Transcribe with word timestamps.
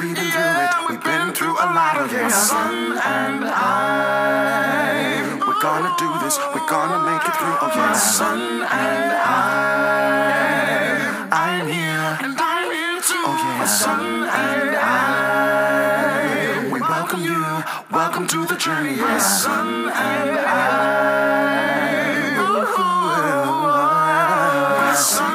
We've 0.00 0.14
been 0.14 0.32
through 0.32 0.64
it, 0.64 0.70
we've 0.88 1.04
been 1.04 1.32
through 1.34 1.52
a 1.52 1.68
lot 1.76 2.00
of 2.00 2.10
My 2.12 2.28
son 2.30 2.92
and 2.92 3.44
I. 3.44 5.36
We're 5.46 5.60
gonna 5.60 5.94
do 5.98 6.08
this, 6.24 6.38
we're 6.54 6.66
gonna 6.66 7.04
make 7.10 7.22
it 7.28 7.36
through. 7.36 7.58
Oh 7.60 7.72
My 7.76 7.92
son 7.92 8.62
and 8.62 9.12
I. 9.12 9.50
I'm 11.30 11.66
here. 11.68 12.18
And 12.24 12.40
I'm 12.40 12.70
here 12.72 13.00
too. 13.02 13.24
Oh, 13.26 13.36
yeah. 13.36 13.58
My 13.58 13.66
son 13.66 14.24
and 14.24 14.76
I. 14.76 16.70
We 16.72 16.80
welcome 16.80 17.22
you, 17.22 17.64
welcome 17.92 18.26
to 18.28 18.46
the 18.46 18.56
journey. 18.56 18.96
My 18.96 19.18
son 19.18 19.90
and 19.90 20.38
I. 20.38 20.70
My 24.90 24.94
son 24.96 25.29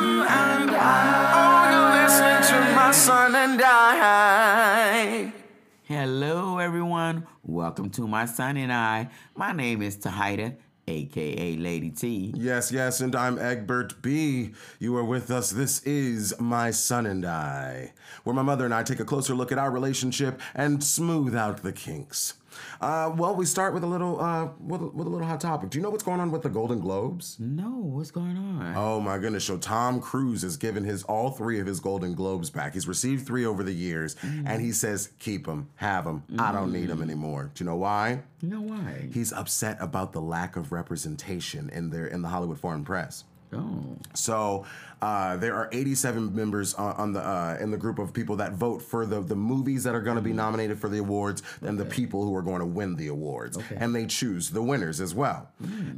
Hello, 6.05 6.59
everyone. 6.59 7.25
Welcome 7.41 7.89
to 7.89 8.07
my 8.07 8.27
son 8.27 8.57
and 8.57 8.71
I. 8.71 9.09
My 9.36 9.54
name 9.54 9.82
is 9.82 9.97
Tahida, 9.97 10.55
aka 10.87 11.55
Lady 11.55 11.89
T. 11.89 12.31
Yes, 12.36 12.71
yes, 12.71 13.01
and 13.01 13.15
I'm 13.15 13.39
Egbert 13.39 14.04
B. 14.04 14.51
You 14.78 14.95
are 14.97 15.04
with 15.04 15.31
us. 15.31 15.50
This 15.50 15.81
is 15.81 16.39
My 16.39 16.69
Son 16.69 17.07
and 17.07 17.25
I, 17.25 17.93
where 18.23 18.36
my 18.36 18.43
mother 18.43 18.65
and 18.65 18.73
I 18.75 18.83
take 18.83 19.00
a 19.00 19.04
closer 19.04 19.33
look 19.33 19.51
at 19.51 19.57
our 19.57 19.71
relationship 19.71 20.39
and 20.54 20.83
smooth 20.83 21.36
out 21.36 21.64
the 21.64 21.73
kinks. 21.73 22.36
Uh, 22.82 23.11
well, 23.15 23.36
we 23.36 23.45
start 23.45 23.73
with 23.73 23.83
a 23.83 23.87
little, 23.87 24.19
uh, 24.21 24.50
with, 24.59 24.82
a- 24.82 24.87
with 24.87 25.07
a 25.07 25.09
little 25.09 25.27
hot 25.27 25.41
topic. 25.41 25.69
Do 25.69 25.77
you 25.77 25.83
know 25.83 25.89
what's 25.89 26.04
going 26.04 26.19
on 26.19 26.32
with 26.32 26.41
the 26.43 26.50
Golden 26.50 26.79
Globes? 26.79 27.37
No, 27.39 27.69
what's 27.69 28.11
going 28.11 28.37
on? 28.37 28.73
Oh 28.75 29.00
my 29.00 29.18
goodness! 29.18 29.43
So 29.45 29.57
Tom 29.57 30.00
Cruise 30.01 30.41
has 30.43 30.57
given 30.57 30.83
his 30.83 31.04
all 31.04 31.31
three 31.31 31.59
of 31.59 31.68
his 31.68 31.79
Golden 31.79 32.14
Globes 32.14 32.50
back. 32.50 32.73
He's 32.73 32.88
received 32.88 33.25
three 33.25 33.45
over 33.45 33.64
the 33.64 33.73
years, 33.73 34.16
and 34.23 34.61
he 34.61 34.72
says, 34.72 35.09
"Keep 35.20 35.45
them, 35.45 35.70
have 35.75 36.06
them. 36.06 36.23
I 36.39 36.52
don't 36.52 36.72
need 36.72 36.88
them 36.88 37.02
anymore." 37.02 37.52
Do 37.53 37.64
you 37.64 37.70
know 37.70 37.75
why? 37.78 38.22
You 38.42 38.50
know 38.50 38.62
why? 38.62 39.09
He's 39.14 39.34
upset 39.34 39.78
about 39.80 40.14
the 40.14 40.22
lack 40.22 40.56
of 40.56 40.72
representation 40.72 41.69
in 41.69 41.90
their 41.90 42.08
in 42.08 42.22
the 42.22 42.28
Hollywood 42.30 42.59
Foreign 42.59 42.84
Press. 42.84 43.23
Oh, 43.53 43.84
So 44.16 44.66
uh, 45.02 45.38
there 45.38 45.56
are 45.56 45.70
87 45.72 46.36
members 46.36 46.74
on, 46.76 46.96
on 46.96 47.14
the 47.14 47.20
uh, 47.22 47.58
in 47.60 47.72
the 47.72 47.78
group 47.78 48.00
of 48.00 48.14
people 48.14 48.36
that 48.38 48.54
vote 48.54 48.82
for 48.82 49.06
the 49.06 49.22
the 49.22 49.36
movies 49.36 49.84
that 49.84 49.96
are 49.96 50.02
going 50.02 50.16
to 50.18 50.22
be 50.22 50.34
nominated 50.34 50.80
for 50.80 50.90
the 50.90 50.98
awards 51.00 51.42
and 51.62 51.78
the 51.80 51.86
people 51.86 52.24
who 52.26 52.36
are 52.36 52.42
going 52.42 52.60
to 52.60 52.66
win 52.66 52.96
the 52.96 53.08
awards, 53.08 53.58
Okay. 53.58 53.76
and 53.80 53.96
they 53.96 54.06
choose 54.06 54.50
the 54.52 54.62
winners 54.62 55.02
as 55.02 55.14
well. 55.16 55.50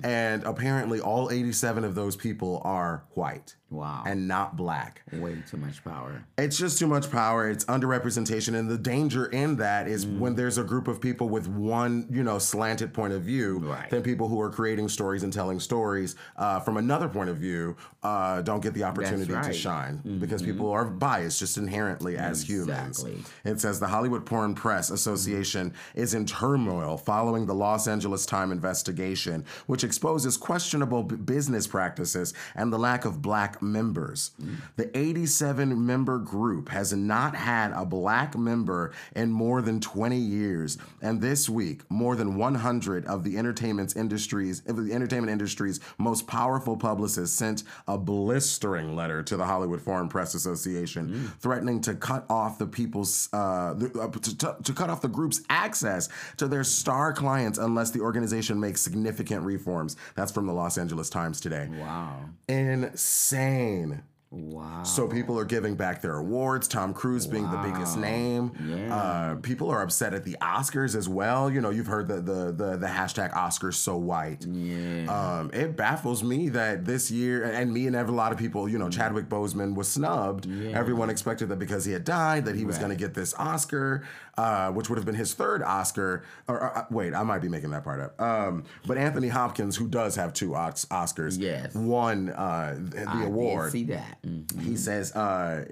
And 0.04 0.44
apparently, 0.44 1.00
all 1.00 1.31
87 1.31 1.84
of 1.84 1.95
those 1.95 2.16
people 2.16 2.62
are 2.64 3.04
white. 3.14 3.56
Wow. 3.70 4.04
And 4.06 4.30
not 4.30 4.56
black. 4.56 5.02
way 5.11 5.44
too 5.50 5.58
much 5.58 5.84
power. 5.84 6.23
It's 6.38 6.58
just 6.58 6.80
too 6.80 6.88
much 6.88 7.11
power. 7.11 7.50
It's 7.50 7.66
underrepresentation, 7.66 8.56
and 8.58 8.70
the 8.70 8.78
danger 8.78 9.26
in 9.26 9.58
that 9.58 9.89
is 9.89 10.06
Mm. 10.06 10.20
when 10.20 10.36
there's 10.36 10.58
a 10.58 10.64
group 10.64 10.88
of 10.88 11.02
people 11.02 11.28
with 11.28 11.48
one, 11.50 12.08
you 12.09 12.23
know, 12.23 12.39
slanted 12.39 12.94
point 12.94 13.11
of 13.11 13.23
view, 13.23 13.59
Right. 13.59 13.89
then 13.89 14.04
people 14.04 14.30
who 14.30 14.39
are 14.39 14.50
creating 14.50 14.88
stories 14.88 15.23
and 15.23 15.34
telling 15.34 15.59
stories 15.59 16.16
uh, 16.38 16.61
from 16.61 16.78
another 16.78 17.09
point 17.09 17.30
of 17.30 17.38
view 17.38 17.76
uh, 18.04 18.42
don't 18.42 18.61
get 18.61 18.73
the 18.73 18.84
opportunity 18.88 19.27
to 19.27 19.33
right. 19.33 19.45
Mm-hmm. 19.45 19.52
shine 19.53 20.19
because 20.19 20.41
people 20.41 20.69
are 20.71 20.85
biased 20.85 21.39
just 21.39 21.57
inherently 21.57 22.17
as 22.17 22.47
humans. 22.47 23.03
Exactly. 23.03 23.52
It 23.52 23.59
says 23.59 23.80
the 23.80 23.88
Hollywood 23.88 24.27
Foreign 24.27 24.55
Press 24.55 24.89
Association 24.89 25.73
is 25.95 26.13
in 26.13 26.25
turmoil 26.25 26.97
following 26.97 27.45
the 27.45 27.53
Los 27.53 27.88
Angeles 27.88 28.25
Times 28.25 28.52
investigation, 28.52 29.45
which 29.65 29.83
exposes 29.83 30.38
questionable 30.38 31.03
b- 31.03 31.15
business 31.15 31.67
practices 31.67 32.33
and 32.55 32.71
the 32.71 32.77
lack 32.77 33.05
of 33.05 33.21
black 33.21 33.61
members. 33.61 34.31
The 34.75 34.95
87 34.97 35.85
member 35.85 36.17
group 36.17 36.69
has 36.69 36.93
not 36.93 37.35
had 37.35 37.71
a 37.71 37.85
black 37.85 38.38
member 38.38 38.93
in 39.15 39.31
more 39.31 39.61
than 39.61 39.80
20 39.80 40.17
years, 40.17 40.77
and 41.02 41.21
this 41.21 41.49
week, 41.49 41.81
more 41.89 42.15
than 42.15 42.35
100 42.38 43.05
of 43.05 43.23
the 43.23 43.37
entertainment 43.37 43.95
industries, 43.95 44.61
of 44.67 44.86
the 44.86 44.93
entertainment 44.93 45.31
industry's 45.31 45.80
most 45.97 46.27
powerful 46.27 46.77
publicists 46.77 47.37
sent 47.37 47.64
a 47.87 47.97
blistering 47.97 48.77
letter 48.83 49.23
to 49.23 49.38
the 49.38 49.45
Hollywood 49.45 49.82
Foreign 49.82 50.10
Press 50.10 50.36
Association, 50.36 51.32
threatening 51.39 51.82
to 51.82 51.95
cut 51.95 52.26
off 52.30 52.58
the 52.58 52.67
people's 52.67 53.30
uh, 53.33 53.73
uh, 53.99 54.08
to, 54.08 54.38
to, 54.38 54.58
to 54.64 54.73
cut 54.73 54.89
off 54.89 55.02
the 55.02 55.08
group's 55.08 55.42
access 55.49 56.10
to 56.38 56.48
their 56.48 56.64
star 56.64 57.14
clients 57.14 57.58
unless 57.58 57.92
the 57.92 58.02
organization 58.02 58.60
makes 58.60 58.82
significant 58.82 59.43
reforms. 59.43 59.95
That's 60.15 60.32
from 60.32 60.48
the 60.48 60.54
Los 60.54 60.77
Angeles 60.77 61.10
Times 61.10 61.42
today. 61.42 61.70
Wow. 61.80 62.26
Insane. 62.48 64.04
Wow. 64.30 64.83
So 64.83 65.08
people 65.08 65.39
are 65.39 65.45
giving 65.45 65.76
back 65.76 66.02
their 66.02 66.17
awards. 66.17 66.67
Tom 66.67 66.93
Cruise 66.93 67.26
being 67.26 67.49
the 67.49 67.58
biggest 67.60 67.98
name. 67.98 68.52
Yeah. 68.67 68.93
Uh, 68.95 69.36
people 69.36 69.70
are 69.70 69.82
upset 69.82 70.14
at 70.14 70.26
the 70.26 70.36
Oscars 70.42 70.95
as 70.98 71.08
well. 71.08 71.49
You 71.49 71.61
know, 71.61 71.70
you've 71.70 71.88
heard 71.88 72.10
the 72.10 72.15
the 72.21 72.52
the, 72.52 72.77
the 72.77 72.88
hashtag 72.88 73.33
Oscars 73.33 73.76
so 73.76 73.95
white. 73.95 74.45
yeah. 74.45 75.05
Um, 75.39 75.49
it 75.54 75.77
baffles 75.77 76.23
me 76.23 76.49
that 76.49 76.83
this 76.83 77.10
year, 77.10 77.45
and 77.45 77.71
me 77.73 77.88
and 77.88 77.95
a 77.95 78.04
lot 78.11 78.32
of 78.33 78.38
people, 78.38 78.67
you 78.67 78.77
know, 78.77 78.89
Chadwick 78.89 79.30
Boseman 79.30 79.76
was 79.76 79.88
snubbed. 79.89 80.45
Yeah. 80.45 80.77
Everyone 80.77 81.09
expected 81.09 81.48
that 81.49 81.59
because 81.59 81.86
he 81.86 81.94
had 81.94 82.04
died, 82.04 82.45
that 82.45 82.55
he 82.55 82.65
was 82.65 82.76
Right. 82.76 82.82
going 82.88 82.98
to 82.98 83.02
get 83.04 83.14
this 83.14 83.33
Oscar, 83.36 84.04
uh, 84.38 84.71
which 84.71 84.89
would 84.89 84.98
have 84.98 85.05
been 85.05 85.15
his 85.15 85.33
third 85.33 85.64
Oscar. 85.64 86.23
Or, 86.49 86.77
uh, 86.77 86.86
wait, 86.92 87.14
I 87.15 87.23
might 87.23 87.42
be 87.42 87.48
making 87.49 87.70
that 87.71 87.83
part 87.86 88.02
up. 88.02 88.20
Um, 88.21 88.65
but 88.86 88.98
Anthony 88.98 89.30
Hopkins, 89.30 89.77
who 89.77 89.88
does 89.88 90.15
have 90.17 90.33
two 90.33 90.49
Oscars, 90.49 91.38
Yes. 91.39 91.73
won 91.73 92.30
uh, 92.30 92.76
the 92.77 93.05
I 93.08 93.23
award. 93.23 93.71
See 93.71 93.86
that. 93.86 94.17
Mhm. 94.26 94.61
He 94.61 94.76
says 94.76 95.16
uh, 95.16 95.66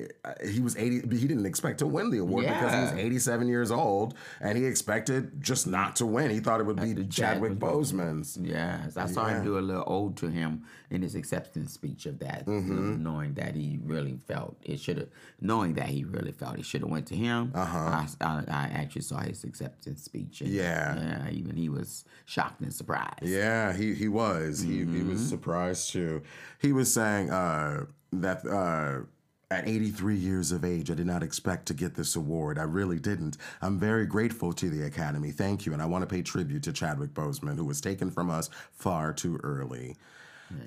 he 0.47 0.59
was 0.59 0.75
80, 0.77 1.07
he 1.17 1.27
didn't 1.27 1.45
expect 1.45 1.79
to 1.79 1.87
win 1.87 2.09
the 2.09 2.19
award 2.19 2.45
because 2.45 2.73
he 2.73 2.79
was 2.81 2.91
87 2.93 3.47
years 3.47 3.71
old 3.71 4.13
and 4.41 4.57
he 4.57 4.65
expected 4.65 5.41
just 5.41 5.67
not 5.67 5.95
to 5.97 6.05
win. 6.05 6.31
He 6.31 6.39
thought 6.39 6.59
it 6.59 6.65
would 6.65 6.79
be 6.79 6.93
the 6.93 7.03
Chadwick 7.05 7.51
Chadwick 7.53 7.59
Boseman's. 7.59 8.37
Yes, 8.41 8.97
I 8.97 9.05
saw 9.07 9.27
Yeah. 9.27 9.37
him 9.39 9.43
do 9.45 9.57
a 9.57 9.61
little 9.61 9.83
ode 9.87 10.15
to 10.17 10.27
him 10.29 10.63
in 10.89 11.01
his 11.01 11.15
acceptance 11.15 11.73
speech 11.73 12.05
of 12.05 12.19
that, 12.19 12.45
Mm-hmm. 12.45 13.01
knowing 13.03 13.33
that 13.33 13.55
he 13.55 13.79
really 13.83 14.17
felt 14.27 14.55
it 14.63 14.79
should 14.79 14.97
have, 14.97 15.09
knowing 15.41 15.73
that 15.75 15.87
he 15.87 16.03
really 16.03 16.31
felt 16.31 16.59
it 16.59 16.65
should 16.65 16.81
have 16.81 16.89
went 16.89 17.07
to 17.07 17.15
him. 17.15 17.51
Uh-huh. 17.55 17.77
I, 17.77 18.07
I, 18.21 18.43
I 18.47 18.63
actually 18.73 19.01
saw 19.01 19.19
his 19.19 19.43
acceptance 19.43 20.03
speech. 20.03 20.41
And, 20.41 20.49
Yeah. 20.51 20.95
yeah, 21.25 21.29
even 21.31 21.55
he 21.55 21.69
was 21.69 22.05
shocked 22.25 22.61
and 22.61 22.73
surprised. 22.73 23.23
Yeah, 23.23 23.73
he, 23.73 23.93
he 23.93 24.07
was. 24.07 24.61
He, 24.61 24.77
he 24.79 24.85
Mm-hmm. 24.85 25.09
was 25.09 25.27
surprised 25.27 25.91
too. 25.91 26.21
He 26.61 26.71
was 26.71 26.93
saying 26.93 27.29
uh, 27.31 27.85
that 28.21 28.45
uh, 28.45 29.05
at 29.51 29.67
83 29.67 30.15
years 30.15 30.51
of 30.51 30.65
age, 30.65 30.89
I 30.89 30.95
did 30.95 31.05
not 31.05 31.23
expect 31.23 31.67
to 31.67 31.73
get 31.73 31.95
this 31.95 32.15
award. 32.15 32.57
I 32.57 32.63
really 32.63 32.99
didn't. 32.99 33.37
I'm 33.61 33.79
very 33.79 34.05
grateful 34.05 34.53
to 34.53 34.69
the 34.69 34.85
Academy. 34.85 35.31
Thank 35.31 35.65
you. 35.65 35.73
And 35.73 35.81
I 35.81 35.85
want 35.85 36.01
to 36.01 36.07
pay 36.07 36.21
tribute 36.21 36.63
to 36.63 36.73
Chadwick 36.73 37.13
Boseman, 37.13 37.55
who 37.55 37.65
was 37.65 37.81
taken 37.81 38.11
from 38.11 38.29
us 38.29 38.49
far 38.71 39.13
too 39.13 39.39
early. 39.43 39.95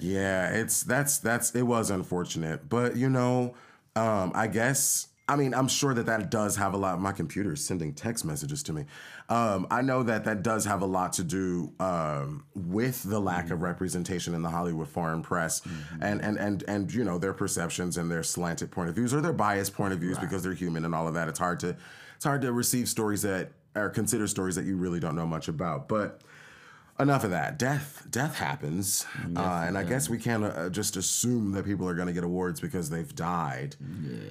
Yeah, 0.00 0.50
it's 0.50 0.82
that's 0.82 1.18
that's 1.18 1.54
it 1.54 1.62
was 1.62 1.90
unfortunate, 1.90 2.68
but 2.68 2.96
you 2.96 3.08
know, 3.08 3.54
um, 3.94 4.32
I 4.34 4.48
guess 4.48 5.08
I 5.28 5.36
mean 5.36 5.54
I'm 5.54 5.68
sure 5.68 5.92
that 5.94 6.06
that 6.06 6.30
does 6.30 6.56
have 6.56 6.74
a 6.74 6.76
lot. 6.76 7.00
My 7.00 7.12
computer 7.12 7.52
is 7.52 7.64
sending 7.64 7.92
text 7.92 8.24
messages 8.24 8.62
to 8.64 8.72
me. 8.72 8.86
Um, 9.28 9.66
I 9.70 9.82
know 9.82 10.02
that 10.02 10.24
that 10.24 10.42
does 10.42 10.64
have 10.64 10.80
a 10.80 10.86
lot 10.86 11.12
to 11.14 11.24
do 11.24 11.72
um, 11.78 12.44
with 12.54 13.02
the 13.02 13.20
lack 13.20 13.50
of 13.50 13.60
representation 13.60 14.34
in 14.34 14.42
the 14.42 14.48
Hollywood 14.48 14.88
foreign 14.88 15.22
press, 15.22 15.60
and 16.00 16.22
and 16.22 16.38
and 16.38 16.64
and 16.66 16.92
you 16.92 17.04
know 17.04 17.18
their 17.18 17.34
perceptions 17.34 17.98
and 17.98 18.10
their 18.10 18.22
slanted 18.22 18.70
point 18.70 18.88
of 18.88 18.94
views 18.94 19.12
or 19.12 19.20
their 19.20 19.32
biased 19.32 19.74
point 19.74 19.92
of 19.92 20.00
views 20.00 20.18
because 20.18 20.42
they're 20.42 20.54
human 20.54 20.84
and 20.84 20.94
all 20.94 21.06
of 21.06 21.14
that. 21.14 21.28
It's 21.28 21.38
hard 21.38 21.60
to 21.60 21.76
it's 22.16 22.24
hard 22.24 22.40
to 22.42 22.52
receive 22.52 22.88
stories 22.88 23.22
that 23.22 23.50
or 23.76 23.90
consider 23.90 24.26
stories 24.26 24.56
that 24.56 24.64
you 24.64 24.76
really 24.76 24.98
don't 24.98 25.14
know 25.14 25.26
much 25.26 25.48
about, 25.48 25.88
but 25.88 26.22
enough 27.00 27.24
of 27.24 27.30
that. 27.30 27.58
Death, 27.58 28.06
death 28.10 28.36
happens, 28.36 29.06
uh, 29.36 29.64
and 29.66 29.76
I 29.78 29.82
guess 29.84 30.08
we 30.08 30.18
can't 30.18 30.44
uh, 30.44 30.68
just 30.70 30.96
assume 30.96 31.52
that 31.52 31.64
people 31.64 31.88
are 31.88 31.94
going 31.94 32.08
to 32.08 32.12
get 32.12 32.24
awards 32.24 32.60
because 32.60 32.90
they've 32.90 33.14
died. 33.14 33.76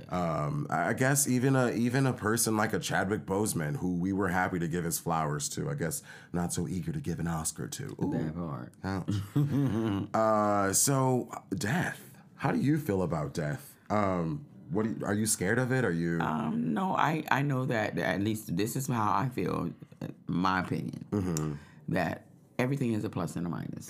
Um, 0.10 0.68
I 0.70 0.94
guess 0.94 1.28
even 1.28 1.56
a 1.56 1.72
even 1.72 2.06
a 2.08 2.14
person 2.14 2.58
like 2.58 2.74
a 2.74 2.80
Chadwick 2.80 3.26
Boseman, 3.26 3.78
who 3.78 3.96
we 3.96 4.14
were 4.14 4.28
happy 4.30 4.60
to 4.60 4.68
give 4.68 4.84
his 4.84 5.00
flowers 5.00 5.48
to, 5.50 5.70
I 5.70 5.74
guess 5.76 6.02
not 6.34 6.54
so 6.54 6.68
eager 6.68 6.92
to 6.92 7.00
give 7.00 7.20
an 7.20 7.28
Oscar 7.28 7.68
to. 7.68 7.84
Ooh. 8.02 8.12
That 8.12 8.36
part. 8.36 10.08
Uh, 10.14 10.74
so 10.74 11.30
death. 11.56 12.00
How 12.36 12.52
do 12.52 12.60
you 12.60 12.78
feel 12.78 13.02
about 13.02 13.34
death? 13.34 13.74
Um, 13.90 14.46
what 14.70 14.86
you, 14.86 14.98
are 15.06 15.14
you 15.14 15.26
scared 15.26 15.58
of 15.60 15.72
it? 15.72 15.84
Are 15.86 15.92
you? 15.92 16.20
Um, 16.22 16.74
no, 16.74 16.96
I, 16.96 17.24
I 17.32 17.42
know 17.42 17.66
that 17.66 17.98
at 17.98 18.22
least 18.22 18.56
this 18.56 18.76
is 18.76 18.88
how 18.88 19.14
I 19.16 19.30
feel, 19.30 19.72
uh, 20.02 20.08
my 20.28 20.60
opinion, 20.60 21.06
Mm-hmm. 21.12 21.54
that 21.90 22.26
everything 22.60 22.94
is 22.94 23.04
a 23.04 23.10
plus 23.10 23.36
and 23.36 23.46
a 23.46 23.50
minus, 23.50 23.90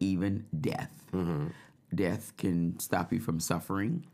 even 0.00 0.44
death. 0.60 0.92
Mm-hmm. 1.12 1.48
Death 1.94 2.36
can 2.36 2.78
stop 2.78 3.12
you 3.12 3.20
from 3.20 3.40
suffering. 3.40 4.04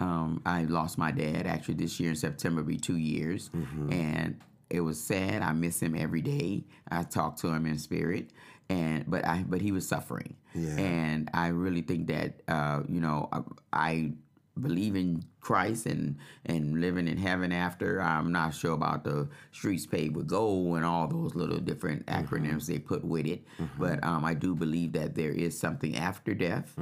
Um, 0.00 0.40
I 0.46 0.62
lost 0.64 0.96
my 0.98 1.10
dad 1.10 1.46
actually 1.46 1.74
this 1.74 1.98
year 1.98 2.10
in 2.10 2.16
September, 2.16 2.62
be 2.62 2.76
two 2.76 2.96
years, 2.96 3.48
Mm-hmm. 3.50 3.92
and 3.92 4.40
it 4.70 4.80
was 4.82 5.00
sad. 5.02 5.42
I 5.42 5.52
miss 5.52 5.80
him 5.82 5.94
every 5.96 6.20
day. 6.20 6.64
I 6.90 7.02
talk 7.02 7.36
to 7.38 7.48
him 7.48 7.66
in 7.66 7.78
spirit, 7.78 8.30
and 8.68 9.04
but 9.10 9.24
I 9.24 9.44
but 9.48 9.60
he 9.60 9.72
was 9.72 9.88
suffering, 9.88 10.36
Yeah. 10.54 10.76
and 10.78 11.30
I 11.34 11.48
really 11.48 11.80
think 11.82 12.06
that 12.08 12.42
uh, 12.46 12.82
you 12.88 13.00
know 13.00 13.28
I, 13.32 13.40
I 13.72 14.12
believe 14.60 14.94
in 14.94 15.24
Christ 15.40 15.86
and 15.86 16.16
and 16.46 16.80
living 16.80 17.08
in 17.08 17.16
heaven 17.16 17.52
after. 17.52 18.00
I'm 18.02 18.32
not 18.32 18.54
sure 18.54 18.72
about 18.72 19.04
the 19.04 19.28
streets 19.52 19.86
paved 19.86 20.16
with 20.16 20.26
gold 20.26 20.76
and 20.76 20.84
all 20.84 21.06
those 21.06 21.34
little 21.34 21.58
different 21.58 22.06
acronyms 22.06 22.66
they 22.66 22.78
put 22.78 23.04
with 23.04 23.26
it, 23.26 23.42
but 23.78 24.02
um, 24.04 24.24
I 24.24 24.34
do 24.34 24.54
believe 24.54 24.92
that 24.92 25.14
there 25.14 25.32
is 25.32 25.58
something 25.58 25.96
after 25.96 26.34
death, 26.34 26.74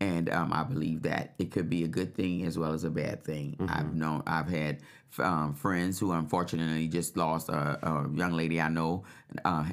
and 0.00 0.30
um, 0.30 0.52
I 0.52 0.62
believe 0.62 1.02
that 1.02 1.34
it 1.38 1.50
could 1.50 1.68
be 1.68 1.84
a 1.84 1.88
good 1.88 2.14
thing 2.14 2.44
as 2.44 2.58
well 2.58 2.72
as 2.72 2.84
a 2.84 2.90
bad 2.90 3.24
thing. 3.24 3.56
I've 3.68 3.94
known 3.94 4.22
I've 4.26 4.48
had 4.48 4.78
um, 5.18 5.54
friends 5.54 5.98
who 5.98 6.10
unfortunately 6.12 6.88
just 6.88 7.16
lost 7.16 7.48
a, 7.48 7.78
a 7.86 8.08
young 8.14 8.32
lady 8.32 8.60
I 8.60 8.68
know. 8.68 9.04
Uh, 9.44 9.64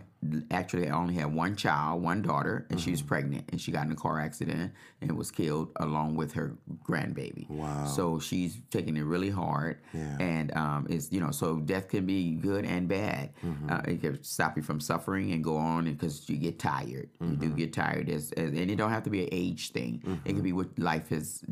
actually, 0.52 0.88
I 0.88 0.96
only 0.96 1.16
had 1.16 1.34
one 1.34 1.56
child, 1.56 2.02
one 2.04 2.22
daughter, 2.22 2.66
and 2.70 2.80
she 2.80 2.92
was 2.92 3.02
pregnant, 3.02 3.46
and 3.52 3.60
she 3.60 3.72
got 3.72 3.86
in 3.86 3.92
a 3.92 3.96
car 3.96 4.20
accident 4.20 4.72
and 5.02 5.18
was 5.18 5.32
killed 5.32 5.72
along 5.78 6.16
with 6.16 6.34
her 6.34 6.56
grandbaby. 6.88 7.50
Wow. 7.50 7.86
So 7.86 8.20
she's 8.42 8.58
taking 8.70 8.98
it 8.98 9.04
really 9.04 9.30
hard, 9.30 9.78
Yeah. 9.94 10.18
and 10.20 10.52
um, 10.58 10.88
it's 10.90 11.12
you 11.12 11.20
know 11.20 11.32
so 11.32 11.58
death 11.60 11.90
can 11.90 12.06
be 12.06 12.32
good 12.36 12.66
and 12.66 12.88
bad. 12.88 13.30
Mm-hmm. 13.46 13.72
Uh, 13.72 13.82
it 13.88 14.02
can 14.02 14.24
stop 14.24 14.58
you 14.58 14.64
from 14.64 14.80
suffering 14.80 15.32
and 15.32 15.44
go 15.44 15.58
on 15.58 15.86
because 15.86 16.28
you 16.30 16.38
get 16.38 16.60
tired. 16.60 17.10
You 17.20 17.28
Mm-hmm. 17.28 17.42
do 17.42 17.50
get 17.56 17.74
tired, 17.74 18.10
as, 18.10 18.32
as, 18.34 18.50
and 18.50 18.70
it 18.72 18.76
don't 18.76 18.90
have 18.92 19.04
to 19.04 19.10
be 19.10 19.22
an 19.24 19.30
age 19.32 19.72
thing. 19.72 20.02
It 20.26 20.34
can 20.34 20.42
be 20.42 20.54
what 20.54 20.68
life 20.80 21.10
has 21.10 21.44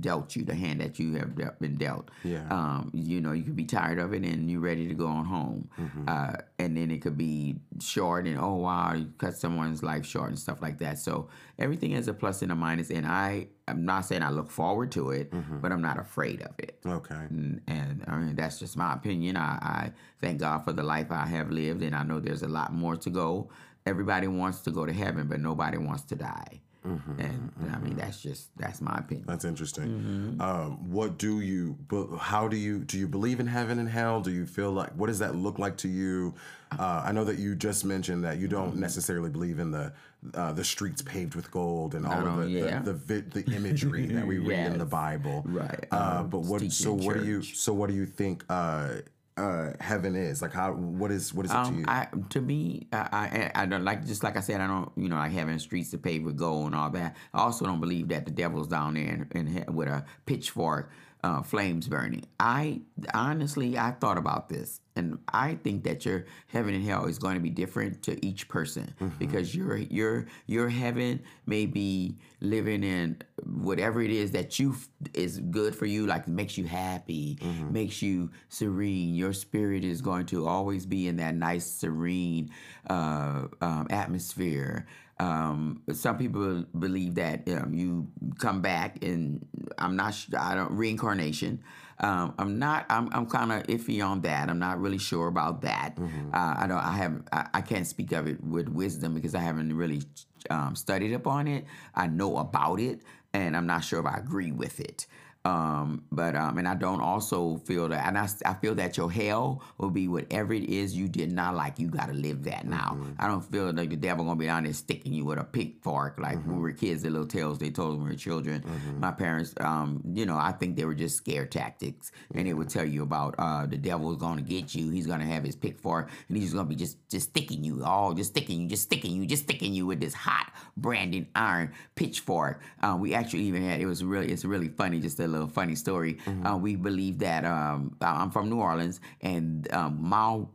dealt 0.00 0.36
you, 0.36 0.44
the 0.44 0.54
hand 0.54 0.80
that 0.80 0.98
you 0.98 1.14
have 1.14 1.58
been 1.60 1.76
dealt. 1.76 2.10
Yeah. 2.24 2.46
Um, 2.50 2.90
you 2.92 3.20
know, 3.20 3.32
you 3.32 3.42
could 3.44 3.56
be 3.56 3.64
tired 3.64 3.98
of 3.98 4.12
it 4.12 4.22
and 4.24 4.50
you're 4.50 4.60
ready 4.60 4.86
to 4.88 4.94
go 4.94 5.06
on 5.06 5.24
home. 5.24 5.68
Mm-hmm. 5.78 6.04
Uh, 6.08 6.32
and 6.58 6.76
then 6.76 6.90
it 6.90 7.02
could 7.02 7.16
be 7.16 7.56
short 7.80 8.26
and 8.26 8.38
oh 8.38 8.54
wow, 8.56 8.94
you 8.94 9.12
cut 9.18 9.34
someone's 9.36 9.82
life 9.82 10.04
short 10.04 10.28
and 10.28 10.38
stuff 10.38 10.60
like 10.62 10.78
that. 10.78 10.98
So 10.98 11.28
everything 11.58 11.92
is 11.92 12.08
a 12.08 12.14
plus 12.14 12.42
and 12.42 12.52
a. 12.52 12.54
And 12.90 13.06
I, 13.06 13.48
I'm 13.68 13.84
not 13.84 14.02
saying 14.06 14.22
I 14.22 14.30
look 14.30 14.50
forward 14.50 14.92
to 14.92 15.10
it, 15.10 15.30
Mm-hmm. 15.32 15.60
but 15.60 15.72
I'm 15.72 15.82
not 15.82 15.98
afraid 15.98 16.42
of 16.42 16.52
it. 16.58 16.78
Okay. 16.86 17.14
And, 17.14 17.60
and 17.66 18.04
I 18.06 18.16
mean, 18.18 18.36
that's 18.36 18.58
just 18.58 18.76
my 18.76 18.92
opinion. 18.94 19.36
I, 19.36 19.58
I 19.62 19.92
thank 20.20 20.40
God 20.40 20.64
for 20.64 20.72
the 20.72 20.82
life 20.82 21.10
I 21.10 21.26
have 21.26 21.50
lived, 21.50 21.82
and 21.82 21.94
I 21.94 22.02
know 22.02 22.20
there's 22.20 22.42
a 22.42 22.48
lot 22.48 22.72
more 22.72 22.96
to 22.96 23.10
go. 23.10 23.48
Everybody 23.86 24.26
wants 24.26 24.60
to 24.62 24.70
go 24.70 24.84
to 24.86 24.92
heaven, 24.92 25.28
but 25.28 25.40
nobody 25.40 25.78
wants 25.78 26.02
to 26.04 26.16
die. 26.16 26.60
Mm-hmm, 26.86 27.20
and 27.20 27.52
I 27.74 27.78
mean, 27.80 27.96
that's 27.96 28.22
just 28.22 28.56
that's 28.56 28.80
my 28.80 28.94
opinion. 28.98 29.26
That's 29.26 29.44
interesting. 29.44 29.88
Mm-hmm. 29.88 30.40
Um, 30.40 30.88
what 30.88 31.18
do 31.18 31.40
you? 31.40 31.76
But 31.88 32.16
how 32.18 32.46
do 32.46 32.56
you? 32.56 32.84
Do 32.84 32.96
you 32.96 33.08
believe 33.08 33.40
in 33.40 33.48
heaven 33.48 33.80
and 33.80 33.88
hell? 33.88 34.20
Do 34.20 34.30
you 34.30 34.46
feel 34.46 34.70
like? 34.70 34.90
What 34.90 35.08
does 35.08 35.18
that 35.18 35.34
look 35.34 35.58
like 35.58 35.76
to 35.78 35.88
you? 35.88 36.34
Uh, 36.78 37.02
I 37.04 37.10
know 37.10 37.24
that 37.24 37.38
you 37.40 37.56
just 37.56 37.84
mentioned 37.84 38.22
that 38.24 38.38
you 38.38 38.46
Mm-hmm. 38.46 38.56
don't 38.56 38.76
necessarily 38.76 39.30
believe 39.30 39.58
in 39.58 39.72
the 39.72 39.92
uh, 40.34 40.52
the 40.52 40.64
streets 40.64 41.02
paved 41.02 41.34
with 41.34 41.50
gold 41.50 41.94
and 41.94 42.06
all 42.06 42.26
of 42.26 42.44
the 42.44 42.50
yeah. 42.50 42.80
the, 42.80 42.92
the, 42.92 43.20
the 43.20 43.54
imagery 43.54 44.06
that 44.06 44.26
we 44.26 44.38
read 44.38 44.72
in 44.72 44.78
the 44.78 44.84
Bible. 44.84 45.42
Right. 45.46 45.86
Uh, 45.90 46.18
Um, 46.20 46.28
but 46.28 46.40
what? 46.40 46.62
So 46.72 46.92
what 46.92 47.16
do 47.16 47.24
you? 47.24 47.42
So 47.42 47.72
what 47.72 47.88
do 47.88 47.94
you 47.94 48.06
think? 48.06 48.44
Uh, 48.48 48.96
uh, 49.36 49.72
heaven 49.80 50.16
is 50.16 50.40
like 50.40 50.52
how? 50.52 50.72
What 50.72 51.10
is? 51.10 51.34
What 51.34 51.44
is 51.44 51.52
it 51.52 51.54
to 51.54 51.60
Um, 51.60 51.78
you? 51.80 51.84
I 51.86 52.08
to 52.30 52.40
me, 52.40 52.86
I, 52.92 53.50
I 53.54 53.62
I 53.62 53.66
don't 53.66 53.84
like 53.84 54.06
just 54.06 54.22
like 54.22 54.36
I 54.36 54.40
said, 54.40 54.60
I 54.60 54.66
don't 54.66 54.90
you 54.96 55.08
know 55.08 55.16
like 55.16 55.32
having 55.32 55.58
streets 55.58 55.90
to 55.90 55.98
pave 55.98 56.24
with 56.24 56.36
gold 56.36 56.66
and 56.66 56.74
all 56.74 56.90
that. 56.90 57.16
I 57.34 57.40
also 57.40 57.66
don't 57.66 57.80
believe 57.80 58.08
that 58.08 58.24
the 58.24 58.30
devil's 58.30 58.68
down 58.68 58.94
there 58.94 59.28
and, 59.32 59.48
and 59.56 59.76
with 59.76 59.88
a 59.88 60.04
pitchfork, 60.24 60.90
uh, 61.24 61.42
flames 61.42 61.88
burning. 61.88 62.24
I 62.38 62.82
honestly, 63.14 63.76
I 63.78 63.90
thought 63.92 64.18
about 64.18 64.48
this, 64.48 64.80
and 64.94 65.18
I 65.32 65.54
think 65.56 65.82
that 65.84 66.04
your 66.04 66.26
heaven 66.48 66.74
and 66.74 66.84
hell 66.84 67.06
is 67.06 67.18
going 67.18 67.34
to 67.34 67.40
be 67.40 67.50
different 67.50 68.02
to 68.04 68.24
each 68.24 68.48
person 68.48 68.94
because 69.18 69.54
your 69.54 69.76
your 69.76 70.26
your 70.46 70.68
heaven 70.68 71.22
may 71.46 71.66
be 71.66 72.18
living 72.40 72.84
in 72.84 73.16
whatever 73.44 74.00
it 74.02 74.10
is 74.10 74.30
that 74.32 74.58
you 74.58 74.72
f- 74.72 74.88
is 75.14 75.40
good 75.50 75.74
for 75.74 75.86
you, 75.86 76.06
like 76.06 76.28
makes 76.28 76.56
you 76.58 76.64
happy, 76.64 77.38
makes 77.70 78.02
you 78.02 78.30
serene. 78.48 79.14
Your 79.14 79.32
spirit 79.32 79.84
is 79.84 80.00
going 80.02 80.26
to 80.26 80.46
always 80.46 80.86
be 80.86 81.08
in 81.08 81.16
that 81.16 81.34
nice, 81.34 81.66
serene 81.66 82.50
uh, 82.88 83.46
um, 83.60 83.86
atmosphere. 83.90 84.86
Um, 85.18 85.82
some 85.92 86.18
people 86.18 86.64
believe 86.78 87.14
that 87.14 87.48
um, 87.48 87.72
you 87.72 88.08
come 88.38 88.60
back, 88.60 89.02
and 89.02 89.46
I'm 89.78 89.96
not. 89.96 90.14
I 90.38 90.54
don't 90.54 90.72
reincarnation. 90.72 91.62
Um, 92.00 92.34
I'm 92.38 92.58
not. 92.58 92.84
I'm. 92.90 93.08
I'm 93.12 93.26
kind 93.26 93.50
of 93.52 93.62
iffy 93.64 94.04
on 94.06 94.20
that. 94.22 94.50
I'm 94.50 94.58
not 94.58 94.80
really 94.80 94.98
sure 94.98 95.28
about 95.28 95.62
that. 95.62 95.94
Uh, 96.34 96.54
I 96.58 96.66
don't. 96.66 96.78
I 96.78 96.92
haven't. 96.92 97.28
I, 97.32 97.48
I 97.54 97.60
can't 97.62 97.86
speak 97.86 98.12
of 98.12 98.26
it 98.26 98.42
with 98.44 98.68
wisdom 98.68 99.14
because 99.14 99.34
I 99.34 99.40
haven't 99.40 99.74
really 99.74 100.02
um, 100.50 100.76
studied 100.76 101.14
upon 101.14 101.48
it. 101.48 101.64
I 101.94 102.08
know 102.08 102.36
about 102.36 102.78
it, 102.80 103.00
and 103.32 103.56
I'm 103.56 103.66
not 103.66 103.84
sure 103.84 104.00
if 104.00 104.06
I 104.06 104.18
agree 104.18 104.52
with 104.52 104.80
it. 104.80 105.06
Um, 105.46 106.02
but 106.10 106.34
um, 106.34 106.58
and 106.58 106.66
I 106.66 106.74
don't 106.74 107.00
also 107.00 107.58
feel 107.58 107.88
that, 107.90 108.04
and 108.04 108.18
I, 108.18 108.28
I 108.44 108.54
feel 108.54 108.74
that 108.74 108.96
your 108.96 109.10
hell 109.12 109.62
will 109.78 109.90
be 109.90 110.08
whatever 110.08 110.52
it 110.52 110.64
is 110.64 110.96
you 110.96 111.06
did 111.06 111.30
not 111.30 111.54
like. 111.54 111.78
You 111.78 111.86
got 111.88 112.08
to 112.08 112.14
live 112.14 112.42
that 112.44 112.66
now. 112.66 112.98
I 113.20 113.28
don't 113.28 113.42
feel 113.42 113.70
like 113.72 113.90
the 113.90 113.96
devil 113.96 114.24
gonna 114.24 114.36
be 114.36 114.46
down 114.46 114.64
there 114.64 114.72
sticking 114.72 115.12
you 115.12 115.24
with 115.24 115.38
a 115.38 115.44
pitchfork 115.44 116.18
like 116.18 116.44
when 116.44 116.56
we 116.56 116.62
were 116.62 116.72
kids. 116.72 117.04
The 117.04 117.10
little 117.10 117.28
tales 117.28 117.58
they 117.58 117.70
told 117.70 117.92
when 117.98 118.06
we 118.06 118.10
were 118.10 118.16
children. 118.16 118.64
My 118.98 119.12
parents, 119.12 119.54
um, 119.60 120.02
you 120.12 120.26
know, 120.26 120.36
I 120.36 120.50
think 120.50 120.74
they 120.74 120.84
were 120.84 120.94
just 120.94 121.16
scare 121.16 121.46
tactics, 121.46 122.10
and 122.34 122.48
they 122.48 122.52
would 122.52 122.68
tell 122.68 122.84
you 122.84 123.04
about 123.04 123.36
uh, 123.38 123.66
the 123.66 123.76
devil's 123.76 124.16
gonna 124.16 124.42
get 124.42 124.74
you. 124.74 124.90
He's 124.90 125.06
gonna 125.06 125.26
have 125.26 125.44
his 125.44 125.54
pitchfork, 125.54 126.10
and 126.28 126.36
he's 126.36 126.54
gonna 126.54 126.68
be 126.68 126.74
just 126.74 127.08
just 127.08 127.28
sticking 127.28 127.62
you, 127.62 127.84
all 127.84 128.14
just 128.14 128.30
sticking 128.30 128.62
you, 128.62 128.68
just 128.68 128.82
sticking 128.82 129.12
you, 129.12 129.24
just 129.26 129.44
sticking 129.44 129.72
you 129.72 129.86
with 129.86 130.00
this 130.00 130.14
hot 130.14 130.52
branding 130.76 131.28
iron 131.36 131.72
pitchfork. 131.94 132.60
Uh, 132.82 132.96
we 132.98 133.14
actually 133.14 133.42
even 133.42 133.62
had 133.62 133.80
it 133.80 133.86
was 133.86 134.02
really 134.02 134.32
it's 134.32 134.44
really 134.44 134.68
funny, 134.68 134.98
just 134.98 135.20
a 135.20 135.35
little 135.36 135.48
funny 135.48 135.74
story. 135.74 136.18
Uh, 136.44 136.56
we 136.56 136.76
believe 136.76 137.18
that 137.20 137.44
um, 137.44 137.96
I'm 138.00 138.30
from 138.30 138.48
New 138.50 138.60
Orleans, 138.60 139.00
and 139.20 139.72
um, 139.72 139.98
Mao 140.00 140.48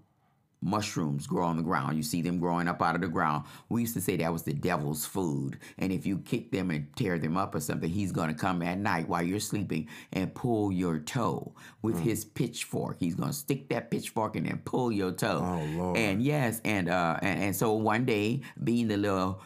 mushrooms 0.63 1.25
grow 1.25 1.45
on 1.45 1.57
the 1.57 1.63
ground. 1.63 1.97
You 1.97 2.03
see 2.03 2.21
them 2.21 2.39
growing 2.39 2.67
up 2.67 2.81
out 2.81 2.93
of 2.93 3.01
the 3.01 3.07
ground. 3.07 3.45
We 3.69 3.81
used 3.81 3.95
to 3.95 4.01
say 4.01 4.15
that 4.17 4.31
was 4.31 4.43
the 4.43 4.53
devil's 4.53 5.05
food. 5.05 5.57
And 5.79 5.91
if 5.91 6.05
you 6.05 6.19
kick 6.19 6.51
them 6.51 6.69
and 6.69 6.85
tear 6.95 7.17
them 7.17 7.35
up 7.35 7.55
or 7.55 7.59
something, 7.59 7.89
he's 7.89 8.11
going 8.11 8.29
to 8.29 8.35
come 8.35 8.61
at 8.61 8.77
night 8.77 9.09
while 9.09 9.23
you're 9.23 9.39
sleeping 9.39 9.87
and 10.13 10.33
pull 10.33 10.71
your 10.71 10.99
toe 10.99 11.53
with 11.81 11.99
his 11.99 12.23
pitchfork. 12.23 12.97
He's 12.99 13.15
going 13.15 13.29
to 13.29 13.35
stick 13.35 13.69
that 13.69 13.89
pitchfork 13.89 14.35
in 14.35 14.45
and 14.45 14.63
pull 14.63 14.91
your 14.91 15.11
toe. 15.11 15.41
Oh, 15.43 15.77
Lord. 15.77 15.97
And 15.97 16.21
yes, 16.21 16.61
and 16.63 16.89
uh 16.89 17.17
and, 17.23 17.43
and 17.45 17.55
so 17.55 17.73
one 17.73 18.05
day 18.05 18.41
being 18.63 18.87
the 18.87 18.97
little 18.97 19.41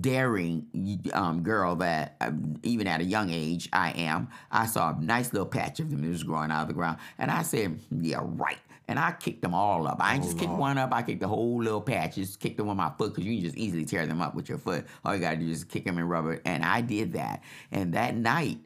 daring 0.00 0.66
um, 1.12 1.42
girl 1.42 1.76
that 1.76 2.16
um, 2.20 2.56
even 2.62 2.86
at 2.86 3.00
a 3.00 3.04
young 3.04 3.30
age 3.30 3.68
I 3.72 3.90
am, 3.92 4.28
I 4.50 4.66
saw 4.66 4.96
a 4.96 5.00
nice 5.00 5.32
little 5.32 5.46
patch 5.46 5.80
of 5.80 5.90
them 5.90 6.02
that 6.02 6.08
was 6.08 6.22
growing 6.22 6.50
out 6.50 6.62
of 6.62 6.68
the 6.68 6.74
ground, 6.74 6.98
and 7.18 7.30
I 7.30 7.42
said, 7.42 7.78
"Yeah, 7.90 8.20
right." 8.22 8.58
And 8.86 8.98
I 8.98 9.12
kicked 9.12 9.40
them 9.40 9.54
all 9.54 9.86
up. 9.86 9.96
I 10.00 10.14
ain't 10.14 10.24
just 10.24 10.38
kicked 10.38 10.52
one 10.52 10.76
up. 10.76 10.92
I 10.92 11.00
kicked 11.00 11.20
the 11.20 11.28
whole 11.28 11.62
little 11.62 11.80
patch. 11.80 12.16
Just 12.16 12.38
kicked 12.38 12.58
them 12.58 12.66
with 12.66 12.76
my 12.76 12.90
foot 12.98 13.14
because 13.14 13.24
you 13.24 13.34
can 13.36 13.44
just 13.44 13.56
easily 13.56 13.86
tear 13.86 14.06
them 14.06 14.20
up 14.20 14.34
with 14.34 14.46
your 14.46 14.58
foot. 14.58 14.84
All 15.04 15.14
you 15.14 15.22
gotta 15.22 15.38
do 15.38 15.48
is 15.48 15.64
kick 15.64 15.86
them 15.86 15.96
in 15.96 16.04
rubber. 16.04 16.38
And 16.44 16.62
I 16.62 16.82
did 16.82 17.14
that. 17.14 17.42
And 17.72 17.94
that 17.94 18.14
night, 18.14 18.58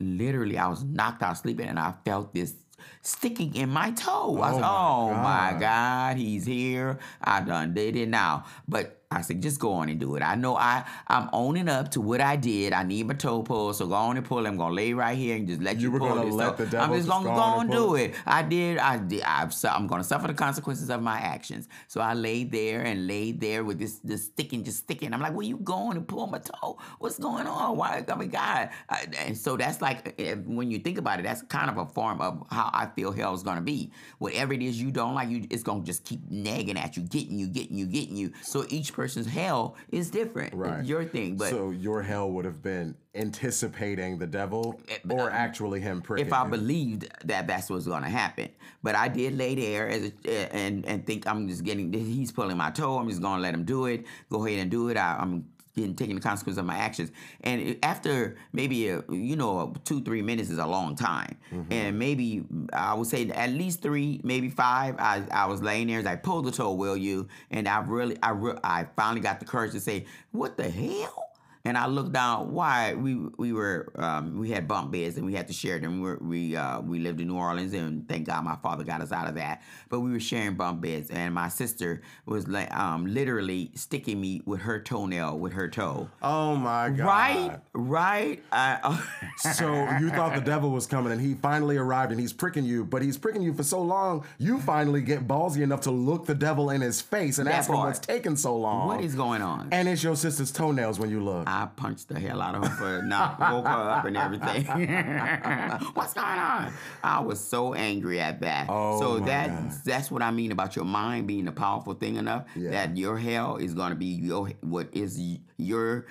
literally, 0.00 0.58
I 0.58 0.66
was 0.66 0.82
knocked 0.82 1.22
out 1.22 1.38
sleeping, 1.38 1.68
and 1.68 1.78
I 1.78 1.94
felt 2.04 2.34
this 2.34 2.54
sticking 3.02 3.54
in 3.54 3.68
my 3.70 3.92
toe. 3.92 4.40
I 4.40 4.50
Oh 4.50 4.52
was, 4.52 4.60
my 4.60 4.68
oh 4.68 5.14
my 5.14 5.50
God. 5.52 5.60
God, 5.60 6.16
he's 6.16 6.44
here. 6.44 6.98
I 7.22 7.40
done 7.40 7.74
did 7.74 7.94
it 7.94 8.08
now. 8.08 8.46
But 8.66 9.03
I 9.14 9.20
said, 9.22 9.42
just 9.42 9.58
go 9.60 9.72
on 9.72 9.88
and 9.88 9.98
do 10.00 10.16
it. 10.16 10.22
I 10.22 10.34
know 10.34 10.56
I, 10.56 10.84
I'm 11.08 11.28
owning 11.32 11.68
up 11.68 11.90
to 11.92 12.00
what 12.00 12.20
I 12.20 12.36
did. 12.36 12.72
I 12.72 12.82
need 12.82 13.06
my 13.06 13.14
toe 13.14 13.42
pulled, 13.42 13.76
so 13.76 13.86
go 13.86 13.94
on 13.94 14.16
and 14.16 14.26
pull 14.26 14.44
it. 14.44 14.48
I'm 14.48 14.56
gonna 14.56 14.74
lay 14.74 14.92
right 14.92 15.16
here 15.16 15.36
and 15.36 15.46
just 15.48 15.60
let 15.62 15.76
you, 15.76 15.82
You 15.82 15.90
were 15.92 15.98
pull 16.00 16.08
gonna 16.08 16.24
this 16.26 16.34
let 16.34 16.56
toe. 16.58 16.64
the 16.64 16.78
I'm 16.80 16.92
just 16.94 17.08
gonna 17.08 17.24
go 17.24 17.30
on 17.32 17.60
and 17.62 17.70
do 17.70 17.94
it. 17.96 18.14
I 18.26 18.42
did. 18.42 18.78
I 18.78 18.98
did. 18.98 19.22
I've, 19.22 19.54
su- 19.54 19.68
I'm 19.68 19.86
gonna 19.86 20.04
suffer 20.04 20.26
the 20.28 20.34
consequences 20.34 20.90
of 20.90 21.02
my 21.02 21.18
actions. 21.18 21.68
So 21.88 22.00
I 22.00 22.14
laid 22.14 22.50
there 22.52 22.82
and 22.82 23.06
laid 23.06 23.40
there 23.40 23.64
with 23.64 23.78
this, 23.78 24.00
this 24.04 24.24
sticking, 24.24 24.64
just 24.64 24.78
sticking. 24.78 25.12
I'm 25.14 25.20
like, 25.20 25.34
where 25.34 25.46
you 25.46 25.58
going 25.58 25.96
and 25.96 26.06
pull 26.06 26.26
my 26.26 26.38
toe? 26.38 26.78
What's 26.98 27.18
going 27.18 27.46
on? 27.46 27.76
Why? 27.76 28.04
I 28.06 28.14
mean, 28.16 28.30
God. 28.30 28.70
I, 28.88 29.06
and 29.24 29.36
so 29.36 29.56
that's 29.56 29.80
like, 29.80 30.14
eh, 30.18 30.34
when 30.34 30.70
you 30.70 30.78
think 30.78 30.98
about 30.98 31.20
it, 31.20 31.22
that's 31.22 31.42
kind 31.42 31.70
of 31.70 31.78
a 31.78 31.86
form 31.86 32.20
of 32.20 32.44
how 32.50 32.70
I 32.72 32.86
feel 32.94 33.12
hell 33.12 33.34
is 33.34 33.42
gonna 33.42 33.60
be. 33.60 33.90
Whatever 34.18 34.52
it 34.52 34.62
is 34.62 34.80
you 34.80 34.90
don't 34.90 35.14
like, 35.14 35.28
you 35.28 35.46
it's 35.50 35.62
gonna 35.62 35.82
just 35.84 36.04
keep 36.04 36.20
nagging 36.30 36.76
at 36.78 36.96
you, 36.96 37.02
getting 37.02 37.38
you, 37.38 37.46
getting 37.46 37.76
you, 37.76 37.86
getting 37.86 38.16
you. 38.16 38.32
So 38.42 38.64
each 38.68 38.92
person's 39.04 39.26
hell 39.26 39.76
is 39.90 40.10
different. 40.10 40.54
Right. 40.54 40.80
It's 40.80 40.88
your 40.88 41.04
thing, 41.04 41.36
but. 41.36 41.50
so 41.50 41.70
your 41.70 42.00
hell 42.02 42.30
would 42.30 42.46
have 42.46 42.62
been 42.62 42.94
anticipating 43.14 44.18
the 44.18 44.26
devil 44.26 44.80
or 45.10 45.30
actually 45.30 45.80
him 45.80 46.00
pricking 46.00 46.24
Eh, 46.24 46.28
if 46.28 46.32
I 46.32 46.44
you? 46.44 46.50
believed 46.50 47.08
that 47.26 47.46
that's 47.46 47.68
what's 47.68 47.86
going 47.86 48.02
to 48.02 48.08
happen. 48.08 48.48
But 48.82 48.94
I 48.94 49.08
did 49.08 49.36
lay 49.36 49.54
there 49.54 49.88
as 49.88 50.10
a, 50.26 50.54
and 50.56 50.86
and 50.86 51.06
think 51.06 51.26
I'm 51.26 51.46
just 51.48 51.64
getting 51.64 51.92
he's 51.92 52.32
pulling 52.32 52.56
my 52.56 52.70
toe. 52.70 52.96
I'm 52.98 53.08
just 53.10 53.20
going 53.20 53.36
to 53.36 53.42
let 53.42 53.52
him 53.52 53.64
do 53.64 53.84
it. 53.86 54.06
Go 54.30 54.46
ahead 54.46 54.58
and 54.58 54.70
do 54.70 54.88
it. 54.88 54.96
I, 54.96 55.18
I'm 55.20 55.46
getting 55.74 55.94
taking 55.94 56.14
the 56.14 56.20
consequences 56.20 56.58
of 56.58 56.64
my 56.64 56.76
actions. 56.76 57.10
And 57.42 57.76
after 57.82 58.36
maybe 58.52 58.88
a, 58.88 59.02
you 59.10 59.36
know 59.36 59.74
two 59.84 60.02
three 60.02 60.22
minutes 60.22 60.50
is 60.50 60.58
a 60.58 60.66
long 60.66 60.96
time, 60.96 61.36
mm-hmm. 61.52 61.72
and 61.72 61.98
maybe 61.98 62.44
I 62.72 62.94
would 62.94 63.06
say 63.06 63.28
at 63.30 63.50
least 63.50 63.82
three, 63.82 64.20
maybe 64.22 64.50
five. 64.50 64.96
I 64.98 65.24
I 65.30 65.46
was 65.46 65.62
laying 65.62 65.88
there 65.88 65.98
as 65.98 66.06
I 66.06 66.16
pulled 66.16 66.46
the 66.46 66.52
toe. 66.52 66.72
Will 66.72 66.96
you? 66.96 67.28
And 67.50 67.68
I 67.68 67.80
really 67.80 68.16
I 68.22 68.30
re- 68.30 68.58
I 68.62 68.86
finally 68.96 69.20
got 69.20 69.40
the 69.40 69.46
courage 69.46 69.72
to 69.72 69.80
say, 69.80 70.06
"What 70.32 70.56
the 70.56 70.68
hell." 70.70 71.30
And 71.66 71.78
I 71.78 71.86
looked 71.86 72.12
down. 72.12 72.52
Why 72.52 72.94
we 72.94 73.14
we 73.38 73.52
were 73.52 73.92
um, 73.96 74.38
we 74.38 74.50
had 74.50 74.68
bunk 74.68 74.92
beds 74.92 75.16
and 75.16 75.24
we 75.26 75.34
had 75.34 75.46
to 75.48 75.52
share 75.54 75.78
them. 75.78 76.00
We 76.00 76.08
were, 76.08 76.18
we 76.20 76.56
uh, 76.56 76.80
we 76.80 76.98
lived 76.98 77.20
in 77.20 77.28
New 77.28 77.36
Orleans 77.36 77.72
and 77.72 78.06
thank 78.08 78.26
God 78.26 78.44
my 78.44 78.56
father 78.56 78.84
got 78.84 79.00
us 79.00 79.12
out 79.12 79.28
of 79.28 79.34
that. 79.36 79.62
But 79.88 80.00
we 80.00 80.10
were 80.10 80.20
sharing 80.20 80.54
bunk 80.54 80.80
beds 80.82 81.10
and 81.10 81.32
my 81.34 81.48
sister 81.48 82.02
was 82.26 82.46
like 82.48 82.74
um, 82.76 83.06
literally 83.06 83.70
sticking 83.74 84.20
me 84.20 84.42
with 84.44 84.60
her 84.60 84.80
toenail 84.80 85.38
with 85.38 85.52
her 85.54 85.68
toe. 85.68 86.08
Oh 86.22 86.54
my 86.56 86.90
God. 86.90 87.06
Right, 87.06 87.60
right. 87.72 88.42
I, 88.52 89.02
So 89.38 89.72
you 90.00 90.10
thought 90.10 90.34
the 90.34 90.40
devil 90.40 90.70
was 90.70 90.86
coming 90.86 91.12
and 91.12 91.20
he 91.20 91.34
finally 91.34 91.76
arrived 91.76 92.12
and 92.12 92.20
he's 92.20 92.32
pricking 92.32 92.64
you, 92.64 92.84
but 92.84 93.02
he's 93.02 93.16
pricking 93.18 93.42
you 93.42 93.52
for 93.54 93.62
so 93.62 93.80
long, 93.82 94.24
you 94.38 94.58
finally 94.60 95.00
get 95.02 95.26
ballsy 95.26 95.62
enough 95.62 95.80
to 95.82 95.90
look 95.90 96.26
the 96.26 96.34
devil 96.34 96.70
in 96.70 96.80
his 96.80 97.00
face 97.00 97.38
and 97.38 97.46
That 97.46 97.54
ask 97.54 97.70
him 97.70 97.76
what's 97.76 97.98
taking 97.98 98.36
so 98.36 98.56
long. 98.56 98.88
what 98.88 99.00
is 99.02 99.14
going 99.14 99.42
on? 99.42 99.68
And 99.72 99.88
it's 99.88 100.02
your 100.02 100.16
sister's 100.16 100.50
toenails 100.52 100.98
when 100.98 101.10
you 101.10 101.20
look. 101.22 101.48
I 101.48 101.53
punched 101.76 102.08
the 102.08 102.18
hell 102.20 102.40
out 102.40 102.54
of 102.54 102.64
her 102.66 102.76
for 103.00 103.02
not 103.06 103.38
woke 103.40 103.66
her 103.66 103.90
up 103.90 104.04
and 104.04 104.16
everything. 104.16 104.64
What's 105.94 106.12
going 106.14 106.26
on? 106.26 106.72
I 107.02 107.20
was 107.20 107.40
so 107.40 107.74
angry 107.74 108.20
at 108.20 108.40
that. 108.40 108.66
Oh, 108.68 109.00
so 109.00 109.20
my 109.20 109.26
that 109.26 109.48
God. 109.48 109.72
that's 109.84 110.10
what 110.10 110.22
I 110.22 110.30
mean 110.30 110.52
about 110.52 110.76
your 110.76 110.84
mind 110.84 111.26
being 111.26 111.48
a 111.48 111.52
powerful 111.52 111.94
thing 111.94 112.16
enough 112.16 112.44
Yeah. 112.56 112.70
that 112.70 112.96
your 112.96 113.16
hell 113.18 113.56
is 113.56 113.74
going 113.74 113.90
to 113.90 113.96
be 113.96 114.06
your 114.06 114.48
what 114.60 114.88
is 114.92 115.20
your 115.56 116.06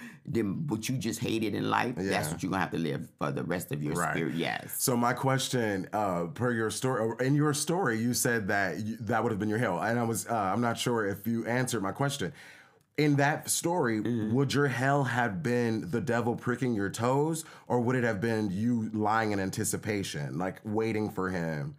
what 0.69 0.87
you 0.87 0.97
just 0.97 1.19
hated 1.19 1.53
in 1.53 1.69
life. 1.69 1.95
That's 1.97 2.31
what 2.31 2.41
you're 2.41 2.49
gonna 2.49 2.61
have 2.61 2.71
to 2.71 2.77
live 2.77 3.09
for 3.19 3.31
the 3.31 3.43
rest 3.43 3.71
of 3.73 3.83
your 3.83 3.93
Right. 3.95 4.13
spirit. 4.15 4.35
Yes. 4.35 4.73
So 4.81 4.95
my 4.95 5.11
question, 5.11 5.89
uh, 5.91 6.27
per 6.33 6.53
your 6.53 6.69
story, 6.69 7.13
in 7.25 7.35
your 7.35 7.53
story, 7.53 7.99
you 7.99 8.13
said 8.13 8.47
that 8.47 8.79
you, 8.79 8.95
that 9.01 9.21
would 9.21 9.33
have 9.33 9.39
been 9.39 9.49
your 9.49 9.57
hell, 9.57 9.79
and 9.81 9.99
I 9.99 10.03
was, 10.03 10.25
uh, 10.27 10.33
I'm 10.33 10.61
not 10.61 10.77
sure 10.77 11.05
if 11.05 11.27
you 11.27 11.45
answered 11.45 11.83
my 11.83 11.91
question. 11.91 12.31
In 12.97 13.15
that 13.15 13.49
story, 13.49 14.01
Mm-hmm. 14.01 14.33
would 14.35 14.53
your 14.53 14.67
hell 14.67 15.03
have 15.03 15.41
been 15.41 15.89
the 15.89 15.99
devil 15.99 16.35
pricking 16.35 16.75
your 16.75 16.89
toes, 16.91 17.43
or 17.67 17.79
would 17.81 17.95
it 17.95 18.03
have 18.03 18.21
been 18.21 18.51
you 18.51 18.91
lying 18.93 19.31
in 19.31 19.39
anticipation, 19.39 20.37
like 20.37 20.59
waiting 20.63 21.09
for 21.09 21.29
him? 21.29 21.75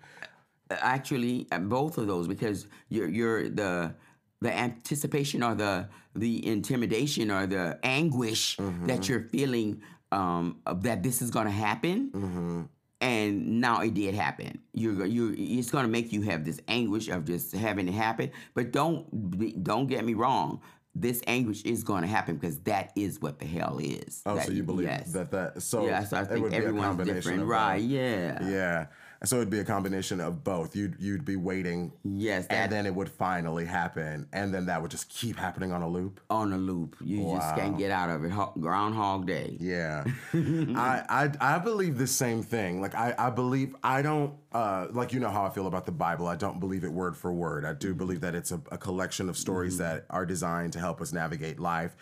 actually 0.71 1.47
uh, 1.53 1.59
both 1.59 1.99
of 1.99 2.07
those 2.09 2.27
because 2.27 2.67
you're 2.89 3.07
you're 3.07 3.49
the 3.49 3.95
the 4.41 4.53
anticipation 4.53 5.41
or 5.43 5.55
the 5.55 5.87
the 6.17 6.45
intimidation 6.45 7.31
or 7.31 7.47
the 7.47 7.79
anguish 7.85 8.57
that 8.87 9.09
you're 9.09 9.21
feeling 9.29 9.81
um 10.11 10.57
that 10.81 11.03
this 11.03 11.23
is 11.23 11.31
going 11.31 11.47
to 11.47 11.53
happen 11.53 12.69
and 13.01 13.61
now 13.61 13.83
it 13.83 13.95
did 13.95 14.15
happen 14.17 14.59
you're 14.73 15.05
you 15.07 15.33
it's 15.39 15.71
going 15.71 15.85
to 15.85 15.91
make 15.91 16.13
you 16.13 16.23
have 16.23 16.45
this 16.45 16.59
anguish 16.67 17.09
of 17.09 17.25
just 17.25 17.53
having 17.53 17.87
it 17.87 17.95
happen 17.95 18.31
but 18.55 18.73
don't 18.73 19.63
don't 19.63 19.87
get 19.87 20.05
me 20.05 20.15
wrong 20.15 20.61
this 20.95 21.21
anguish 21.27 21.63
is 21.63 21.83
going 21.83 22.03
to 22.03 22.09
happen 22.09 22.37
because 22.37 22.59
that 22.61 22.93
is 22.97 23.21
what 23.21 23.39
the 23.39 23.47
hell 23.47 23.79
is 23.83 24.23
Oh, 24.27 24.37
That- 24.37 24.47
so 24.47 24.53
you 24.53 24.63
believe 24.63 24.87
yes. 24.89 25.13
that 25.13 25.31
that 25.33 25.61
so 25.63 25.87
yeah 25.87 26.05
so 26.05 26.17
i 26.19 26.23
it 26.23 26.29
think 26.29 26.43
would 26.45 26.55
everyone's 26.55 27.05
different 27.05 27.45
right 27.45 27.81
both. 27.81 27.89
yeah 27.91 28.49
Yeah. 28.49 28.87
So 29.25 29.37
it'd 29.37 29.49
be 29.49 29.61
a 29.61 29.65
combination 29.65 30.21
of 30.21 30.45
both. 30.45 30.77
You'd 30.77 30.97
you'd 30.99 31.25
be 31.25 31.37
waiting, 31.37 31.93
yes 32.05 32.47
that 32.49 32.55
and 32.55 32.73
then 32.73 32.85
it 32.85 32.95
would 32.95 33.09
finally 33.09 33.65
happen, 33.65 34.29
and 34.35 34.53
then 34.53 34.67
that 34.67 34.83
would 34.83 34.91
just 34.91 35.09
keep 35.09 35.39
happening 35.39 35.73
on 35.73 35.81
a 35.81 35.89
loop. 35.89 36.21
on 36.29 36.53
a 36.53 36.59
loop. 36.59 36.95
You 37.01 37.33
just 37.35 37.57
can't 37.57 37.79
get 37.79 37.91
out 37.91 38.11
of 38.11 38.23
it. 38.23 38.33
Groundhog 38.61 39.27
Day. 39.27 39.57
Yeah, 39.59 40.05
I, 40.35 41.31
I 41.41 41.55
I 41.55 41.59
believe 41.59 41.97
the 41.97 42.07
same 42.07 42.43
thing. 42.43 42.83
Like 42.83 42.95
I 42.95 43.15
I 43.17 43.31
believe 43.31 43.75
I 43.83 44.03
don't 44.03 44.35
uh 44.55 44.87
like 44.93 45.13
you 45.13 45.19
know 45.21 45.29
how 45.31 45.45
I 45.45 45.51
feel 45.51 45.67
about 45.67 45.85
the 45.85 45.93
Bible. 45.93 46.27
I 46.29 46.37
don't 46.37 46.61
believe 46.61 46.85
it 46.85 46.93
word 46.93 47.17
for 47.17 47.33
word. 47.33 47.65
I 47.65 47.75
do 47.75 47.93
believe 47.93 48.21
that 48.21 48.35
it's 48.35 48.53
a, 48.53 48.61
a 48.71 48.79
collection 48.79 49.29
of 49.29 49.37
stories 49.37 49.77
that 49.79 50.07
are 50.11 50.25
designed 50.25 50.73
to 50.75 50.79
help 50.79 51.01
us 51.03 51.13
navigate 51.13 51.59
life, 51.59 51.97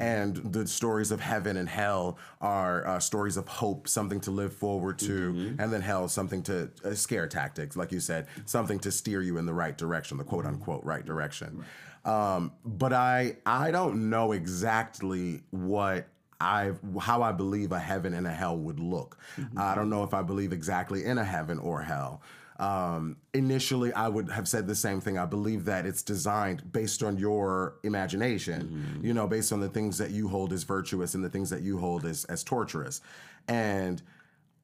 and 0.00 0.36
the 0.36 0.66
stories 0.66 1.10
of 1.10 1.20
heaven 1.20 1.56
and 1.58 1.68
hell 1.68 2.18
are 2.40 2.86
uh, 2.86 2.98
stories 2.98 3.36
of 3.36 3.46
hope, 3.46 3.86
something 3.88 4.20
to 4.20 4.30
live 4.30 4.52
forward 4.54 4.98
to, 5.00 5.54
and 5.58 5.72
then 5.72 5.82
hell, 5.82 6.08
something 6.08 6.42
to 6.44 6.70
uh, 6.84 6.94
scare 6.94 7.26
tactics, 7.28 7.76
like 7.76 7.92
you 7.92 8.00
said, 8.00 8.26
something 8.46 8.78
to 8.80 8.90
steer 8.90 9.20
you 9.22 9.36
in 9.36 9.44
the 9.46 9.54
right 9.54 9.76
direction, 9.76 10.16
the 10.16 10.24
quote 10.24 10.46
unquote 10.46 10.82
right 10.84 11.04
direction. 11.04 11.62
Um, 12.04 12.52
but 12.64 12.92
I 12.94 13.36
I 13.44 13.70
don't 13.70 14.08
know 14.08 14.32
exactly 14.32 15.42
what 15.50 16.06
I 16.40 16.72
how 17.00 17.22
I 17.22 17.32
believe 17.32 17.72
a 17.72 17.78
heaven 17.78 18.14
and 18.14 18.26
a 18.26 18.32
hell 18.32 18.56
would 18.56 18.78
look. 18.80 19.18
I 19.56 19.74
don't 19.74 19.90
know 19.90 20.04
if 20.04 20.14
I 20.14 20.22
believe 20.22 20.52
exactly 20.52 21.04
in 21.04 21.18
a 21.18 21.24
heaven 21.24 21.58
or 21.58 21.82
hell. 21.82 22.22
Um, 22.60 23.16
initially, 23.34 23.92
I 23.92 24.08
would 24.08 24.30
have 24.30 24.48
said 24.48 24.66
the 24.66 24.74
same 24.74 25.00
thing. 25.00 25.16
I 25.16 25.26
believe 25.26 25.64
that 25.66 25.86
it's 25.86 26.02
designed 26.02 26.72
based 26.72 27.02
on 27.04 27.16
your 27.16 27.76
imagination, 27.84 29.00
you 29.02 29.14
know, 29.14 29.26
based 29.28 29.52
on 29.52 29.60
the 29.60 29.68
things 29.68 29.98
that 29.98 30.10
you 30.10 30.26
hold 30.28 30.52
as 30.52 30.64
virtuous 30.64 31.14
and 31.14 31.22
the 31.24 31.28
things 31.28 31.50
that 31.50 31.62
you 31.62 31.78
hold 31.78 32.04
as 32.04 32.24
as 32.26 32.42
torturous. 32.44 33.00
And 33.46 34.02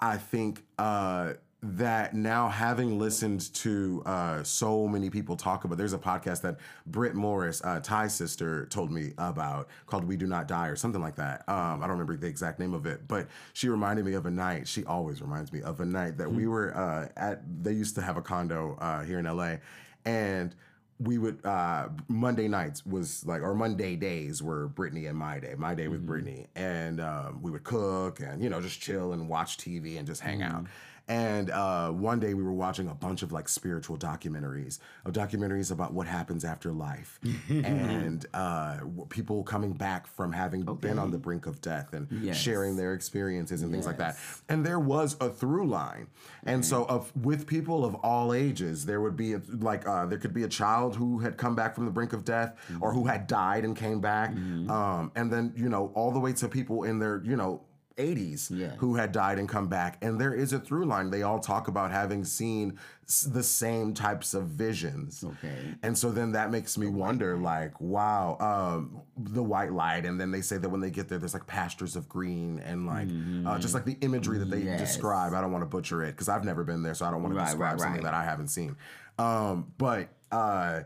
I 0.00 0.16
think 0.16 0.64
uh, 0.78 1.34
that 1.64 2.14
now 2.14 2.48
having 2.48 2.98
listened 2.98 3.52
to 3.54 4.02
uh, 4.04 4.42
so 4.42 4.86
many 4.86 5.08
people 5.08 5.34
talk 5.34 5.64
about, 5.64 5.78
there's 5.78 5.94
a 5.94 5.98
podcast 5.98 6.42
that 6.42 6.58
Britt 6.86 7.14
Morris, 7.14 7.62
uh, 7.64 7.80
Ty's 7.80 8.14
sister, 8.14 8.66
told 8.66 8.92
me 8.92 9.12
about 9.16 9.68
called 9.86 10.04
"We 10.04 10.16
Do 10.16 10.26
Not 10.26 10.46
Die" 10.46 10.68
or 10.68 10.76
something 10.76 11.00
like 11.00 11.16
that. 11.16 11.48
Um, 11.48 11.82
I 11.82 11.86
don't 11.86 11.92
remember 11.92 12.16
the 12.16 12.26
exact 12.26 12.58
name 12.58 12.74
of 12.74 12.84
it, 12.84 13.08
but 13.08 13.28
she 13.54 13.68
reminded 13.68 14.04
me 14.04 14.12
of 14.12 14.26
a 14.26 14.30
night. 14.30 14.68
She 14.68 14.84
always 14.84 15.22
reminds 15.22 15.52
me 15.52 15.62
of 15.62 15.80
a 15.80 15.86
night 15.86 16.18
that 16.18 16.30
we 16.30 16.46
were 16.46 16.76
uh, 16.76 17.08
at. 17.16 17.42
They 17.64 17.72
used 17.72 17.94
to 17.94 18.02
have 18.02 18.18
a 18.18 18.22
condo 18.22 18.76
uh, 18.80 19.02
here 19.02 19.18
in 19.18 19.24
LA, 19.24 19.56
and 20.04 20.54
we 21.00 21.18
would 21.18 21.44
uh 21.44 21.88
Monday 22.06 22.46
nights 22.46 22.86
was 22.86 23.26
like 23.26 23.42
or 23.42 23.52
Monday 23.52 23.96
days 23.96 24.42
were 24.42 24.68
Brittany 24.68 25.06
and 25.06 25.18
my 25.18 25.40
day. 25.40 25.54
My 25.56 25.74
day 25.74 25.88
with 25.88 26.06
Brittany, 26.06 26.46
and 26.54 27.00
um, 27.00 27.40
we 27.42 27.50
would 27.50 27.64
cook 27.64 28.20
and 28.20 28.42
you 28.42 28.50
know 28.50 28.60
just 28.60 28.80
chill 28.80 29.12
and 29.12 29.28
watch 29.28 29.56
TV 29.56 29.98
and 29.98 30.06
just 30.06 30.20
hang 30.20 30.42
out. 30.42 30.66
And 31.06 31.50
uh, 31.50 31.90
one 31.90 32.18
day 32.18 32.32
we 32.32 32.42
were 32.42 32.52
watching 32.52 32.88
a 32.88 32.94
bunch 32.94 33.22
of 33.22 33.30
like 33.30 33.48
spiritual 33.48 33.98
documentaries, 33.98 34.78
of 35.04 35.12
documentaries 35.12 35.70
about 35.70 35.92
what 35.92 36.06
happens 36.06 36.44
after 36.44 36.72
life, 36.72 37.20
and 37.50 38.24
uh, 38.32 38.78
people 39.10 39.42
coming 39.42 39.72
back 39.72 40.06
from 40.06 40.32
having 40.32 40.62
been 40.62 40.98
on 40.98 41.10
the 41.10 41.18
brink 41.18 41.46
of 41.46 41.60
death 41.60 41.92
and 41.92 42.08
Yes. 42.10 42.36
sharing 42.38 42.76
their 42.76 42.94
experiences 42.94 43.62
and 43.62 43.70
things 43.72 43.86
like 43.86 43.98
that. 43.98 44.16
And 44.48 44.64
there 44.64 44.78
was 44.80 45.16
a 45.20 45.28
through 45.28 45.66
line, 45.66 46.06
and 46.44 46.64
so 46.64 46.84
of 46.84 47.14
with 47.16 47.46
people 47.46 47.84
of 47.84 47.94
all 47.96 48.32
ages, 48.32 48.86
there 48.86 49.00
would 49.00 49.16
be 49.16 49.34
a, 49.34 49.42
like 49.58 49.86
uh, 49.86 50.06
there 50.06 50.18
could 50.18 50.32
be 50.34 50.44
a 50.44 50.48
child 50.48 50.96
who 50.96 51.18
had 51.18 51.36
come 51.36 51.54
back 51.54 51.74
from 51.74 51.84
the 51.84 51.90
brink 51.90 52.12
of 52.14 52.24
death, 52.24 52.56
or 52.80 52.92
who 52.92 53.04
had 53.06 53.26
died 53.26 53.64
and 53.64 53.76
came 53.76 54.00
back, 54.00 54.30
um, 54.70 55.12
and 55.14 55.30
then 55.32 55.52
you 55.56 55.68
know 55.68 55.92
all 55.94 56.10
the 56.12 56.20
way 56.20 56.32
to 56.32 56.48
people 56.48 56.84
in 56.84 56.98
their 56.98 57.22
you 57.24 57.36
know. 57.36 57.60
80s 57.96 58.50
Yeah. 58.50 58.74
who 58.78 58.96
had 58.96 59.12
died 59.12 59.38
and 59.38 59.48
come 59.48 59.68
back 59.68 59.98
and 60.02 60.20
there 60.20 60.34
is 60.34 60.52
a 60.52 60.58
through 60.58 60.84
line 60.84 61.10
they 61.10 61.22
all 61.22 61.38
talk 61.38 61.68
about 61.68 61.90
having 61.92 62.24
seen 62.24 62.78
s- 63.06 63.22
the 63.22 63.42
same 63.42 63.94
types 63.94 64.34
of 64.34 64.48
visions 64.48 65.22
Okay. 65.24 65.74
and 65.82 65.96
so 65.96 66.10
then 66.10 66.32
that 66.32 66.50
makes 66.50 66.76
me 66.76 66.88
wonder, 66.88 67.36
like, 67.36 67.80
wow, 67.80 68.36
um, 68.40 69.02
the 69.16 69.42
white 69.42 69.72
light, 69.72 70.04
and 70.06 70.20
then 70.20 70.30
they 70.30 70.40
say 70.40 70.56
that 70.58 70.68
when 70.68 70.80
they 70.80 70.90
get 70.90 71.08
there, 71.08 71.18
there's 71.18 71.34
like 71.34 71.46
pastures 71.46 71.94
of 71.96 72.08
green, 72.08 72.58
and 72.60 72.86
like 72.86 73.08
uh, 73.46 73.58
just 73.58 73.74
like 73.74 73.84
the 73.84 73.96
imagery 74.00 74.38
that 74.38 74.50
they 74.50 74.62
Yes. 74.62 74.80
describe. 74.80 75.32
I 75.34 75.40
don't 75.40 75.52
want 75.52 75.62
to 75.62 75.66
butcher 75.68 76.02
it 76.02 76.12
because 76.12 76.28
I've 76.28 76.44
never 76.44 76.64
been 76.64 76.82
there, 76.82 76.94
so 76.94 77.04
I 77.06 77.10
don't 77.10 77.22
want 77.22 77.34
to 77.34 77.40
describe 77.40 77.72
right, 77.74 77.80
something 77.80 78.02
that 78.02 78.14
I 78.14 78.24
haven't 78.24 78.48
seen. 78.48 78.76
Um, 79.18 79.72
but 79.78 80.08
uh, 80.32 80.82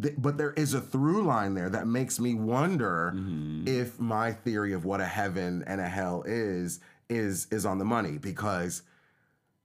th- 0.00 0.14
but 0.18 0.36
there 0.38 0.52
is 0.52 0.74
a 0.74 0.80
through 0.80 1.22
line 1.24 1.54
there 1.54 1.70
that 1.70 1.86
makes 1.86 2.18
me 2.20 2.34
wonder 2.34 3.12
Mm-hmm. 3.14 3.68
if 3.68 3.98
my 4.00 4.32
theory 4.32 4.72
of 4.72 4.84
what 4.84 5.00
a 5.00 5.06
heaven 5.06 5.62
and 5.66 5.80
a 5.80 5.88
hell 5.88 6.22
is 6.26 6.80
is 7.08 7.46
is 7.50 7.64
on 7.66 7.78
the 7.78 7.84
money 7.84 8.18
because 8.18 8.82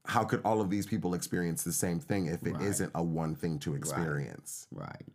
how 0.06 0.24
could 0.24 0.42
all 0.44 0.60
of 0.62 0.70
these 0.70 0.86
people 0.88 1.14
experience 1.14 1.64
the 1.64 1.74
same 1.74 2.00
thing 2.00 2.26
if 2.28 2.42
it 2.46 2.54
Right. 2.54 2.62
not 2.62 2.90
a 2.96 3.04
one 3.04 3.36
thing 3.36 3.60
to 3.60 3.76
experience? 3.76 4.68
Right. 4.72 5.06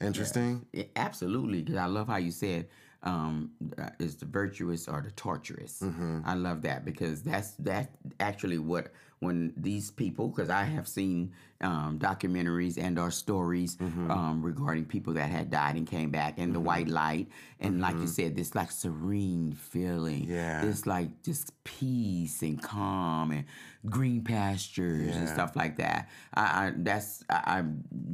Interesting. 0.00 0.66
Yeah, 0.72 0.84
absolutely, 0.94 1.62
because 1.62 1.76
I 1.76 1.86
love 1.86 2.06
how 2.06 2.16
you 2.16 2.30
said 2.30 2.68
um, 3.02 3.52
uh, 3.78 3.90
is 3.98 4.16
the 4.16 4.26
virtuous 4.26 4.88
or 4.88 5.00
the 5.00 5.10
torturous. 5.12 5.80
Mm-hmm. 5.80 6.20
I 6.24 6.34
love 6.34 6.62
that 6.62 6.84
because 6.84 7.22
that's 7.22 7.52
that's 7.58 7.88
actually 8.20 8.58
what 8.58 8.92
when 9.20 9.52
these 9.56 9.90
people 9.90 10.28
because 10.28 10.50
I 10.50 10.64
have 10.64 10.86
seen 10.86 11.32
um, 11.60 11.98
documentaries 11.98 12.76
and 12.78 12.98
our 12.98 13.10
stories 13.10 13.76
Mm-hmm. 13.76 14.10
um, 14.10 14.42
regarding 14.42 14.84
people 14.84 15.12
that 15.14 15.28
had 15.30 15.50
died 15.50 15.76
and 15.76 15.86
came 15.86 16.10
back 16.10 16.38
and 16.38 16.54
the 16.54 16.60
white 16.60 16.88
light 16.88 17.28
and 17.60 17.80
like 17.80 17.96
you 17.96 18.06
said 18.06 18.36
this 18.36 18.54
like 18.54 18.70
serene 18.70 19.52
feeling. 19.52 20.22
Mm-hmm. 20.22 20.32
Yeah. 20.34 20.64
It's 20.66 20.86
like 20.86 21.22
just 21.22 21.52
peace 21.64 22.42
and 22.42 22.62
calm 22.62 23.30
and 23.32 23.44
green 23.84 24.22
pastures 24.22 25.14
and 25.16 25.28
stuff 25.28 25.56
like 25.56 25.76
that. 25.76 26.08
I, 26.34 26.42
I 26.42 26.72
that's 26.76 27.24
I, 27.30 27.34
I 27.58 27.64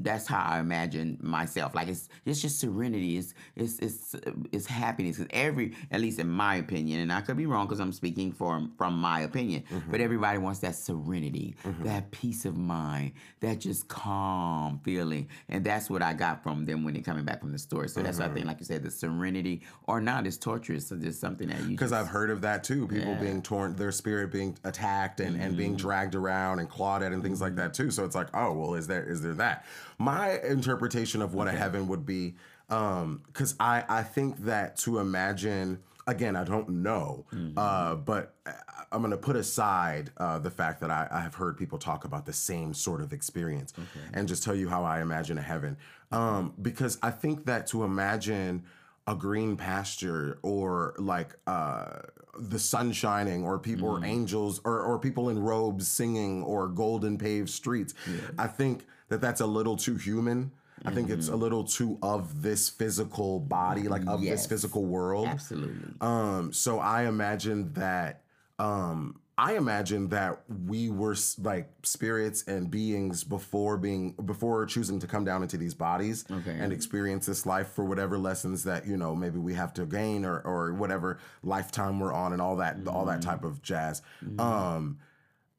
that's 0.02 0.26
how 0.26 0.42
I 0.42 0.60
imagine 0.60 1.18
myself. 1.22 1.74
Like 1.74 1.88
it's 1.88 2.08
it's 2.24 2.40
just 2.42 2.58
serenity. 2.60 3.16
It's 3.18 3.34
it's 3.56 3.78
it's 3.78 4.14
it's 4.52 4.66
happiness. 4.66 5.16
Because 5.16 5.30
every, 5.32 5.74
at 5.90 6.00
least 6.00 6.18
in 6.18 6.28
my 6.28 6.56
opinion, 6.56 7.00
and 7.00 7.12
I 7.12 7.20
could 7.20 7.36
be 7.36 7.46
wrong 7.46 7.66
because 7.66 7.80
I'm 7.80 7.92
speaking 7.92 8.32
from 8.32 8.72
from 8.78 8.94
my 8.98 9.20
opinion, 9.20 9.64
but 9.90 10.00
everybody 10.00 10.38
wants 10.38 10.60
that 10.60 10.74
serenity, 10.76 11.54
that 11.82 12.10
peace 12.10 12.44
of 12.44 12.56
mind, 12.56 13.12
that 13.42 13.58
just 13.58 13.88
calm 13.88 14.80
feeling, 14.84 15.28
and 15.48 15.64
that's 15.64 15.90
what 15.90 16.00
I 16.00 16.14
got 16.14 16.42
from 16.42 16.64
them 16.64 16.84
when 16.84 16.94
they're 16.94 17.02
coming 17.02 17.24
back 17.24 17.40
from 17.40 17.50
the 17.50 17.58
store. 17.58 17.88
So 17.88 18.00
that's 18.00 18.18
why 18.18 18.24
I 18.24 18.26
uh-huh. 18.26 18.34
think, 18.34 18.46
like 18.46 18.60
you 18.60 18.64
said, 18.64 18.82
the 18.84 18.90
serenity 18.90 19.62
or 19.86 20.00
not 20.00 20.26
is 20.26 20.38
torturous. 20.38 20.86
So 20.86 20.96
just 20.96 21.20
something 21.20 21.48
that 21.48 21.60
you 21.62 21.70
Because 21.70 21.92
I've 21.92 22.06
heard 22.06 22.30
of 22.30 22.40
that 22.42 22.64
too. 22.64 22.86
People 22.86 23.08
Yeah. 23.08 23.14
Mm-hmm. 23.14 23.24
being 23.24 23.42
torn, 23.42 23.76
their 23.76 23.92
spirit 23.92 24.30
being 24.30 24.56
attacked 24.64 25.20
and, 25.20 25.40
and 25.40 25.56
being 25.56 25.72
mm-hmm. 25.72 25.76
dragged 25.78 26.14
around 26.14 26.60
and 26.60 26.68
clawed 26.68 27.02
at 27.02 27.12
and 27.12 27.22
things 27.22 27.40
like 27.40 27.56
that 27.56 27.72
mm-hmm. 27.72 27.84
too. 27.84 27.90
So 27.90 28.04
it's 28.04 28.14
like, 28.14 28.28
oh 28.32 28.52
well, 28.52 28.74
is 28.74 28.86
there 28.86 29.04
is 29.04 29.22
there 29.22 29.34
that? 29.34 29.66
My 29.98 30.38
interpretation 30.40 31.20
of 31.20 31.34
what 31.34 31.48
a 31.48 31.52
heaven 31.52 31.88
would 31.88 32.06
be, 32.06 32.34
um, 32.70 33.22
because 33.26 33.56
I 33.58 33.84
I 33.88 34.02
think 34.04 34.44
that 34.44 34.76
to 34.78 35.00
imagine 35.00 35.80
again, 36.06 36.36
I 36.36 36.44
don't 36.44 36.68
know, 36.68 37.24
Mm-hmm. 37.32 37.58
uh, 37.58 37.94
but 37.96 38.34
I- 38.46 38.52
I'm 38.92 39.00
going 39.00 39.10
to 39.12 39.16
put 39.16 39.36
aside 39.36 40.10
uh, 40.18 40.38
the 40.38 40.50
fact 40.50 40.80
that 40.80 40.90
I, 40.90 41.08
I 41.10 41.20
have 41.20 41.34
heard 41.34 41.56
people 41.56 41.78
talk 41.78 42.04
about 42.04 42.26
the 42.26 42.32
same 42.32 42.74
sort 42.74 43.00
of 43.00 43.12
experience 43.12 43.72
and 44.12 44.28
just 44.28 44.42
tell 44.42 44.54
you 44.54 44.68
how 44.68 44.84
I 44.84 45.00
imagine 45.00 45.38
a 45.38 45.42
heaven. 45.42 45.78
Um, 46.10 46.52
because 46.60 46.98
I 47.02 47.10
think 47.10 47.46
that 47.46 47.66
to 47.68 47.84
imagine 47.84 48.64
a 49.06 49.14
green 49.14 49.56
pasture 49.56 50.38
or 50.42 50.94
like 50.98 51.34
uh, 51.46 52.00
the 52.38 52.58
sun 52.58 52.92
shining 52.92 53.44
or 53.44 53.58
people 53.58 53.88
or 53.88 54.04
angels 54.04 54.60
or, 54.64 54.80
or 54.80 54.98
people 54.98 55.30
in 55.30 55.38
robes 55.38 55.88
singing 55.88 56.42
or 56.42 56.68
golden 56.68 57.16
paved 57.16 57.48
streets, 57.48 57.94
I 58.38 58.46
think 58.46 58.84
that 59.08 59.20
that's 59.22 59.40
a 59.40 59.46
little 59.46 59.76
too 59.76 59.96
human. 59.96 60.52
I 60.84 60.90
think 60.92 61.10
it's 61.10 61.28
a 61.28 61.36
little 61.36 61.64
too 61.64 61.98
of 62.02 62.42
this 62.42 62.68
physical 62.68 63.38
body, 63.40 63.88
like 63.88 64.06
of 64.06 64.20
this 64.20 64.46
physical 64.46 64.84
world. 64.84 65.28
absolutely. 65.28 65.94
Um, 66.00 66.52
so 66.52 66.78
I 66.80 67.04
imagine 67.06 67.72
that 67.74 68.22
um 68.58 69.18
I 69.38 69.56
imagine 69.56 70.08
that 70.10 70.42
we 70.68 70.90
were 70.90 71.12
s- 71.12 71.38
like 71.38 71.70
spirits 71.84 72.44
and 72.46 72.70
beings 72.70 73.24
before 73.24 73.78
being 73.78 74.12
before 74.12 74.66
choosing 74.66 74.98
to 75.00 75.06
come 75.06 75.24
down 75.24 75.42
into 75.42 75.56
these 75.56 75.72
bodies 75.74 76.24
Okay. 76.30 76.56
and 76.60 76.70
experience 76.72 77.24
this 77.26 77.46
life 77.46 77.68
for 77.68 77.84
whatever 77.84 78.18
lessons 78.18 78.62
that 78.64 78.86
you 78.86 78.96
know 78.96 79.14
maybe 79.16 79.38
we 79.38 79.54
have 79.54 79.72
to 79.74 79.86
gain 79.86 80.24
or 80.26 80.40
or 80.40 80.74
whatever 80.74 81.18
lifetime 81.42 81.98
we're 81.98 82.12
on 82.12 82.32
and 82.32 82.42
all 82.42 82.56
that 82.56 82.76
all 82.86 83.06
that 83.06 83.22
type 83.22 83.42
of 83.44 83.62
jazz. 83.62 84.02
Um 84.38 84.98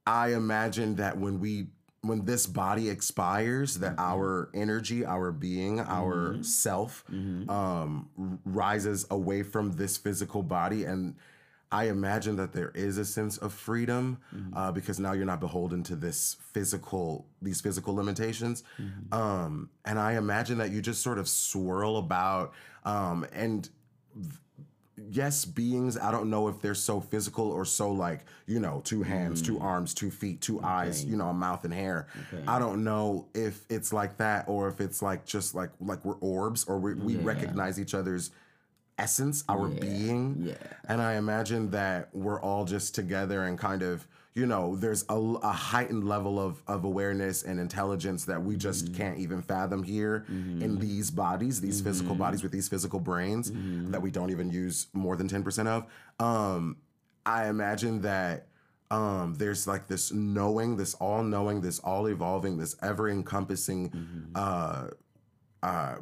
I 0.05 0.33
imagine 0.33 0.95
that 0.97 1.17
when 1.17 1.39
we 1.39 1.67
when 2.03 2.25
this 2.25 2.45
body 2.45 2.89
expires 2.89 3.79
that 3.79 3.95
our 3.97 4.49
energy 4.53 5.05
our 5.05 5.31
being 5.31 5.79
our 5.79 6.37
self 6.43 7.03
um 7.49 8.09
rises 8.45 9.05
away 9.09 9.41
from 9.43 9.71
this 9.73 9.97
physical 9.97 10.43
body. 10.43 10.83
And 10.83 11.15
I 11.71 11.85
imagine 11.85 12.35
that 12.35 12.53
there 12.53 12.71
is 12.75 12.99
a 12.99 13.05
sense 13.05 13.37
of 13.39 13.51
freedom 13.51 14.19
uh, 14.55 14.71
because 14.71 14.99
now 14.99 15.13
you're 15.13 15.25
not 15.25 15.39
beholden 15.39 15.81
to 15.83 15.95
this 15.95 16.37
physical, 16.53 17.25
these 17.41 17.61
physical 17.61 17.95
limitations. 17.95 18.63
Um, 19.11 19.69
and 19.83 19.97
I 19.97 20.11
imagine 20.17 20.59
that 20.59 20.69
you 20.69 20.81
just 20.83 21.01
sort 21.01 21.17
of 21.17 21.27
swirl 21.27 21.97
about 21.97 22.53
um, 22.85 23.25
and 23.33 23.67
yes, 25.09 25.45
beings, 25.45 25.97
I 25.97 26.11
don't 26.11 26.29
know 26.29 26.47
if 26.47 26.61
they're 26.61 26.75
so 26.75 26.99
physical 26.99 27.51
or 27.51 27.65
so 27.65 27.91
like, 27.91 28.25
you 28.47 28.59
know, 28.59 28.81
two 28.83 29.03
hands, 29.03 29.41
two 29.41 29.57
mm. 29.57 29.63
arms, 29.63 29.93
two 29.93 30.11
feet, 30.11 30.41
two 30.41 30.61
eyes, 30.61 31.03
you 31.05 31.17
know, 31.17 31.29
a 31.29 31.33
mouth 31.33 31.63
and 31.65 31.73
hair. 31.73 32.07
I 32.47 32.59
don't 32.59 32.83
know 32.83 33.27
if 33.33 33.61
it's 33.69 33.93
like 33.93 34.17
that 34.17 34.47
or 34.47 34.67
if 34.67 34.81
it's 34.81 35.01
like 35.01 35.25
just 35.25 35.55
like 35.55 35.69
like 35.79 36.03
we're 36.03 36.15
orbs 36.15 36.65
or 36.65 36.79
we, 36.79 36.93
we 36.95 37.15
recognize 37.17 37.79
each 37.79 37.93
other's 37.93 38.31
essence, 38.97 39.43
our 39.49 39.67
being. 39.67 40.37
yeah. 40.39 40.53
And 40.87 41.01
I 41.01 41.15
imagine 41.15 41.71
that 41.71 42.09
we're 42.13 42.39
all 42.41 42.65
just 42.65 42.95
together 42.95 43.43
and 43.43 43.57
kind 43.57 43.81
of, 43.81 44.07
you 44.35 44.45
know, 44.47 44.75
there's 44.75 45.05
a, 45.09 45.15
a 45.15 45.51
heightened 45.51 46.03
level 46.07 46.39
of, 46.39 46.61
of 46.67 46.83
awareness 46.85 47.43
and 47.43 47.59
intelligence 47.59 48.25
that 48.25 48.41
we 48.43 48.55
just 48.55 48.85
Mm-hmm. 48.85 48.93
can't 48.95 49.17
even 49.19 49.41
fathom 49.43 49.83
here 49.83 50.25
in 50.27 50.79
these 50.79 51.11
bodies, 51.11 51.61
these 51.61 51.81
physical 51.81 52.13
Mm-hmm. 52.13 52.23
bodies 52.23 52.41
with 52.43 52.51
these 52.51 52.67
physical 52.67 52.99
brains 52.99 53.51
that 53.91 54.01
we 54.01 54.09
don't 54.09 54.31
even 54.31 54.49
use 54.49 54.87
more 54.93 55.15
than 55.15 55.27
10% 55.29 55.67
of. 55.67 55.85
Um, 56.19 56.77
I 57.25 57.47
imagine 57.47 58.01
that 58.01 58.47
um, 58.89 59.35
there's 59.37 59.67
like 59.67 59.87
this 59.87 60.11
knowing, 60.11 60.77
this 60.77 60.93
all 60.95 61.23
knowing, 61.23 61.61
this 61.61 61.79
all 61.79 62.07
evolving, 62.07 62.57
this 62.57 62.75
ever 62.81 63.09
encompassing 63.09 63.89
Mm-hmm. 63.89 64.31
uh, 64.35 64.87
uh, 65.61 65.95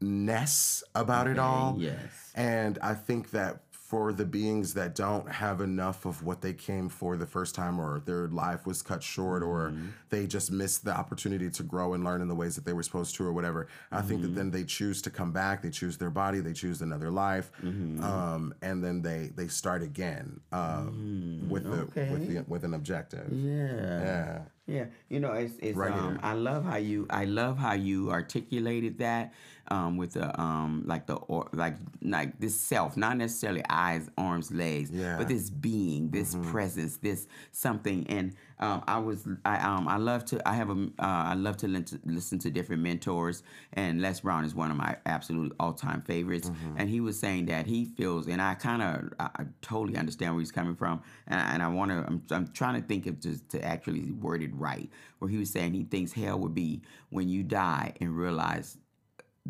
ness 0.00 0.82
about 0.94 1.26
it 1.28 1.38
all. 1.38 1.76
Yes. 1.78 2.32
And 2.34 2.78
I 2.82 2.94
think 2.94 3.30
that 3.30 3.69
for 3.90 4.12
the 4.12 4.24
beings 4.24 4.74
that 4.74 4.94
don't 4.94 5.28
have 5.28 5.60
enough 5.60 6.06
of 6.06 6.22
what 6.22 6.40
they 6.42 6.52
came 6.52 6.88
for 6.88 7.16
the 7.16 7.26
first 7.26 7.56
time, 7.56 7.80
or 7.80 8.00
their 8.06 8.28
life 8.28 8.64
was 8.64 8.82
cut 8.82 9.02
short, 9.02 9.42
or 9.42 9.74
they 10.10 10.28
just 10.28 10.52
missed 10.52 10.84
the 10.84 10.96
opportunity 10.96 11.50
to 11.50 11.64
grow 11.64 11.92
and 11.94 12.04
learn 12.04 12.20
in 12.22 12.28
the 12.28 12.34
ways 12.36 12.54
that 12.54 12.64
they 12.64 12.72
were 12.72 12.84
supposed 12.84 13.16
to, 13.16 13.26
or 13.26 13.32
whatever, 13.32 13.66
I 13.90 14.00
think 14.02 14.22
that 14.22 14.36
then 14.36 14.52
they 14.52 14.62
choose 14.62 15.02
to 15.02 15.10
come 15.10 15.32
back. 15.32 15.60
They 15.60 15.70
choose 15.70 15.98
their 15.98 16.10
body. 16.10 16.38
They 16.38 16.52
choose 16.52 16.82
another 16.82 17.10
life, 17.10 17.50
um, 17.64 18.54
and 18.62 18.76
then 18.84 19.02
they 19.02 19.32
they 19.34 19.48
start 19.48 19.82
again 19.82 20.40
um, 20.52 21.46
with 21.48 21.64
the 21.64 21.84
with 22.12 22.28
the 22.28 22.44
with 22.46 22.62
an 22.62 22.74
objective. 22.74 23.26
Yeah. 23.32 24.02
Yeah. 24.04 24.38
Yeah, 24.66 24.84
you 25.08 25.18
know, 25.18 25.32
it's 25.32 25.54
it's. 25.58 25.76
Right 25.76 25.92
um. 25.92 26.20
I 26.22 26.34
love 26.34 26.64
how 26.64 26.76
you 26.76 27.08
I 27.10 27.24
love 27.24 27.58
how 27.58 27.72
you 27.72 28.12
articulated 28.12 28.98
that 28.98 29.32
um, 29.70 29.96
with 29.96 30.12
the 30.14 30.38
um 30.40 30.82
like 30.86 31.06
the 31.06 31.14
or 31.14 31.48
like 31.52 31.76
like 32.02 32.38
this 32.40 32.58
self, 32.60 32.96
not 32.96 33.16
necessarily 33.16 33.62
eyes, 33.68 34.08
arms, 34.18 34.50
legs, 34.50 34.90
Yeah. 34.90 35.16
but 35.18 35.28
this 35.28 35.50
being, 35.50 36.10
this 36.10 36.34
presence, 36.50 36.96
this 36.98 37.28
something. 37.52 38.06
And 38.08 38.34
um, 38.58 38.82
I 38.86 38.98
was 38.98 39.26
I 39.44 39.58
um 39.58 39.86
I 39.88 39.96
love 39.96 40.24
to 40.26 40.48
I 40.48 40.54
have 40.54 40.70
a 40.70 40.72
uh, 40.72 40.86
I 40.98 41.34
love 41.34 41.56
to, 41.58 41.68
listen 42.04 42.38
to 42.40 42.50
different 42.50 42.82
mentors, 42.82 43.42
and 43.72 44.00
Les 44.02 44.20
Brown 44.20 44.44
is 44.44 44.54
one 44.54 44.70
of 44.70 44.76
my 44.76 44.96
absolute 45.06 45.54
all 45.60 45.72
time 45.72 46.02
favorites. 46.02 46.50
And 46.76 46.88
he 46.88 47.00
was 47.00 47.18
saying 47.18 47.46
that 47.46 47.66
he 47.66 47.84
feels, 47.84 48.26
and 48.26 48.42
I 48.42 48.54
kind 48.54 48.82
of 48.82 49.12
I, 49.18 49.42
I 49.42 49.44
totally 49.62 49.96
understand 49.96 50.34
where 50.34 50.40
he's 50.40 50.52
coming 50.52 50.74
from, 50.76 51.02
and, 51.26 51.40
and 51.40 51.62
I 51.62 51.68
want 51.68 51.90
to 51.90 51.98
I'm, 52.06 52.22
I'm 52.30 52.48
trying 52.48 52.80
to 52.80 52.86
think 52.86 53.06
of 53.06 53.20
just 53.20 53.48
to 53.50 53.64
actually 53.64 54.10
word 54.10 54.42
it 54.42 54.54
right, 54.54 54.90
where 55.20 55.30
he 55.30 55.36
was 55.38 55.50
saying 55.50 55.72
he 55.74 55.84
thinks 55.84 56.12
hell 56.12 56.38
would 56.40 56.54
be 56.54 56.82
when 57.10 57.28
you 57.28 57.42
die 57.42 57.94
and 58.00 58.16
realize 58.16 58.76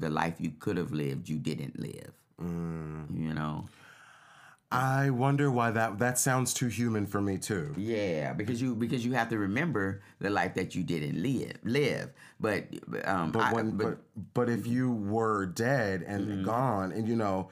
the 0.00 0.10
life 0.10 0.34
you 0.38 0.52
could 0.58 0.76
have 0.76 0.92
lived 0.92 1.28
you 1.28 1.38
didn't 1.38 1.78
live. 1.78 2.12
You 2.38 3.34
know. 3.34 3.66
I 4.72 5.10
wonder 5.10 5.50
why 5.50 5.72
that 5.72 5.98
that 5.98 6.16
sounds 6.16 6.54
too 6.54 6.68
human 6.68 7.04
for 7.06 7.20
me 7.20 7.38
too. 7.38 7.74
Yeah, 7.76 8.32
because 8.32 8.62
you 8.62 8.76
because 8.76 9.04
you 9.04 9.12
have 9.14 9.28
to 9.30 9.38
remember 9.38 10.00
the 10.20 10.30
life 10.30 10.54
that 10.54 10.76
you 10.76 10.84
didn't 10.84 11.20
live 11.20 11.56
live. 11.64 12.10
But 12.38 12.66
um, 13.04 13.32
But 13.32 13.40
I- 13.46 13.52
when 13.52 13.72
but, 13.72 13.98
but 14.32 14.48
if 14.48 14.66
you 14.68 14.92
were 14.92 15.46
dead 15.46 16.02
and 16.06 16.28
Mm-hmm. 16.28 16.44
gone 16.44 16.92
and 16.92 17.08
you 17.08 17.16
know, 17.16 17.48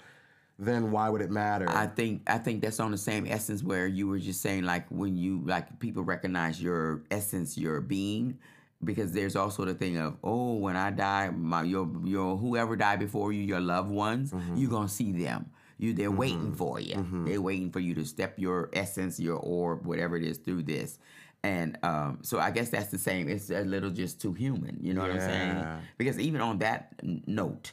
then 0.60 0.92
why 0.92 1.08
would 1.08 1.20
it 1.20 1.30
matter? 1.30 1.68
I 1.68 1.86
think 1.88 2.22
I 2.30 2.38
think 2.38 2.62
that's 2.62 2.78
on 2.78 2.92
the 2.92 2.98
same 2.98 3.26
essence 3.26 3.64
where 3.64 3.88
you 3.88 4.06
were 4.06 4.20
just 4.20 4.40
saying 4.40 4.62
like 4.62 4.86
when 4.88 5.16
you 5.16 5.42
like 5.44 5.80
people 5.80 6.04
recognize 6.04 6.62
your 6.62 7.02
essence, 7.10 7.58
your 7.58 7.80
being, 7.80 8.38
because 8.84 9.12
there's 9.12 9.36
also 9.36 9.64
the 9.64 9.74
thing 9.74 9.96
of 9.96 10.16
oh 10.22 10.54
when 10.54 10.76
I 10.76 10.90
die, 10.90 11.30
my 11.30 11.62
your 11.62 11.90
your 12.04 12.36
whoever 12.36 12.76
died 12.76 13.00
before 13.00 13.32
you, 13.32 13.42
your 13.42 13.60
loved 13.60 13.90
ones, 13.90 14.32
mm-hmm. 14.32 14.56
you're 14.56 14.70
gonna 14.70 14.88
see 14.88 15.12
them. 15.12 15.50
You 15.78 15.92
they're 15.92 16.08
mm-hmm. 16.08 16.18
waiting 16.18 16.54
for 16.54 16.80
you. 16.80 16.96
Mm-hmm. 16.96 17.24
They're 17.26 17.40
waiting 17.40 17.70
for 17.70 17.80
you 17.80 17.94
to 17.94 18.04
step 18.04 18.38
your 18.38 18.70
essence, 18.72 19.18
your 19.20 19.36
orb, 19.36 19.86
whatever 19.86 20.16
it 20.16 20.24
is 20.24 20.38
through 20.38 20.62
this. 20.64 20.98
And 21.44 21.78
um, 21.84 22.18
so 22.22 22.40
I 22.40 22.50
guess 22.50 22.70
that's 22.70 22.90
the 22.90 22.98
same. 22.98 23.28
It's 23.28 23.50
a 23.50 23.62
little 23.62 23.90
just 23.90 24.20
too 24.20 24.32
human. 24.32 24.78
You 24.80 24.94
know 24.94 25.02
what 25.02 25.12
I'm 25.12 25.20
saying? 25.20 25.66
Because 25.96 26.18
even 26.18 26.40
on 26.40 26.58
that 26.58 26.94
note, 27.02 27.72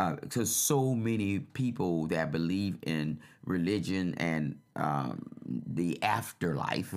uh, 0.00 0.16
because 0.16 0.54
so 0.54 0.94
many 0.94 1.38
people 1.38 2.06
that 2.08 2.32
believe 2.32 2.78
in 2.82 3.20
religion 3.44 4.14
and 4.16 4.58
um, 4.76 5.22
the 5.46 6.02
afterlife 6.02 6.92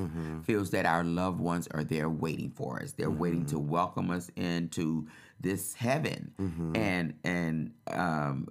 feels 0.46 0.72
that 0.72 0.86
our 0.86 1.04
loved 1.04 1.40
ones 1.40 1.68
are 1.72 1.84
there 1.84 2.10
waiting 2.10 2.50
for 2.50 2.82
us. 2.82 2.94
They're 2.94 3.10
waiting 3.10 3.46
to 3.48 3.60
welcome 3.60 4.10
us 4.10 4.32
into 4.36 5.08
this 5.40 5.74
heaven, 5.76 6.34
and 6.76 7.14
and 7.24 7.72
um, 7.92 8.48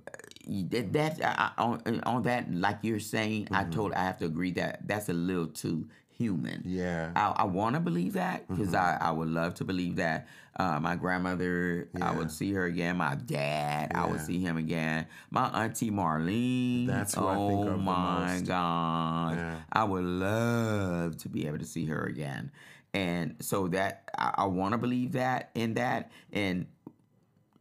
that, 0.46 0.92
that 0.92 1.52
on, 1.58 2.00
on 2.04 2.22
that, 2.22 2.52
like 2.54 2.78
you're 2.82 3.00
saying, 3.00 3.48
I 3.50 3.64
told 3.64 3.92
I 3.94 4.04
have 4.04 4.18
to 4.18 4.26
agree 4.26 4.52
that 4.52 4.86
that's 4.86 5.08
a 5.08 5.12
little 5.12 5.48
too 5.48 5.88
human. 6.16 6.62
Yeah. 6.64 7.12
I, 7.14 7.42
I 7.42 7.44
want 7.44 7.74
to 7.74 7.80
believe 7.80 8.14
that 8.14 8.48
because 8.48 8.74
I, 8.74 8.96
I 9.00 9.10
would 9.10 9.28
love 9.28 9.54
to 9.56 9.64
believe 9.64 9.96
that. 9.96 10.26
Uh, 10.58 10.80
my 10.80 10.96
grandmother, 10.96 11.86
yeah. 11.94 12.10
I 12.10 12.16
would 12.16 12.30
see 12.30 12.50
her 12.54 12.64
again. 12.64 12.96
My 12.96 13.14
dad, 13.14 13.90
yeah. 13.92 14.02
I 14.02 14.06
would 14.06 14.22
see 14.22 14.40
him 14.40 14.56
again. 14.56 15.06
My 15.30 15.48
auntie 15.48 15.90
Marlene. 15.90 16.86
That's 16.86 17.14
who 17.14 17.20
oh 17.24 17.28
I 17.28 17.36
think 17.50 17.66
of 17.66 17.72
the 17.72 17.76
my 17.76 18.32
most. 18.36 18.46
God. 18.46 19.36
Yeah. 19.36 19.56
I 19.70 19.84
would 19.84 20.04
love 20.04 21.18
to 21.18 21.28
be 21.28 21.46
able 21.46 21.58
to 21.58 21.66
see 21.66 21.84
her 21.86 22.04
again. 22.06 22.52
And 22.94 23.36
so 23.40 23.68
that 23.68 24.08
I, 24.16 24.32
I 24.38 24.44
want 24.46 24.72
to 24.72 24.78
believe 24.78 25.12
that 25.12 25.50
in 25.54 25.74
that. 25.74 26.10
And 26.32 26.66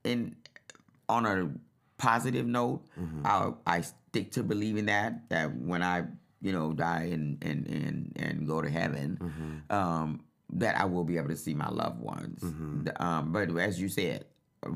and 0.06 0.36
on 1.10 1.26
a 1.26 1.52
positive 1.98 2.46
note, 2.46 2.86
Mm-hmm. 2.98 3.28
I 3.28 3.52
I 3.68 3.82
stick 3.82 4.32
to 4.32 4.44
believing 4.44 4.86
that 4.86 5.28
that 5.30 5.54
when 5.54 5.84
I 5.84 6.06
you 6.46 6.52
know 6.54 6.74
die 6.74 7.10
and 7.16 7.44
and 7.44 7.66
and 7.68 7.96
and 8.26 8.48
go 8.48 8.62
to 8.62 8.70
heaven, 8.70 9.18
Mm-hmm. 9.22 9.76
um, 9.78 10.10
that 10.54 10.80
I 10.80 10.86
will 10.86 11.04
be 11.04 11.18
able 11.18 11.30
to 11.30 11.36
see 11.46 11.56
my 11.56 11.70
loved 11.70 12.00
ones. 12.00 12.40
Mm-hmm. 12.42 12.88
Um, 13.06 13.32
but 13.34 13.50
as 13.58 13.82
you 13.82 13.90
said, 13.90 14.26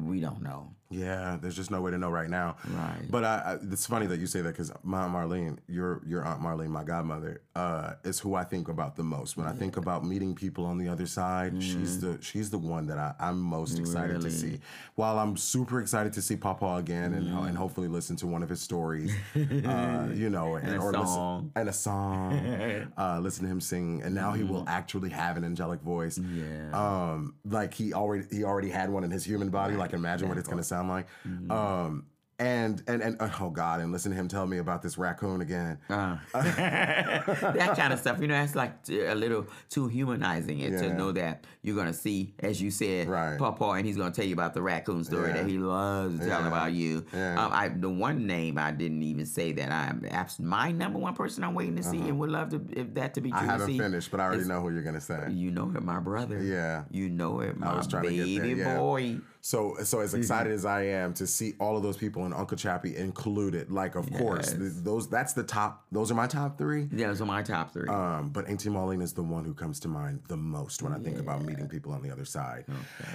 we 0.10 0.20
don't 0.20 0.42
know. 0.42 0.74
Yeah, 0.92 1.38
there's 1.40 1.56
just 1.56 1.70
no 1.70 1.82
way 1.82 1.92
to 1.92 1.98
know 2.00 2.10
right 2.10 2.30
now. 2.30 2.56
Right. 2.68 3.04
But 3.10 3.24
I, 3.24 3.36
I 3.46 3.54
it's 3.72 3.86
funny 3.86 4.08
that 4.08 4.20
you 4.20 4.26
say 4.26 4.42
that 4.42 4.50
because 4.54 4.72
my 4.84 5.02
Aunt 5.04 5.14
Marlene, 5.14 5.58
your 5.68 6.02
your 6.06 6.26
Aunt 6.26 6.42
Marlene, 6.42 6.70
my 6.70 6.84
godmother, 6.84 7.42
uh, 7.56 7.94
is 8.04 8.20
who 8.20 8.34
I 8.34 8.44
think 8.44 8.70
about 8.70 8.96
the 8.96 9.04
most 9.04 9.38
when 9.38 9.46
I 9.46 9.52
think 9.52 9.78
about 9.78 10.04
meeting 10.04 10.34
people 10.34 10.66
on 10.66 10.80
the 10.80 10.88
other 10.88 11.06
side. 11.06 11.62
She's 11.62 12.02
the 12.02 12.18
she's 12.22 12.50
the 12.50 12.58
one 12.58 12.88
that 12.88 12.98
I, 12.98 13.14
I'm 13.20 13.40
most 13.40 13.78
excited 13.78 14.00
Mm-hmm. 14.18 14.18
Really? 14.26 14.30
to 14.32 14.36
see. 14.36 14.60
While 14.96 15.20
I'm 15.20 15.38
super 15.38 15.80
excited 15.80 16.14
to 16.14 16.22
see 16.24 16.36
Papa 16.36 16.76
again 16.78 17.14
and 17.14 17.28
Mm-hmm. 17.30 17.46
and 17.48 17.58
hopefully 17.58 17.88
listen 17.88 18.16
to 18.18 18.28
one 18.28 18.42
of 18.42 18.50
his 18.50 18.60
stories, 18.62 19.14
uh, 19.36 20.08
you 20.14 20.30
know, 20.32 20.56
and, 20.56 20.70
a 20.76 20.78
or 20.80 20.92
song. 20.94 21.44
listen 21.44 21.52
and 21.56 21.70
a 21.70 21.74
song, 21.74 22.92
uh, 22.98 23.20
listen 23.22 23.44
to 23.46 23.52
him 23.52 23.62
sing, 23.62 24.02
and 24.04 24.16
now 24.16 24.32
he 24.32 24.44
will 24.44 24.64
actually 24.68 25.10
have 25.10 25.38
an 25.38 25.44
angelic 25.44 25.82
voice. 25.82 26.18
Mm-hmm. 26.18 26.72
Yeah. 26.72 27.12
Um, 27.12 27.36
like 27.46 27.76
he 27.76 27.94
already 27.94 28.26
he 28.32 28.44
already 28.44 28.70
had 28.72 28.90
one 28.90 29.04
in 29.04 29.12
his 29.12 29.24
human 29.24 29.50
body. 29.50 29.76
Like 29.76 29.94
imagine 29.94 30.28
what 30.30 30.38
it's 30.40 30.48
gonna 30.48 30.64
sound 30.64 30.79
like. 30.88 31.08
Mm-hmm. 31.28 31.52
Um, 31.52 32.06
and 32.42 32.82
and 32.88 33.02
and 33.02 33.18
oh 33.42 33.50
god, 33.50 33.82
and 33.82 33.92
listen 33.92 34.12
to 34.12 34.18
him 34.18 34.30
tell 34.30 34.48
me 34.48 34.60
about 34.60 34.82
this 34.82 34.98
raccoon 34.98 35.42
again. 35.42 35.78
Uh, 35.90 36.16
that 36.34 37.74
kind 37.76 37.92
of 37.92 38.00
stuff, 38.00 38.22
you 38.22 38.28
know, 38.28 38.34
that's 38.34 38.56
like 38.56 38.74
a 38.90 39.14
little 39.14 39.46
too 39.70 39.90
humanizing 39.90 40.60
it 40.62 40.72
Yeah. 40.72 40.82
to 40.84 40.94
know 40.94 41.12
that 41.12 41.44
you're 41.62 41.76
gonna 41.76 41.92
see, 41.94 42.34
as 42.40 42.62
you 42.62 42.72
said, 42.72 43.10
Right. 43.10 43.38
Papa, 43.38 43.66
and 43.72 43.86
he's 43.86 43.98
gonna 43.98 44.12
tell 44.12 44.24
you 44.26 44.34
about 44.34 44.54
the 44.54 44.62
raccoon 44.62 45.04
story 45.04 45.30
Yeah. 45.30 45.34
that 45.42 45.48
he 45.48 45.58
loves 45.58 46.20
telling 46.20 46.46
Yeah. 46.46 46.48
about 46.48 46.72
you. 46.72 47.06
Um, 47.14 47.50
I 47.52 47.68
the 47.70 47.90
one 47.90 48.26
name 48.26 48.58
I 48.58 48.72
didn't 48.72 49.04
even 49.04 49.26
say 49.26 49.52
that 49.52 49.72
I'm 49.72 50.06
my 50.40 50.72
number 50.72 50.98
one 50.98 51.16
person 51.16 51.44
I'm 51.44 51.54
waiting 51.56 51.76
to 51.76 51.84
see 51.84 51.98
and 52.00 52.18
would 52.20 52.30
love 52.30 52.52
to 52.52 52.66
if 52.72 52.94
that 52.94 53.16
to 53.16 53.22
be 53.22 53.32
true. 53.32 53.38
Uh-huh. 53.40 53.50
I 53.50 53.52
haven't 53.52 53.78
finished, 53.78 54.12
but 54.12 54.22
I 54.22 54.24
already 54.24 54.46
know 54.46 54.62
who 54.62 54.70
you're 54.72 54.84
gonna 54.84 55.02
say. 55.02 55.30
You 55.30 55.52
know 55.52 55.72
it, 55.76 55.84
my 55.84 56.00
brother. 56.00 56.42
Yeah. 56.42 56.86
You 56.90 57.10
know 57.10 57.42
it, 57.42 57.58
my 57.58 57.76
was 57.76 57.88
trying 57.88 58.04
to 58.04 58.12
get 58.12 58.26
there, 58.26 58.56
baby 58.56 58.64
boy. 58.64 59.20
So 59.42 59.76
so 59.84 60.02
as 60.02 60.14
excited 60.14 60.52
as 60.52 60.66
I 60.66 60.84
am 60.84 61.14
to 61.14 61.26
see 61.26 61.54
all 61.60 61.78
of 61.78 61.84
those 61.84 61.96
people 61.96 62.26
and 62.26 62.34
Uncle 62.34 62.58
Chappie 62.58 62.98
included, 62.98 63.72
like 63.72 63.96
of 63.96 64.12
course 64.12 64.52
th- 64.52 64.72
those 64.84 65.10
that's 65.10 65.34
the 65.34 65.44
top. 65.44 65.86
Those 65.92 66.12
are 66.12 66.16
my 66.16 66.28
top 66.28 66.58
three. 66.58 66.90
Yeah, 66.92 67.08
those 67.08 67.22
are 67.22 67.26
my 67.26 67.42
top 67.42 67.72
three. 67.72 67.88
Um, 67.88 68.30
but 68.30 68.50
Auntie 68.50 68.70
Marlene 68.70 69.02
is 69.02 69.14
the 69.14 69.24
one 69.24 69.46
who 69.46 69.54
comes 69.54 69.80
to 69.82 69.88
mind 69.88 70.22
the 70.28 70.38
most 70.38 70.84
when 70.84 70.92
I 70.94 71.00
think 71.00 71.20
about 71.20 71.44
meeting 71.44 71.68
people 71.70 71.94
on 71.94 72.02
the 72.02 72.12
other 72.12 72.26
side. 72.26 72.66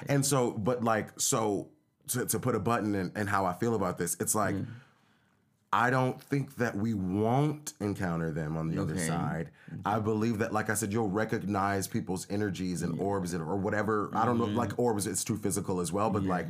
And 0.09 0.25
so, 0.25 0.53
but 0.53 0.83
like, 0.83 1.09
so 1.21 1.69
to, 2.09 2.25
to 2.27 2.39
put 2.39 2.55
a 2.55 2.61
button 2.61 2.95
in, 2.95 3.13
in 3.17 3.27
how 3.27 3.45
I 3.45 3.53
feel 3.53 3.75
about 3.75 3.99
this, 3.99 4.17
it's 4.19 4.35
like, 4.35 4.55
I 5.75 5.91
don't 5.91 6.23
think 6.23 6.55
that 6.57 6.77
we 6.77 6.95
won't 6.95 7.73
encounter 7.81 8.31
them 8.31 8.57
on 8.57 8.69
the 8.69 8.81
other 8.81 8.93
Okay. 8.95 9.09
side. 9.09 9.51
Mm-hmm. 9.69 9.81
I 9.85 9.99
believe 9.99 10.39
that, 10.39 10.53
like 10.53 10.71
I 10.71 10.75
said, 10.75 10.93
you'll 10.93 11.11
recognize 11.11 11.89
people's 11.89 12.29
energies 12.31 12.83
and 12.83 13.01
orbs 13.01 13.35
and, 13.35 13.43
or 13.43 13.57
whatever. 13.57 14.09
I 14.15 14.25
don't 14.25 14.39
know, 14.39 14.45
like 14.45 14.71
mm-hmm. 14.71 14.83
orbs, 14.83 15.09
it's 15.09 15.25
too 15.25 15.37
physical 15.37 15.81
as 15.81 15.93
well, 15.93 16.11
but 16.11 16.23
like 16.23 16.47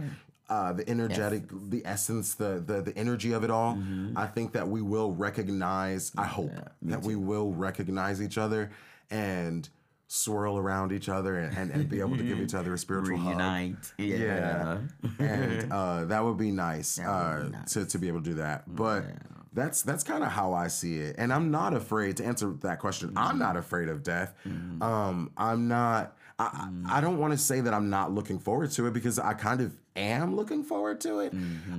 uh, 0.50 0.74
the 0.74 0.86
energetic, 0.86 1.44
the 1.70 1.80
essence, 1.86 2.34
the, 2.34 2.62
the 2.66 2.82
the 2.82 2.96
energy 2.98 3.32
of 3.32 3.44
it 3.44 3.50
all. 3.50 3.76
Mm-hmm. 3.76 4.18
I 4.18 4.26
think 4.26 4.52
that 4.52 4.68
we 4.68 4.82
will 4.82 5.12
recognize. 5.12 6.12
I 6.18 6.26
hope 6.26 6.52
that 6.82 7.02
we 7.02 7.16
will 7.16 7.52
recognize 7.54 8.20
each 8.20 8.36
other 8.36 8.70
and 9.10 9.68
swirl 10.06 10.58
around 10.58 10.92
each 10.92 11.08
other 11.08 11.36
and, 11.38 11.56
and, 11.56 11.70
and 11.70 11.88
be 11.88 12.00
able 12.00 12.16
to 12.16 12.22
give 12.22 12.38
each 12.44 12.54
other 12.54 12.74
a 12.74 12.78
spiritual 12.78 13.16
hug. 13.16 13.28
Reunite. 13.38 13.92
Yeah. 13.98 14.16
Yeah. 14.16 14.78
and 15.18 15.72
uh, 15.72 16.04
that 16.06 16.24
would 16.24 16.36
be 16.36 16.50
nice, 16.50 16.98
would 16.98 17.06
uh, 17.06 17.42
be 17.44 17.48
nice. 17.50 17.72
to 17.72 17.86
to 17.86 17.98
be 17.98 18.08
able 18.08 18.20
to 18.22 18.30
do 18.30 18.34
that. 18.34 18.64
But 18.66 19.04
that's 19.52 19.82
that's 19.82 20.04
kind 20.04 20.22
of 20.24 20.30
how 20.30 20.52
I 20.52 20.68
see 20.68 20.98
it, 20.98 21.16
and 21.18 21.32
I'm 21.32 21.50
not 21.50 21.74
afraid 21.74 22.16
to 22.18 22.24
answer 22.24 22.52
that 22.62 22.80
question. 22.80 23.10
Mm-hmm. 23.10 23.18
I'm 23.18 23.38
not 23.38 23.56
afraid 23.56 23.88
of 23.88 24.02
death. 24.02 24.34
Um, 24.44 25.30
I'm 25.36 25.68
not. 25.68 26.16
I, 26.38 26.44
Mm-hmm. 26.46 26.90
I 26.90 26.98
I 26.98 27.00
don't 27.00 27.18
want 27.18 27.32
to 27.32 27.38
say 27.38 27.60
that 27.60 27.72
I'm 27.72 27.90
not 27.90 28.12
looking 28.12 28.40
forward 28.40 28.72
to 28.72 28.86
it 28.88 28.92
because 28.92 29.20
I 29.20 29.34
kind 29.34 29.60
of 29.60 29.72
am 29.94 30.34
looking 30.34 30.64
forward 30.64 31.00
to 31.02 31.20
it. 31.20 31.32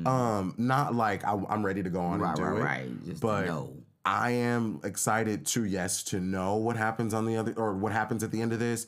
Um, 0.06 0.54
not 0.58 0.96
like 0.96 1.26
I, 1.26 1.38
I'm 1.50 1.66
ready 1.66 1.84
to 1.84 1.90
go 1.90 2.00
on 2.00 2.22
Mm-hmm. 2.22 2.24
Right, 2.24 2.30
and 2.30 2.38
do 2.38 2.64
right, 2.64 2.80
it, 2.80 2.90
right. 2.90 3.06
Just 3.06 3.22
but 3.22 3.46
know. 3.48 3.74
I 4.06 4.32
am 4.32 4.80
excited 4.84 5.46
to 5.48 5.66
yes 5.66 6.04
to 6.06 6.20
know 6.20 6.56
what 6.56 6.78
happens 6.78 7.14
on 7.14 7.26
the 7.26 7.38
other 7.38 7.54
or 7.58 7.74
what 7.74 7.92
happens 7.92 8.24
at 8.24 8.32
the 8.32 8.42
end 8.42 8.54
of 8.54 8.60
this, 8.60 8.86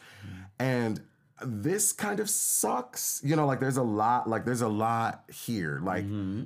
and 0.59 1.01
this 1.45 1.91
kind 1.91 2.19
of 2.19 2.29
sucks. 2.29 3.21
You 3.23 3.35
know, 3.35 3.45
like 3.45 3.59
there's 3.59 3.77
a 3.77 3.83
lot, 3.83 4.27
like 4.29 4.45
there's 4.45 4.61
a 4.61 4.67
lot 4.67 5.23
here, 5.31 5.79
like 5.83 6.05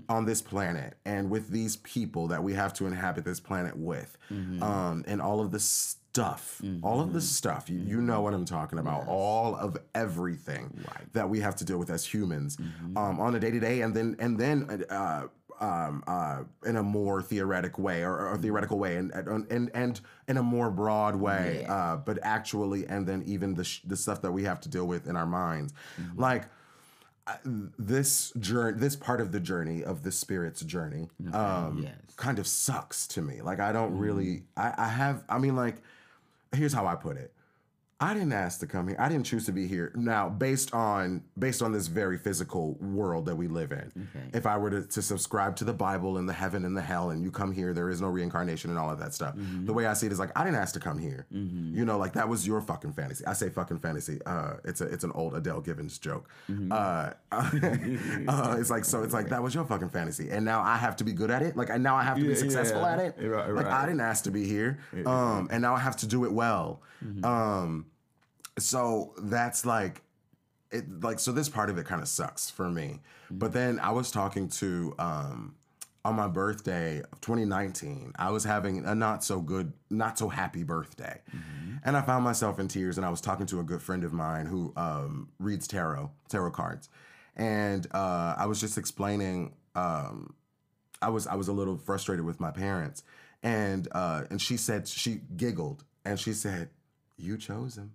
on 0.10 0.26
this 0.26 0.42
planet, 0.42 0.96
and 1.06 1.30
with 1.30 1.50
these 1.50 1.78
people 1.78 2.28
that 2.28 2.44
we 2.44 2.54
have 2.54 2.74
to 2.76 2.86
inhabit 2.88 3.24
this 3.26 3.40
planet 3.40 3.76
with, 3.78 4.18
um, 4.62 5.04
and 5.08 5.22
all 5.22 5.40
of 5.42 5.52
the 5.52 5.60
stuff, 5.60 6.62
all 6.84 7.00
of 7.00 7.14
the 7.14 7.22
stuff. 7.22 7.70
You, 7.70 7.80
you 7.80 8.02
know 8.02 8.22
what 8.22 8.34
I'm 8.34 8.44
talking 8.46 8.80
about. 8.80 9.08
All 9.08 9.56
of 9.56 9.78
everything 9.96 10.78
that 11.14 11.30
we 11.30 11.40
have 11.40 11.56
to 11.58 11.66
deal 11.66 11.78
with 11.78 11.90
as 11.90 12.06
humans 12.06 12.58
um, 12.98 13.20
on 13.20 13.36
a 13.36 13.40
day 13.40 13.52
to 13.52 13.60
day, 13.60 13.82
and 13.82 13.94
then 13.96 14.16
and 14.20 14.38
then. 14.40 14.86
Uh, 14.90 15.28
um, 15.62 16.04
uh, 16.08 16.44
in 16.66 16.76
a 16.76 16.84
more 16.84 17.22
theoretic 17.22 17.78
way 17.78 18.04
or, 18.04 18.28
or 18.28 18.38
theoretical 18.38 18.80
way 18.80 18.98
and, 18.98 19.12
and 19.12 19.50
and 19.52 19.72
and 19.74 20.02
in 20.28 20.38
a 20.38 20.44
more 20.44 20.72
broad 20.72 21.16
way 21.16 21.66
uh, 21.70 21.96
but 21.98 22.18
actually 22.24 22.86
and 22.88 23.08
then 23.08 23.24
even 23.26 23.54
the, 23.54 23.64
sh- 23.64 23.82
the 23.86 23.96
stuff 23.96 24.22
that 24.24 24.32
we 24.32 24.44
have 24.44 24.60
to 24.62 24.70
deal 24.70 24.88
with 24.88 25.08
in 25.08 25.16
our 25.16 25.26
minds. 25.28 25.74
Like 26.16 26.46
I- 27.28 27.38
this 27.46 28.32
journey 28.40 28.78
this 28.80 28.96
part 28.96 29.22
of 29.22 29.32
the 29.32 29.40
journey 29.40 29.84
of 29.84 30.02
the 30.04 30.12
spirit's 30.12 30.62
journey 30.62 31.10
um, 31.34 31.82
yes. 31.84 31.94
kind 32.16 32.40
of 32.40 32.48
sucks 32.48 33.08
to 33.08 33.22
me. 33.22 33.42
Like 33.42 33.60
i 33.60 33.72
don't 33.72 33.96
really 33.98 34.44
I, 34.58 34.74
I 34.78 34.88
have 34.88 35.24
i 35.30 35.38
mean 35.38 35.56
like 35.56 35.76
here's 36.54 36.74
how 36.74 36.88
i 36.88 36.96
put 36.96 37.18
it 37.18 37.32
I 38.02 38.16
didn't 38.16 38.34
ask 38.34 38.60
to 38.62 38.68
come 38.68 38.88
here. 38.88 38.98
I 39.00 39.08
didn't 39.08 39.28
choose 39.28 39.46
to 39.46 39.52
be 39.52 39.68
here. 39.68 39.92
Now, 39.96 40.28
based 40.28 40.74
on 40.74 41.24
based 41.38 41.62
on 41.62 41.72
this 41.72 41.86
very 41.86 42.18
physical 42.18 42.74
world 42.82 43.28
that 43.28 43.36
we 43.36 43.48
live 43.48 43.72
in, 43.72 44.10
if 44.34 44.48
I 44.48 44.58
were 44.58 44.72
to, 44.72 44.82
to 44.88 45.02
subscribe 45.04 45.56
to 45.58 45.64
the 45.64 45.74
Bible 45.74 46.18
and 46.18 46.28
the 46.28 46.34
heaven 46.34 46.66
and 46.66 46.76
the 46.76 46.82
hell, 46.82 47.12
and 47.12 47.24
you 47.24 47.30
come 47.30 47.52
here, 47.52 47.74
there 47.74 47.90
is 47.90 48.02
no 48.02 48.08
reincarnation 48.08 48.72
and 48.72 48.80
all 48.80 48.90
of 48.90 48.98
that 49.00 49.14
stuff. 49.14 49.36
The 49.38 49.72
way 49.72 49.86
I 49.86 49.94
see 49.94 50.08
it 50.08 50.12
is 50.12 50.20
like 50.20 50.32
I 50.36 50.44
didn't 50.44 50.58
ask 50.58 50.74
to 50.74 50.80
come 50.80 50.98
here. 50.98 51.28
You 51.30 51.86
know, 51.86 52.00
like 52.00 52.14
that 52.14 52.28
was 52.28 52.48
your 52.48 52.60
fucking 52.60 52.94
fantasy. 52.94 53.24
I 53.26 53.34
say 53.34 53.50
fucking 53.50 53.80
fantasy. 53.80 54.20
Uh, 54.26 54.54
it's 54.66 54.82
a 54.82 54.86
it's 54.86 55.04
an 55.04 55.12
old 55.14 55.36
Adele 55.36 55.62
Givens 55.62 56.00
joke. 56.00 56.28
Uh, 56.72 57.12
uh, 57.32 58.56
it's 58.60 58.72
like 58.72 58.84
so. 58.84 59.04
It's 59.04 59.14
like 59.14 59.30
that 59.30 59.44
was 59.44 59.54
your 59.54 59.66
fucking 59.66 59.90
fantasy, 59.90 60.32
and 60.32 60.44
now 60.44 60.62
I 60.62 60.78
have 60.78 60.96
to 60.98 61.04
be 61.04 61.14
good 61.14 61.30
at 61.30 61.44
it. 61.44 61.56
Like, 61.56 61.70
and 61.70 61.84
now 61.84 61.96
I 61.96 62.04
have 62.04 62.18
to 62.18 62.26
be 62.26 62.36
successful 62.36 62.82
yeah. 62.82 62.94
at 62.94 63.00
it. 63.00 63.16
Right, 63.20 63.50
like 63.52 63.66
right. 63.66 63.84
I 63.84 63.86
didn't 63.86 64.02
ask 64.02 64.24
to 64.24 64.32
be 64.32 64.48
here, 64.48 64.80
um, 65.06 65.50
and 65.52 65.62
now 65.62 65.76
I 65.76 65.80
have 65.80 65.98
to 65.98 66.08
do 66.08 66.26
it 66.26 66.32
well. 66.32 66.82
Um, 67.24 67.86
so 68.58 69.14
that's 69.18 69.66
like 69.66 70.02
it 70.72 71.04
like 71.04 71.20
so 71.20 71.32
this 71.32 71.50
part 71.50 71.70
of 71.70 71.78
it 71.78 71.86
kind 71.86 72.02
of 72.02 72.08
sucks 72.08 72.50
for 72.50 72.70
me. 72.70 73.00
But 73.30 73.54
then 73.54 73.80
i 73.80 73.92
was 73.92 74.12
talking 74.12 74.50
to 74.50 74.94
um 75.00 75.56
on 76.04 76.16
my 76.16 76.28
birthday 76.28 77.00
of 77.12 77.22
2019 77.22 78.14
i 78.18 78.32
was 78.32 78.44
having 78.44 78.84
a 78.86 78.96
not 78.96 79.24
so 79.24 79.40
good 79.40 79.72
not 79.90 80.18
so 80.18 80.30
happy 80.30 80.64
birthday. 80.64 81.22
And 81.84 81.98
i 81.98 82.02
found 82.02 82.24
myself 82.24 82.60
in 82.60 82.68
tears 82.68 82.98
and 82.98 83.06
i 83.06 83.10
was 83.10 83.22
talking 83.22 83.46
to 83.48 83.60
a 83.60 83.64
good 83.64 83.82
friend 83.82 84.04
of 84.04 84.14
mine 84.14 84.46
who 84.46 84.74
um 84.76 85.30
reads 85.40 85.68
tarot 85.68 86.12
tarot 86.30 86.52
cards. 86.52 86.90
And 87.36 87.88
uh 87.94 88.36
i 88.38 88.46
was 88.46 88.60
just 88.60 88.78
explaining 88.78 89.54
um 89.76 90.34
I 91.02 91.10
was 91.10 91.26
I 91.28 91.36
was 91.36 91.48
a 91.48 91.54
little 91.54 91.78
frustrated 91.78 92.26
with 92.26 92.40
my 92.40 92.52
parents, 92.52 93.04
and 93.42 93.88
uh, 93.92 94.26
and 94.30 94.40
she 94.42 94.56
said 94.56 94.88
she 94.88 95.22
giggled 95.36 95.84
and 96.06 96.20
she 96.20 96.34
said, 96.34 96.70
"You 97.18 97.38
chose 97.38 97.78
him," 97.78 97.94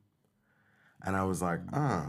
and 1.04 1.16
I 1.16 1.24
was 1.24 1.42
like, 1.42 1.60
"Uh, 1.72 2.08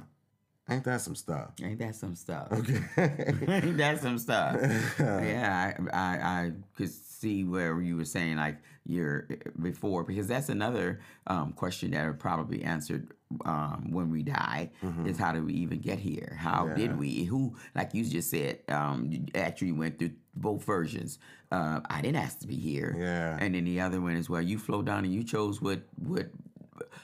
ain't 0.69 0.83
that 0.85 1.01
some 1.01 1.15
stuff?" 1.15 1.51
Ain't 1.63 1.79
that 1.79 1.95
some 1.95 2.15
stuff? 2.15 2.47
Okay. 2.51 2.81
Ain't 3.47 3.77
that 3.77 3.99
some 4.01 4.17
stuff? 4.17 4.57
yeah, 4.99 5.73
I, 5.91 5.97
I 5.97 6.17
I 6.45 6.51
could 6.75 6.89
see 6.91 7.43
where 7.43 7.79
you 7.81 7.97
were 7.97 8.05
saying 8.05 8.37
like 8.37 8.57
you're 8.85 9.27
before 9.61 10.03
because 10.03 10.27
that's 10.27 10.47
another 10.49 11.01
um, 11.27 11.51
question 11.51 11.91
that 11.91 12.05
are 12.05 12.13
probably 12.13 12.63
answered 12.63 13.11
um, 13.43 13.89
when 13.91 14.09
we 14.09 14.23
die 14.23 14.69
is 15.05 15.17
how 15.17 15.33
did 15.33 15.43
we 15.45 15.51
even 15.53 15.79
get 15.79 15.99
here? 15.99 16.37
How 16.39 16.67
Yeah. 16.67 16.75
did 16.75 16.97
we? 16.97 17.23
Who 17.25 17.55
like 17.75 17.93
you 17.93 18.05
just 18.05 18.29
said 18.29 18.59
um, 18.69 19.07
you 19.11 19.25
actually 19.35 19.73
went 19.73 19.99
through 19.99 20.11
both 20.35 20.63
versions. 20.63 21.19
Uh, 21.51 21.81
I 21.89 22.01
didn't 22.01 22.17
ask 22.17 22.39
to 22.39 22.47
be 22.47 22.55
here. 22.55 22.95
Yeah. 22.97 23.37
and 23.41 23.55
then 23.55 23.65
the 23.65 23.81
other 23.81 23.99
one 23.99 24.15
is 24.15 24.29
well 24.29 24.41
you 24.41 24.57
flow 24.57 24.81
down 24.81 25.03
and 25.05 25.13
you 25.13 25.23
chose 25.23 25.61
what 25.61 25.81
what 25.97 26.27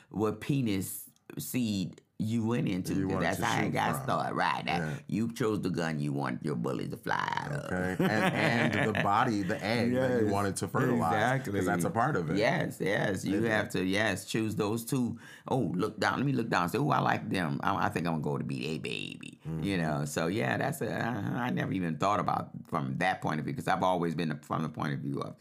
what 0.10 0.40
penis 0.40 1.10
seed 1.40 2.02
you 2.20 2.46
went 2.46 2.70
into. 2.70 2.94
You 2.94 3.20
that's 3.20 3.40
how 3.42 3.62
it 3.64 3.74
got 3.74 3.96
from. 3.96 4.04
started. 4.04 4.36
Right. 4.36 4.66
That, 4.66 4.80
Yeah. 4.80 4.94
You 5.08 5.32
chose 5.34 5.62
the 5.62 5.70
gun 5.70 6.00
you 6.00 6.14
want 6.14 6.44
your 6.46 6.56
bullet 6.56 6.92
to 6.92 6.98
fly 6.98 7.28
out 7.44 7.52
of. 7.52 7.66
Okay, 7.74 7.96
and, 8.00 8.76
and 8.78 8.96
the 8.96 9.02
body, 9.04 9.42
the 9.44 9.62
egg 9.64 9.94
that 9.96 10.22
you 10.22 10.28
wanted 10.28 10.56
to 10.58 10.68
fertilize, 10.68 11.14
Exactly. 11.14 11.52
because 11.52 11.66
that's 11.66 11.84
a 11.86 11.90
part 11.90 12.16
of 12.16 12.30
it. 12.30 12.38
Yes, 12.38 12.78
yes. 12.80 13.26
You 13.26 13.44
have 13.44 13.70
to, 13.72 13.84
yes, 13.84 14.26
choose 14.26 14.56
those 14.56 14.86
two. 14.86 15.18
Oh, 15.50 15.74
look 15.76 16.00
down. 16.00 16.18
Let 16.18 16.26
me 16.26 16.32
look 16.34 16.50
down. 16.50 16.70
Say, 16.70 16.78
oh, 16.78 16.92
I 16.92 17.00
like 17.00 17.30
them. 17.30 17.60
I, 17.64 17.88
I 17.88 17.90
think 17.90 18.08
I'm 18.08 18.14
gonna 18.14 18.24
go 18.24 18.38
to 18.38 18.44
be 18.44 18.68
a 18.68 18.78
baby. 18.78 19.40
Mm-hmm. 19.48 19.64
You 19.64 19.78
know. 19.78 20.06
So 20.06 20.28
yeah, 20.28 20.56
that's 20.58 20.82
a. 20.82 20.94
I, 20.94 21.46
I 21.46 21.50
never 21.50 21.74
even 21.74 21.98
thought 21.98 22.20
about 22.20 22.52
from 22.70 22.96
that 23.00 23.22
point 23.22 23.40
of 23.40 23.46
view 23.46 23.54
because 23.54 23.68
I've 23.68 23.84
always 23.84 24.16
been 24.16 24.38
from 24.44 24.62
the 24.64 24.70
point 24.70 24.94
of 24.94 25.00
view 25.00 25.20
of 25.20 25.36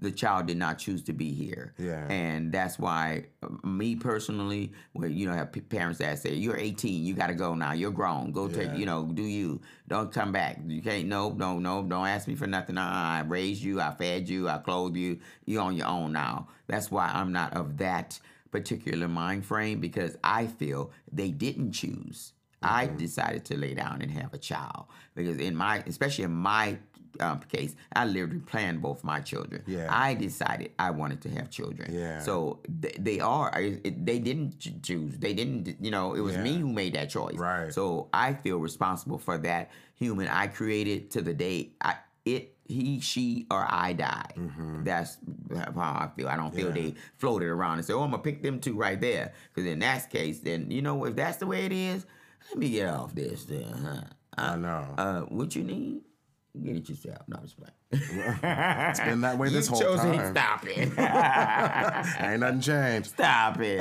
the 0.00 0.12
child 0.12 0.46
did 0.46 0.56
not 0.56 0.78
choose 0.78 1.02
to 1.02 1.12
be 1.12 1.32
here. 1.32 1.74
Yeah. 1.76 2.06
And 2.08 2.52
that's 2.52 2.78
why 2.78 3.24
uh, 3.42 3.48
me 3.66 3.96
personally, 3.96 4.72
when 4.92 5.16
you 5.16 5.26
know 5.26 5.32
have 5.34 5.50
parents 5.68 5.98
that 5.98 6.18
say 6.20 6.34
you're 6.34 6.56
18, 6.56 7.04
you 7.04 7.14
got 7.14 7.26
to 7.28 7.34
go 7.34 7.54
now. 7.54 7.72
You're 7.72 7.90
grown. 7.90 8.30
Go 8.30 8.46
take. 8.48 8.74
You 8.76 8.86
know, 8.86 9.06
do 9.06 9.22
you? 9.22 9.60
Don't 9.88 10.12
come 10.12 10.30
back. 10.32 10.60
You 10.66 10.80
can't. 10.82 11.06
No, 11.08 11.30
no, 11.30 11.58
no. 11.58 11.82
Don't 11.82 12.06
ask 12.06 12.28
me 12.28 12.34
for 12.36 12.46
nothing. 12.46 12.78
Uh, 12.78 12.82
I 12.82 13.24
raised 13.26 13.62
you. 13.62 13.80
I 13.80 13.92
fed 13.92 14.28
you. 14.28 14.48
I 14.48 14.58
clothed 14.58 14.96
you. 14.96 15.18
You're 15.46 15.62
on 15.62 15.76
your 15.76 15.88
own 15.88 16.12
now. 16.12 16.48
That's 16.68 16.90
why 16.90 17.10
I'm 17.12 17.32
not 17.32 17.54
of 17.54 17.78
that 17.78 18.20
particular 18.50 19.08
mind 19.08 19.44
frame 19.44 19.80
because 19.80 20.16
I 20.22 20.46
feel 20.46 20.90
they 21.12 21.30
didn't 21.30 21.72
choose. 21.72 22.32
I 22.60 22.86
Mm-hmm. 22.86 22.96
decided 22.96 23.44
to 23.46 23.56
lay 23.56 23.74
down 23.74 24.02
and 24.02 24.10
have 24.10 24.34
a 24.34 24.38
child 24.38 24.86
because 25.14 25.38
in 25.38 25.54
my, 25.54 25.82
especially 25.86 26.24
in 26.24 26.32
my 26.32 26.78
um, 27.20 27.40
case, 27.40 27.74
I 27.94 28.04
literally 28.04 28.40
planned 28.40 28.80
both 28.82 29.02
my 29.04 29.20
children. 29.20 29.62
Yeah. 29.66 29.86
I 29.90 30.14
decided 30.14 30.72
I 30.78 30.90
wanted 30.90 31.20
to 31.22 31.28
have 31.30 31.50
children. 31.50 31.92
Yeah. 31.92 32.20
So 32.20 32.60
th- 32.82 32.96
they 32.98 33.20
are. 33.20 33.50
I- 33.54 33.80
It, 33.84 34.04
they 34.06 34.18
didn't 34.18 34.58
choose. 34.82 35.18
They 35.18 35.34
didn't. 35.34 35.76
You 35.80 35.90
know, 35.90 36.14
it 36.14 36.20
was 36.20 36.36
me 36.38 36.58
who 36.58 36.72
made 36.72 36.94
that 36.94 37.10
choice. 37.10 37.36
Right. 37.36 37.72
So 37.72 38.08
I 38.12 38.34
feel 38.34 38.58
responsible 38.58 39.18
for 39.18 39.38
that 39.38 39.70
human 39.94 40.28
I 40.28 40.46
created 40.46 41.10
to 41.12 41.22
the 41.22 41.34
day 41.34 41.72
I 41.80 41.96
it 42.24 42.54
he 42.66 43.00
she 43.00 43.46
or 43.50 43.64
I 43.68 43.94
die. 43.94 44.30
That's 44.84 45.16
how 45.74 45.92
I 46.04 46.10
feel. 46.14 46.28
I 46.28 46.36
don't 46.36 46.54
feel 46.54 46.68
Mm-hmm. 46.68 46.76
Yeah. 46.76 46.90
they 46.92 46.94
floated 47.16 47.46
around 47.48 47.78
and 47.78 47.84
say, 47.86 47.94
"Oh, 47.94 48.02
I'm 48.02 48.10
gonna 48.10 48.22
pick 48.22 48.42
them 48.42 48.60
two 48.60 48.76
right 48.76 49.00
there." 49.00 49.32
Because 49.54 49.66
in 49.70 49.78
that 49.80 50.10
case, 50.10 50.40
then 50.40 50.70
you 50.70 50.82
know 50.82 51.04
if 51.06 51.16
that's 51.16 51.38
the 51.38 51.46
way 51.46 51.64
it 51.64 51.72
is, 51.72 52.04
let 52.50 52.58
me 52.58 52.68
get 52.70 52.88
off 52.90 53.14
this. 53.14 53.44
Then, 53.44 53.72
huh? 53.72 54.02
I 54.36 54.56
know. 54.56 54.94
Uh, 54.98 55.20
what 55.22 55.56
you 55.56 55.64
need? 55.64 56.02
Get 56.62 56.76
it 56.76 56.88
yourself. 56.88 57.18
No, 57.28 57.36
I'm 57.38 57.42
just 57.44 57.56
playing. 57.56 57.72
it's 57.92 59.00
been 59.00 59.20
that 59.20 59.38
way 59.38 59.48
this 59.52 59.68
you 59.68 59.72
whole 59.74 59.80
chose 59.82 60.04
it. 60.04 60.14
time. 60.16 60.34
Stop 60.34 60.66
it. 60.66 60.78
Ain't 62.20 62.40
nothing 62.40 62.60
changed. 62.60 63.10
Stop 63.10 63.58
it. 63.60 63.80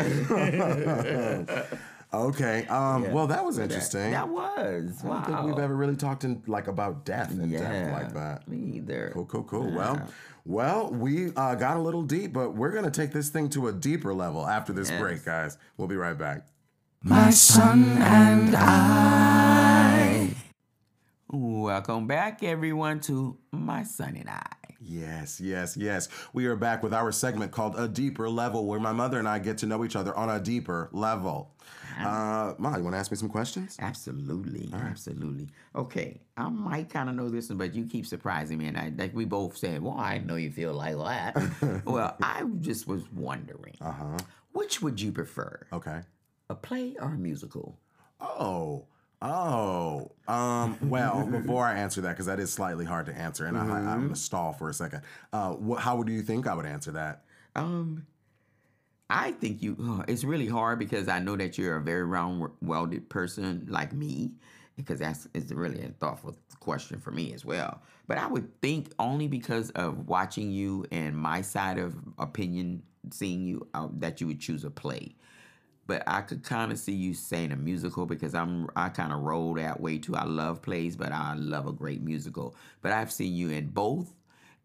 Okay. 2.13 2.65
Um. 2.67 3.03
Yeah. 3.03 3.11
Well, 3.13 3.27
that 3.27 3.43
was 3.43 3.57
interesting. 3.57 4.11
That, 4.11 4.29
was. 4.29 5.03
I 5.03 5.07
Wow. 5.07 5.13
don't 5.15 5.25
think 5.25 5.41
we've 5.45 5.59
ever 5.63 5.75
really 5.75 5.95
talked 5.97 6.23
in 6.23 6.41
like 6.47 6.67
about 6.67 7.03
death 7.03 7.31
and 7.31 7.51
yeah. 7.51 7.59
death 7.59 7.91
like 7.93 8.13
that. 8.13 8.47
Me 8.47 8.77
either. 8.77 9.11
Cool, 9.13 9.25
cool, 9.25 9.43
cool. 9.43 9.71
Well, 9.71 10.07
well, 10.45 10.89
we 10.89 11.33
uh, 11.35 11.55
got 11.55 11.75
a 11.75 11.81
little 11.81 12.03
deep, 12.03 12.31
but 12.31 12.55
we're 12.55 12.71
gonna 12.71 12.91
take 12.91 13.11
this 13.11 13.27
thing 13.29 13.49
to 13.49 13.67
a 13.67 13.73
deeper 13.73 14.13
level 14.13 14.47
after 14.47 14.71
this 14.71 14.89
Yes. 14.89 15.01
break, 15.01 15.25
guys. 15.25 15.57
We'll 15.75 15.89
be 15.89 15.97
right 15.97 16.17
back. 16.17 16.45
My 17.03 17.29
son 17.29 17.83
and 17.97 18.55
I. 18.55 19.56
Welcome 21.29 22.07
back, 22.07 22.41
everyone, 22.43 23.01
to 23.01 23.37
my 23.51 23.83
son 23.83 24.15
and 24.15 24.29
I. 24.29 24.45
Yes, 24.79 25.41
yes, 25.41 25.75
yes. 25.75 26.07
We 26.31 26.45
are 26.45 26.55
back 26.55 26.83
with 26.83 26.93
our 26.93 27.11
segment 27.11 27.51
called 27.51 27.75
A 27.77 27.87
Deeper 27.87 28.29
Level, 28.29 28.65
where 28.65 28.79
my 28.79 28.93
mother 28.93 29.19
and 29.19 29.27
I 29.27 29.39
get 29.39 29.57
to 29.59 29.65
know 29.65 29.83
each 29.83 29.95
other 29.97 30.15
on 30.15 30.29
a 30.29 30.39
deeper 30.39 30.89
level. 30.93 31.53
Uh, 31.99 32.53
Ma, 32.59 32.77
you 32.77 32.83
want 32.83 32.93
to 32.93 32.97
ask 32.99 33.11
me 33.11 33.17
some 33.17 33.27
questions? 33.27 33.75
Absolutely, 33.79 34.69
absolutely. 34.73 35.49
Okay, 35.75 36.21
I 36.37 36.47
might 36.47 36.89
kind 36.89 37.09
of 37.09 37.15
know 37.15 37.27
this 37.27 37.49
one, 37.49 37.57
but 37.57 37.73
you 37.75 37.85
keep 37.87 38.05
surprising 38.05 38.59
me, 38.59 38.67
and 38.67 38.77
I 38.77 38.93
like 38.95 39.13
we 39.15 39.25
both 39.25 39.57
said, 39.57 39.81
"Well, 39.81 39.97
I 39.97 40.19
know 40.19 40.35
you 40.35 40.51
feel 40.51 40.73
like 40.73 40.95
that." 40.97 41.81
well, 41.85 42.15
I 42.21 42.43
just 42.61 42.87
was 42.87 43.11
wondering, 43.11 43.75
Uh 43.81 43.91
huh. 43.91 44.17
which 44.53 44.81
would 44.81 45.01
you 45.01 45.11
prefer, 45.11 45.65
Okay. 45.73 46.01
a 46.49 46.55
play 46.55 46.95
or 47.01 47.09
a 47.15 47.17
musical? 47.17 47.79
Oh, 48.21 48.85
oh. 49.21 50.11
Um. 50.27 50.77
Well, 50.89 51.25
before 51.31 51.65
I 51.65 51.77
answer 51.77 52.01
that, 52.01 52.09
because 52.11 52.25
that 52.25 52.39
is 52.39 52.51
slightly 52.51 52.85
hard 52.85 53.05
to 53.07 53.13
answer, 53.15 53.45
and 53.45 53.57
I, 53.57 53.61
I'm 53.61 54.01
gonna 54.03 54.15
stall 54.15 54.53
for 54.53 54.69
a 54.69 54.73
second. 54.73 55.01
Uh, 55.31 55.55
wh- 55.55 55.79
how 55.79 55.95
would 55.95 56.09
you 56.09 56.21
think 56.21 56.47
I 56.47 56.53
would 56.53 56.65
answer 56.65 56.91
that? 56.91 57.23
Um, 57.55 58.05
I 59.09 59.31
think 59.31 59.61
you. 59.63 59.77
uh, 59.81 60.03
It's 60.07 60.23
really 60.23 60.47
hard 60.47 60.79
because 60.79 61.07
I 61.07 61.19
know 61.19 61.35
that 61.37 61.57
you're 61.57 61.77
a 61.77 61.81
very 61.81 62.03
round-welded 62.03 63.09
person 63.09 63.65
like 63.69 63.93
me, 63.93 64.31
because 64.75 64.99
that's 64.99 65.27
it's 65.33 65.51
really 65.51 65.81
a 65.83 65.89
thoughtful 65.89 66.35
question 66.59 66.99
for 66.99 67.11
me 67.11 67.33
as 67.33 67.45
well. 67.45 67.81
But 68.07 68.17
I 68.17 68.27
would 68.27 68.61
think 68.61 68.91
only 68.99 69.27
because 69.27 69.69
of 69.71 70.07
watching 70.07 70.51
you 70.51 70.85
and 70.91 71.15
my 71.15 71.41
side 71.41 71.77
of 71.77 71.95
opinion, 72.19 72.83
seeing 73.11 73.45
you, 73.47 73.65
uh, 73.73 73.87
that 73.99 74.19
you 74.19 74.27
would 74.27 74.39
choose 74.41 74.65
a 74.65 74.69
play. 74.69 75.15
But 75.87 76.03
I 76.05 76.21
could 76.21 76.43
kind 76.43 76.71
of 76.71 76.77
see 76.79 76.93
you 76.93 77.13
saying 77.13 77.51
a 77.53 77.55
musical 77.55 78.05
because 78.05 78.35
I'm 78.35 78.69
I 78.75 78.89
kind 78.89 79.13
of 79.13 79.21
roll 79.21 79.53
that 79.55 79.79
way 79.79 79.97
too. 79.97 80.15
I 80.15 80.25
love 80.25 80.61
plays, 80.61 80.95
but 80.97 81.11
I 81.11 81.33
love 81.35 81.65
a 81.65 81.71
great 81.71 82.01
musical. 82.01 82.55
But 82.81 82.91
I've 82.91 83.11
seen 83.11 83.33
you 83.33 83.49
in 83.49 83.67
both, 83.69 84.13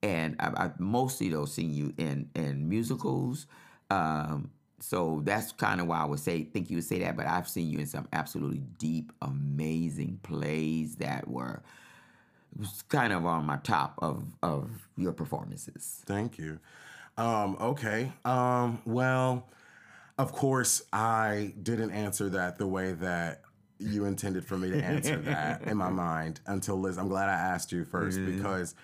and 0.02 0.36
I've, 0.40 0.54
I've 0.56 0.80
mostly 0.80 1.28
though 1.28 1.44
seen 1.46 1.72
you 1.72 1.94
in 1.96 2.28
in 2.34 2.68
musicals. 2.68 3.46
Um, 3.90 4.50
so 4.80 5.22
that's 5.24 5.52
kind 5.52 5.80
of 5.80 5.86
why 5.86 6.00
I 6.00 6.04
would 6.06 6.18
say 6.18 6.42
think 6.42 6.68
you 6.68 6.78
would 6.78 6.84
say 6.84 6.98
that. 7.00 7.16
But 7.16 7.28
I've 7.28 7.48
seen 7.48 7.70
you 7.70 7.78
in 7.78 7.86
some 7.86 8.08
absolutely 8.12 8.62
deep, 8.78 9.12
amazing 9.22 10.18
plays 10.24 10.96
that 10.96 11.28
were 11.28 11.62
was 12.58 12.82
kind 12.88 13.12
of 13.12 13.24
on 13.24 13.46
my 13.46 13.56
top 13.58 13.94
of 14.02 14.24
of 14.42 14.70
your 14.96 15.12
performances. 15.12 16.02
Thank 16.04 16.38
you. 16.38 16.58
Um, 17.16 17.56
okay. 17.60 18.12
Um, 18.24 18.80
well, 18.84 19.48
of 20.18 20.32
course, 20.32 20.82
I 20.92 21.54
didn't 21.62 21.90
answer 21.92 22.28
that 22.30 22.58
the 22.58 22.66
way 22.66 22.92
that 22.92 23.42
you 23.78 24.04
intended 24.04 24.44
for 24.44 24.56
me 24.56 24.70
to 24.70 24.82
answer 24.82 25.16
that 25.16 25.62
in 25.62 25.76
my 25.76 25.90
mind 26.08 26.40
until 26.46 26.76
Liz. 26.78 26.98
I'm 26.98 27.08
glad 27.08 27.28
I 27.28 27.32
asked 27.34 27.72
you 27.72 27.84
1st 27.84 28.36
because 28.36 28.74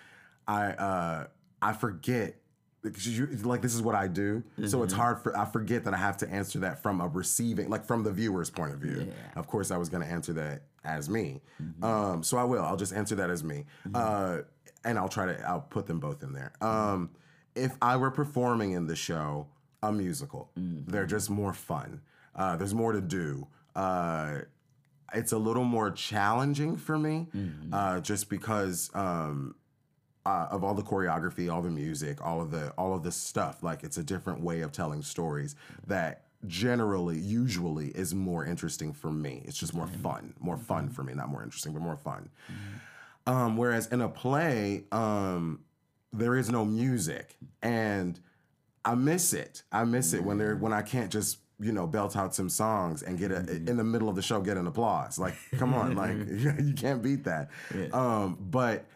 I 0.47 0.67
uh, 0.73 1.27
I 1.63 1.73
forget 1.73 2.37
because 2.83 3.07
you, 3.19 3.27
like 3.43 3.61
this 3.61 3.75
is 3.75 3.83
what 3.83 3.95
I 3.95 4.07
do, 4.09 4.43
so 4.67 4.83
it's 4.83 4.93
hard 4.95 5.19
for 5.21 5.37
I 5.37 5.45
forget 5.45 5.85
that 5.85 5.95
I 5.95 5.99
have 5.99 6.17
to 6.19 6.29
answer 6.31 6.61
that 6.61 6.83
from 6.83 7.01
a 7.01 7.09
receiving, 7.09 7.69
like 7.69 7.85
from 7.85 8.03
the 8.05 8.13
viewer's 8.13 8.51
point 8.51 8.73
of 8.73 8.79
view. 8.79 9.13
Of 9.37 9.47
course, 9.49 9.71
I 9.71 9.77
was 9.77 9.89
going 9.89 10.03
to 10.03 10.09
answer 10.11 10.33
that 10.35 10.63
as 10.85 11.11
me, 11.11 11.43
um, 11.83 12.23
so 12.23 12.39
I 12.39 12.45
will. 12.45 12.65
I'll 12.65 12.77
just 12.77 12.93
answer 12.95 13.17
that 13.17 13.31
as 13.31 13.43
me, 13.45 13.67
uh, 13.95 14.39
and 14.85 14.97
I'll 14.99 15.09
try 15.09 15.27
to. 15.27 15.49
I'll 15.49 15.61
put 15.61 15.87
them 15.87 15.99
both 16.01 16.23
in 16.23 16.33
there. 16.33 16.53
Um, 16.61 17.11
if 17.55 17.77
I 17.83 17.97
were 17.97 18.13
performing 18.13 18.73
in 18.73 18.87
the 18.87 18.97
show, 18.97 19.49
a 19.83 19.93
musical, 19.93 20.51
they're 20.57 21.07
just 21.07 21.31
more 21.31 21.53
fun. 21.53 22.01
Uh, 22.35 22.57
there's 22.57 22.75
more 22.75 22.93
to 22.93 23.01
do. 23.01 23.47
Uh, 23.75 24.41
it's 25.15 25.33
a 25.33 25.39
little 25.39 25.65
more 25.65 25.91
challenging 25.91 26.77
for 26.77 26.99
me, 26.99 27.27
uh, 27.73 28.01
just 28.01 28.29
because 28.29 28.91
um, 28.95 29.55
uh, 30.27 30.49
of 30.51 30.63
all 30.65 30.75
the 30.75 30.83
choreography, 30.83 31.51
all 31.53 31.63
the 31.63 31.71
music, 31.71 32.25
all 32.25 32.41
of 32.41 32.51
the 32.51 32.71
all 32.73 32.95
of 32.95 33.03
the 33.03 33.13
stuff. 33.13 33.63
Like 33.63 33.83
it's 33.85 33.97
a 33.97 34.03
different 34.03 34.41
way 34.43 34.61
of 34.61 34.73
telling 34.73 35.03
stories 35.03 35.55
that 35.87 36.25
generally, 36.47 37.19
usually, 37.19 37.89
is 37.89 38.15
more 38.15 38.45
interesting 38.45 38.93
for 38.93 39.11
me. 39.11 39.43
It's 39.47 39.59
just 39.59 39.75
more 39.75 39.87
fun, 39.89 40.35
more 40.39 40.57
fun 40.59 40.89
for 40.91 41.03
me, 41.03 41.15
not 41.15 41.29
more 41.29 41.43
interesting, 41.43 41.73
but 41.73 41.83
more 41.83 41.97
fun. 41.97 42.29
Um, 43.27 43.57
whereas 43.57 43.87
in 43.89 44.01
a 44.01 44.09
play, 44.09 44.85
um, 44.93 45.61
there 46.13 46.37
is 46.37 46.51
no 46.51 46.65
music, 46.65 47.37
and 47.63 48.21
I 48.85 48.95
miss 48.95 49.33
it. 49.33 49.63
I 49.73 49.85
miss 49.85 50.13
it 50.13 50.23
when 50.23 50.39
they're 50.39 50.57
mm. 50.57 50.61
when 50.61 50.73
I 50.73 50.83
can't 50.83 51.11
just 51.11 51.39
you 51.61 51.73
know 51.73 51.87
belt 51.87 52.17
out 52.17 52.35
some 52.35 52.49
songs 52.49 53.03
and 53.03 53.19
get 53.19 53.33
a 53.33 53.37
mm-hmm. 53.37 53.69
in 53.69 53.77
the 53.77 53.85
middle 53.85 54.09
of 54.09 54.17
the 54.17 54.23
show 54.23 54.41
get 54.41 54.57
an 54.57 54.67
applause. 54.67 55.19
Like, 55.19 55.35
come 55.57 55.75
on, 55.75 55.95
like 55.95 56.17
you 56.61 56.75
can't 56.77 57.03
beat 57.03 57.25
that. 57.25 57.51
Um, 57.93 58.39
but 58.41 58.87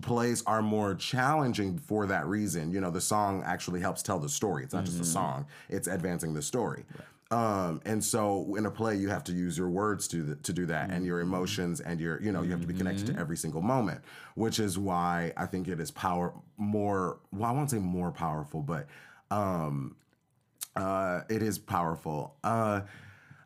plays 0.00 0.42
are 0.46 0.62
more 0.62 0.94
challenging 0.94 1.78
for 1.78 2.06
that 2.06 2.26
reason. 2.26 2.72
You 2.72 2.80
know, 2.80 2.90
the 2.90 3.00
song 3.00 3.42
actually 3.46 3.80
helps 3.80 4.02
tell 4.02 4.18
the 4.18 4.28
story. 4.28 4.64
It's 4.64 4.74
not 4.74 4.84
just 4.84 4.98
a 4.98 5.02
mm-hmm. 5.02 5.12
song; 5.12 5.46
it's 5.68 5.88
advancing 5.88 6.34
the 6.34 6.42
story. 6.42 6.84
Um, 7.30 7.82
and 7.84 8.02
so 8.02 8.54
in 8.56 8.64
a 8.64 8.70
play, 8.70 8.96
you 8.96 9.10
have 9.10 9.22
to 9.24 9.32
use 9.32 9.58
your 9.58 9.68
words 9.68 10.08
to 10.08 10.22
the, 10.22 10.36
to 10.36 10.52
do 10.52 10.64
that, 10.66 10.90
and 10.90 11.04
your 11.04 11.18
mm-hmm. 11.18 11.34
emotions, 11.34 11.80
and 11.80 12.00
your 12.00 12.20
you 12.22 12.32
know 12.32 12.42
you 12.42 12.50
have 12.50 12.60
to 12.62 12.66
be 12.66 12.74
connected 12.74 13.06
to 13.06 13.18
every 13.18 13.36
single 13.36 13.60
moment, 13.60 14.00
which 14.34 14.58
is 14.58 14.78
why 14.78 15.32
I 15.36 15.46
think 15.46 15.68
it 15.68 15.78
is 15.78 15.90
power 15.90 16.32
more. 16.56 17.18
Well, 17.30 17.50
I 17.50 17.52
won't 17.52 17.70
say 17.70 17.78
more 17.78 18.10
powerful, 18.10 18.62
but 18.62 18.86
um, 19.30 19.96
uh, 20.76 21.22
it 21.28 21.42
is 21.42 21.58
powerful. 21.58 22.34
Uh, 22.44 22.82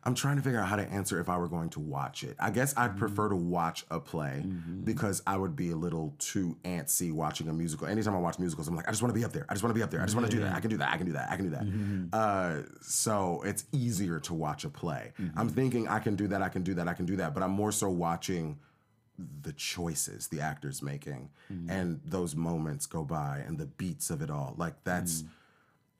I'm 0.05 0.15
trying 0.15 0.35
to 0.35 0.41
figure 0.41 0.59
out 0.59 0.67
how 0.67 0.75
to 0.75 0.83
answer 0.83 1.21
if 1.21 1.29
I 1.29 1.37
were 1.37 1.47
going 1.47 1.69
to 1.69 1.79
watch 1.79 2.23
it. 2.23 2.35
I 2.37 2.49
guess 2.51 2.73
I'd 2.75 2.97
prefer 2.97 3.29
to 3.29 3.37
watch 3.37 3.85
a 3.89 4.01
play 4.01 4.43
because 4.83 5.21
I 5.25 5.37
would 5.37 5.55
be 5.55 5.71
a 5.71 5.77
little 5.77 6.13
too 6.19 6.57
antsy 6.65 7.13
watching 7.13 7.47
a 7.47 7.53
musical. 7.53 7.87
Anytime 7.87 8.13
I 8.13 8.19
watch 8.19 8.37
musicals, 8.37 8.67
I'm 8.67 8.75
like, 8.75 8.85
I 8.85 8.91
just 8.91 9.01
want 9.01 9.13
to 9.13 9.17
be 9.17 9.23
up 9.23 9.31
there. 9.31 9.45
I 9.47 9.53
just 9.53 9.63
want 9.63 9.73
to 9.73 9.79
be 9.79 9.81
up 9.81 9.91
there. 9.91 10.01
I 10.01 10.03
just 10.03 10.17
want 10.17 10.29
to 10.29 10.35
do 10.35 10.41
that. 10.43 10.53
I 10.53 10.59
can 10.59 10.69
do 10.69 10.77
that. 10.77 10.89
I 10.91 10.97
can 10.97 11.05
do 11.05 11.13
that. 11.13 11.31
I 11.31 11.35
can 11.37 11.45
do 11.45 11.51
that. 11.51 12.17
Uh, 12.17 12.63
so 12.81 13.41
it's 13.45 13.63
easier 13.71 14.19
to 14.19 14.33
watch 14.33 14.65
a 14.65 14.69
play. 14.69 15.13
I'm 15.37 15.47
thinking 15.47 15.87
I 15.87 15.99
can 15.99 16.17
do 16.17 16.27
that. 16.27 16.41
I 16.41 16.49
can 16.49 16.63
do 16.63 16.73
that. 16.73 16.89
I 16.89 16.93
can 16.93 17.05
do 17.05 17.15
that. 17.15 17.33
But 17.33 17.41
I'm 17.41 17.51
more 17.51 17.71
so 17.71 17.89
watching 17.89 18.59
the 19.41 19.53
choices 19.53 20.27
the 20.27 20.41
actors 20.41 20.81
making 20.81 21.29
and 21.69 22.01
those 22.03 22.35
moments 22.35 22.87
go 22.87 23.03
by 23.05 23.41
and 23.47 23.57
the 23.59 23.67
beats 23.67 24.09
of 24.09 24.21
it 24.23 24.29
all 24.31 24.55
like 24.57 24.73
that's 24.83 25.23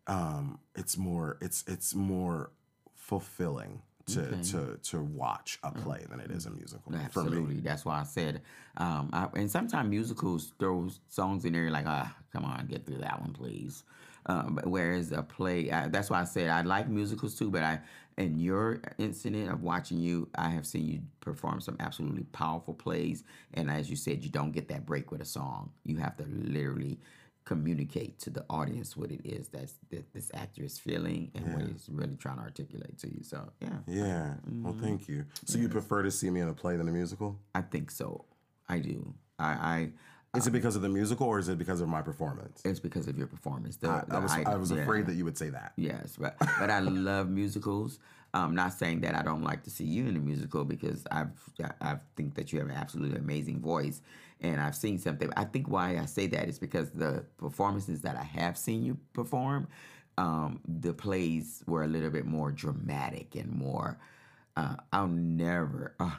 um 0.08 0.60
it's 0.76 0.98
more 0.98 1.38
it's 1.42 1.63
it's 1.68 1.96
more 1.96 2.52
fulfilling 2.96 3.82
to 4.06 4.38
to 4.44 4.78
to 4.84 5.02
watch 5.02 5.60
a 5.63 5.72
play 5.72 6.06
than 6.10 6.20
it 6.20 6.30
is 6.30 6.46
a 6.46 6.50
musical 6.50 6.92
for 6.92 7.22
Absolutely. 7.22 7.56
me 7.56 7.62
That's 7.62 7.86
why 7.86 8.02
I 8.02 8.04
said, 8.04 8.42
um, 8.78 9.10
I, 9.13 9.28
and 9.36 9.50
sometimes 9.50 9.89
musicals 9.89 10.54
throw 10.60 10.89
songs 11.08 11.46
in 11.46 11.54
there 11.54 11.70
like, 11.70 11.86
ah, 11.88 12.13
come 12.34 12.44
on, 12.44 12.68
get 12.68 12.86
through 12.86 12.98
that 12.98 13.22
one, 13.22 13.32
please. 13.32 13.84
Um, 14.26 14.60
whereas 14.66 15.12
a 15.12 15.22
play, 15.22 15.72
I, 15.72 15.88
that's 15.88 16.10
why 16.10 16.22
I 16.22 16.24
said 16.26 16.50
I 16.50 16.62
like 16.62 16.89
musicals 16.89 17.36
too. 17.36 17.50
But 17.50 17.63
I, 17.63 17.80
in 18.18 18.39
your 18.39 18.82
incident 18.98 19.50
of 19.52 19.63
watching 19.63 20.00
you, 20.00 20.28
I 20.36 20.50
have 20.50 20.66
seen 20.66 20.86
you 20.86 21.02
perform 21.22 21.62
some 21.62 21.78
absolutely 21.80 22.24
powerful 22.32 22.74
plays. 22.74 23.24
And 23.54 23.70
as 23.70 23.89
you 23.89 23.96
said, 23.96 24.24
you 24.24 24.30
don't 24.30 24.52
get 24.52 24.68
that 24.68 24.86
break 24.86 25.12
with 25.12 25.22
a 25.22 25.26
song. 25.26 25.72
You 25.84 25.98
have 25.98 26.18
to 26.18 26.26
literally 26.28 27.00
communicate 27.45 28.19
to 28.19 28.29
the 28.29 28.45
audience 28.49 28.95
what 28.95 29.12
it 29.12 29.21
is 29.25 29.49
that's, 29.49 29.73
that 29.89 30.13
this 30.13 30.32
actor 30.34 30.63
is 30.63 30.79
feeling 30.79 31.32
and 31.36 31.53
what 31.53 31.67
he's 31.67 31.88
really 31.91 32.15
trying 32.15 32.38
to 32.38 32.41
articulate 32.43 32.97
to 32.97 33.08
you. 33.08 33.23
So 33.23 33.51
yeah. 33.60 33.69
yeah 33.88 34.34
well 34.62 34.75
thank 34.82 35.08
you 35.08 35.25
so 35.45 35.58
you 35.58 35.69
prefer 35.69 36.03
to 36.03 36.12
see 36.12 36.29
me 36.29 36.39
in 36.41 36.47
a 36.47 36.53
play 36.53 36.77
than 36.77 36.88
a 36.88 36.91
musical 36.91 37.39
I 37.53 37.62
think 37.62 37.91
so. 37.91 38.25
I 38.69 38.79
do. 38.79 39.13
I, 39.38 39.89
I 40.34 40.38
is 40.38 40.47
it 40.47 40.51
because 40.51 40.75
of 40.75 40.82
the 40.82 40.89
musical 40.89 41.27
or 41.27 41.38
is 41.38 41.49
it 41.49 41.58
because 41.58 41.82
of 41.82 41.88
my 41.88 42.01
performance 42.01 42.62
it's 42.63 42.79
because 42.79 43.08
of 43.08 43.17
your 43.17 43.27
performance. 43.27 43.75
The, 43.75 43.89
I, 43.89 44.03
the 44.08 44.15
I 44.15 44.19
was 44.19 44.32
I 44.32 44.56
was 44.56 44.71
yeah. 44.71 44.79
afraid 44.79 45.08
that 45.08 45.15
you 45.15 45.25
would 45.25 45.38
say 45.38 45.49
that 45.49 45.73
Yes, 45.75 46.15
but 46.17 46.36
but 46.39 46.69
I 46.69 46.79
love 46.79 47.29
musicals. 47.29 47.99
I'm 48.34 48.56
not 48.56 48.74
saying 48.74 49.02
that 49.02 49.15
I 49.15 49.22
don't 49.22 49.43
like 49.43 49.63
to 49.63 49.69
see 49.69 49.86
you 49.86 50.08
in 50.08 50.15
a 50.15 50.19
musical 50.19 50.65
because 50.65 51.06
I've 51.12 51.32
I 51.82 51.98
think 52.15 52.36
that 52.36 52.52
you 52.52 52.60
have 52.60 52.69
an 52.69 52.76
absolutely 52.76 53.19
amazing 53.19 53.62
voice, 53.62 54.02
and 54.41 54.60
I've 54.60 54.76
seen 54.76 54.98
something. 54.98 55.30
I 55.38 55.46
think 55.46 55.67
why 55.69 55.98
I 56.00 56.06
say 56.06 56.28
that 56.28 56.48
is 56.50 56.60
because 56.60 56.89
the 56.91 57.26
performances 57.38 58.02
that 58.02 58.17
I 58.17 58.24
have 58.24 58.58
seen 58.58 58.84
you 58.84 58.98
perform, 59.13 59.67
um, 60.17 60.60
the 60.67 60.93
plays 60.93 61.63
were 61.67 61.84
a 61.84 61.88
little 61.88 62.10
bit 62.10 62.26
more 62.26 62.52
dramatic 62.52 63.36
and 63.36 63.52
more. 63.52 64.00
Uh, 64.56 64.76
I'll 64.91 65.08
never. 65.08 65.96
Uh, 66.00 66.12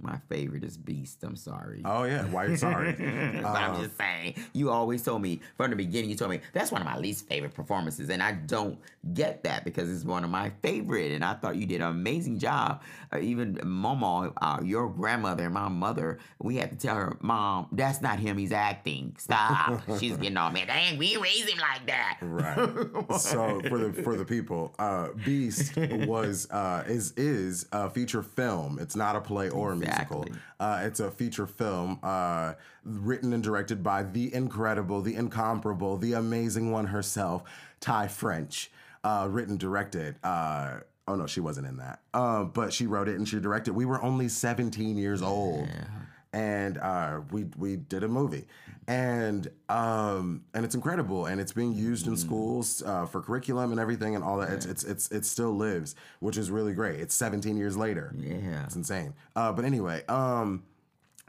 my 0.00 0.18
favorite 0.28 0.64
is 0.64 0.76
Beast. 0.76 1.22
I'm 1.24 1.36
sorry. 1.36 1.82
oh 1.84 2.04
yeah 2.04 2.24
why 2.26 2.44
you're 2.44 2.52
you 2.52 2.56
sorry 2.56 2.92
but 2.92 3.44
I'm 3.46 3.82
just 3.82 3.96
saying, 3.96 4.34
you 4.52 4.70
always 4.70 5.02
told 5.02 5.22
me 5.22 5.40
from 5.56 5.70
the 5.70 5.76
beginning, 5.76 6.10
you 6.10 6.16
told 6.16 6.30
me 6.30 6.40
that's 6.52 6.70
one 6.70 6.80
of 6.80 6.86
my 6.86 6.96
least 6.98 7.28
favorite 7.28 7.54
performances. 7.54 8.08
And 8.10 8.22
I 8.22 8.32
don't 8.32 8.78
get 9.14 9.42
that 9.44 9.64
because 9.64 9.90
it's 9.90 10.04
one 10.04 10.24
of 10.24 10.30
my 10.30 10.50
favorite. 10.62 11.12
And 11.12 11.24
I 11.24 11.34
thought 11.34 11.56
you 11.56 11.66
did 11.66 11.80
an 11.80 11.88
amazing 11.88 12.38
job. 12.38 12.82
Uh, 13.12 13.18
even 13.18 13.54
Momo, 13.56 14.32
uh, 14.40 14.58
your 14.62 14.88
grandmother 14.88 15.44
and 15.44 15.54
my 15.54 15.68
mother, 15.68 16.18
we 16.38 16.56
had 16.56 16.70
to 16.70 16.76
tell 16.76 16.94
her, 16.94 17.16
Mom, 17.20 17.68
that's 17.72 18.00
not 18.00 18.18
him. 18.18 18.36
He's 18.38 18.52
acting. 18.52 19.14
Stop. 19.18 19.82
She's 19.98 20.16
getting 20.16 20.36
all 20.36 20.50
mad. 20.50 20.68
Dang, 20.68 20.98
we 20.98 21.16
raised 21.16 21.48
him 21.48 21.58
like 21.58 21.86
that. 21.86 22.18
Right. 22.20 23.20
so 23.20 23.60
for 23.68 23.78
the 23.78 24.02
for 24.02 24.16
the 24.16 24.24
people, 24.24 24.74
uh, 24.78 25.08
Beast 25.24 25.76
was 26.06 26.48
uh, 26.50 26.84
is 26.86 27.12
is 27.16 27.66
a 27.72 27.88
feature 27.90 28.22
film. 28.22 28.78
It's 28.80 28.96
not 28.96 29.16
a 29.16 29.20
play 29.20 29.48
or 29.50 29.72
a 29.72 29.76
musical. 29.88 30.24
Uh, 30.60 30.80
it's 30.84 31.00
a 31.00 31.10
feature 31.10 31.46
film 31.46 31.98
uh, 32.02 32.54
written 32.84 33.32
and 33.32 33.42
directed 33.42 33.82
by 33.82 34.02
the 34.02 34.32
incredible, 34.34 35.00
the 35.00 35.14
incomparable, 35.14 35.96
the 35.96 36.12
amazing 36.14 36.70
one 36.70 36.86
herself, 36.86 37.42
Ty 37.80 38.08
French. 38.08 38.70
Uh, 39.04 39.28
written, 39.30 39.56
directed. 39.56 40.16
Uh, 40.24 40.80
oh 41.06 41.14
no, 41.14 41.26
she 41.26 41.40
wasn't 41.40 41.66
in 41.66 41.76
that. 41.76 42.00
Uh, 42.12 42.44
but 42.44 42.72
she 42.72 42.86
wrote 42.86 43.08
it 43.08 43.16
and 43.16 43.28
she 43.28 43.38
directed. 43.38 43.72
We 43.72 43.84
were 43.84 44.02
only 44.02 44.28
17 44.28 44.96
years 44.96 45.22
old 45.22 45.68
and 46.32 46.78
uh, 46.78 47.20
we 47.30 47.46
we 47.56 47.76
did 47.76 48.04
a 48.04 48.08
movie, 48.08 48.46
and 48.88 49.50
um, 49.68 50.42
and 50.54 50.64
it's 50.64 50.74
incredible, 50.74 51.26
and 51.26 51.40
it's 51.40 51.52
being 51.52 51.74
used 51.74 52.06
in 52.06 52.16
schools 52.16 52.82
uh, 52.84 53.04
for 53.04 53.20
curriculum 53.20 53.70
and 53.70 53.78
everything, 53.78 54.14
and 54.14 54.24
all 54.24 54.38
that. 54.38 54.50
It's, 54.50 54.64
it's 54.64 54.82
it's 54.84 55.10
it 55.12 55.24
still 55.26 55.54
lives, 55.54 55.94
which 56.20 56.38
is 56.38 56.50
really 56.50 56.72
great. 56.72 56.98
It's 56.98 57.14
17 57.14 57.58
years 57.58 57.76
later. 57.76 58.14
Yeah. 58.16 58.64
it's 58.64 58.76
insane. 58.76 59.12
Uh, 59.36 59.52
but 59.52 59.66
anyway, 59.66 60.02
um, 60.08 60.62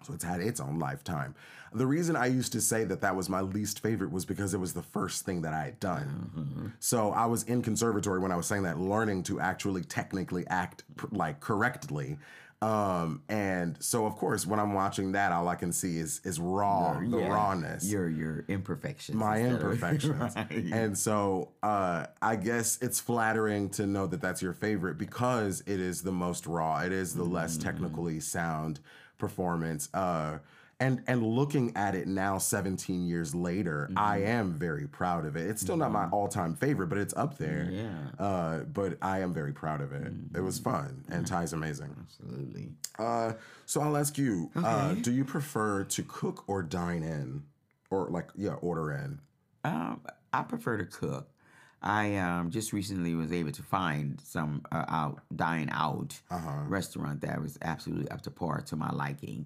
so 0.04 0.14
it's 0.14 0.24
had 0.24 0.42
its 0.42 0.60
own 0.60 0.80
lifetime. 0.80 1.36
The 1.74 1.86
reason 1.86 2.16
I 2.16 2.26
used 2.28 2.52
to 2.54 2.62
say 2.62 2.84
that 2.86 3.02
that 3.02 3.16
was 3.16 3.30
my 3.30 3.42
least 3.42 3.82
favorite 3.82 4.12
was 4.12 4.26
because 4.26 4.54
it 4.56 4.60
was 4.60 4.74
the 4.74 4.82
first 4.82 5.24
thing 5.26 5.42
that 5.44 5.54
I 5.54 5.66
had 5.66 5.80
done. 5.80 6.74
So 6.80 7.12
I 7.12 7.26
was 7.28 7.44
in 7.44 7.62
conservatory 7.62 8.20
when 8.20 8.32
I 8.32 8.36
was 8.36 8.48
saying 8.48 8.64
that, 8.64 8.80
learning 8.80 9.24
to 9.24 9.40
actually 9.40 9.84
technically 9.84 10.48
act 10.48 10.84
like 11.12 11.40
correctly. 11.42 12.18
Um, 12.62 13.22
and 13.30 13.78
so 13.82 14.06
of 14.06 14.16
course, 14.18 14.46
when 14.46 14.60
I'm 14.60 14.74
watching 14.74 15.14
that, 15.14 15.32
all 15.32 15.48
I 15.48 15.56
can 15.56 15.72
see 15.72 15.98
is 15.98 16.20
is 16.26 16.42
raw, 16.42 17.00
the 17.00 17.18
Yeah. 17.20 17.30
rawness 17.32 17.90
Your 17.90 18.10
your 18.10 18.44
imperfections. 18.50 19.16
my 19.18 19.42
imperfections. 19.44 20.36
Right. 20.36 20.52
And 20.74 20.98
so 20.98 21.52
uh, 21.64 22.08
I 22.22 22.36
guess 22.36 22.78
it's 22.82 23.00
flattering 23.00 23.70
to 23.72 23.86
know 23.88 24.08
that 24.08 24.20
that's 24.20 24.42
your 24.42 24.52
favorite 24.54 24.98
because 24.98 25.62
it 25.68 25.80
is 25.80 26.02
the 26.02 26.12
most 26.12 26.48
raw. 26.48 26.80
It 26.80 26.92
is 26.92 27.14
the 27.16 27.24
less 27.24 27.58
Mm. 27.58 27.64
technically 27.64 28.20
sound 28.20 28.82
performance. 29.20 29.90
Uh, 29.94 30.40
and 30.82 31.04
and 31.08 31.22
looking 31.22 31.76
at 31.76 31.94
it 31.94 32.08
now, 32.08 32.38
17 32.38 33.06
years 33.06 33.36
later, 33.36 33.90
I 33.98 34.20
Mm-hmm. 34.20 34.28
am 34.28 34.54
very 34.54 34.88
proud 34.88 35.26
of 35.26 35.36
it. 35.36 35.50
It's 35.50 35.62
still 35.62 35.76
not 35.76 35.92
my 35.92 36.06
all 36.10 36.30
time 36.30 36.56
favorite, 36.56 36.88
but 36.88 36.98
it's 36.98 37.14
up 37.18 37.38
there. 37.38 37.68
Yeah. 37.70 37.90
Uh, 38.18 38.60
but 38.64 38.98
I 39.02 39.20
am 39.20 39.34
very 39.34 39.52
proud 39.52 39.82
of 39.82 39.92
it. 39.92 40.14
It 40.34 40.40
was 40.40 40.58
fun, 40.58 41.04
and 41.10 41.28
Ty's 41.28 41.52
amazing. 41.52 41.94
Absolutely. 42.00 42.70
Uh, 42.98 43.34
so 43.66 43.82
I'll 43.82 43.98
ask 43.98 44.18
you: 44.18 44.52
uh, 44.56 44.94
Do 44.94 45.12
you 45.12 45.26
prefer 45.26 45.84
to 45.84 46.04
cook 46.04 46.46
or 46.48 46.64
dine 46.64 47.04
in, 47.04 47.44
or 47.90 48.08
like 48.10 48.30
yeah, 48.38 48.54
order 48.54 48.94
in? 48.94 49.20
Um, 49.66 50.00
I 50.32 50.44
prefer 50.44 50.78
to 50.78 50.86
cook. 50.86 51.28
I 51.82 52.18
um, 52.18 52.50
just 52.52 52.74
recently 52.74 53.16
was 53.16 53.32
able 53.32 53.54
to 53.54 53.64
find 53.64 54.20
some 54.24 54.64
uh, 54.72 54.84
out 54.90 55.22
dine 55.36 55.70
out 55.72 56.20
restaurant 56.68 57.22
that 57.22 57.42
was 57.42 57.58
absolutely 57.62 58.10
up 58.12 58.22
to 58.24 58.32
par 58.32 58.62
to 58.62 58.76
my 58.76 58.92
liking, 58.92 59.46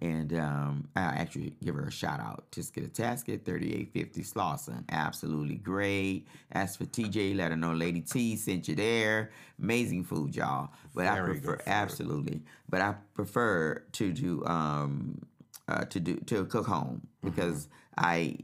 and 0.00 0.32
um, 0.38 0.88
I 0.96 1.00
actually 1.02 1.54
give 1.62 1.74
her 1.74 1.84
a 1.84 1.90
shout 1.92 2.20
out. 2.20 2.44
Tisket 2.52 2.86
a 2.86 2.88
Tasket, 2.88 3.44
thirty 3.44 3.74
eight 3.74 3.92
fifty 3.92 4.22
Slauson, 4.22 4.84
absolutely 4.90 5.56
great. 5.56 6.26
As 6.52 6.74
for 6.76 6.84
TJ, 6.86 7.36
let 7.36 7.50
her 7.50 7.56
know 7.56 7.72
Lady 7.74 8.00
T 8.00 8.36
sent 8.36 8.66
you 8.68 8.74
there. 8.74 9.30
Amazing 9.62 10.04
food, 10.04 10.34
y'all. 10.34 10.70
But 10.94 11.06
I 11.06 11.16
Very 11.16 11.34
good 11.34 11.44
prefer 11.44 11.62
absolutely, 11.66 12.40
but 12.68 12.80
I 12.80 12.94
prefer 13.14 13.82
to 13.92 14.12
do 14.12 14.42
um, 14.46 15.20
uh, 15.68 15.84
to 15.84 16.00
do 16.00 16.16
to 16.16 16.46
cook 16.46 16.66
home 16.66 17.02
Mm-hmm. 17.24 17.34
because 17.34 17.68
I, 17.96 18.36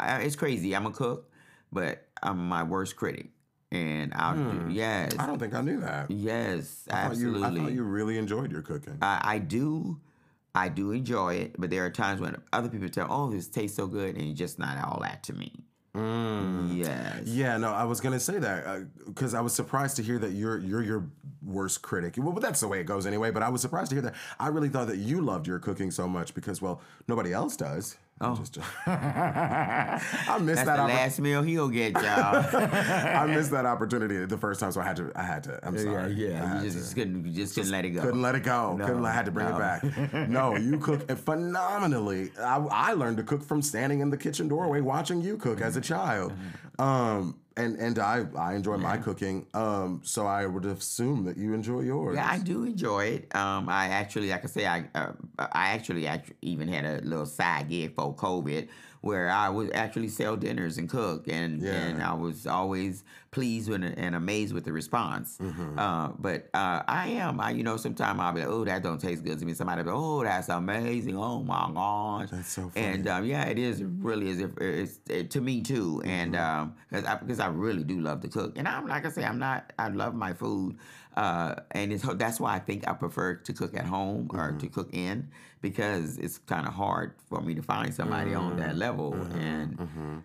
I 0.00 0.22
it's 0.22 0.36
crazy. 0.36 0.74
I'm 0.74 0.86
a 0.86 0.90
cook, 0.90 1.30
but 1.72 2.06
I'm 2.24 2.48
my 2.48 2.62
worst 2.62 2.96
critic, 2.96 3.28
and 3.70 4.12
I'll 4.14 4.34
do 4.36 4.68
yes, 4.72 5.12
Hmm. 5.14 5.20
I 5.20 5.26
don't 5.26 5.38
think 5.38 5.54
I 5.54 5.60
knew 5.60 5.80
that. 5.80 6.10
yes, 6.10 6.86
I 6.90 7.08
thought, 7.08 7.16
you, 7.16 7.28
absolutely. 7.28 7.42
I 7.60 7.64
thought 7.64 7.72
you 7.72 7.82
really 7.82 8.18
enjoyed 8.18 8.50
your 8.52 8.62
cooking. 8.62 8.98
I, 9.02 9.20
I 9.22 9.38
do, 9.38 10.00
I 10.54 10.68
do 10.68 10.92
enjoy 10.92 11.34
it, 11.34 11.56
but 11.58 11.70
there 11.70 11.84
are 11.84 11.90
times 11.90 12.20
when 12.20 12.36
other 12.52 12.68
people 12.68 12.88
tell, 12.88 13.06
"Oh, 13.10 13.30
this 13.30 13.48
tastes 13.48 13.76
so 13.76 13.86
good," 13.86 14.16
and 14.16 14.24
it's 14.30 14.38
just 14.38 14.58
not 14.58 14.76
all 14.84 15.00
that 15.02 15.22
to 15.24 15.32
me. 15.34 15.52
Yes. 16.72 17.22
yeah, 17.26 17.56
no, 17.56 17.72
I 17.72 17.84
was 17.84 18.00
gonna 18.00 18.18
say 18.20 18.38
that 18.40 18.86
because 19.06 19.32
I 19.34 19.40
was 19.40 19.54
surprised 19.54 19.96
to 19.96 20.02
hear 20.02 20.18
that 20.18 20.32
you're 20.32 20.58
you're 20.58 20.82
your 20.82 21.04
worst 21.42 21.82
critic. 21.82 22.14
Well, 22.18 22.32
but 22.32 22.42
that's 22.42 22.60
the 22.60 22.68
way 22.68 22.80
it 22.80 22.84
goes 22.84 23.06
anyway. 23.06 23.30
But 23.30 23.42
I 23.42 23.48
was 23.48 23.60
surprised 23.60 23.90
to 23.90 23.94
hear 23.96 24.02
that. 24.02 24.14
I 24.40 24.48
really 24.48 24.68
thought 24.68 24.88
that 24.88 24.96
you 24.98 25.20
loved 25.20 25.46
your 25.46 25.58
cooking 25.58 25.90
so 25.90 26.08
much 26.08 26.34
because, 26.34 26.60
well, 26.62 26.80
nobody 27.06 27.32
else 27.32 27.56
does. 27.56 27.96
Oh, 28.20 28.36
Just, 28.36 28.58
I 28.86 29.98
missed 30.40 30.64
That's 30.64 30.66
that. 30.66 30.76
the 30.76 30.84
last 30.84 31.18
meal 31.18 31.42
he'll 31.42 31.68
get, 31.68 31.92
y'all. 31.94 32.04
I 32.04 33.26
missed 33.26 33.50
that 33.50 33.66
opportunity 33.66 34.24
the 34.24 34.38
first 34.38 34.60
time, 34.60 34.70
so 34.70 34.80
I 34.80 34.84
had 34.84 34.96
to. 34.96 35.10
I 35.16 35.22
had 35.22 35.42
to. 35.44 35.58
I'm 35.64 35.74
yeah, 35.74 35.82
sorry. 35.82 36.12
Yeah. 36.12 36.46
had 36.46 36.62
You 36.62 36.70
to. 36.70 36.76
just, 36.76 36.94
couldn't, 36.94 37.26
you 37.26 37.32
just 37.32 37.56
couldn't 37.56 37.72
let 37.72 37.84
it 37.84 37.90
go. 37.90 38.02
Couldn't 38.02 38.22
let 38.22 38.36
it 38.36 38.44
go. 38.44 38.76
No, 38.76 38.86
Couldn't. 38.86 39.04
I 39.04 39.12
had 39.12 39.24
to 39.24 39.32
bring 39.32 39.48
no. 39.48 39.56
it 39.56 39.58
back. 39.58 40.28
No, 40.28 40.56
you 40.56 40.78
cook 40.78 41.10
phenomenally. 41.18 42.30
I, 42.38 42.56
I 42.70 42.92
learned 42.92 43.16
to 43.16 43.24
cook 43.24 43.42
from 43.42 43.62
standing 43.62 44.00
in 44.00 44.10
the 44.10 44.16
kitchen 44.16 44.48
doorway 44.48 44.80
watching 44.80 45.20
you 45.20 45.36
cook 45.36 45.60
as 45.60 45.76
a 45.76 45.80
mm-hmm. 45.80 45.92
child. 45.92 46.32
Mm-hmm. 46.32 46.73
Um, 46.78 47.38
and 47.56 47.76
and 47.78 47.98
I 47.98 48.24
I 48.36 48.54
enjoy 48.54 48.76
my 48.78 48.96
cooking. 48.96 49.46
Um, 49.54 50.00
so 50.04 50.26
I 50.26 50.44
would 50.46 50.64
assume 50.64 51.24
that 51.24 51.36
you 51.36 51.54
enjoy 51.54 51.80
yours. 51.82 52.16
Yeah, 52.16 52.28
I 52.28 52.38
do 52.38 52.64
enjoy 52.64 53.04
it. 53.06 53.34
Um, 53.36 53.68
I 53.68 53.88
actually, 53.88 54.30
like 54.30 54.44
I 54.44 54.48
say, 54.48 54.66
I 54.66 54.84
uh, 54.94 55.12
I 55.38 55.68
actually, 55.68 56.06
act- 56.08 56.32
even 56.42 56.66
had 56.68 56.84
a 56.84 57.00
little 57.04 57.26
side 57.26 57.68
gig 57.68 57.94
for 57.94 58.14
COVID 58.14 58.68
where 59.02 59.28
I 59.30 59.50
would 59.50 59.70
actually 59.74 60.08
sell 60.08 60.34
dinners 60.36 60.78
and 60.78 60.88
cook, 60.88 61.28
and 61.28 61.62
Yeah. 61.62 61.72
and 61.74 62.02
I 62.02 62.14
was 62.14 62.46
always 62.46 63.04
pleased 63.34 63.68
with 63.68 63.82
and 63.82 64.14
amazed 64.14 64.52
with 64.54 64.64
the 64.64 64.72
response. 64.72 65.38
Mm-hmm. 65.42 65.76
Uh, 65.78 66.08
but 66.26 66.48
uh, 66.54 66.82
I 66.86 67.08
am, 67.24 67.40
I 67.40 67.50
you 67.50 67.64
know, 67.64 67.76
sometimes 67.76 68.20
I'll 68.20 68.32
be 68.32 68.40
like, 68.40 68.48
oh, 68.48 68.64
that 68.64 68.82
don't 68.82 69.00
taste 69.00 69.24
good 69.24 69.38
to 69.40 69.44
me. 69.44 69.54
Somebody 69.54 69.82
be 69.82 69.90
like, 69.90 69.98
oh, 69.98 70.22
that's 70.22 70.48
amazing. 70.48 71.16
Oh 71.18 71.42
my 71.42 71.68
gosh. 71.74 72.30
That's 72.30 72.48
so 72.52 72.68
funny. 72.70 72.86
And 72.86 73.08
um, 73.08 73.24
yeah, 73.24 73.44
it 73.52 73.58
is. 73.58 73.82
Really 73.82 74.28
is. 74.32 74.38
If 74.40 74.50
it's 74.58 75.00
it, 75.10 75.30
to 75.32 75.40
me 75.40 75.60
too, 75.62 76.00
and 76.04 76.34
Mm-hmm. 76.34 76.60
um, 76.62 76.74
because 76.88 77.04
I, 77.04 77.14
because 77.16 77.40
I 77.40 77.48
really 77.48 77.82
do 77.84 78.00
love 78.00 78.20
to 78.22 78.28
cook, 78.28 78.56
and 78.56 78.66
I'm 78.68 78.86
like 78.86 79.04
I 79.04 79.10
say, 79.10 79.24
I'm 79.24 79.40
not. 79.40 79.72
I 79.78 79.88
love 79.88 80.14
my 80.14 80.32
food, 80.32 80.76
uh, 81.16 81.56
and 81.72 81.92
it's 81.92 82.04
that's 82.14 82.38
why 82.38 82.54
I 82.54 82.60
think 82.60 82.86
I 82.88 82.92
prefer 82.92 83.34
to 83.34 83.52
cook 83.52 83.76
at 83.76 83.84
home 83.86 84.30
or 84.32 84.38
Mm-hmm. 84.50 84.58
to 84.58 84.68
cook 84.68 84.90
in 84.94 85.28
because 85.60 86.18
it's 86.18 86.38
kind 86.38 86.66
of 86.68 86.74
hard 86.74 87.14
for 87.28 87.40
me 87.40 87.54
to 87.54 87.62
find 87.62 87.92
somebody 87.92 88.32
on 88.34 88.52
Mm-hmm. 88.52 88.60
that 88.60 88.76
level, 88.76 89.14
and 89.34 90.22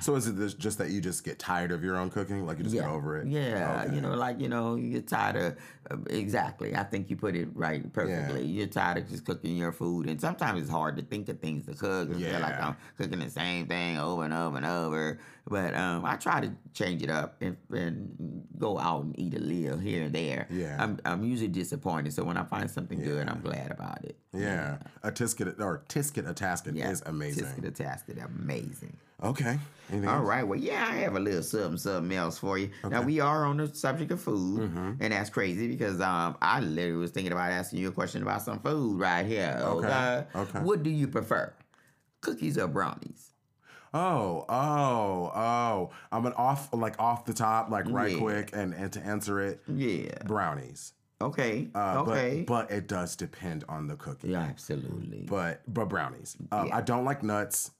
So 0.00 0.14
is 0.14 0.26
it 0.28 0.58
just 0.58 0.78
that 0.78 0.90
you 0.90 1.00
just 1.00 1.24
get 1.24 1.38
tired 1.38 1.72
of 1.72 1.82
your 1.82 1.96
own 1.96 2.08
cooking? 2.10 2.46
Like 2.46 2.58
you 2.58 2.64
just 2.64 2.74
yeah, 2.76 2.82
get 2.82 2.90
over 2.90 3.18
it? 3.18 3.26
Yeah, 3.26 3.82
Okay. 3.84 3.94
you 3.96 4.00
know, 4.00 4.14
like 4.14 4.40
you 4.40 4.48
know, 4.48 4.76
you 4.76 4.90
get 4.92 5.08
tired 5.08 5.36
of 5.36 5.56
uh, 5.90 5.96
exactly. 6.08 6.76
I 6.76 6.84
think 6.84 7.10
you 7.10 7.16
put 7.16 7.34
it 7.34 7.48
right 7.54 7.92
perfectly. 7.92 8.44
You're 8.44 8.68
tired 8.68 8.98
of 8.98 9.08
just 9.08 9.24
cooking 9.24 9.56
your 9.56 9.72
food, 9.72 10.08
and 10.08 10.20
sometimes 10.20 10.60
it's 10.62 10.70
hard 10.70 10.96
to 10.98 11.02
think 11.02 11.28
of 11.28 11.40
things 11.40 11.66
to 11.66 11.74
cook. 11.74 12.14
feel 12.14 12.40
like 12.40 12.60
I'm 12.62 12.76
cooking 12.96 13.18
the 13.18 13.30
same 13.30 13.66
thing 13.66 13.98
over 13.98 14.24
and 14.24 14.32
over 14.32 14.56
and 14.56 14.66
over. 14.66 15.18
But 15.48 15.74
um, 15.74 16.04
I 16.04 16.14
try 16.16 16.40
to 16.40 16.52
change 16.74 17.02
it 17.02 17.10
up 17.10 17.36
and, 17.40 17.56
and 17.70 18.44
go 18.56 18.78
out 18.78 19.02
and 19.02 19.18
eat 19.18 19.34
a 19.34 19.40
little 19.40 19.78
here 19.78 20.04
and 20.04 20.14
there. 20.14 20.46
Yeah. 20.48 20.76
I'm 20.78 21.00
I'm 21.04 21.24
usually 21.24 21.48
disappointed, 21.48 22.12
so 22.12 22.22
when 22.22 22.36
I 22.36 22.44
find 22.44 22.70
something 22.70 23.02
good, 23.02 23.28
I'm 23.28 23.40
glad 23.40 23.72
about 23.72 24.04
it. 24.04 24.16
Yeah. 24.32 24.78
A 25.02 25.10
tisket 25.10 25.58
or 25.60 25.82
tisket 25.88 26.28
a 26.28 26.34
tasket 26.34 26.76
Yeah, 26.76 26.90
is 26.90 27.02
amazing. 27.04 27.46
Tisket 27.46 27.66
a 27.66 27.70
tasket, 27.72 28.24
amazing. 28.24 28.96
Okay. 29.22 29.58
Anything 29.90 30.08
All 30.08 30.16
else? 30.18 30.26
right. 30.28 30.42
Well, 30.46 30.58
yeah, 30.58 30.86
I 30.88 30.96
have 30.98 31.16
a 31.16 31.20
little 31.20 31.42
something, 31.42 31.76
something 31.76 32.16
else 32.16 32.38
for 32.38 32.56
you. 32.58 32.70
Now 32.88 33.02
we 33.02 33.18
are 33.20 33.44
on 33.44 33.56
the 33.56 33.74
subject 33.74 34.12
of 34.12 34.20
food, 34.20 34.60
Mm-hmm. 34.70 34.92
and 35.00 35.12
that's 35.12 35.30
crazy 35.30 35.66
because 35.68 36.00
um, 36.00 36.36
I 36.40 36.60
literally 36.60 36.96
was 37.00 37.10
thinking 37.10 37.32
about 37.32 37.50
asking 37.50 37.80
you 37.80 37.88
a 37.88 37.92
question 37.92 38.22
about 38.22 38.42
some 38.42 38.60
food 38.60 39.00
right 39.00 39.26
here. 39.26 39.58
Okay, 39.60 40.24
okay. 40.34 40.58
What 40.60 40.82
do 40.84 40.90
you 40.90 41.08
prefer, 41.08 41.52
cookies 42.20 42.56
or 42.56 42.68
brownies? 42.68 43.32
Oh, 43.92 44.44
oh, 44.48 45.32
oh. 45.34 45.90
I'm 46.12 46.24
an 46.24 46.34
off 46.34 46.72
like 46.72 46.94
off 47.00 47.24
the 47.24 47.34
top, 47.34 47.70
like 47.70 47.86
right 47.90 48.12
Yeah. 48.12 48.18
quick 48.18 48.50
and, 48.52 48.72
and 48.72 48.92
to 48.92 49.00
answer 49.00 49.40
it, 49.40 49.60
Yeah. 49.66 50.14
brownies. 50.24 50.92
Okay. 51.20 51.68
Uh, 51.74 52.02
okay. 52.06 52.44
But, 52.46 52.68
but 52.68 52.74
it 52.76 52.86
does 52.86 53.16
depend 53.16 53.64
on 53.68 53.88
the 53.88 53.96
cookie. 53.96 54.28
yeah, 54.28 54.42
absolutely. 54.42 55.26
But 55.28 55.62
but 55.66 55.88
brownies. 55.88 56.36
Um, 56.52 56.68
Yeah. 56.68 56.76
I 56.76 56.80
don't 56.82 57.04
like 57.04 57.24
nuts. 57.24 57.72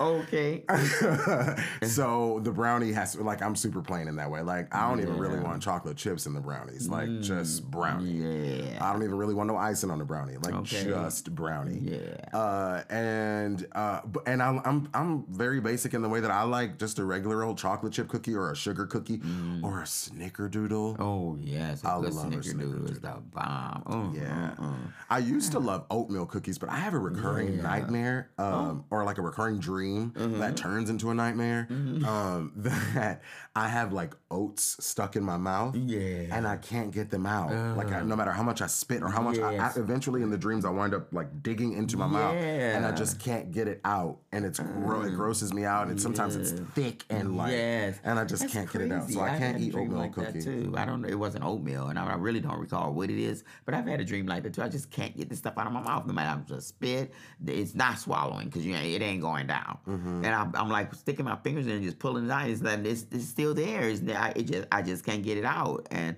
Okay. 0.00 0.64
so 1.86 2.40
the 2.42 2.50
brownie 2.52 2.92
has 2.92 3.16
like 3.16 3.42
I'm 3.42 3.56
super 3.56 3.80
plain 3.82 4.08
in 4.08 4.16
that 4.16 4.30
way. 4.30 4.40
Like 4.42 4.74
I 4.74 4.88
don't 4.88 5.00
even 5.00 5.16
really 5.18 5.28
Mm, 5.38 5.42
want 5.44 5.62
chocolate 5.62 5.96
chips 5.96 6.26
in 6.26 6.32
the 6.34 6.40
brownies. 6.40 6.88
Like 6.88 7.20
just 7.20 7.70
brownie. 7.70 8.10
Yeah. 8.10 8.78
I 8.80 8.92
don't 8.92 9.02
even 9.02 9.16
really 9.16 9.34
want 9.34 9.48
no 9.48 9.56
icing 9.56 9.90
on 9.90 9.98
the 9.98 10.04
brownie. 10.04 10.36
Like 10.36 10.54
Okay. 10.54 10.84
just 10.84 11.32
brownie. 11.34 11.78
Yeah. 11.80 12.36
Uh, 12.36 12.82
and 12.90 13.66
uh, 13.72 14.00
and 14.26 14.42
I'm, 14.42 14.60
I'm 14.64 14.88
I'm 14.94 15.24
very 15.28 15.60
basic 15.60 15.94
in 15.94 16.02
the 16.02 16.08
way 16.08 16.20
that 16.20 16.30
I 16.30 16.42
like 16.42 16.78
just 16.78 16.98
a 16.98 17.04
regular 17.04 17.42
old 17.44 17.58
chocolate 17.58 17.92
chip 17.92 18.08
cookie 18.08 18.34
or 18.34 18.50
a 18.50 18.56
sugar 18.56 18.86
cookie 18.86 19.20
or 19.62 19.80
a 19.80 19.84
snickerdoodle. 19.84 20.96
Mm. 20.96 21.00
Oh 21.00 21.36
yes, 21.40 21.84
I 21.84 21.94
love 21.94 22.04
a 22.04 22.10
snickerdoodle 22.10 22.90
is 22.90 23.00
the 23.00 23.14
bomb. 23.32 23.82
Oh, 23.86 24.12
Yeah. 24.14 24.54
mm, 24.58 24.67
mm. 24.68 24.92
I 25.10 25.18
used 25.18 25.52
to 25.52 25.58
love 25.58 25.86
oatmeal 25.90 26.26
cookies, 26.26 26.58
but 26.58 26.68
I 26.68 26.76
have 26.76 26.94
a 26.94 26.98
recurring 26.98 27.54
Yeah. 27.56 27.62
nightmare, 27.62 28.30
um, 28.38 28.84
or 28.90 29.04
like 29.04 29.18
a 29.18 29.22
recurring 29.22 29.58
dream 29.58 30.12
that 30.14 30.56
turns 30.56 30.90
into 30.90 31.10
a 31.10 31.14
nightmare. 31.14 31.66
Um, 31.70 32.52
that 32.56 33.22
I 33.56 33.68
have 33.68 33.92
like 33.92 34.14
oats 34.30 34.76
stuck 34.84 35.16
in 35.16 35.22
my 35.24 35.36
mouth, 35.36 35.74
Yeah. 35.74 36.26
and 36.36 36.46
I 36.46 36.56
can't 36.56 36.90
get 36.90 37.10
them 37.10 37.24
out. 37.26 37.50
like 37.76 37.90
I, 37.92 38.02
no 38.02 38.14
matter 38.16 38.32
how 38.32 38.42
much 38.42 38.60
I 38.60 38.66
spit 38.66 39.02
or 39.02 39.08
how 39.08 39.22
much 39.22 39.38
I, 39.38 39.52
Yes. 39.52 39.76
I, 39.76 39.80
eventually 39.80 40.22
in 40.22 40.30
the 40.30 40.36
dreams 40.38 40.64
I 40.64 40.70
wind 40.70 40.92
up 40.94 41.12
like 41.12 41.42
digging 41.42 41.72
into 41.72 41.96
my 41.96 42.06
mouth, 42.06 42.34
and 42.36 42.84
I 42.84 42.92
just 42.92 43.18
can't 43.20 43.50
get 43.52 43.68
it 43.68 43.80
out, 43.84 44.18
and 44.32 44.44
it's 44.44 44.58
gro- 44.58 45.02
it 45.02 45.14
grosses 45.14 45.52
me 45.54 45.64
out, 45.64 45.88
and 45.88 46.00
sometimes 46.00 46.36
it's 46.36 46.52
thick 46.74 47.04
and 47.10 47.36
like, 47.36 47.52
Yes. 47.52 47.98
and 48.04 48.18
I 48.18 48.24
just 48.24 48.42
That's 48.42 48.52
can't 48.52 48.70
get 48.72 48.82
it 48.82 48.92
out, 48.92 49.08
so. 49.10 49.20
I 49.20 49.30
I've 49.32 49.38
can't 49.38 49.60
eat 49.60 49.74
oatmeal 49.74 49.98
like 49.98 50.12
cookie. 50.14 50.40
Too. 50.42 50.74
I 50.76 50.84
don't 50.84 51.02
know. 51.02 51.08
It 51.08 51.18
wasn't 51.18 51.44
oatmeal, 51.44 51.88
and 51.88 51.98
I, 51.98 52.06
I 52.06 52.14
really 52.16 52.40
don't 52.40 52.58
recall 52.58 52.92
what 52.92 53.10
it 53.10 53.18
is. 53.18 53.44
But 53.64 53.74
I've 53.74 53.86
had 53.86 54.00
a 54.00 54.04
dream 54.04 54.26
like 54.26 54.42
that 54.42 54.54
too. 54.54 54.62
I 54.62 54.68
just 54.68 54.90
can't 54.90 55.16
get 55.16 55.28
this 55.28 55.38
stuff 55.38 55.54
out 55.56 55.66
of 55.66 55.72
my 55.72 55.80
mouth. 55.82 56.06
No 56.06 56.12
matter 56.12 56.30
I'm 56.30 56.44
just 56.46 56.68
spit, 56.68 57.12
it's 57.46 57.74
not 57.74 57.98
swallowing 57.98 58.46
because 58.46 58.64
you 58.66 58.74
know 58.74 58.80
it 58.82 59.00
ain't 59.02 59.22
going 59.22 59.46
down. 59.46 59.78
Mm-hmm. 59.86 60.24
And 60.24 60.34
I'm, 60.34 60.52
I'm 60.54 60.68
like 60.68 60.94
sticking 60.94 61.24
my 61.24 61.36
fingers 61.36 61.66
in 61.66 61.72
and 61.72 61.82
just 61.84 61.98
pulling 61.98 62.26
it 62.26 62.30
out. 62.30 62.48
It's 62.48 62.62
like 62.62 62.84
it's, 62.84 63.06
it's 63.10 63.26
still 63.26 63.54
there. 63.54 63.88
It's, 63.88 64.00
I, 64.18 64.32
it 64.36 64.42
just 64.44 64.68
I 64.72 64.82
just 64.82 65.04
can't 65.04 65.22
get 65.22 65.38
it 65.38 65.44
out. 65.44 65.86
And 65.90 66.16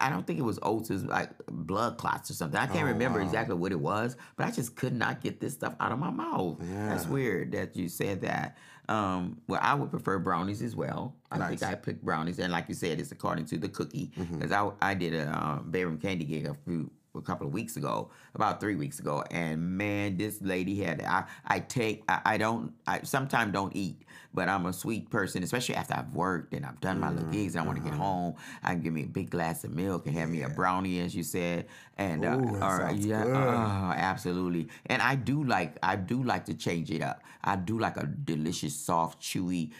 I- 0.00 0.10
don't 0.10 0.26
think 0.26 0.38
it 0.38 0.42
was. 0.42 0.58
It 0.58 0.64
was 0.92 1.04
like 1.04 1.30
blood 1.50 1.96
clots 1.96 2.30
or 2.30 2.34
something. 2.34 2.60
I 2.60 2.66
can't 2.66 2.84
Oh, 2.84 2.92
remember 2.92 3.20
wow. 3.20 3.24
exactly 3.24 3.54
what 3.56 3.72
it 3.72 3.80
was, 3.80 4.16
but 4.36 4.46
I 4.46 4.50
just 4.50 4.76
could 4.76 4.92
not 4.94 5.20
get 5.22 5.40
this 5.40 5.54
stuff 5.54 5.74
out 5.80 5.92
of 5.92 5.98
my 5.98 6.10
mouth. 6.10 6.58
That's 6.60 7.06
weird 7.06 7.52
that 7.52 7.74
you 7.76 7.88
said 7.88 8.20
that. 8.22 8.56
Um, 8.90 9.40
well, 9.48 9.60
I 9.62 9.74
would 9.74 9.90
prefer 9.90 10.18
brownies 10.18 10.62
as 10.62 10.74
well. 10.74 11.14
I 11.30 11.36
Nice. 11.38 11.60
think 11.60 11.62
I 11.72 11.74
picked 11.74 12.02
brownies, 12.02 12.38
and 12.38 12.50
like 12.52 12.68
you 12.68 12.74
said, 12.74 12.98
it's 13.00 13.12
according 13.12 13.44
to 13.46 13.58
the 13.58 13.68
cookie. 13.68 14.10
Mm-hmm. 14.18 14.38
Because 14.38 14.52
I, 14.52 14.70
I 14.90 14.94
did 14.94 15.12
a 15.14 15.28
um, 15.38 15.70
Bedroom 15.70 15.98
Candy 15.98 16.24
gig 16.24 16.46
a 16.46 16.54
few 16.54 16.90
a 17.18 17.22
couple 17.22 17.46
of 17.46 17.52
weeks 17.52 17.76
ago, 17.76 18.10
about 18.34 18.60
three 18.60 18.76
weeks 18.76 18.98
ago, 18.98 19.24
and 19.30 19.76
man, 19.76 20.16
this 20.16 20.40
lady 20.42 20.80
had 20.80 21.02
I 21.02 21.24
I 21.46 21.60
take 21.60 22.04
I, 22.08 22.20
I 22.24 22.38
don't 22.38 22.72
I 22.86 23.02
sometimes 23.02 23.52
don't 23.52 23.74
eat, 23.76 24.02
but 24.34 24.48
I'm 24.48 24.66
a 24.66 24.72
sweet 24.72 25.10
person, 25.10 25.42
especially 25.42 25.74
after 25.74 25.94
I've 25.94 26.12
worked 26.14 26.54
and 26.54 26.64
I've 26.64 26.80
done 26.80 26.98
my 27.00 27.10
little 27.10 27.28
gigs. 27.28 27.54
And 27.54 27.62
I 27.62 27.66
want 27.66 27.76
to 27.76 27.82
get 27.82 27.94
Mm-hmm. 27.94 28.02
home. 28.02 28.34
I 28.62 28.72
can 28.72 28.80
give 28.82 28.92
me 28.92 29.02
a 29.04 29.06
big 29.08 29.30
glass 29.30 29.64
of 29.64 29.70
milk 29.72 30.06
and 30.06 30.16
have 30.16 30.28
me 30.28 30.42
a 30.42 30.48
brownie, 30.48 31.00
as 31.00 31.14
you 31.14 31.22
said, 31.22 31.66
and 31.96 32.24
uh, 32.24 32.38
Ooh, 32.38 32.58
that 32.60 32.62
or- 32.62 32.90
yeah, 32.90 33.24
uh, 33.34 33.92
absolutely. 33.96 34.68
And 34.86 35.02
I 35.02 35.14
do 35.14 35.44
like 35.44 35.76
I 35.82 35.96
do 35.96 36.22
like 36.22 36.44
to 36.46 36.54
change 36.54 36.90
it 36.90 37.02
up. 37.02 37.22
I 37.42 37.56
do 37.56 37.78
like 37.78 37.96
a 37.96 38.06
delicious, 38.06 38.74
soft, 38.74 39.20
chewy, 39.22 39.70
uh, 39.70 39.72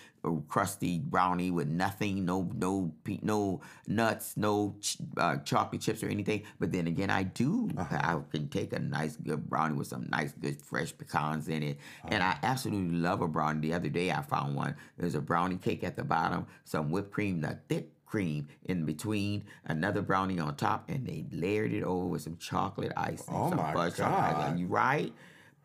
crusty 0.49 0.99
brownie 0.99 1.51
with 1.51 1.69
nothing, 1.69 2.25
no 2.25 2.51
no 2.55 2.93
no 3.23 3.61
nuts, 3.87 4.37
no 4.37 4.75
ch- 4.81 4.99
uh, 5.17 5.37
chocolate 5.39 5.81
chips 5.81 6.03
or 6.03 6.09
anything. 6.09 6.43
But 6.59 6.73
then 6.73 6.87
again, 6.87 7.11
I 7.11 7.23
do 7.23 7.71
I 7.77 8.19
can 8.31 8.49
take 8.49 8.73
a 8.73 8.79
nice 8.79 9.17
good 9.17 9.49
brownie 9.49 9.75
with 9.75 9.87
some 9.89 10.07
nice 10.11 10.33
good 10.33 10.61
fresh 10.61 10.97
pecans 10.97 11.49
in 11.49 11.63
it, 11.63 11.79
and 12.09 12.23
I 12.23 12.39
absolutely 12.43 12.97
love 12.97 13.21
a 13.21 13.29
brownie. 13.29 13.61
The 13.61 13.75
other 13.75 13.89
day 13.89 14.11
I 14.11 14.23
found 14.23 14.55
one. 14.55 14.75
There's 14.97 15.15
a 15.15 15.21
brownie 15.21 15.57
cake 15.57 15.85
at 15.85 15.97
the 15.97 16.05
bottom, 16.05 16.47
some 16.65 16.91
whipped 16.91 17.13
cream, 17.13 17.41
the 17.41 17.59
thick 17.69 17.91
cream 18.07 18.49
in 18.65 18.85
between, 18.87 19.45
another 19.67 20.01
brownie 20.01 20.39
on 20.39 20.57
top, 20.57 20.89
and 20.89 21.07
they 21.07 21.27
layered 21.31 21.73
it 21.73 21.83
over 21.83 22.07
with 22.07 22.23
some 22.23 22.37
chocolate 22.39 22.93
icing. 22.97 23.27
Oh 23.35 23.51
some 23.51 23.59
my 23.59 23.73
fudge 23.75 23.97
chocolate 23.97 24.35
God. 24.35 24.45
icing. 24.47 24.59
You 24.59 24.67
right? 24.67 25.13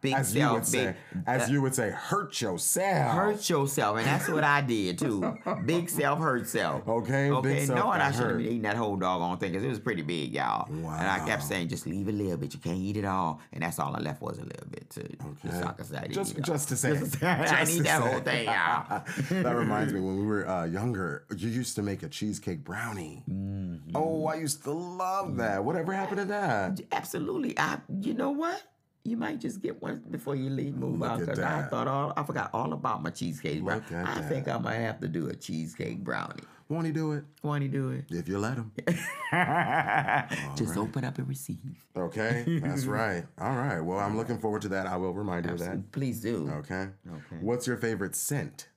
Big 0.04 0.14
As 0.16 0.36
you 0.36 0.41
self, 0.41 0.54
would 0.56 0.66
say, 0.66 0.95
big, 1.14 1.24
as 1.26 1.49
you 1.49 1.62
would 1.62 1.74
say, 1.74 1.89
hurt 1.89 2.41
yourself. 2.41 3.16
hurt 3.16 3.49
yourself, 3.49 3.97
and 3.97 4.06
that's 4.06 4.28
what 4.28 4.43
I 4.43 4.60
did 4.60 4.99
too. 4.99 5.38
Big 5.66 5.89
self, 5.89 6.20
hurt 6.20 6.45
self. 6.45 6.86
Okay, 6.86 7.30
big 7.30 7.32
okay. 7.32 7.66
self 7.66 7.80
no, 7.80 7.91
and 7.91 8.04
I 8.04 8.12
should 8.12 8.32
have 8.32 8.41
eating 8.41 8.64
that 8.64 8.76
whole 8.76 8.97
doggone 8.97 9.38
thing 9.38 9.54
because 9.54 9.64
it 9.64 9.70
was 9.70 9.80
pretty 9.80 10.01
big, 10.01 10.34
y'all. 10.34 10.68
Wow. 10.70 10.97
And 10.99 11.08
I 11.08 11.26
kept 11.26 11.41
saying, 11.43 11.70
just 11.70 11.88
leave 11.88 12.10
a 12.10 12.12
little 12.12 12.36
bit. 12.36 12.54
You 12.54 12.60
can't 12.60 12.78
eat 12.78 12.97
it 12.97 13.06
all, 13.06 13.39
and 13.54 13.64
that's 13.64 13.80
all 13.80 13.95
I 13.95 13.99
left 13.99 14.22
was 14.22 14.39
a 14.39 14.43
little 14.43 14.68
bit 14.70 14.89
to 14.89 15.04
just 15.41 15.62
so 15.62 15.68
I 15.68 15.72
could 15.72 15.86
say 15.86 15.97
I 15.97 16.01
didn't 16.01 16.14
Just, 16.16 16.36
all. 16.36 16.41
just 16.43 16.68
to 16.70 16.76
say, 16.76 16.89
Just 16.97 17.14
to 17.14 17.20
say, 17.20 17.28
I 17.28 17.64
need 17.64 17.84
that 17.86 18.04
say. 18.04 18.10
whole 18.12 18.20
thing, 18.20 18.45
y'all. 18.47 19.04
that 19.41 19.56
reminds 19.56 19.93
me 19.93 19.99
when 20.01 20.20
we 20.20 20.26
were 20.26 20.45
uh, 20.45 20.66
younger, 20.66 21.24
you 21.38 21.47
used 21.47 21.76
to 21.78 21.82
make 21.82 22.04
a 22.04 22.10
cheesecake 22.10 22.66
brownie. 22.66 23.24
Mm-hmm. 23.32 23.91
Oh, 23.95 24.26
I 24.26 24.36
used 24.36 24.64
to 24.66 24.72
love 24.72 25.38
that. 25.38 25.64
Whatever 25.64 25.93
happened 25.93 26.18
to 26.18 26.26
that? 26.26 26.82
Absolutely. 26.91 27.58
I. 27.58 27.78
You 28.01 28.14
know 28.14 28.32
what? 28.32 28.62
You 29.06 29.18
might 29.18 29.39
just 29.41 29.62
get 29.62 29.82
one 29.82 30.01
before 30.10 30.36
you 30.36 30.49
leave, 30.49 30.76
move 30.76 30.99
Look 30.99 31.10
out. 31.10 31.20
Because 31.20 31.39
I 31.39 31.64
thought 31.64 31.89
all, 31.89 32.14
I 32.16 32.24
forgot 32.24 32.49
all 32.54 32.72
about 32.72 33.04
my 33.04 33.10
cheesecake. 33.10 33.62
brownie. 33.62 33.84
I 33.91 34.04
that. 34.04 34.30
think 34.30 34.47
I 34.47 34.58
might 34.58 34.76
have 34.76 35.01
to 35.01 35.10
do 35.10 35.28
a 35.28 35.36
cheesecake 35.36 36.04
brownie. 36.04 36.43
Won't 36.70 36.86
he 36.86 36.93
do 36.93 37.12
it? 37.12 37.26
Want 37.43 37.64
to 37.64 37.68
do 37.68 37.91
it? 37.91 38.06
If 38.10 38.30
you 38.30 38.39
let 38.39 38.56
him. 38.56 38.72
Just 40.56 40.78
open 40.78 41.04
up 41.04 41.18
and 41.18 41.28
receive. 41.28 41.86
Okay, 41.95 42.60
that's 42.64 42.86
right. 42.86 43.26
All 43.39 43.56
right. 43.56 43.82
Well, 43.82 43.99
I'm 43.99 44.16
looking 44.16 44.39
forward 44.39 44.62
to 44.64 44.70
that. 44.70 44.88
I 44.88 44.95
will 44.95 45.14
remind 45.14 45.45
you 45.45 45.51
of 45.51 45.60
that. 45.60 45.91
Please 45.91 46.22
do. 46.22 46.49
Okay. 46.49 46.88
Okay. 47.08 47.41
What's 47.41 47.68
your 47.68 47.78
favorite 47.78 48.16
scent? 48.16 48.70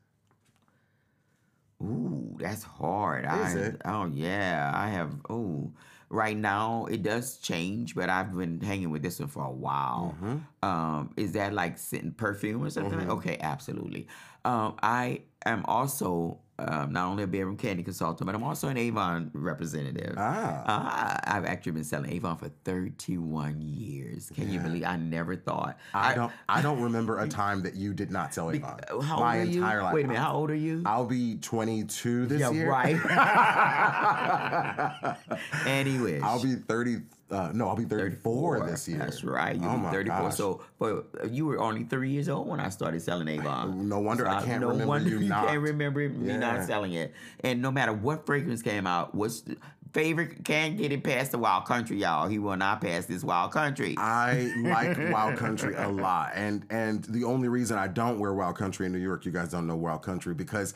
Ooh, 1.83 2.37
that's 2.41 2.65
hard. 2.65 3.25
Is 3.25 3.31
I, 3.31 3.59
it? 3.59 3.83
Oh 3.85 4.07
yeah, 4.07 4.73
I 4.75 4.89
have. 4.89 5.15
Oh, 5.31 5.73
right 6.09 6.37
now 6.37 6.87
it 6.87 7.03
does 7.03 7.39
change, 7.39 7.95
but 7.95 8.09
I've 8.09 8.37
been 8.37 8.61
hanging 8.61 8.91
with 8.91 9.03
this 9.03 9.19
one 9.19 9.29
for 9.29 9.45
a 9.45 9.51
while. 9.51 10.15
Mm-hmm. 10.23 10.37
Um, 10.69 11.11
is 11.17 11.33
that 11.33 11.53
like 11.53 11.79
scented 11.79 12.17
perfume 12.17 12.63
or 12.65 12.71
something? 12.71 12.99
like- 12.99 13.09
Okay, 13.09 13.39
absolutely. 13.41 14.07
Um, 14.45 14.77
I 14.83 15.23
am 15.45 15.65
also 15.67 16.39
um, 16.59 16.93
not 16.93 17.07
only 17.09 17.23
a 17.23 17.27
bedroom 17.27 17.57
candy 17.57 17.83
consultant, 17.83 18.25
but 18.27 18.35
I'm 18.35 18.43
also 18.43 18.69
an 18.69 18.77
Avon 18.79 19.31
representative. 19.35 20.15
Ah. 20.17 20.63
Uh, 20.65 21.21
I've 21.37 21.45
actually 21.45 21.73
been 21.73 21.85
selling 21.85 22.11
Avon 22.13 22.37
for 22.39 22.49
31 22.65 23.61
years. 23.61 24.31
Can 24.35 24.51
you 24.51 24.61
believe? 24.61 24.85
I 24.85 24.97
never 24.97 25.37
thought. 25.37 25.77
I 25.93 26.15
don't. 26.15 26.33
I 26.49 26.63
don't 26.63 26.81
remember 26.89 27.19
a 27.21 27.29
time 27.29 27.63
that 27.63 27.75
you 27.75 27.93
did 27.93 28.11
not 28.11 28.33
sell 28.33 28.51
Avon. 28.51 28.79
How 29.03 29.21
My 29.21 29.41
old 29.41 29.49
are 29.49 29.51
you? 29.51 29.59
entire 29.63 29.83
life. 29.83 29.95
Wait 29.95 30.05
a 30.05 30.09
minute. 30.09 30.21
How 30.21 30.35
old 30.35 30.51
are 30.51 30.55
you? 30.55 30.83
I'll 30.87 31.05
be 31.05 31.37
22 31.37 32.27
this 32.27 32.41
year. 32.41 32.49
yeah, 32.51 32.55
year. 32.55 32.71
right. 32.71 32.97
Anyways. 35.67 36.23
I'll 36.23 36.43
be 36.43 36.55
30. 36.55 36.99
Uh, 37.31 37.51
no, 37.53 37.69
I'll 37.69 37.75
be 37.77 37.85
34, 37.85 38.69
this 38.69 38.87
year. 38.89 38.99
That's 38.99 39.25
right. 39.25 39.57
You 39.57 39.67
oh 39.67 39.77
be 39.77 39.83
my 39.83 39.91
34. 39.91 40.19
Gosh. 40.21 40.37
So, 40.37 40.63
but 40.79 41.07
you 41.33 41.45
were 41.47 41.59
only 41.59 41.83
three 41.85 42.11
years 42.11 42.29
old 42.29 42.47
when 42.47 42.61
I 42.61 42.69
started 42.69 43.03
selling 43.03 43.27
Avon. 43.29 43.89
No 43.89 43.99
wonder 43.99 44.29
I 44.29 44.45
can't 44.45 44.61
no 44.61 44.69
remember 44.69 44.87
wonder 44.87 45.11
you 45.11 45.19
you 45.21 45.29
not. 45.29 45.49
can't 45.49 45.61
remember 45.61 46.09
me 46.09 46.29
Yeah. 46.29 46.37
not 46.39 46.65
selling 46.67 46.93
it. 46.93 47.13
And 47.41 47.61
no 47.61 47.73
matter 47.73 47.93
what 47.93 48.27
fragrance 48.27 48.63
came 48.63 48.87
out, 48.87 49.13
what's 49.15 49.41
the 49.41 49.57
favorite 49.93 50.45
can't 50.45 50.77
get 50.77 50.93
it 50.93 51.03
past 51.03 51.33
the 51.33 51.39
Wild 51.39 51.65
Country, 51.65 51.97
y'all. 51.99 52.29
He 52.29 52.39
will 52.39 52.57
not 52.57 52.81
pass 52.81 53.07
this 53.07 53.25
Wild 53.25 53.51
Country. 53.51 53.95
I 53.99 54.53
like 54.63 54.97
Wild 55.13 55.37
Country 55.37 55.75
a 55.75 55.89
lot, 55.89 56.33
and 56.35 56.65
and 56.71 57.03
the 57.05 57.25
only 57.25 57.49
reason 57.49 57.77
I 57.79 57.89
don't 57.89 58.19
wear 58.21 58.35
Wild 58.35 58.57
Country 58.57 58.87
in 58.87 58.93
New 58.93 58.99
York, 58.99 59.25
you 59.25 59.33
guys 59.33 59.49
don't 59.51 59.67
know 59.67 59.75
Wild 59.77 60.03
Country 60.03 60.35
because 60.35 60.75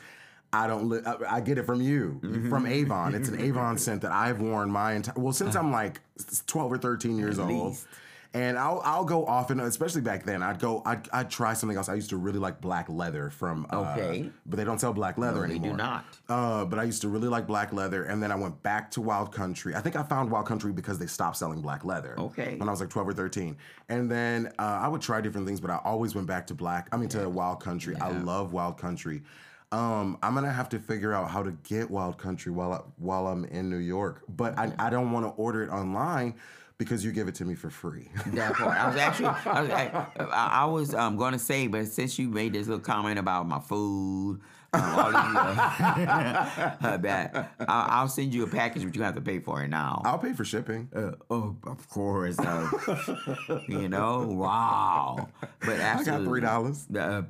I 0.53 0.67
don't. 0.67 0.89
Li- 0.89 1.01
I, 1.05 1.37
I 1.37 1.41
get 1.41 1.57
it 1.57 1.65
from 1.65 1.81
you, 1.81 2.19
Mm-hmm. 2.23 2.49
from 2.49 2.65
Avon. 2.65 3.15
It's 3.15 3.29
an 3.29 3.39
Avon 3.47 3.77
scent 3.77 4.01
that 4.01 4.11
I've 4.11 4.41
worn 4.41 4.69
my 4.69 4.93
entire. 4.93 5.15
Well, 5.17 5.33
since 5.33 5.55
I'm 5.55 5.71
like 5.71 6.01
12 6.47 6.71
or 6.73 6.77
13 6.77 7.17
years 7.17 7.39
At 7.39 7.49
old. 7.49 7.69
least. 7.71 7.87
And 8.33 8.57
I'll 8.57 8.81
I'll 8.85 9.03
go 9.03 9.25
often, 9.25 9.59
especially 9.59 9.99
back 9.99 10.23
then. 10.23 10.41
I'd 10.41 10.57
go 10.59 10.81
I'd, 10.85 11.05
I'd 11.11 11.29
try 11.29 11.51
something 11.53 11.77
else. 11.77 11.89
I 11.89 11.95
used 11.95 12.11
to 12.11 12.15
really 12.17 12.39
like 12.39 12.61
black 12.61 12.87
leather 12.87 13.29
from 13.29 13.67
uh, 13.69 13.93
Okay. 13.97 14.29
but 14.45 14.55
they 14.55 14.63
don't 14.63 14.79
sell 14.79 14.93
black 14.93 15.17
leather 15.17 15.45
No, 15.45 15.53
they 15.53 15.59
do 15.59 15.73
not. 15.73 16.05
Uh, 16.29 16.63
but 16.63 16.79
I 16.79 16.83
used 16.83 17.01
to 17.01 17.09
really 17.09 17.27
like 17.27 17.45
black 17.45 17.73
leather, 17.73 18.05
and 18.05 18.23
then 18.23 18.31
I 18.31 18.35
went 18.35 18.63
back 18.63 18.89
to 18.91 19.01
Wild 19.01 19.33
Country. 19.33 19.75
I 19.75 19.81
think 19.81 19.97
I 19.97 20.03
found 20.03 20.31
Wild 20.31 20.45
Country 20.45 20.71
because 20.71 20.97
they 20.97 21.07
stopped 21.07 21.35
selling 21.35 21.59
black 21.59 21.83
leather. 21.83 22.15
Okay. 22.17 22.55
When 22.55 22.69
I 22.69 22.71
was 22.71 22.79
like 22.79 22.89
12 22.89 23.09
or 23.09 23.13
13. 23.13 23.57
And 23.89 24.09
then 24.09 24.47
uh, 24.57 24.79
I 24.81 24.87
would 24.87 25.01
try 25.01 25.19
different 25.19 25.45
things, 25.45 25.59
but 25.59 25.69
I 25.69 25.81
always 25.83 26.15
went 26.15 26.27
back 26.27 26.47
to 26.47 26.53
black. 26.53 26.87
I 26.93 26.95
mean, 26.97 27.09
to 27.09 27.27
Wild 27.29 27.59
Country. 27.61 27.97
I 27.97 28.11
love 28.11 28.53
Wild 28.53 28.77
Country. 28.77 29.23
Um, 29.71 30.17
I'm 30.21 30.33
gonna 30.33 30.51
have 30.51 30.67
to 30.69 30.79
figure 30.79 31.13
out 31.13 31.29
how 31.29 31.43
to 31.43 31.51
get 31.63 31.89
Wild 31.89 32.17
Country 32.17 32.51
while 32.51 32.73
I, 32.73 32.81
while 32.97 33.27
I'm 33.27 33.45
in 33.45 33.69
New 33.69 33.77
York, 33.77 34.23
but 34.27 34.57
I, 34.57 34.73
I 34.77 34.89
don't 34.89 35.11
want 35.11 35.25
to 35.25 35.29
order 35.41 35.63
it 35.63 35.69
online 35.69 36.35
because 36.77 37.05
you 37.05 37.11
give 37.13 37.27
it 37.29 37.35
to 37.35 37.45
me 37.45 37.55
for 37.55 37.69
free. 37.69 38.09
I 38.25 38.87
was 38.87 38.97
actually, 38.97 39.27
I 39.27 39.61
was, 39.61 39.69
I- 39.71 40.07
I 40.29 40.65
was 40.65 40.93
um, 40.95 41.15
going 41.15 41.31
to 41.33 41.39
say, 41.39 41.67
but 41.67 41.87
since 41.87 42.19
you 42.19 42.27
made 42.27 42.53
this 42.53 42.67
little 42.67 42.81
comment 42.83 43.17
about 43.19 43.47
my 43.47 43.59
food, 43.59 44.41
these, 44.73 44.81
uh, 44.83 46.07
I'll, 47.59 48.01
I'll 48.01 48.07
send 48.07 48.33
you 48.33 48.43
a 48.43 48.47
package, 48.47 48.83
but 48.85 48.95
you 48.95 49.03
have 49.03 49.15
to 49.15 49.21
pay 49.21 49.39
for 49.39 49.61
it 49.63 49.67
now. 49.67 50.01
I'll 50.05 50.17
pay 50.17 50.33
for 50.33 50.45
shipping. 50.45 50.89
Uh, 50.95 51.11
oh, 51.29 51.57
of 51.65 51.89
course. 51.89 52.39
Uh, 52.39 52.69
you 53.67 53.89
know, 53.89 54.27
wow. 54.27 55.27
But 55.59 55.79
I 55.79 56.03
got 56.03 56.23
three 56.23 56.41
dollars. 56.41 56.87
Uh, 56.95 57.23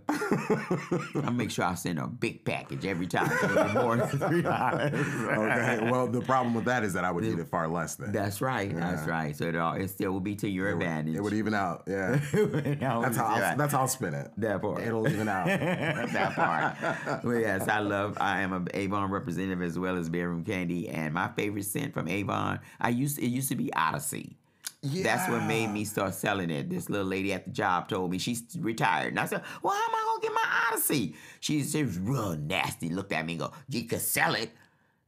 I'll 1.24 1.32
make 1.34 1.52
sure 1.52 1.66
I 1.66 1.74
send 1.76 2.00
a 2.00 2.08
big 2.08 2.46
package 2.46 2.86
every 2.86 3.08
time. 3.08 3.30
So 3.40 3.50
it'll 3.50 3.64
be 3.66 3.74
more 3.74 3.98
than 3.98 4.08
three 4.08 4.42
dollars. 4.42 4.92
Okay. 5.32 5.90
well, 5.90 6.08
the 6.08 6.22
problem 6.22 6.54
with 6.54 6.66
that 6.66 6.84
is 6.84 6.94
that 6.94 7.04
I 7.04 7.12
would 7.12 7.24
need 7.24 7.40
it 7.40 7.48
far 7.48 7.68
less 7.68 7.96
then. 7.96 8.12
That's 8.12 8.42
right. 8.42 8.74
That's 8.76 9.08
right. 9.08 9.36
So 9.36 9.46
it, 9.46 9.56
all, 9.56 9.74
it 9.74 9.90
still 9.90 10.12
will 10.12 10.20
be 10.20 10.36
to 10.36 10.50
your 10.50 10.70
advantage. 10.70 11.16
It 11.16 11.22
would 11.22 11.34
even 11.34 11.54
out. 11.54 11.84
Yeah. 11.88 12.20
That's 12.32 13.18
how 13.18 13.26
I'll, 13.26 13.58
that's 13.58 13.74
how 13.74 13.80
I'll 13.82 13.88
spin 13.88 14.14
it. 14.14 14.32
That 14.38 14.62
part. 14.62 14.82
It'll 14.82 15.08
even 15.08 15.28
out. 15.28 15.48
that 15.48 16.36
part. 16.36 17.24
Well, 17.32 17.40
yes, 17.40 17.70
I 17.70 17.80
love. 17.80 18.18
I 18.20 18.42
am 18.42 18.52
a 18.52 18.66
Avon 18.74 19.10
representative 19.10 19.62
as 19.62 19.80
well 19.80 19.96
as 19.96 20.10
Bedroom 20.10 20.44
Candy, 20.44 20.90
and 20.90 21.14
my 21.14 21.30
favorite 21.30 21.64
scent 21.64 21.94
from 21.94 22.10
Avon. 22.10 22.60
I 22.80 22.90
used 22.90 23.20
it 23.20 23.28
used 23.28 23.48
to 23.50 23.56
be 23.56 23.74
Odyssey. 23.74 24.36
Yeah. 24.82 25.04
That's 25.04 25.30
what 25.30 25.44
made 25.44 25.68
me 25.68 25.86
start 25.86 26.14
selling 26.14 26.50
it. 26.50 26.70
This 26.70 26.90
little 26.90 27.08
lady 27.08 27.32
at 27.32 27.46
the 27.46 27.52
job 27.52 27.88
told 27.88 28.12
me 28.12 28.18
she's 28.18 28.44
retired, 28.60 29.12
and 29.12 29.20
I 29.20 29.28
said, 29.28 29.44
"Well, 29.64 29.74
how 29.74 29.80
am 29.80 29.96
I 29.96 30.04
gonna 30.06 30.22
get 30.24 30.34
my 30.34 30.68
Odyssey?" 30.68 31.16
She, 31.40 31.64
she 31.64 31.84
was 31.84 31.98
real 32.00 32.36
nasty. 32.36 32.90
Looked 32.90 33.14
at 33.14 33.26
me 33.26 33.34
and 33.34 33.40
go, 33.40 33.54
"You 33.70 33.86
could 33.86 34.02
sell 34.02 34.36
it," 34.36 34.52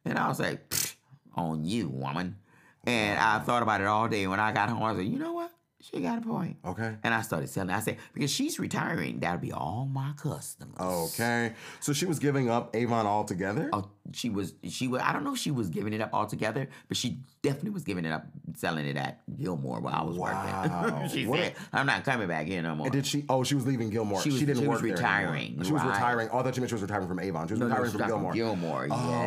and 0.05 0.17
I 0.17 0.30
was 0.30 0.39
like, 0.39 0.74
"On 1.36 1.65
you, 1.65 1.89
woman." 1.89 2.38
And 2.86 3.19
I 3.19 3.39
thought 3.39 3.63
about 3.63 3.82
it 3.82 3.88
all 3.88 4.07
day. 4.07 4.28
When 4.28 4.39
I 4.39 4.53
got 4.53 4.69
home, 4.69 4.84
I 4.84 4.91
was 4.91 4.97
like, 4.99 5.11
"You 5.11 5.19
know 5.19 5.34
what? 5.34 5.51
She 5.84 5.99
got 5.99 6.19
a 6.19 6.21
point." 6.21 6.55
Okay. 6.63 6.95
And 7.03 7.13
I 7.13 7.21
started 7.21 7.49
selling. 7.49 7.71
I 7.71 7.81
said, 7.81 7.97
because 8.13 8.31
she's 8.31 8.57
retiring, 8.57 9.19
that'll 9.19 9.39
be 9.39 9.51
all 9.51 9.86
my 9.91 10.13
customers. 10.15 10.79
Okay. 10.79 11.53
So 11.81 11.91
she 11.91 12.05
was 12.05 12.19
giving 12.19 12.49
up 12.49 12.73
Avon 12.73 13.05
altogether? 13.05 13.69
Oh, 13.73 13.89
she 14.12 14.30
was, 14.30 14.54
she 14.68 14.88
was, 14.89 15.01
I 15.01 15.14
don't 15.14 15.24
know 15.24 15.34
if 15.34 15.39
she 15.39 15.49
was 15.49 15.70
giving 15.70 15.93
it 15.93 16.01
up 16.01 16.10
altogether, 16.14 16.68
but 16.89 16.97
she 16.97 17.20
definitely 17.41 17.70
was 17.72 17.84
giving 17.84 18.04
it 18.04 18.12
up, 18.12 18.26
selling 18.56 18.86
it 18.86 18.97
at 18.97 19.22
Gilmore 19.38 19.80
while 19.80 19.95
I 19.95 20.04
was 20.04 20.18
Wow. 20.18 20.82
working. 20.84 21.10
she 21.10 21.26
What- 21.26 21.39
said, 21.39 21.56
I'm 21.72 21.86
not 21.86 22.04
coming 22.04 22.28
back 22.28 22.45
here 22.45 22.62
no 22.62 22.76
more. 22.76 22.89
Did 22.89 23.06
she? 23.06 23.24
Oh, 23.30 23.43
she 23.45 23.56
was 23.56 23.66
leaving 23.66 23.89
Gilmore. 23.89 24.22
She 24.22 24.30
was- 24.32 24.39
didn't 24.41 24.58
she 24.58 24.68
work 24.68 24.82
was 24.82 24.82
there 24.82 24.91
retiring, 24.91 25.54
She 25.64 25.72
was 25.72 25.82
right. 25.82 25.88
retiring. 25.93 26.30
Oh, 26.34 26.39
I 26.39 26.43
thought 26.43 26.56
you 26.58 26.62
meant 26.62 26.70
she 26.70 26.76
was 26.76 26.82
retiring 26.82 27.08
from 27.08 27.20
Avon. 27.22 27.47
She 27.47 27.54
was 27.54 27.60
No, 27.62 27.68
no, 27.68 27.70
retiring 27.76 27.86
she's 27.91 27.91
from 27.93 28.10
talking 28.10 28.34
Gilmore. 28.34 28.88
Gilmore, 28.88 28.88
Oh, 28.91 29.20
okay. 29.22 29.26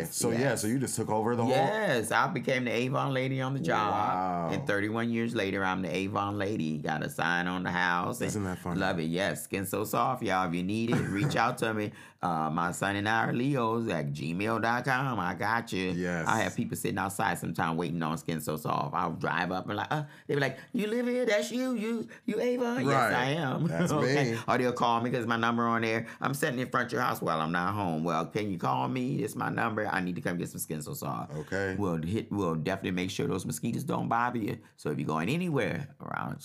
yes. 0.00 0.14
So 0.16 0.30
yeah, 0.32 0.54
so 0.54 0.66
you 0.66 0.78
just 0.78 0.96
took 0.96 1.08
over 1.08 1.34
the 1.34 1.42
whole. 1.42 1.50
Yes, 1.52 2.12
I 2.12 2.26
became 2.28 2.66
the 2.66 2.72
Avon 2.72 3.14
lady 3.14 3.40
on 3.40 3.54
the 3.54 3.60
job. 3.60 3.90
Wow. 3.92 4.50
And 4.52 4.66
31 4.66 5.10
years 5.10 5.34
later, 5.34 5.64
I'm 5.64 5.80
the 5.80 5.94
Avon 5.94 6.36
lady. 6.38 6.76
Got 6.78 7.02
a 7.02 7.08
sign 7.08 7.46
on 7.46 7.62
the 7.62 7.70
house. 7.70 8.20
Isn't 8.20 8.44
that 8.44 8.58
funny? 8.58 8.80
Love 8.80 8.98
it. 9.00 9.04
Yes. 9.04 9.44
Skin 9.44 9.64
so 9.64 9.84
soft, 9.84 10.22
y'all. 10.22 10.46
If 10.46 10.54
you 10.54 10.62
need 10.62 10.90
it, 10.90 11.00
reach 11.08 11.36
out 11.36 11.56
to 11.58 11.72
me. 11.72 11.92
Uh, 12.22 12.50
my 12.50 12.70
son 12.70 12.96
and 12.96 13.08
I 13.08 13.24
are 13.24 13.32
Leos 13.32 13.88
at 13.88 14.12
gmail.com. 14.12 15.18
I 15.18 15.34
got 15.34 15.72
you. 15.72 15.92
Yes. 15.92 16.26
I 16.28 16.40
have 16.40 16.54
people 16.54 16.76
sitting 16.76 16.98
outside 16.98 17.38
sometime 17.38 17.78
waiting 17.78 18.02
on 18.02 18.18
Skin 18.18 18.40
So 18.42 18.58
Soft. 18.58 18.94
I'll 18.94 19.12
drive 19.12 19.50
up 19.52 19.68
and 19.68 19.78
like, 19.78 19.86
uh, 19.90 20.02
they 20.26 20.34
be 20.34 20.40
like, 20.40 20.58
you 20.72 20.86
live 20.86 21.06
here? 21.06 21.24
That's 21.24 21.50
you? 21.50 21.74
You 21.74 22.08
you 22.26 22.38
Avon? 22.38 22.84
Yes, 22.86 23.14
I 23.14 23.30
am. 23.30 23.66
That's 23.68 23.90
me. 23.92 24.36
Or 24.46 24.58
they'll 24.58 24.72
call 24.72 25.00
me 25.00 25.08
because 25.08 25.26
my 25.26 25.38
number 25.38 25.66
on 25.66 25.80
there. 25.80 26.06
I'm 26.20 26.34
sitting 26.34 26.58
in 26.58 26.68
front 26.68 26.88
of 26.88 26.92
your 26.92 27.00
house 27.00 27.22
while 27.22 27.40
I'm 27.40 27.52
not 27.52 27.72
home. 27.72 28.04
Well, 28.04 28.26
can 28.26 28.50
you 28.50 28.58
call 28.58 28.88
me? 28.88 29.22
It's 29.22 29.34
my 29.34 29.48
number. 29.48 29.86
I 29.86 30.00
need 30.00 30.16
to 30.16 30.20
come 30.20 30.36
get 30.36 30.50
some 30.50 30.60
Skin 30.60 30.82
So 30.82 30.92
Soft. 30.92 31.32
Okay. 31.32 31.74
We'll 31.78 32.02
hit. 32.02 32.30
We'll 32.30 32.54
definitely 32.54 32.90
make 32.90 33.10
sure 33.10 33.26
those 33.28 33.46
mosquitoes 33.46 33.84
don't 33.84 34.08
bother 34.08 34.38
you. 34.38 34.58
So 34.76 34.90
if 34.90 34.98
you're 34.98 35.06
going 35.06 35.30
anywhere 35.30 35.88
around 36.02 36.36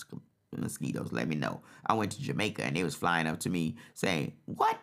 mosquitoes, 0.56 1.12
let 1.12 1.28
me 1.28 1.36
know. 1.36 1.60
I 1.86 1.92
went 1.92 2.12
to 2.12 2.22
Jamaica 2.22 2.64
and 2.64 2.74
they 2.74 2.82
was 2.84 2.94
flying 2.94 3.26
up 3.26 3.40
to 3.40 3.50
me 3.50 3.76
saying, 3.92 4.32
"What?" 4.46 4.78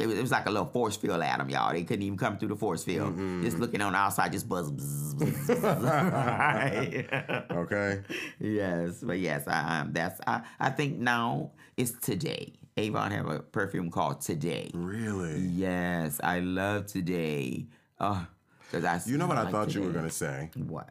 It 0.00 0.06
was, 0.06 0.18
it 0.18 0.22
was 0.22 0.30
like 0.30 0.46
a 0.46 0.50
little 0.50 0.66
force 0.68 0.96
field 0.96 1.22
at 1.22 1.38
them, 1.38 1.48
y'all. 1.50 1.72
They 1.72 1.84
couldn't 1.84 2.02
even 2.02 2.18
come 2.18 2.38
through 2.38 2.48
the 2.48 2.56
force 2.56 2.84
field. 2.84 3.16
Just 3.42 3.58
looking 3.58 3.80
on 3.82 3.92
the 3.92 3.98
outside, 3.98 4.32
just 4.32 4.48
buzz. 4.48 4.70
buzz, 4.70 5.14
buzz, 5.14 5.60
buzz. 5.60 5.84
Okay. 7.50 8.02
yes, 8.38 9.00
but 9.02 9.18
yes, 9.18 9.46
I, 9.46 9.80
um, 9.80 9.92
that's. 9.92 10.20
I, 10.26 10.42
I 10.58 10.70
think 10.70 10.98
now 10.98 11.50
it's 11.76 11.92
today. 11.92 12.54
Avon 12.76 13.10
have 13.10 13.26
a 13.28 13.40
perfume 13.40 13.90
called 13.90 14.20
Today. 14.22 14.70
Really? 14.72 15.38
Yes, 15.40 16.20
I 16.22 16.40
love 16.40 16.86
Today. 16.86 17.66
Uh, 17.98 18.24
cause 18.72 18.84
I. 18.84 19.00
You 19.06 19.18
know 19.18 19.26
what 19.26 19.36
I 19.36 19.42
like 19.42 19.52
thought 19.52 19.74
you 19.74 19.82
were 19.82 19.90
gonna 19.90 20.08
say? 20.10 20.50
What? 20.54 20.88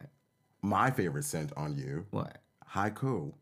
My 0.62 0.92
favorite 0.92 1.24
scent 1.24 1.52
on 1.58 1.76
you, 1.78 2.06
What? 2.12 2.38
haiku. 2.74 3.34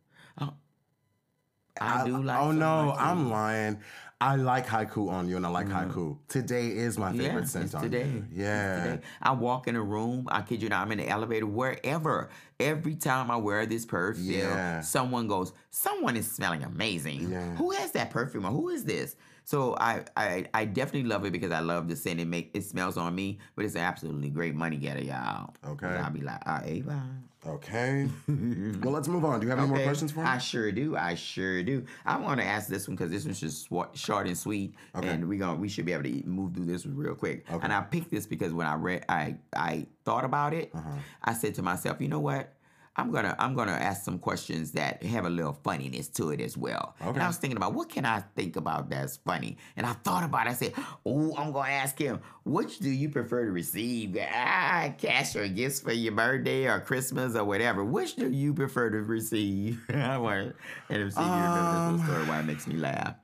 I, 1.80 2.05
do 2.05 2.22
like. 2.24 2.39
Oh 2.39 2.51
no. 2.51 2.95
I'm 2.97 3.30
lying. 3.30 3.80
I 4.20 4.36
like 4.36 4.65
haiku 4.65 5.09
on 5.11 5.30
you, 5.30 5.36
and 5.38 5.45
I 5.45 5.49
like 5.49 5.68
haiku. 5.68 6.18
Today 6.28 6.70
is 6.70 6.97
my 6.97 7.11
favorite. 7.11 7.41
Yeah, 7.41 7.43
scent 7.43 7.65
it's 7.65 7.76
on 7.76 7.84
today. 7.84 8.07
you. 8.07 8.26
It's 8.32 8.38
Yeah. 8.39 8.84
today. 8.84 9.01
I 9.22 9.32
walk 9.34 9.68
in 9.68 9.76
a 9.76 9.82
room. 9.84 10.28
I 10.32 10.41
kid 10.41 10.63
you 10.63 10.70
not. 10.70 10.82
I'm 10.82 10.91
in 10.91 10.97
the 10.97 11.07
elevator, 11.07 11.45
wherever. 11.45 12.30
Every 12.59 12.95
time 12.95 13.30
I 13.30 13.36
wear 13.36 13.68
this 13.68 13.86
perfume, 13.86 14.39
Yeah. 14.39 14.82
someone 14.82 15.28
goes, 15.28 15.53
"Someone 15.70 16.18
is 16.18 16.30
smelling 16.32 16.63
amazing. 16.63 17.30
Yeah. 17.32 17.55
Who 17.57 17.70
has 17.72 17.91
that 17.91 18.09
perfume? 18.09 18.45
Who 18.45 18.70
is 18.70 18.86
this?" 18.86 19.15
So 19.43 19.76
I, 19.80 20.03
I, 20.18 20.45
I 20.53 20.65
definitely 20.65 21.07
love 21.07 21.24
it 21.24 21.32
because 21.32 21.51
I 21.51 21.59
love 21.59 21.88
the 21.88 21.95
scent. 21.95 22.20
It 22.20 22.26
make 22.28 22.49
it 22.55 22.63
smells 22.65 22.97
on 22.97 23.13
me, 23.13 23.38
but 23.55 23.65
it's 23.65 23.76
absolutely 23.76 24.30
great 24.32 24.55
money 24.55 24.78
getter, 24.78 25.03
y'all. 25.03 25.53
Okay. 25.65 25.88
I'll 25.88 26.09
be 26.09 26.22
like, 26.22 26.41
uh, 26.45 26.61
Avon. 26.65 27.24
Okay. 27.47 28.09
well, 28.27 28.91
let's 28.91 29.07
move 29.07 29.23
on. 29.23 29.39
Do 29.39 29.45
you 29.45 29.49
have 29.49 29.59
any 29.59 29.67
more 29.67 29.79
questions 29.83 30.11
for 30.11 30.19
me? 30.19 30.25
I 30.25 30.37
sure 30.37 30.71
do. 30.71 30.97
I 30.97 31.15
sure 31.15 31.63
do. 31.63 31.85
I 32.05 32.17
want 32.17 32.39
to 32.41 32.45
ask 32.45 32.67
this 32.67 32.87
one 32.87 32.95
because 32.95 33.11
this 33.11 33.25
one's 33.25 33.39
just 33.39 33.69
short 33.93 34.27
and 34.27 34.37
sweet, 34.37 34.75
Okay. 34.95 35.07
and 35.07 35.27
we 35.27 35.37
going 35.37 35.59
we 35.59 35.69
should 35.69 35.85
be 35.85 35.93
able 35.93 36.03
to 36.03 36.23
move 36.27 36.53
through 36.53 36.65
this 36.65 36.85
one 36.85 36.95
real 36.95 37.15
quick. 37.15 37.45
Okay. 37.49 37.63
And 37.63 37.71
I 37.73 37.81
picked 37.81 38.11
this 38.11 38.25
because 38.25 38.53
when 38.53 38.67
I 38.67 38.75
read, 38.75 39.05
I 39.07 39.37
I 39.55 39.87
thought 40.03 40.25
about 40.25 40.53
it. 40.53 40.71
Uh-huh. 40.73 40.89
I 41.23 41.33
said 41.33 41.55
to 41.55 41.61
myself, 41.61 42.01
you 42.01 42.07
know 42.09 42.19
what? 42.19 42.53
I'm 42.97 43.11
gonna 43.11 43.35
I'm 43.37 43.53
gonna 43.53 43.73
ask 43.73 44.03
some 44.03 44.17
questions 44.17 44.71
that 44.71 45.03
have 45.03 45.25
a 45.25 45.29
little 45.29 45.53
funniness 45.53 46.07
to 46.09 46.31
it 46.31 46.41
as 46.41 46.57
well. 46.57 46.95
Okay. 46.99 47.11
And 47.11 47.21
I 47.21 47.27
was 47.27 47.37
thinking 47.37 47.57
about 47.57 47.73
what 47.73 47.89
can 47.89 48.05
I 48.05 48.21
think 48.35 48.55
about 48.55 48.89
that's 48.89 49.17
funny, 49.17 49.57
and 49.75 49.85
I 49.85 49.93
thought 49.93 50.23
about. 50.23 50.47
it. 50.47 50.49
I 50.49 50.53
said, 50.53 50.73
oh, 51.05 51.35
I'm 51.37 51.51
gonna 51.51 51.69
ask 51.69 51.97
him, 51.97 52.19
which 52.43 52.79
do 52.79 52.89
you 52.89 53.09
prefer 53.09 53.45
to 53.45 53.51
receive? 53.51 54.17
Ah, 54.19 54.91
cash 54.97 55.35
or 55.35 55.47
gifts 55.47 55.79
for 55.79 55.91
your 55.91 56.13
birthday 56.13 56.65
or 56.65 56.79
Christmas 56.79 57.35
or 57.35 57.43
whatever. 57.43 57.83
Which 57.83 58.15
do 58.15 58.29
you 58.31 58.53
prefer 58.53 58.89
to 58.89 59.01
receive? 59.03 59.79
I 59.93 60.17
want 60.17 60.55
and 60.89 61.03
if 61.03 61.15
you 61.15 61.21
remember 61.21 61.61
this 61.61 61.91
little 61.91 62.05
story 62.05 62.29
why 62.29 62.39
it 62.39 62.45
makes 62.45 62.65
me 62.65 62.77
laugh. 62.77 63.15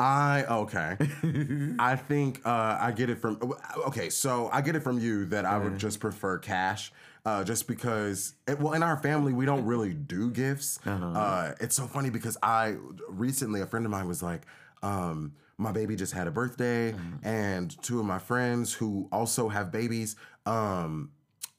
I 0.00 0.44
okay. 0.48 0.96
I 1.78 1.94
think 1.94 2.40
uh, 2.46 2.78
I 2.80 2.90
get 2.92 3.10
it 3.10 3.18
from 3.18 3.52
okay. 3.86 4.08
So 4.08 4.48
I 4.50 4.62
get 4.62 4.74
it 4.74 4.80
from 4.80 4.98
you 4.98 5.26
that 5.26 5.44
I 5.44 5.58
would 5.58 5.78
just 5.78 6.00
prefer 6.00 6.38
cash, 6.38 6.90
uh, 7.24 7.44
just 7.44 7.66
because. 7.68 8.34
It, 8.48 8.58
well, 8.60 8.72
in 8.74 8.82
our 8.82 8.96
family, 8.96 9.32
we 9.32 9.44
don't 9.46 9.64
really 9.64 9.94
do 9.94 10.30
gifts. 10.30 10.78
uh 10.86 11.54
it's 11.60 11.76
so 11.76 11.86
funny 11.86 12.10
because 12.10 12.36
I 12.42 12.76
recently 13.08 13.60
a 13.60 13.66
friend 13.66 13.84
of 13.86 13.90
mine 13.92 14.08
was 14.08 14.22
like. 14.22 14.42
Um, 14.82 15.32
my 15.58 15.72
baby 15.72 15.94
just 15.94 16.14
had 16.14 16.26
a 16.26 16.30
birthday, 16.30 16.94
and 17.22 17.76
two 17.82 18.00
of 18.00 18.06
my 18.06 18.18
friends 18.18 18.72
who 18.72 19.08
also 19.12 19.50
have 19.50 19.70
babies, 19.70 20.16
um, 20.46 21.10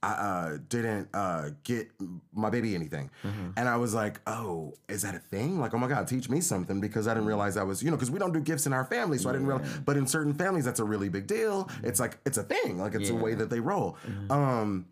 I 0.02 0.12
uh, 0.14 0.58
didn't 0.70 1.10
uh, 1.14 1.52
get 1.64 1.92
my 2.34 2.50
baby 2.50 2.74
anything. 2.74 3.12
And 3.56 3.70
I 3.70 3.78
was 3.78 3.94
like, 3.94 4.20
oh, 4.26 4.74
is 4.90 5.04
that 5.04 5.14
a 5.14 5.20
thing? 5.20 5.60
Like, 5.60 5.76
oh 5.76 5.78
my 5.78 5.88
God, 5.88 6.08
teach 6.08 6.28
me 6.30 6.42
something 6.42 6.82
because 6.82 7.08
I 7.08 7.14
didn't 7.14 7.28
realize 7.28 7.58
I 7.58 7.62
was, 7.64 7.84
you 7.84 7.92
know, 7.92 7.96
because 7.98 8.10
we 8.10 8.18
don't 8.18 8.34
do 8.34 8.40
gifts 8.40 8.66
in 8.66 8.74
our 8.74 8.86
family. 8.86 9.20
So 9.20 9.30
I 9.30 9.34
didn't 9.34 9.46
realize, 9.46 9.68
but 9.86 9.98
in 9.98 10.08
certain 10.08 10.34
families, 10.34 10.66
that's 10.66 10.80
a 10.80 10.84
really 10.84 11.10
big 11.10 11.28
deal. 11.28 11.70
It's 11.84 12.00
like, 12.00 12.18
it's 12.26 12.40
a 12.40 12.44
thing. 12.44 12.80
Like, 12.80 12.96
it's 12.96 13.12
a 13.12 13.14
way 13.24 13.36
that 13.36 13.52
they 13.52 13.60
roll. 13.60 13.98
Um, 14.32 14.88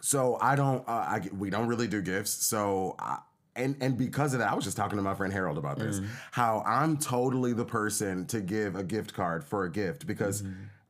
so 0.00 0.38
I 0.40 0.54
don't, 0.56 0.86
uh, 0.88 0.92
I, 0.92 1.20
we 1.36 1.50
don't 1.50 1.66
really 1.66 1.88
do 1.88 2.00
gifts. 2.02 2.30
So 2.30 2.94
I, 2.98 3.18
and 3.56 3.74
and 3.80 3.96
because 3.96 4.34
of 4.34 4.40
that, 4.40 4.52
I 4.52 4.54
was 4.54 4.64
just 4.64 4.76
talking 4.76 4.96
to 4.98 5.02
my 5.02 5.14
friend 5.14 5.32
Harold 5.32 5.56
about 5.56 5.78
this. 5.78 5.96
How 6.32 6.62
I'm 6.66 6.98
totally 6.98 7.54
the 7.54 7.64
person 7.64 8.26
to 8.26 8.40
give 8.40 8.76
a 8.76 8.82
gift 8.84 9.14
card 9.14 9.42
for 9.44 9.64
a 9.64 9.70
gift 9.70 10.06
because 10.06 10.42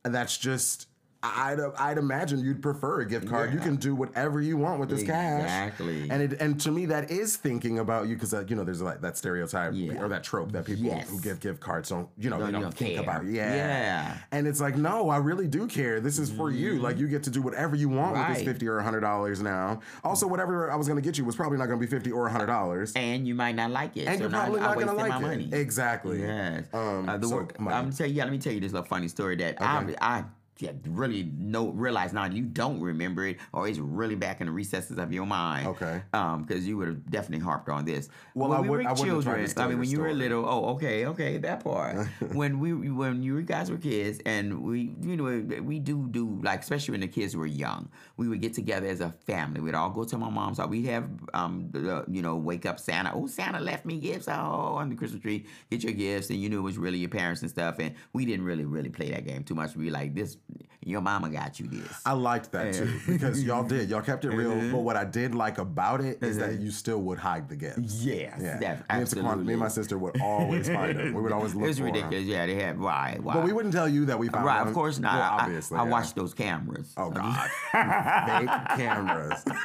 that's 0.03 0.37
just. 0.37 0.87
I'd, 1.23 1.59
I'd 1.79 1.97
imagine 1.97 2.39
you'd 2.39 2.61
prefer 2.61 3.01
a 3.01 3.05
gift 3.07 3.27
card. 3.27 3.53
You 3.53 3.59
can 3.59 3.75
do 3.75 3.95
whatever 3.95 4.39
you 4.39 4.55
want 4.57 4.79
with 4.79 4.89
this 4.89 5.03
cash. 5.03 5.41
Exactly. 5.43 6.09
And 6.09 6.21
it 6.21 6.39
and 6.41 6.59
to 6.61 6.71
me 6.71 6.85
that 6.87 7.09
is 7.11 7.35
thinking 7.37 7.79
about 7.79 8.07
you 8.07 8.15
because 8.15 8.33
uh, 8.33 8.45
you 8.47 8.55
know 8.55 8.63
there's 8.63 8.81
like 8.81 9.01
that 9.01 9.17
stereotype 9.17 9.71
Yeah. 9.75 10.01
or 10.01 10.07
that 10.09 10.23
trope 10.23 10.51
that 10.51 10.65
people 10.65 10.85
Yes. 10.85 11.09
who 11.09 11.19
give 11.19 11.39
gift 11.39 11.59
cards 11.59 11.89
don't 11.89 12.07
you 12.17 12.29
know 12.29 12.37
Don't- 12.37 12.45
they 12.47 12.51
don't, 12.51 12.61
don't 12.61 12.73
think 12.73 12.93
care. 12.95 13.03
about 13.03 13.25
yeah 13.25 13.55
Yeah. 13.55 14.17
and 14.31 14.47
it's 14.47 14.61
like 14.61 14.77
no 14.77 15.09
I 15.09 15.17
really 15.17 15.47
do 15.47 15.67
care 15.67 15.99
this 15.99 16.19
is 16.19 16.29
for 16.31 16.51
you 16.51 16.79
like 16.79 16.97
you 16.97 17.07
get 17.07 17.23
to 17.23 17.29
do 17.29 17.41
whatever 17.41 17.75
you 17.75 17.89
want 17.89 18.13
with 18.17 18.37
this 18.37 18.45
fifty 18.45 18.67
or 18.67 18.79
hundred 18.79 19.01
dollars 19.01 19.41
now 19.41 19.79
also 20.03 20.27
whatever 20.27 20.71
I 20.71 20.75
was 20.75 20.87
gonna 20.87 21.01
get 21.01 21.17
you 21.17 21.25
was 21.25 21.35
probably 21.35 21.57
not 21.57 21.65
gonna 21.65 21.79
be 21.79 21.87
fifty 21.87 22.11
or 22.11 22.29
hundred 22.29 22.47
dollars 22.47 22.93
and 22.95 23.27
you 23.27 23.33
might 23.35 23.55
not 23.55 23.71
like 23.71 23.97
it. 23.97 24.07
And 24.07 24.17
so 24.17 24.21
you're 24.23 24.29
probably 24.29 24.59
I 24.61 24.67
not 24.67 24.79
gonna 24.79 24.93
like 24.93 25.09
my 25.09 25.17
it. 25.17 25.21
money. 25.21 25.49
Exactly. 25.51 26.21
Yes. 26.21 26.65
Um, 26.73 27.09
uh, 27.09 27.17
the 27.17 27.27
so, 27.27 27.35
work. 27.35 27.55
I'm 27.59 27.91
tell 27.91 28.07
you. 28.07 28.13
Yeah, 28.13 28.23
let 28.23 28.31
me 28.31 28.37
tell 28.39 28.53
you 28.53 28.59
this 28.59 28.71
little 28.71 28.87
funny 28.87 29.07
story 29.07 29.35
that 29.37 29.61
I 29.61 29.95
I 30.01 30.23
yeah, 30.59 30.71
really 30.87 31.31
no 31.37 31.69
realize 31.69 32.13
now 32.13 32.25
you 32.25 32.43
don't 32.43 32.79
remember 32.81 33.25
it 33.27 33.37
or 33.53 33.67
it's 33.67 33.79
really 33.79 34.15
back 34.15 34.41
in 34.41 34.47
the 34.47 34.53
recesses 34.53 34.97
of 34.97 35.13
your 35.13 35.25
mind. 35.25 35.67
Okay. 35.67 36.01
Um, 36.13 36.43
because 36.43 36.67
you 36.67 36.77
would 36.77 36.87
have 36.87 37.09
definitely 37.09 37.43
harped 37.43 37.69
on 37.69 37.85
this. 37.85 38.09
Well, 38.33 38.49
when 38.49 38.57
I 38.57 38.61
we 38.61 38.69
would- 38.69 38.77
were 38.77 38.87
I 38.89 38.91
wouldn't 38.93 39.07
have 39.09 39.23
tried 39.23 39.33
to 39.41 39.45
children. 39.47 39.65
I 39.65 39.69
mean, 39.69 39.79
when 39.79 39.89
you 39.89 39.99
were 40.01 40.13
little. 40.13 40.45
Oh, 40.47 40.65
okay, 40.75 41.05
okay, 41.07 41.37
that 41.39 41.63
part. 41.63 42.07
when 42.33 42.59
we 42.59 42.73
when 42.89 43.21
you 43.23 43.41
guys 43.41 43.69
were 43.71 43.77
kids 43.77 44.19
and 44.25 44.61
we 44.63 44.93
you 45.01 45.17
know 45.17 45.61
we 45.61 45.79
do 45.79 46.07
do 46.09 46.39
like 46.43 46.61
especially 46.61 46.93
when 46.93 47.01
the 47.01 47.07
kids 47.07 47.35
were 47.35 47.45
young, 47.45 47.89
we 48.17 48.27
would 48.27 48.41
get 48.41 48.53
together 48.53 48.87
as 48.87 49.01
a 49.01 49.11
family. 49.25 49.61
We'd 49.61 49.75
all 49.75 49.89
go 49.89 50.03
to 50.03 50.17
my 50.17 50.29
mom's 50.29 50.57
house. 50.57 50.69
We'd 50.69 50.85
have 50.85 51.09
um 51.33 51.69
the, 51.71 52.05
you 52.07 52.21
know 52.21 52.35
wake 52.35 52.65
up 52.65 52.79
Santa. 52.79 53.11
Oh, 53.13 53.27
Santa 53.27 53.59
left 53.59 53.85
me 53.85 53.99
gifts. 53.99 54.27
Oh, 54.27 54.31
on 54.77 54.89
the 54.89 54.95
Christmas 54.95 55.21
tree, 55.21 55.45
get 55.69 55.83
your 55.83 55.93
gifts, 55.93 56.29
and 56.29 56.41
you 56.41 56.49
knew 56.49 56.59
it 56.59 56.63
was 56.63 56.77
really 56.77 56.97
your 56.97 57.09
parents 57.09 57.41
and 57.41 57.49
stuff. 57.51 57.75
And 57.79 57.93
we 58.13 58.25
didn't 58.25 58.45
really 58.45 58.65
really 58.65 58.89
play 58.89 59.11
that 59.11 59.25
game 59.25 59.43
too 59.43 59.55
much. 59.55 59.75
We 59.75 59.89
like 59.89 60.13
this. 60.15 60.37
Your 60.85 61.01
mama 61.01 61.29
got 61.29 61.59
you 61.59 61.67
this. 61.67 61.91
I 62.05 62.13
liked 62.13 62.53
that 62.53 62.73
too 62.73 62.97
because 63.05 63.43
y'all 63.43 63.63
did 63.67 63.89
y'all 63.89 64.01
kept 64.01 64.23
it 64.23 64.29
real 64.29 64.53
but 64.71 64.79
what 64.79 64.95
I 64.95 65.03
did 65.03 65.35
like 65.35 65.57
about 65.57 65.99
it 65.99 66.23
is 66.23 66.37
that 66.37 66.59
you 66.61 66.71
still 66.71 66.99
would 67.01 67.17
hide 67.19 67.49
the 67.49 67.57
gifts 67.57 68.01
Yes, 68.05 68.39
yeah 68.41 68.57
that- 68.59 69.13
me, 69.13 69.19
and 69.29 69.45
me 69.45 69.53
and 69.53 69.59
my 69.59 69.67
sister 69.67 69.97
would 69.97 70.21
always 70.21 70.69
find 70.69 70.97
them 70.97 71.13
we 71.13 71.21
would 71.21 71.33
always 71.33 71.53
look 71.53 71.65
it 71.65 71.67
was 71.67 71.79
for 71.79 71.87
'em. 71.87 71.93
ridiculous. 71.93 72.23
Yeah, 72.25 72.45
they 72.45 72.55
had 72.55 72.79
why 72.79 73.17
why. 73.21 73.33
but 73.33 73.43
we 73.43 73.51
wouldn't 73.51 73.73
tell 73.73 73.89
you 73.89 74.05
that 74.05 74.17
we 74.17 74.27
found 74.29 74.43
them. 74.43 74.45
Right, 74.47 74.59
them. 74.59 74.69
of 74.69 74.73
course 74.73 74.97
not. 74.97 75.15
well, 75.15 75.23
I- 75.39 75.43
obviously 75.43 75.77
I, 75.77 75.83
yeah. 75.83 75.89
watched 75.89 76.15
those 76.15 76.33
cameras. 76.33 76.93
oh 76.95 77.09
god 77.09 77.49
fake 77.71 78.77
cameras 78.77 79.43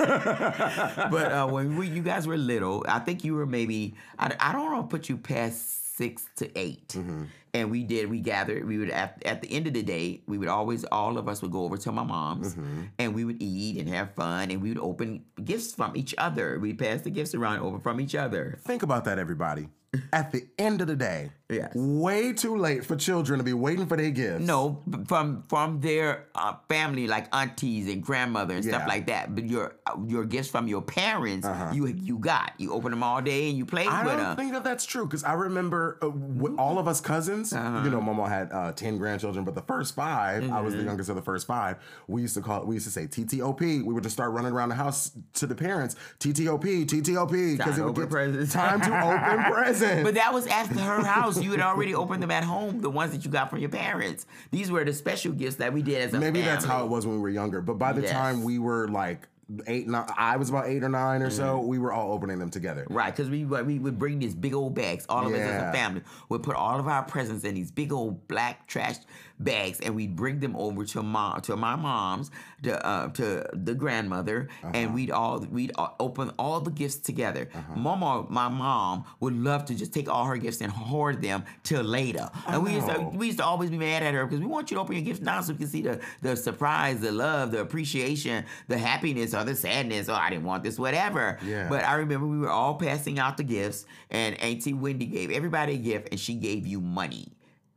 but 1.11 1.33
uh, 1.33 1.47
when 1.47 1.77
we, 1.77 1.89
you 1.89 2.03
guys 2.03 2.27
were 2.27 2.37
little, 2.37 2.85
I 2.89 2.99
think 2.99 3.23
you 3.25 3.35
were 3.35 3.47
maybe 3.47 3.95
I, 4.19 4.35
I 4.41 4.51
don't 4.53 4.73
want 4.73 4.91
to 4.91 4.97
put 4.97 5.09
you 5.09 5.17
past 5.17 5.97
six 5.97 6.25
to 6.37 6.51
8 6.59 6.89
Mm-hmm. 6.89 7.23
And 7.55 7.71
we 7.71 7.83
did 7.85 8.09
we 8.09 8.21
gathered 8.21 8.67
we 8.67 8.79
would 8.79 8.91
at, 8.91 9.21
at 9.27 9.43
the 9.43 9.51
end 9.53 9.67
of 9.67 9.75
the 9.75 9.83
day 9.83 10.23
we 10.27 10.39
would 10.39 10.49
always 10.49 10.85
all 10.85 11.19
of 11.19 11.29
us 11.29 11.43
would 11.43 11.53
go 11.53 11.65
over 11.65 11.77
to 11.77 11.93
my 11.93 12.03
mom's 12.03 12.55
Mm-hmm. 12.55 12.83
and 12.99 13.15
we 13.15 13.25
would 13.25 13.43
eat 13.43 13.79
and 13.79 13.89
have 13.89 14.15
fun 14.15 14.51
and 14.51 14.63
we 14.63 14.71
would 14.71 14.79
open 14.79 15.25
gifts 15.45 15.75
from 15.75 15.97
each 15.97 16.15
other. 16.19 16.59
We 16.59 16.73
pass 16.75 17.03
the 17.03 17.11
gifts 17.11 17.35
around 17.35 17.61
over 17.61 17.79
from 17.79 18.01
each 18.01 18.15
other. 18.15 18.59
Think 18.65 18.83
about 18.83 19.05
that 19.05 19.19
everybody. 19.19 19.69
At 20.13 20.33
the 20.33 20.47
end 20.59 20.81
of 20.81 20.87
the 20.87 20.97
day 20.97 21.31
Yes. 21.53 21.73
way 21.75 22.33
too 22.33 22.57
late 22.57 22.85
for 22.85 22.97
children 22.97 23.39
to 23.39 23.45
be 23.45 23.53
waiting 23.53 23.87
for 23.87 23.97
their 23.97 24.11
gifts 24.11 24.45
No, 24.45 24.83
from 25.09 25.43
from 25.49 25.81
their 25.81 26.27
uh, 26.35 26.55
family, 26.69 27.07
like 27.07 27.27
aunties 27.35 27.89
and 27.89 28.03
grandmother 28.03 28.55
and 28.57 28.65
Yeah. 28.65 28.73
stuff 28.79 28.89
like 28.89 29.07
that. 29.07 29.35
But 29.35 29.45
your 29.47 29.75
uh, 29.87 29.97
your 30.07 30.25
gifts 30.25 30.49
from 30.49 30.69
your 30.69 30.83
parents, 30.83 31.47
you 31.73 31.87
you 31.87 32.19
got. 32.19 32.53
You 32.59 32.73
open 32.73 32.91
them 32.91 33.03
all 33.03 33.21
day 33.21 33.49
and 33.49 33.59
you 33.59 33.67
play 33.67 33.87
Uh-huh. 33.87 34.09
I 34.11 34.17
don't 34.17 34.37
think 34.37 34.53
that 34.53 34.65
that's 34.65 34.85
true 34.85 35.05
because 35.07 35.25
I 35.25 35.35
remember 35.35 35.99
uh, 36.03 36.09
with 36.11 36.57
all 36.59 36.79
of 36.79 36.87
us 36.89 37.01
cousins. 37.01 37.53
Uh-huh. 37.53 37.83
You 37.85 37.91
know, 37.91 38.01
Mama 38.01 38.29
had 38.29 38.53
uh, 38.53 38.73
ten 38.73 38.99
grandchildren, 38.99 39.45
but 39.45 39.55
the 39.55 39.63
first 39.63 39.95
5 39.95 40.51
I 40.51 40.61
was 40.61 40.73
the 40.75 40.79
Mm-hmm. 40.79 40.89
youngest 40.89 41.11
of 41.11 41.17
the 41.17 41.23
first 41.23 41.47
five. 41.47 41.77
We 42.09 42.23
used 42.23 42.35
to 42.35 42.41
call 42.41 42.63
it. 42.63 42.67
We 42.67 42.75
used 42.77 42.87
to 42.87 42.93
say 42.93 43.07
TTOP. 43.07 43.61
We 43.85 43.93
would 43.95 44.03
just 44.03 44.15
start 44.15 44.33
running 44.33 44.53
around 44.53 44.69
the 44.71 44.75
house 44.75 45.13
to 45.35 45.47
the 45.47 45.55
parents. 45.55 45.97
TTOP, 46.21 46.87
TTOP, 46.87 47.59
Time 47.59 47.75
to 47.75 47.81
would 47.83 47.91
open 47.91 48.03
get 48.05 48.11
presents. 48.11 48.53
time 48.53 48.81
to 48.81 49.05
open 49.05 49.53
presents. 49.53 50.03
But 50.03 50.15
that 50.15 50.33
was 50.33 50.47
after 50.47 50.79
her 50.81 51.03
house. 51.05 51.41
You 51.43 51.51
had 51.51 51.61
already 51.61 51.95
opened 51.95 52.23
them 52.23 52.31
at 52.31 52.45
home, 52.45 52.81
the 52.81 52.91
ones 52.91 53.13
that 53.13 53.25
you 53.25 53.31
got 53.31 53.51
from 53.51 53.59
your 53.59 53.69
parents. 53.71 54.27
These 54.51 54.71
were 54.71 54.85
the 54.85 54.93
special 54.93 55.33
gifts 55.33 55.57
that 55.57 55.73
we 55.73 55.83
did 55.83 56.01
as 56.03 56.15
a 56.15 56.21
Maybe 56.21 56.41
family. 56.41 56.43
that's 56.55 56.65
how 56.65 56.85
it 56.85 56.89
was 56.91 57.07
when 57.07 57.17
we 57.17 57.23
were 57.23 57.31
younger. 57.31 57.61
But 57.61 57.75
by 57.79 57.93
the 57.93 58.03
Yes. 58.03 58.13
time 58.13 58.45
we 58.45 58.59
were 58.59 58.89
like 58.89 59.29
eight, 59.67 59.87
nine, 59.89 60.07
I 60.17 60.37
was 60.37 60.49
about 60.49 60.67
eight 60.69 60.83
or 60.83 60.89
nine 60.89 61.21
or 61.21 61.29
so. 61.31 61.59
Mm-hmm. 61.59 61.67
We 61.69 61.79
were 61.79 61.93
all 61.93 62.13
opening 62.13 62.39
them 62.39 62.49
together. 62.51 62.87
Right, 62.89 63.15
because 63.15 63.29
we 63.29 63.45
we 63.45 63.79
would 63.79 63.99
bring 63.99 64.19
these 64.19 64.35
big 64.35 64.55
old 64.55 64.75
bags. 64.75 65.05
All 65.09 65.27
of 65.27 65.33
us 65.35 65.41
as 65.41 65.63
a 65.63 65.73
family 65.73 66.03
would 66.31 66.43
put 66.43 66.57
all 66.57 66.79
of 66.79 66.87
our 66.89 67.03
presents 67.03 67.45
in 67.45 67.55
these 67.55 67.71
big 67.71 67.93
old 67.93 68.27
black 68.29 68.67
trash 68.67 68.97
bags, 69.39 69.81
and 69.81 69.95
we'd 69.95 70.15
bring 70.17 70.41
them 70.41 70.55
over 70.57 70.85
to 70.85 71.03
mom 71.03 71.41
to 71.43 71.57
my 71.57 71.77
mom's 71.77 72.31
to 72.63 72.87
uh, 72.87 73.09
to 73.09 73.45
the 73.53 73.75
grandmother, 73.75 74.49
Uh-huh. 74.63 74.73
and 74.75 74.95
we'd 74.95 75.11
all 75.11 75.41
we'd 75.41 75.73
all 75.77 75.95
open 76.01 76.31
all 76.39 76.61
the 76.61 76.71
gifts 76.71 76.97
together. 76.97 77.49
Uh-huh. 77.55 77.75
Mama, 77.77 78.27
my 78.29 78.49
mom 78.49 79.05
would 79.21 79.35
love 79.37 79.65
to 79.67 79.75
just 79.75 79.93
take 79.93 80.09
all 80.09 80.25
her 80.27 80.37
gifts 80.37 80.61
and 80.61 80.71
hoard 80.73 81.21
them 81.23 81.45
till 81.63 81.83
later. 81.83 82.31
And 82.47 82.63
we 82.63 82.75
used 82.75 82.87
to 82.87 82.99
Oh. 82.99 83.11
we 83.15 83.27
used 83.27 83.39
to 83.39 83.45
always 83.45 83.71
be 83.71 83.79
mad 83.79 84.03
at 84.03 84.15
her 84.15 84.25
because 84.27 84.41
we 84.41 84.47
want 84.47 84.71
you 84.71 84.77
to 84.77 84.81
open 84.81 84.95
your 84.97 85.05
gifts 85.05 85.21
now 85.23 85.41
so 85.41 85.53
we 85.53 85.59
can 85.59 85.69
see 85.69 85.83
the 85.83 86.01
the 86.21 86.37
surprise, 86.37 87.01
the 87.01 87.13
love, 87.13 87.51
the 87.53 87.61
appreciation, 87.61 88.45
the 88.69 88.79
happiness, 88.79 89.35
or 89.35 89.45
the 89.45 89.55
sadness. 89.57 90.09
Oh, 90.09 90.15
I 90.15 90.31
didn't 90.31 90.45
want 90.45 90.63
this, 90.63 90.79
whatever. 90.79 91.39
Yeah. 91.45 91.69
But 91.69 91.85
I 91.85 91.95
remember 91.95 92.27
we 92.27 92.39
were 92.39 92.51
all 92.51 92.75
passing 92.75 93.19
out 93.19 93.37
the 93.37 93.45
gifts, 93.45 93.87
and 94.11 94.39
Auntie 94.41 94.73
Wendy 94.73 95.07
gave 95.07 95.31
everybody 95.31 95.75
a 95.75 95.79
gift, 95.79 96.09
and 96.11 96.21
she 96.21 96.35
gave 96.35 96.67
you 96.67 96.81
money. 96.81 97.29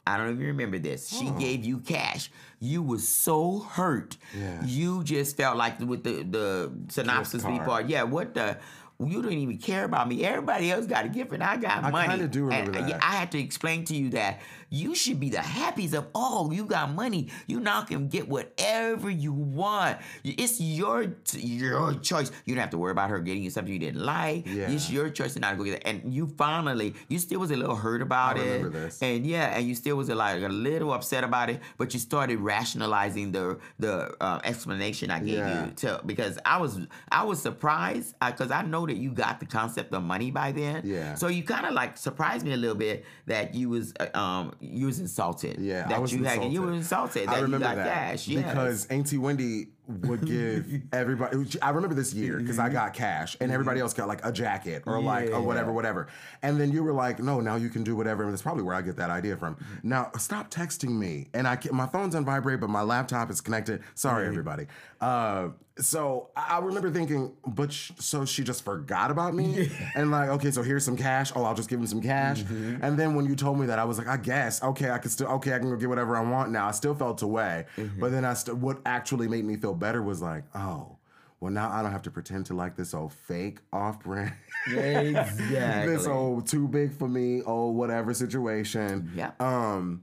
I 0.07 0.17
don't 0.17 0.27
know 0.27 0.33
if 0.33 0.39
you 0.39 0.47
remember 0.47 0.77
this. 0.77 1.09
She 1.09 1.29
oh. 1.29 1.39
gave 1.39 1.65
you 1.65 1.79
cash. 1.79 2.29
You 2.59 2.83
was 2.83 3.07
so 3.07 3.59
hurt. 3.59 4.17
Yeah. 4.37 4.63
You 4.63 5.03
just 5.03 5.35
felt 5.35 5.57
like 5.57 5.79
with 5.79 6.03
the 6.03 6.23
the 6.23 6.71
synopsis 6.89 7.43
report. 7.43 7.87
Yeah, 7.87 8.03
what 8.03 8.33
the. 8.33 8.57
You 8.97 9.21
didn't 9.21 9.39
even 9.39 9.57
care 9.57 9.83
about 9.83 10.07
me. 10.07 10.23
Everybody 10.23 10.71
else 10.71 10.85
got 10.85 11.03
a 11.03 11.09
gift, 11.09 11.33
and 11.33 11.43
I 11.43 11.57
got 11.57 11.83
I 11.83 11.91
money. 11.91 12.07
I 12.07 12.11
kinda 12.11 12.27
do 12.29 12.45
remember 12.45 12.77
and 12.77 12.85
uh, 12.85 12.89
that. 12.91 13.03
I 13.03 13.15
had 13.15 13.29
to 13.33 13.39
explain 13.39 13.83
to 13.85 13.93
you 13.95 14.11
that 14.11 14.39
you 14.69 14.95
should 14.95 15.19
be 15.19 15.29
the 15.29 15.41
happiest 15.41 15.93
of 15.93 16.07
all. 16.15 16.53
You 16.53 16.65
got 16.65 16.93
money. 16.93 17.29
You 17.47 17.59
now 17.59 17.83
can 17.83 18.07
get 18.07 18.27
whatever 18.27 19.09
you 19.09 19.31
want. 19.33 19.97
It's 20.23 20.59
your 20.59 21.15
your 21.33 21.93
choice. 21.95 22.31
You 22.45 22.55
don't 22.55 22.61
have 22.61 22.69
to 22.71 22.77
worry 22.77 22.91
about 22.91 23.09
her 23.09 23.19
getting 23.19 23.43
you 23.43 23.49
something 23.49 23.71
you 23.73 23.79
didn't 23.79 24.03
like. 24.03 24.45
Yeah. 24.47 24.69
It's 24.71 24.89
your 24.89 25.09
choice 25.09 25.33
to 25.35 25.39
not 25.39 25.57
go 25.57 25.63
get 25.63 25.75
it. 25.75 25.83
And 25.85 26.13
you 26.13 26.27
finally, 26.37 26.95
you 27.07 27.19
still 27.19 27.39
was 27.39 27.51
a 27.51 27.55
little 27.55 27.75
hurt 27.75 28.01
about 28.01 28.37
I 28.37 28.41
it. 28.41 28.45
remember 28.57 28.69
this. 28.69 29.01
And 29.01 29.25
yeah, 29.25 29.55
and 29.57 29.67
you 29.67 29.75
still 29.75 29.95
was 29.97 30.09
like 30.09 30.41
a 30.43 30.47
little 30.49 30.93
upset 30.93 31.23
about 31.23 31.49
it, 31.49 31.59
but 31.77 31.93
you 31.93 31.99
started 31.99 32.39
rationalizing 32.39 33.31
the 33.31 33.59
the 33.79 34.15
uh, 34.21 34.39
explanation 34.43 35.11
I 35.11 35.19
gave 35.19 35.37
Yeah. 35.37 35.65
you 35.65 35.71
to 35.71 36.01
because 36.05 36.39
I 36.45 36.57
was 36.57 36.79
I 37.11 37.23
was 37.23 37.41
surprised 37.41 38.15
because 38.25 38.51
I 38.51 38.61
know 38.63 38.85
that 38.85 38.97
you 38.97 39.11
got 39.11 39.39
the 39.39 39.45
concept 39.45 39.93
of 39.93 40.03
money 40.03 40.31
by 40.31 40.51
then. 40.51 40.81
Yeah. 40.85 41.15
So 41.15 41.27
you 41.27 41.43
kind 41.43 41.65
of 41.65 41.73
like 41.73 41.97
surprised 41.97 42.45
me 42.45 42.53
a 42.53 42.57
little 42.57 42.75
bit 42.75 43.05
that 43.27 43.53
you 43.55 43.69
was 43.69 43.93
uh, 43.99 44.17
um 44.17 44.53
you 44.59 44.85
was 44.85 44.99
insulted. 44.99 45.59
Yeah, 45.59 45.87
that 45.87 45.93
I 45.93 45.99
was 45.99 46.11
you 46.11 46.19
insulted. 46.19 46.43
had 46.43 46.51
you 46.53 46.61
were 46.61 46.73
insulted 46.73 47.27
that 47.27 47.35
I 47.35 47.39
remember 47.39 47.69
you 47.69 47.75
got 47.75 47.75
that 47.75 47.93
cash. 47.93 48.27
Yes. 48.27 48.43
because 48.43 48.85
Auntie 48.87 49.17
Wendy 49.17 49.67
would 49.87 50.25
give 50.25 50.81
everybody. 50.93 51.47
I 51.61 51.69
remember 51.69 51.95
this 51.95 52.13
year 52.13 52.39
because 52.39 52.59
I 52.59 52.65
mm-hmm. 52.65 52.73
got 52.73 52.93
cash, 52.93 53.37
and 53.39 53.51
everybody 53.51 53.77
mm-hmm. 53.77 53.83
else 53.83 53.93
got 53.93 54.07
like 54.07 54.25
a 54.25 54.31
jacket 54.31 54.83
or 54.85 55.01
like 55.01 55.29
or 55.31 55.41
whatever, 55.41 55.69
Yeah. 55.69 55.75
whatever. 55.75 56.07
And 56.41 56.59
then 56.59 56.71
you 56.71 56.83
were 56.83 56.93
like, 56.93 57.19
"No, 57.19 57.39
now 57.39 57.55
you 57.55 57.69
can 57.69 57.83
do 57.83 57.95
whatever." 57.95 58.23
And 58.23 58.31
that's 58.31 58.41
probably 58.41 58.63
where 58.63 58.75
I 58.75 58.81
get 58.81 58.95
that 58.97 59.09
idea 59.09 59.37
from. 59.37 59.55
Mm-hmm. 59.55 59.89
Now 59.89 60.11
stop 60.17 60.49
texting 60.49 60.97
me, 60.97 61.27
and 61.33 61.47
I 61.47 61.55
can, 61.55 61.75
my 61.75 61.87
phone's 61.87 62.15
on 62.15 62.25
vibrate, 62.25 62.59
but 62.59 62.69
my 62.69 62.81
laptop 62.81 63.29
is 63.29 63.41
connected. 63.41 63.81
Sorry, 63.93 64.27
everybody. 64.27 64.67
Uh, 65.01 65.49
so 65.77 66.29
I 66.35 66.59
remember 66.59 66.89
thinking, 66.89 67.33
but 67.45 67.71
sh- 67.73 67.91
so 67.99 68.23
she 68.25 68.43
just 68.43 68.63
forgot 68.63 69.11
about 69.11 69.33
me, 69.35 69.69
and 69.95 70.09
like, 70.11 70.29
okay, 70.29 70.51
so 70.51 70.63
here's 70.63 70.85
some 70.85 70.95
cash. 70.95 71.31
Oh, 71.35 71.43
I'll 71.43 71.53
just 71.55 71.69
give 71.69 71.79
him 71.79 71.87
some 71.87 72.01
cash. 72.01 72.43
And 72.81 72.97
then 72.97 73.13
when 73.15 73.25
you 73.25 73.35
told 73.35 73.59
me 73.59 73.65
that, 73.67 73.77
I 73.79 73.83
was 73.83 73.97
like, 73.97 74.07
I 74.07 74.17
guess, 74.17 74.63
okay, 74.63 74.89
I 74.91 74.97
can 74.99 75.09
still, 75.11 75.27
okay, 75.27 75.53
I 75.53 75.59
can 75.59 75.69
go 75.69 75.75
get 75.75 75.89
whatever 75.89 76.15
I 76.15 76.21
want 76.21 76.51
now. 76.51 76.67
I 76.67 76.71
still 76.71 76.95
felt 76.95 77.21
away, 77.21 77.65
but 77.99 78.11
then 78.11 78.23
I 78.23 78.33
st- 78.35 78.57
what 78.57 78.79
actually 78.85 79.27
made 79.27 79.43
me 79.45 79.57
feel 79.57 79.73
better 79.73 80.01
was 80.01 80.21
like, 80.21 80.43
oh. 80.55 80.97
Well, 81.41 81.51
now 81.51 81.69
I 81.69 81.83
don't 81.83 81.91
have 81.91 82.01
to 82.03 82.11
pretend 82.11 82.45
to 82.47 82.53
like 82.55 82.77
this 82.77 82.93
old 82.93 83.11
fake 83.11 83.59
off-brand, 83.73 84.33
Exactly. 84.67 85.93
this 85.93 86.07
old 86.07 86.47
too 86.47 86.67
big 86.67 86.93
for 86.93 87.07
me, 87.09 87.41
oh 87.45 87.69
whatever 87.69 88.13
situation. 88.13 89.11
Yeah. 89.13 89.31
Um, 89.39 90.01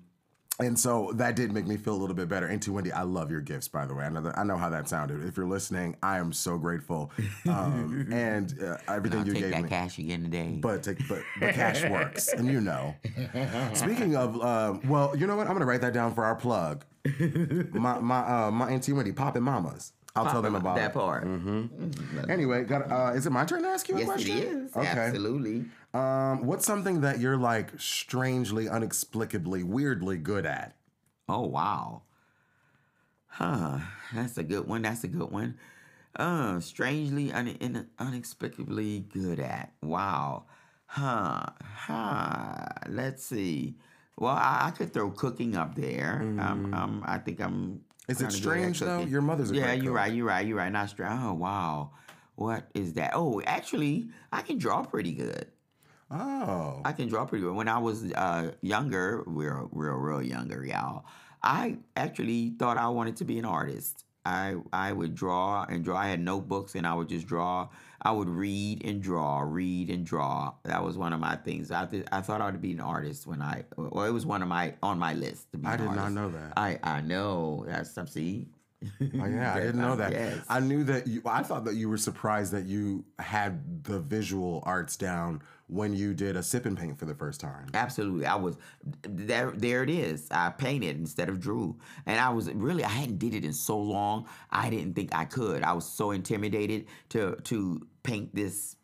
and 0.58 0.78
so 0.78 1.10
that 1.14 1.34
did 1.34 1.52
make 1.52 1.66
me 1.66 1.76
feel 1.76 1.94
a 1.94 2.00
little 2.00 2.14
bit 2.14 2.28
better. 2.28 2.46
And 2.46 2.60
to 2.62 2.72
Wendy, 2.72 2.92
I 2.92 3.02
love 3.02 3.30
your 3.30 3.40
gifts, 3.40 3.68
by 3.68 3.86
the 3.86 3.94
way. 3.94 4.04
I 4.04 4.08
know 4.10 4.20
that, 4.20 4.38
I 4.38 4.44
know 4.44 4.56
how 4.56 4.68
that 4.68 4.88
sounded. 4.88 5.26
If 5.26 5.36
you're 5.36 5.46
listening, 5.46 5.96
I 6.02 6.18
am 6.18 6.32
so 6.32 6.58
grateful. 6.58 7.10
Um, 7.48 8.06
and 8.12 8.54
uh, 8.62 8.76
everything 8.88 9.20
I'll 9.20 9.26
you 9.26 9.32
take 9.32 9.42
gave 9.44 9.52
that 9.52 9.62
me. 9.62 9.68
cash 9.68 9.98
again 9.98 10.22
today. 10.22 10.58
But 10.60 10.82
take, 10.82 11.06
but, 11.08 11.22
but 11.40 11.54
cash 11.54 11.82
works, 11.90 12.28
and 12.32 12.46
you 12.48 12.60
know. 12.60 12.94
Speaking 13.74 14.14
of, 14.16 14.40
uh, 14.40 14.78
well, 14.86 15.16
you 15.16 15.26
know 15.26 15.36
what? 15.36 15.46
I'm 15.46 15.54
gonna 15.54 15.66
write 15.66 15.80
that 15.80 15.94
down 15.94 16.14
for 16.14 16.24
our 16.24 16.36
plug. 16.36 16.84
My 17.72 17.98
my 17.98 18.20
uh, 18.46 18.50
my 18.50 18.70
auntie 18.70 18.92
Wendy, 18.92 19.12
Poppin' 19.12 19.42
Mamas. 19.42 19.92
I'll 20.14 20.26
tell 20.26 20.42
them 20.42 20.54
about 20.54 20.76
that 20.76 20.90
it. 20.90 20.94
part. 20.94 21.24
Anyway, 22.28 22.64
got 22.64 22.90
uh, 22.90 23.12
is 23.14 23.26
it 23.26 23.30
my 23.30 23.44
turn 23.44 23.62
to 23.62 23.68
ask 23.68 23.88
you 23.88 23.96
a 23.96 23.98
Yes, 24.00 24.06
question? 24.06 24.36
it 24.38 24.44
is. 24.44 24.76
Okay. 24.76 24.86
Absolutely. 24.86 25.64
Um, 25.94 26.44
what's 26.46 26.66
something 26.66 27.00
that 27.00 27.18
you're 27.18 27.36
like 27.38 27.70
strangely, 27.78 28.66
inexplicably, 28.66 29.62
weirdly 29.62 30.18
good 30.18 30.44
at? 30.46 30.76
Oh 31.28 31.46
wow. 31.46 32.02
Huh. 33.26 33.78
That's 34.14 34.36
a 34.36 34.42
good 34.42 34.66
one. 34.68 34.82
That's 34.82 35.04
a 35.04 35.08
good 35.08 35.30
one. 35.30 35.56
Uh, 36.14 36.60
strangely 36.60 37.32
un- 37.32 37.48
in- 37.48 37.88
unexplicably 37.98 39.00
good 39.12 39.40
at. 39.40 39.72
Wow. 39.80 40.44
Huh. 40.86 41.46
Huh. 41.64 42.66
Let's 42.88 43.24
see. 43.24 43.76
Well, 44.18 44.32
I, 44.34 44.64
I 44.66 44.70
could 44.72 44.92
throw 44.92 45.10
cooking 45.10 45.56
up 45.56 45.74
there. 45.74 46.18
Um, 46.38 46.74
um, 46.74 47.02
I 47.06 47.16
think 47.18 47.40
I'm. 47.40 47.80
Is 48.08 48.20
it 48.20 48.24
kinda 48.24 48.26
good 48.26 48.26
at 48.26 48.32
strange, 48.32 48.80
though? 48.80 48.98
cooking. 48.98 49.12
Your 49.12 49.22
mother's 49.22 49.50
a 49.50 49.54
Yeah, 49.54 49.72
you're 49.72 49.92
cook. 49.92 49.96
right. 49.96 50.12
You're 50.12 50.26
right. 50.26 50.46
You're 50.46 50.56
right. 50.58 50.72
Not 50.72 50.88
strange. 50.90 51.20
Oh 51.22 51.34
wow. 51.34 51.90
What 52.36 52.68
is 52.74 52.94
that? 52.94 53.12
Oh, 53.14 53.40
actually, 53.46 54.08
I 54.32 54.42
can 54.42 54.58
draw 54.58 54.82
pretty 54.82 55.12
good. 55.12 55.46
Oh, 56.10 56.80
I 56.84 56.92
can 56.92 57.08
draw 57.08 57.24
pretty 57.24 57.42
good. 57.44 57.54
When 57.54 57.68
I 57.68 57.78
was 57.78 58.12
uh, 58.12 58.52
younger, 58.60 59.22
real, 59.26 59.68
real, 59.72 59.94
real 59.94 60.22
younger, 60.22 60.64
y'all, 60.64 61.04
I 61.42 61.78
actually 61.96 62.50
thought 62.58 62.76
I 62.76 62.88
wanted 62.88 63.16
to 63.16 63.24
be 63.24 63.38
an 63.38 63.44
artist. 63.44 64.04
I 64.24 64.56
I 64.72 64.92
would 64.92 65.14
draw 65.14 65.64
and 65.64 65.84
draw. 65.84 65.96
I 65.96 66.08
had 66.08 66.20
notebooks 66.20 66.74
and 66.74 66.86
I 66.86 66.94
would 66.94 67.08
just 67.08 67.26
draw. 67.26 67.68
I 68.04 68.10
would 68.10 68.28
read 68.28 68.84
and 68.84 69.00
draw, 69.00 69.40
read 69.40 69.88
and 69.88 70.04
draw. 70.04 70.52
That 70.64 70.82
was 70.84 70.98
one 70.98 71.12
of 71.12 71.20
my 71.20 71.36
things. 71.36 71.70
I 71.70 71.86
th- 71.86 72.06
I 72.10 72.20
thought 72.20 72.40
I 72.40 72.46
would 72.46 72.60
be 72.60 72.72
an 72.72 72.80
artist 72.80 73.26
when 73.26 73.40
I. 73.40 73.64
Well, 73.76 74.04
it 74.04 74.10
was 74.10 74.26
one 74.26 74.42
of 74.42 74.48
my 74.48 74.74
on 74.82 74.98
my 74.98 75.14
list. 75.14 75.52
To 75.52 75.58
be 75.58 75.66
I 75.66 75.76
did 75.76 75.86
not 75.86 76.12
know 76.12 76.28
that. 76.30 76.52
I 76.56 76.78
I 76.82 77.00
know 77.00 77.64
that's 77.66 77.90
some 77.90 78.08
see. 78.08 78.48
Oh, 79.00 79.26
yeah, 79.26 79.54
I 79.54 79.60
didn't 79.60 79.80
know 79.80 79.94
that. 79.94 80.10
Yes. 80.10 80.44
I 80.48 80.58
knew 80.58 80.82
that 80.84 81.06
you. 81.06 81.22
I 81.24 81.44
thought 81.44 81.64
that 81.66 81.74
you 81.74 81.88
were 81.88 81.96
surprised 81.96 82.52
that 82.52 82.64
you 82.64 83.04
had 83.20 83.84
the 83.84 84.00
visual 84.00 84.62
arts 84.66 84.96
down 84.96 85.40
when 85.68 85.94
you 85.94 86.12
did 86.12 86.36
a 86.36 86.42
sip 86.42 86.66
and 86.66 86.76
paint 86.76 86.98
for 86.98 87.06
the 87.06 87.14
first 87.14 87.40
time. 87.40 87.66
Absolutely. 87.72 88.26
I 88.26 88.34
was 88.34 88.56
there 89.02 89.52
there 89.52 89.82
it 89.82 89.90
is. 89.90 90.28
I 90.30 90.50
painted 90.50 90.96
instead 90.96 91.28
of 91.28 91.40
drew. 91.40 91.76
And 92.06 92.20
I 92.20 92.30
was 92.30 92.50
really 92.50 92.84
I 92.84 92.88
hadn't 92.88 93.18
did 93.18 93.34
it 93.34 93.44
in 93.44 93.52
so 93.52 93.78
long. 93.78 94.26
I 94.50 94.70
didn't 94.70 94.94
think 94.94 95.14
I 95.14 95.24
could. 95.24 95.62
I 95.62 95.72
was 95.72 95.86
so 95.86 96.10
intimidated 96.10 96.86
to 97.10 97.36
to 97.44 97.86
paint 98.02 98.34
this 98.34 98.76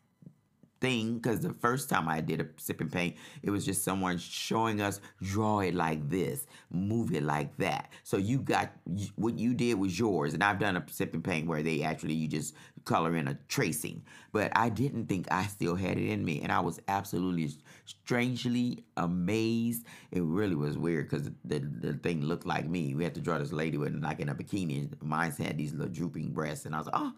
thing 0.79 1.15
because 1.15 1.41
the 1.41 1.53
first 1.53 1.89
time 1.89 2.07
I 2.07 2.21
did 2.21 2.41
a 2.41 2.47
sip 2.57 2.81
and 2.81 2.91
paint, 2.91 3.15
it 3.43 3.51
was 3.51 3.65
just 3.65 3.83
someone 3.83 4.17
showing 4.17 4.81
us 4.81 5.01
draw 5.21 5.59
it 5.59 5.73
like 5.73 6.09
this, 6.09 6.47
move 6.71 7.13
it 7.13 7.23
like 7.23 7.55
that. 7.57 7.91
So 8.03 8.17
you 8.17 8.39
got 8.39 8.71
what 9.15 9.37
you 9.37 9.53
did 9.53 9.75
was 9.75 9.97
yours, 9.97 10.33
and 10.33 10.43
I've 10.43 10.59
done 10.59 10.77
a 10.77 10.85
sip 10.89 11.13
and 11.13 11.23
paint 11.23 11.47
where 11.47 11.63
they 11.63 11.83
actually 11.83 12.13
you 12.13 12.27
just 12.27 12.55
color 12.85 13.15
in 13.15 13.27
a 13.27 13.37
tracing. 13.47 14.03
But 14.31 14.51
I 14.55 14.69
didn't 14.69 15.07
think 15.07 15.27
I 15.31 15.43
still 15.47 15.75
had 15.75 15.97
it 15.97 16.09
in 16.09 16.23
me, 16.23 16.41
and 16.41 16.51
I 16.51 16.59
was 16.59 16.79
absolutely 16.87 17.49
strangely 17.85 18.83
amazed. 18.97 19.85
It 20.11 20.23
really 20.23 20.55
was 20.55 20.77
weird 20.77 21.09
because 21.09 21.29
the, 21.43 21.59
the 21.59 21.93
thing 21.93 22.21
looked 22.21 22.45
like 22.45 22.67
me. 22.67 22.95
We 22.95 23.03
had 23.03 23.15
to 23.15 23.21
draw 23.21 23.37
this 23.37 23.51
lady 23.51 23.77
with 23.77 23.93
like 24.01 24.19
in 24.19 24.29
a 24.29 24.35
bikini, 24.35 24.89
mine 25.01 25.31
had 25.31 25.57
these 25.57 25.73
little 25.73 25.93
drooping 25.93 26.31
breasts, 26.31 26.65
and 26.65 26.75
I 26.75 26.77
was 26.79 26.87
like, 26.87 26.95
oh, 26.97 27.13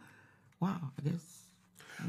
wow, 0.60 0.91
I 0.97 1.10
guess. 1.10 1.41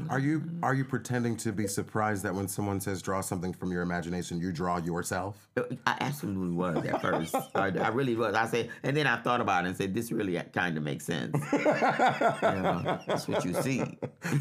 Are 0.09 0.19
you 0.19 0.43
are 0.61 0.73
you 0.73 0.85
pretending 0.85 1.35
to 1.37 1.51
be 1.51 1.67
surprised 1.67 2.23
that 2.23 2.33
when 2.33 2.47
someone 2.47 2.79
says 2.79 3.01
draw 3.01 3.21
something 3.21 3.53
from 3.53 3.71
your 3.71 3.81
imagination, 3.81 4.39
you 4.39 4.51
draw 4.51 4.77
yourself? 4.77 5.47
I 5.85 5.97
absolutely 6.01 6.55
was 6.55 6.85
at 6.85 7.01
first. 7.01 7.35
I, 7.55 7.67
I 7.67 7.89
really 7.89 8.15
was. 8.15 8.35
I 8.35 8.45
said, 8.47 8.69
and 8.83 8.95
then 8.95 9.07
I 9.07 9.17
thought 9.17 9.41
about 9.41 9.65
it 9.65 9.69
and 9.69 9.77
said, 9.77 9.93
this 9.93 10.11
really 10.11 10.39
kind 10.53 10.77
of 10.77 10.83
makes 10.83 11.05
sense. 11.05 11.35
You 12.43 12.59
know, 12.61 12.99
that's 13.07 13.27
what 13.27 13.45
you 13.45 13.53
see. 13.53 13.79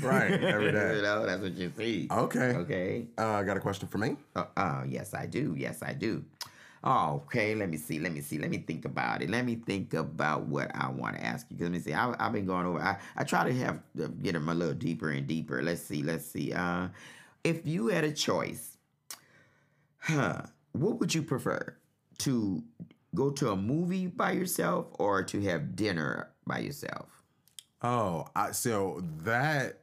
Right, 0.01 0.33
every 0.43 0.73
day. 0.73 0.97
you 0.97 1.03
know, 1.03 1.25
that's 1.25 1.41
what 1.41 1.55
you 1.55 1.73
see. 1.77 2.09
Okay. 2.11 2.53
Okay. 2.57 3.07
Uh, 3.17 3.33
I 3.33 3.43
got 3.43 3.57
a 3.57 3.61
question 3.61 3.89
for 3.89 3.99
me. 3.99 4.17
Uh, 4.35 4.45
uh, 4.57 4.83
yes, 4.89 5.15
I 5.15 5.27
do. 5.27 5.55
Yes, 5.57 5.83
I 5.83 5.93
do. 5.93 6.25
Oh, 6.85 7.23
okay. 7.27 7.55
Let 7.55 7.71
me 7.71 7.77
see. 7.77 7.99
Let 8.01 8.13
me 8.13 8.21
see. 8.21 8.39
Let 8.39 8.51
me 8.51 8.59
think 8.59 8.85
about 8.85 9.23
it. 9.23 9.31
Let 9.31 9.45
me 9.45 9.55
think 9.55 9.95
about 9.95 10.47
what 10.47 10.71
I 10.75 10.91
want 10.91 11.17
to 11.17 11.25
ask 11.25 11.47
you. 11.49 11.57
Because 11.57 11.71
let 11.71 11.73
me 11.73 11.79
see. 11.79 11.95
I, 11.95 12.15
I've 12.19 12.33
been 12.33 12.47
going 12.47 12.67
over. 12.67 12.81
I, 12.81 12.99
I 13.17 13.25
try 13.25 13.45
to 13.45 13.55
have 13.59 13.81
to 13.97 14.09
get 14.09 14.33
them 14.33 14.49
a 14.49 14.55
little 14.55 14.75
deeper 14.75 15.11
and 15.11 15.27
deeper. 15.27 15.63
Let's 15.63 15.83
see. 15.83 16.03
Let's 16.03 16.27
see. 16.27 16.53
Uh, 16.53 16.89
if 17.45 17.67
you 17.67 17.89
had 17.89 18.05
a 18.05 18.13
choice, 18.13 18.77
huh? 19.99 20.43
What 20.73 20.99
would 21.01 21.15
you 21.15 21.23
prefer? 21.23 21.77
To 22.19 22.63
go 23.15 23.31
to 23.31 23.51
a 23.51 23.57
movie 23.57 24.07
by 24.07 24.33
yourself 24.33 24.87
or 24.93 25.23
to 25.25 25.41
have 25.43 25.77
dinner 25.77 26.31
by 26.47 26.61
yourself? 26.61 27.23
Oh, 27.83 28.27
I, 28.35 28.53
so 28.53 29.03
that 29.25 29.81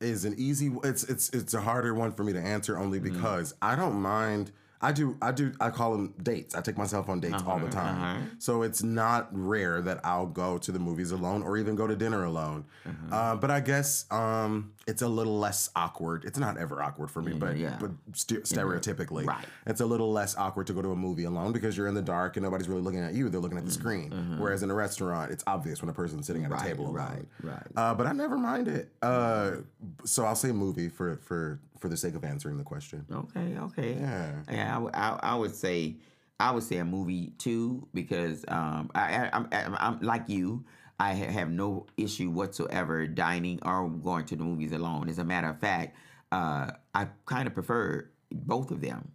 is 0.00 0.24
an 0.24 0.34
easy. 0.36 0.72
It's 0.84 1.04
it's 1.04 1.30
it's 1.30 1.54
a 1.54 1.60
harder 1.60 1.94
one 1.94 2.12
for 2.12 2.24
me 2.24 2.32
to 2.32 2.40
answer 2.40 2.78
only 2.78 2.98
because 2.98 3.54
I 3.62 3.76
don't 3.76 4.00
mind. 4.00 4.52
I 4.82 4.92
do 4.92 5.16
I 5.20 5.30
do 5.32 5.52
I 5.60 5.68
call 5.70 5.92
them 5.92 6.14
dates. 6.22 6.54
I 6.54 6.62
take 6.62 6.78
myself 6.78 7.08
on 7.10 7.20
dates 7.20 7.42
all 7.46 7.58
the 7.58 7.68
time. 7.68 8.30
So 8.38 8.62
it's 8.62 8.82
not 8.82 9.28
rare 9.32 9.82
that 9.82 10.00
I'll 10.04 10.26
go 10.26 10.56
to 10.58 10.72
the 10.72 10.78
movies 10.78 11.10
alone 11.10 11.42
or 11.42 11.58
even 11.58 11.74
go 11.76 11.86
to 11.86 11.94
dinner 11.94 12.24
alone. 12.24 12.64
Uh, 13.12 13.36
but 13.36 13.50
I 13.50 13.60
guess 13.60 14.06
um, 14.10 14.72
it's 14.86 15.02
a 15.02 15.08
little 15.08 15.38
less 15.38 15.68
awkward. 15.76 16.24
It's 16.24 16.38
not 16.38 16.56
ever 16.58 16.82
awkward 16.82 17.10
for 17.10 17.20
me, 17.20 17.32
but 17.34 17.56
yeah. 17.56 17.76
but 17.80 17.90
st- 18.14 18.44
stereotypically, 18.44 19.26
Right. 19.26 19.44
it's 19.66 19.80
a 19.80 19.86
little 19.86 20.10
less 20.12 20.36
awkward 20.36 20.66
to 20.68 20.72
go 20.72 20.80
to 20.82 20.92
a 20.92 20.96
movie 20.96 21.24
alone 21.24 21.52
because 21.52 21.76
you're 21.76 21.86
in 21.88 21.94
the 21.94 22.02
dark 22.02 22.36
and 22.36 22.44
nobody's 22.44 22.68
really 22.68 22.80
looking 22.82 23.00
at 23.00 23.12
you. 23.14 23.28
They're 23.28 23.40
looking 23.40 23.58
at 23.58 23.66
the 23.66 23.70
screen. 23.72 24.36
Whereas 24.38 24.62
in 24.62 24.70
a 24.70 24.74
restaurant, 24.74 25.30
it's 25.30 25.44
obvious 25.46 25.82
when 25.82 25.90
a 25.90 25.92
person's 25.92 26.26
sitting 26.26 26.44
at 26.44 26.50
a 26.50 26.54
Right, 26.54 26.66
table 26.66 26.84
alone. 26.86 26.94
right, 26.94 27.26
right. 27.42 27.66
Uh, 27.76 27.94
but 27.94 28.06
I 28.06 28.12
never 28.12 28.38
mind 28.38 28.66
it. 28.68 28.90
Uh, 29.02 29.56
so 30.04 30.24
I'll 30.24 30.34
say 30.36 30.52
movie 30.52 30.88
for 30.88 31.16
for 31.18 31.60
for 31.78 31.88
the 31.88 31.96
sake 31.96 32.14
of 32.14 32.24
answering 32.24 32.58
the 32.58 32.62
question. 32.62 33.06
Okay, 33.10 33.56
okay. 33.58 33.94
Yeah. 33.98 34.32
Yeah, 34.50 34.69
I, 34.70 34.78
would- 34.78 34.94
I, 34.94 35.18
I 35.22 35.34
would 35.36 35.54
say 35.54 35.96
I 36.38 36.52
would 36.52 36.62
say 36.62 36.78
a 36.78 36.84
movie 36.84 37.32
too 37.38 37.86
because 37.92 38.44
um, 38.48 38.90
I, 38.94 39.16
I, 39.26 39.30
I'm, 39.32 39.48
I'm, 39.52 40.00
like 40.00 40.28
you. 40.28 40.64
I 40.98 41.14
ha- 41.14 41.30
have 41.30 41.50
no 41.50 41.86
issue 41.96 42.30
whatsoever 42.30 43.06
dining 43.06 43.58
or 43.64 43.88
going 43.88 44.24
to 44.26 44.36
the 44.36 44.44
movies 44.44 44.72
alone. 44.72 45.08
As 45.08 45.18
a 45.18 45.24
matter 45.24 45.48
of 45.48 45.58
fact, 45.58 45.96
uh, 46.32 46.70
I 46.94 47.08
kind 47.26 47.46
of 47.46 47.54
prefer 47.54 48.08
both 48.32 48.70
of 48.70 48.80
them 48.80 49.12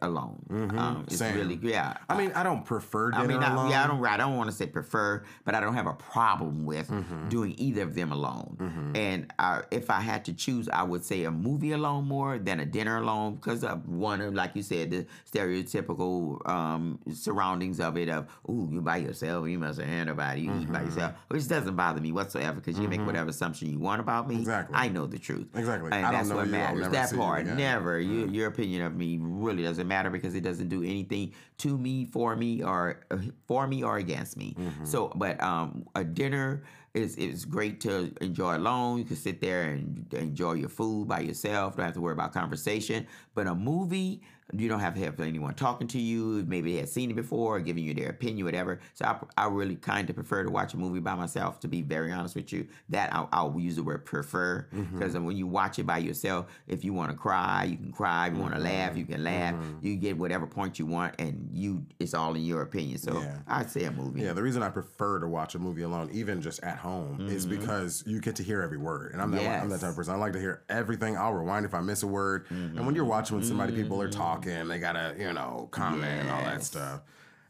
alone. 0.00 0.44
Um, 0.78 1.04
it's 1.06 1.18
Same. 1.18 1.36
really 1.36 1.58
yeah. 1.62 1.96
I 2.08 2.16
mean, 2.16 2.32
I 2.32 2.42
don't 2.42 2.64
prefer 2.64 3.10
dinner 3.10 3.24
I 3.24 3.26
mean, 3.26 3.42
I, 3.42 3.52
alone. 3.52 3.70
yeah, 3.70 3.84
I 3.84 3.86
don't. 3.86 4.04
I 4.06 4.16
don't 4.16 4.36
want 4.36 4.50
to 4.50 4.56
say 4.56 4.66
prefer, 4.66 5.22
but 5.44 5.54
I 5.54 5.60
don't 5.60 5.74
have 5.74 5.86
a 5.86 5.94
problem 5.94 6.64
with 6.64 6.88
Mm-hmm. 6.88 7.28
doing 7.28 7.54
either 7.58 7.82
of 7.82 7.94
them 7.94 8.12
alone. 8.12 8.92
And 8.94 9.32
uh, 9.38 9.62
if 9.70 9.90
I 9.90 10.00
had 10.00 10.24
to 10.26 10.32
choose, 10.32 10.68
I 10.68 10.82
would 10.82 11.04
say 11.04 11.24
a 11.24 11.30
movie 11.30 11.72
alone 11.72 12.06
more 12.06 12.38
than 12.38 12.60
a 12.60 12.66
dinner 12.66 12.98
alone 12.98 13.34
because 13.36 13.64
of 13.64 13.88
one 13.88 14.20
of, 14.20 14.34
like 14.34 14.54
you 14.56 14.62
said, 14.62 14.90
the 14.90 15.06
stereotypical 15.30 16.46
um, 16.48 16.98
surroundings 17.12 17.80
of 17.80 17.96
it. 17.96 18.08
Of 18.08 18.26
ooh, 18.48 18.68
you 18.70 18.80
by 18.80 18.98
yourself, 18.98 19.48
you 19.48 19.58
must 19.58 19.80
have 19.80 20.06
nobody. 20.06 20.42
You 20.42 20.50
eat 20.50 20.62
Mm-hmm. 20.62 20.72
by 20.72 20.82
yourself, 20.82 21.12
which 21.28 21.48
doesn't 21.48 21.74
bother 21.76 22.00
me 22.00 22.12
whatsoever 22.12 22.60
because 22.60 22.78
you 22.78 22.86
make 22.88 23.04
whatever 23.04 23.30
assumption 23.30 23.70
you 23.70 23.78
want 23.78 24.00
about 24.00 24.28
me. 24.28 24.36
Exactly. 24.36 24.76
I 24.76 24.88
know 24.88 25.06
the 25.06 25.18
truth. 25.18 25.48
Exactly. 25.54 25.90
and 25.92 26.06
I 26.06 26.10
don't 26.10 26.12
that's 26.12 26.28
know 26.28 26.36
what 26.36 26.48
matters. 26.48 26.88
That 26.90 27.12
part, 27.16 27.46
never. 27.46 27.98
You, 27.98 28.28
your 28.28 28.48
opinion 28.48 28.82
of 28.82 28.94
me 28.94 29.18
really 29.20 29.62
doesn't 29.64 29.81
doesn't 29.82 29.88
matter 29.88 30.10
because 30.10 30.34
it 30.34 30.42
doesn't 30.42 30.68
do 30.68 30.82
anything 30.82 31.32
to 31.58 31.76
me, 31.76 32.04
for 32.04 32.36
me, 32.36 32.62
or 32.62 33.00
uh, 33.10 33.18
for 33.46 33.66
me 33.66 33.82
or 33.82 33.98
against 33.98 34.36
me. 34.36 34.54
So, 34.84 35.12
but 35.14 35.42
um, 35.42 35.86
a 35.94 36.04
dinner 36.04 36.62
is 36.94 37.16
is 37.16 37.44
great 37.44 37.80
to 37.80 38.12
enjoy 38.20 38.56
alone. 38.56 38.98
You 38.98 39.04
can 39.04 39.16
sit 39.16 39.40
there 39.40 39.62
and 39.62 40.06
enjoy 40.12 40.54
your 40.54 40.68
food 40.68 41.08
by 41.08 41.20
yourself. 41.20 41.76
Don't 41.76 41.86
have 41.86 41.94
to 41.94 42.00
worry 42.00 42.12
about 42.12 42.32
conversation. 42.32 43.06
But 43.34 43.46
a 43.46 43.54
movie, 43.54 44.20
you 44.52 44.68
don't 44.68 44.80
have 44.80 44.94
to 44.94 45.00
have 45.00 45.18
anyone 45.20 45.54
talking 45.54 45.88
to 45.88 45.98
you. 45.98 46.44
Maybe 46.46 46.72
they 46.74 46.80
had 46.80 46.88
seen 46.90 47.10
it 47.10 47.14
before, 47.14 47.56
or 47.56 47.60
giving 47.60 47.84
you 47.84 47.94
their 47.94 48.10
opinion, 48.10 48.44
whatever. 48.44 48.80
So 48.92 49.06
I, 49.06 49.44
I 49.44 49.46
really 49.48 49.76
kind 49.76 50.08
of 50.10 50.16
prefer 50.16 50.44
to 50.44 50.50
watch 50.50 50.74
a 50.74 50.76
movie 50.76 51.00
by 51.00 51.14
myself. 51.14 51.60
To 51.60 51.68
be 51.68 51.80
very 51.80 52.12
honest 52.12 52.34
with 52.34 52.52
you, 52.52 52.66
that 52.90 53.12
I'll, 53.14 53.28
I'll 53.32 53.58
use 53.58 53.76
the 53.76 53.82
word 53.82 54.04
prefer 54.04 54.66
mm-hmm. 54.74 54.98
because 54.98 55.16
when 55.16 55.36
you 55.36 55.46
watch 55.46 55.78
it 55.78 55.86
by 55.86 55.98
yourself, 55.98 56.46
if 56.66 56.84
you 56.84 56.92
want 56.92 57.10
to 57.10 57.16
cry, 57.16 57.64
you 57.64 57.78
can 57.78 57.92
cry. 57.92 58.26
If 58.26 58.34
you 58.34 58.40
want 58.40 58.52
to 58.52 58.60
mm-hmm. 58.60 58.68
laugh, 58.68 58.96
you 58.98 59.06
can 59.06 59.24
laugh. 59.24 59.54
Mm-hmm. 59.54 59.86
You 59.86 59.96
get 59.96 60.18
whatever 60.18 60.46
point 60.46 60.78
you 60.78 60.84
want, 60.84 61.14
and 61.18 61.48
you 61.50 61.86
it's 61.98 62.12
all 62.12 62.34
in 62.34 62.44
your 62.44 62.60
opinion. 62.60 62.98
So 62.98 63.18
Yeah. 63.18 63.38
I'd 63.48 63.70
say 63.70 63.84
a 63.84 63.90
movie. 63.90 64.20
Yeah, 64.20 64.34
the 64.34 64.42
reason 64.42 64.62
I 64.62 64.68
prefer 64.68 65.20
to 65.20 65.26
watch 65.26 65.54
a 65.54 65.58
movie 65.58 65.82
alone, 65.82 66.10
even 66.12 66.42
just 66.42 66.62
at 66.62 66.81
home, 66.82 67.28
is 67.28 67.46
because 67.46 68.02
you 68.06 68.20
get 68.20 68.36
to 68.36 68.42
hear 68.42 68.60
every 68.60 68.76
word. 68.76 69.12
And 69.12 69.22
I'm 69.22 69.30
that, 69.30 69.40
I'm 69.62 69.70
that 69.70 69.80
type 69.80 69.90
of 69.90 69.96
person. 69.96 70.14
I 70.14 70.18
like 70.18 70.32
to 70.34 70.40
hear 70.40 70.62
everything. 70.68 71.16
I'll 71.16 71.32
rewind 71.32 71.64
if 71.64 71.72
I 71.74 71.80
miss 71.80 72.02
a 72.02 72.06
word. 72.06 72.46
And 72.50 72.84
when 72.84 72.94
you're 72.94 73.04
watching 73.06 73.36
with 73.36 73.46
somebody, 73.46 73.72
people 73.72 74.00
are 74.02 74.08
talking, 74.08 74.68
they 74.68 74.78
gotta, 74.78 75.14
you 75.18 75.32
know, 75.32 75.68
comment 75.70 76.04
and 76.22 76.30
all 76.30 76.44
that 76.44 76.62
stuff. 76.64 77.00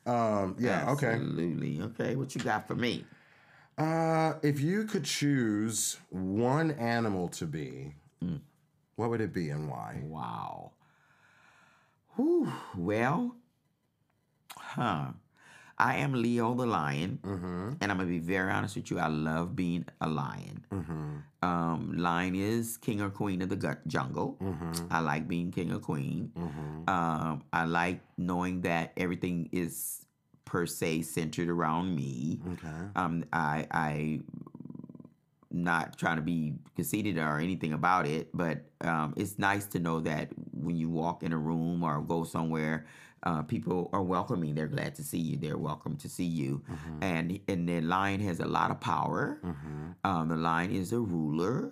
Um, 0.07 0.57
yeah, 0.59 0.91
okay. 0.93 1.15
Absolutely. 1.15 1.81
Okay, 1.81 2.15
what 2.17 2.35
you 2.35 2.41
got 2.43 2.67
for 2.69 2.75
me? 2.77 3.05
Uh, 3.79 4.35
if 4.43 4.61
you 4.61 4.85
could 4.85 5.05
choose 5.05 5.99
one 6.11 6.71
animal 6.73 7.29
to 7.29 7.47
be, 7.47 7.95
Mm. 8.23 8.41
what 8.97 9.11
would 9.11 9.21
it 9.21 9.33
be 9.33 9.49
and 9.51 9.69
why? 9.69 10.01
Wow. 10.05 10.73
Whew. 12.17 12.53
Well, 12.77 13.35
huh. 14.57 15.13
I 15.83 15.97
am 15.97 16.13
Leo 16.15 16.55
the 16.55 16.65
lion, 16.67 17.19
and 17.81 17.91
I'm 17.91 17.99
gonna 17.99 18.09
be 18.09 18.21
very 18.21 18.51
honest 18.53 18.77
with 18.77 18.89
you. 18.91 18.99
I 19.01 19.09
love 19.09 19.57
being 19.57 19.85
a 20.01 20.09
lion. 20.09 20.65
Um, 21.43 21.97
lion 21.99 22.35
is 22.37 22.77
king 22.77 23.01
or 23.01 23.11
queen 23.11 23.43
of 23.43 23.49
the 23.49 23.57
gu- 23.57 23.83
jungle. 23.89 24.37
I 24.91 25.01
like 25.01 25.27
being 25.27 25.51
king 25.51 25.73
or 25.73 25.81
queen. 25.81 26.31
Um, 26.87 27.43
I 27.53 27.65
like 27.65 28.01
knowing 28.17 28.61
that 28.63 28.93
everything 28.97 29.49
is 29.51 30.07
per 30.45 30.67
se 30.67 31.03
centered 31.03 31.49
around 31.49 31.97
me. 31.97 32.41
Okay. 32.53 32.69
Um, 32.95 33.25
I 33.33 33.67
I 33.73 34.21
not 35.51 35.99
trying 35.99 36.17
to 36.17 36.23
be 36.23 36.55
conceited 36.77 37.19
or 37.19 37.39
anything 37.39 37.73
about 37.75 38.07
it, 38.07 38.29
but 38.33 38.65
um, 38.83 39.13
it's 39.17 39.39
nice 39.39 39.67
to 39.67 39.79
know 39.79 40.01
that 40.01 40.31
when 40.53 40.77
you 40.77 40.89
walk 40.89 41.23
in 41.23 41.33
a 41.33 41.37
room 41.39 41.83
or 41.83 42.01
go 42.01 42.25
somewhere, 42.25 42.87
uh, 43.25 43.43
people 43.43 43.89
are 43.93 44.03
welcoming. 44.03 44.55
They're 44.55 44.67
glad 44.67 44.95
to 44.97 45.03
see 45.05 45.19
you. 45.19 45.37
They're 45.37 45.59
welcome 45.59 45.97
to 45.99 46.09
see 46.09 46.25
you. 46.25 46.63
And 47.01 47.39
and 47.49 47.69
the 47.69 47.81
lion 47.81 48.21
has 48.21 48.41
a 48.41 48.47
lot 48.47 48.71
of 48.71 48.81
power. 48.81 49.39
Um, 50.05 50.29
the 50.29 50.37
lion 50.37 50.73
is 50.73 50.93
a 50.93 51.01
ruler. 51.01 51.71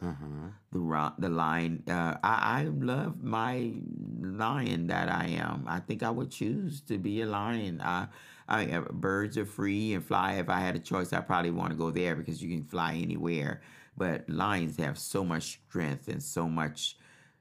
The 0.73 0.79
ri- 0.79 1.17
the 1.19 1.29
lion. 1.29 1.83
Uh, 1.89 2.17
I 2.23 2.61
I 2.61 2.65
love 2.65 3.23
my 3.23 3.73
lion 4.21 4.87
that 4.89 5.09
I 5.11 5.27
am. 5.29 5.65
I 5.67 5.81
think 5.81 6.03
I 6.03 6.11
would 6.11 6.31
choose 6.31 6.81
to 6.83 6.99
be 6.99 7.23
a 7.23 7.27
lion. 7.27 7.81
I, 7.81 8.07
I 8.49 8.67
uh, 8.67 8.81
birds 8.93 9.37
are 9.39 9.47
free 9.47 9.95
and 9.95 10.05
fly. 10.05 10.35
If 10.35 10.49
I 10.49 10.61
had 10.61 10.77
a 10.77 10.81
choice, 10.81 11.13
I 11.13 11.21
probably 11.21 11.51
want 11.51 11.71
to 11.71 11.77
go 11.77 11.91
there 11.91 12.15
because 12.15 12.43
you 12.43 12.49
can 12.49 12.65
fly 12.65 12.95
anywhere. 12.95 13.61
But 13.97 14.29
lions 14.31 14.77
have 14.79 14.99
so 14.99 15.25
much 15.25 15.61
strength 15.69 16.09
and 16.09 16.23
so 16.23 16.49
much 16.49 16.97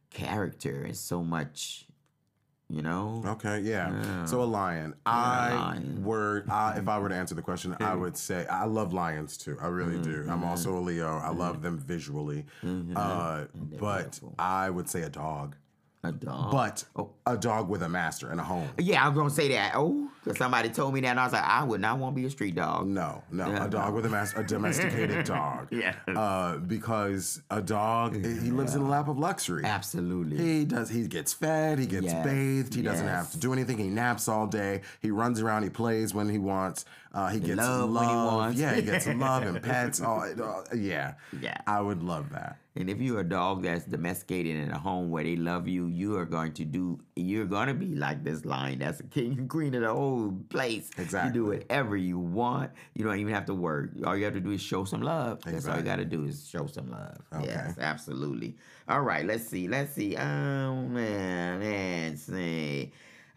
character 0.09 0.83
and 0.83 0.97
so 0.97 1.23
much, 1.23 1.85
you 2.69 2.81
know. 2.81 3.21
Okay, 3.25 3.59
yeah. 3.61 4.25
So 4.25 4.41
a 4.41 4.43
lion. 4.43 4.93
I 5.05 5.53
lion. 5.53 6.03
were 6.03 6.45
I, 6.49 6.77
if 6.77 6.87
I 6.87 6.99
were 6.99 7.09
to 7.09 7.15
answer 7.15 7.35
the 7.35 7.41
question, 7.41 7.75
I 7.79 7.95
would 7.95 8.15
say 8.15 8.45
I 8.45 8.65
love 8.65 8.93
lions 8.93 9.37
too. 9.37 9.57
I 9.59 9.67
really 9.67 9.99
do. 10.01 10.25
I'm 10.29 10.39
mm-hmm. 10.39 10.45
also 10.45 10.77
a 10.77 10.79
Leo. 10.79 11.17
I 11.17 11.29
love 11.29 11.55
mm-hmm. 11.55 11.63
them 11.63 11.79
visually. 11.79 12.45
Mm-hmm. 12.63 12.95
Uh, 12.95 13.45
but 13.53 14.11
beautiful. 14.11 14.35
I 14.37 14.69
would 14.69 14.87
say 14.89 15.01
a 15.01 15.09
dog. 15.09 15.55
A 16.01 16.13
dog. 16.13 16.51
But 16.53 16.85
a 17.25 17.35
dog 17.35 17.67
with 17.67 17.83
a 17.83 17.89
master 17.89 18.31
and 18.31 18.39
a 18.39 18.43
home. 18.43 18.69
yeah, 18.77 19.05
I'm 19.05 19.13
gonna 19.13 19.29
say 19.29 19.49
that. 19.49 19.73
Oh, 19.75 20.09
because 20.23 20.37
somebody 20.37 20.69
told 20.69 20.93
me 20.93 21.01
that, 21.01 21.09
and 21.09 21.19
I 21.19 21.25
was 21.25 21.33
like, 21.33 21.43
I 21.43 21.61
would 21.63 21.81
not 21.81 21.97
want 21.99 22.15
to 22.15 22.21
be 22.21 22.25
a 22.25 22.29
street 22.29 22.55
dog. 22.55 22.87
No, 22.87 23.21
no, 23.31 23.49
Yeah, 23.49 23.65
a 23.65 23.69
dog 23.69 23.93
with 23.93 24.05
a 24.05 24.09
master, 24.09 24.39
a 24.39 24.47
domesticated 24.47 25.25
dog. 25.25 25.67
Yeah. 25.71 25.95
Uh, 26.07 26.57
because 26.57 27.41
a 27.49 27.61
dog, 27.61 28.15
he 28.15 28.49
lives 28.49 28.75
in 28.75 28.81
a 28.81 28.87
lap 28.87 29.09
of 29.09 29.17
luxury. 29.19 29.65
Absolutely. 29.65 30.37
He 30.37 30.63
does. 30.65 30.89
He 30.89 31.05
gets 31.05 31.33
fed. 31.33 31.79
He 31.79 31.85
gets 31.85 32.05
Yes, 32.05 32.25
bathed. 32.25 32.75
He 32.75 32.81
doesn't 32.81 33.07
have 33.07 33.31
to 33.31 33.37
do 33.37 33.51
anything. 33.51 33.77
He 33.77 33.89
naps 33.89 34.29
all 34.29 34.47
day. 34.47 34.81
He 35.01 35.11
runs 35.11 35.41
around. 35.41 35.63
He 35.63 35.69
plays 35.69 36.13
when 36.13 36.29
he 36.29 36.37
wants. 36.37 36.85
Uh, 37.11 37.29
he 37.29 37.39
gets 37.39 37.57
love 37.57 37.89
love. 37.89 38.01
when 38.01 38.09
he 38.09 38.15
wants. 38.15 38.59
Yeah, 38.59 38.75
he 38.75 38.81
gets 38.83 39.07
love 39.07 39.43
and 39.43 39.61
pets. 39.63 39.99
All, 40.09 40.21
all- 40.41 40.63
yeah. 40.75 41.15
Yeah. 41.41 41.57
I 41.65 41.81
would 41.81 42.03
love 42.03 42.29
that. 42.31 42.57
And 42.75 42.87
if 42.89 43.01
you're 43.01 43.19
a 43.21 43.27
dog 43.27 43.63
that's 43.63 43.83
domesticated 43.85 44.55
in 44.55 44.69
a 44.71 44.77
home 44.77 45.09
where 45.09 45.23
they 45.23 45.35
love 45.35 45.67
you, 45.67 45.87
you 45.87 46.15
are 46.17 46.25
going 46.25 46.53
to 46.53 46.63
do. 46.65 46.99
You're 47.15 47.45
going 47.47 47.67
to 47.67 47.73
be 47.73 47.95
like 47.95 48.23
this 48.23 48.45
lion. 48.45 48.79
That's 48.79 48.99
a 48.99 49.03
king 49.03 49.37
and 49.37 49.49
queen 49.49 49.73
of 49.73 49.81
the 49.81 49.91
whole 49.93 50.37
place. 50.49 50.89
Exactly. 50.97 51.29
You 51.29 51.33
do 51.33 51.45
whatever 51.51 51.97
you 51.97 52.19
want. 52.19 52.71
You 52.93 53.03
don't 53.03 53.17
even 53.19 53.33
have 53.33 53.45
to 53.47 53.55
work. 53.55 53.89
All 54.05 54.15
you 54.15 54.23
have 54.25 54.35
to 54.35 54.39
do 54.39 54.51
is 54.51 54.61
show 54.61 54.85
some 54.85 55.01
love. 55.01 55.41
That's 55.43 55.67
all 55.67 55.77
you 55.77 55.81
got 55.81 55.97
to 55.97 56.05
do 56.05 56.25
is 56.25 56.47
show 56.47 56.67
some 56.67 56.91
love. 56.91 57.17
Okay. 57.33 57.47
Yes, 57.47 57.75
absolutely. 57.79 58.55
All 58.87 59.01
right. 59.01 59.25
Let's 59.25 59.47
see. 59.47 59.67
Let's 59.67 59.93
see. 59.93 60.15
Oh 60.15 60.75
man, 60.75 61.61
see. 61.61 61.67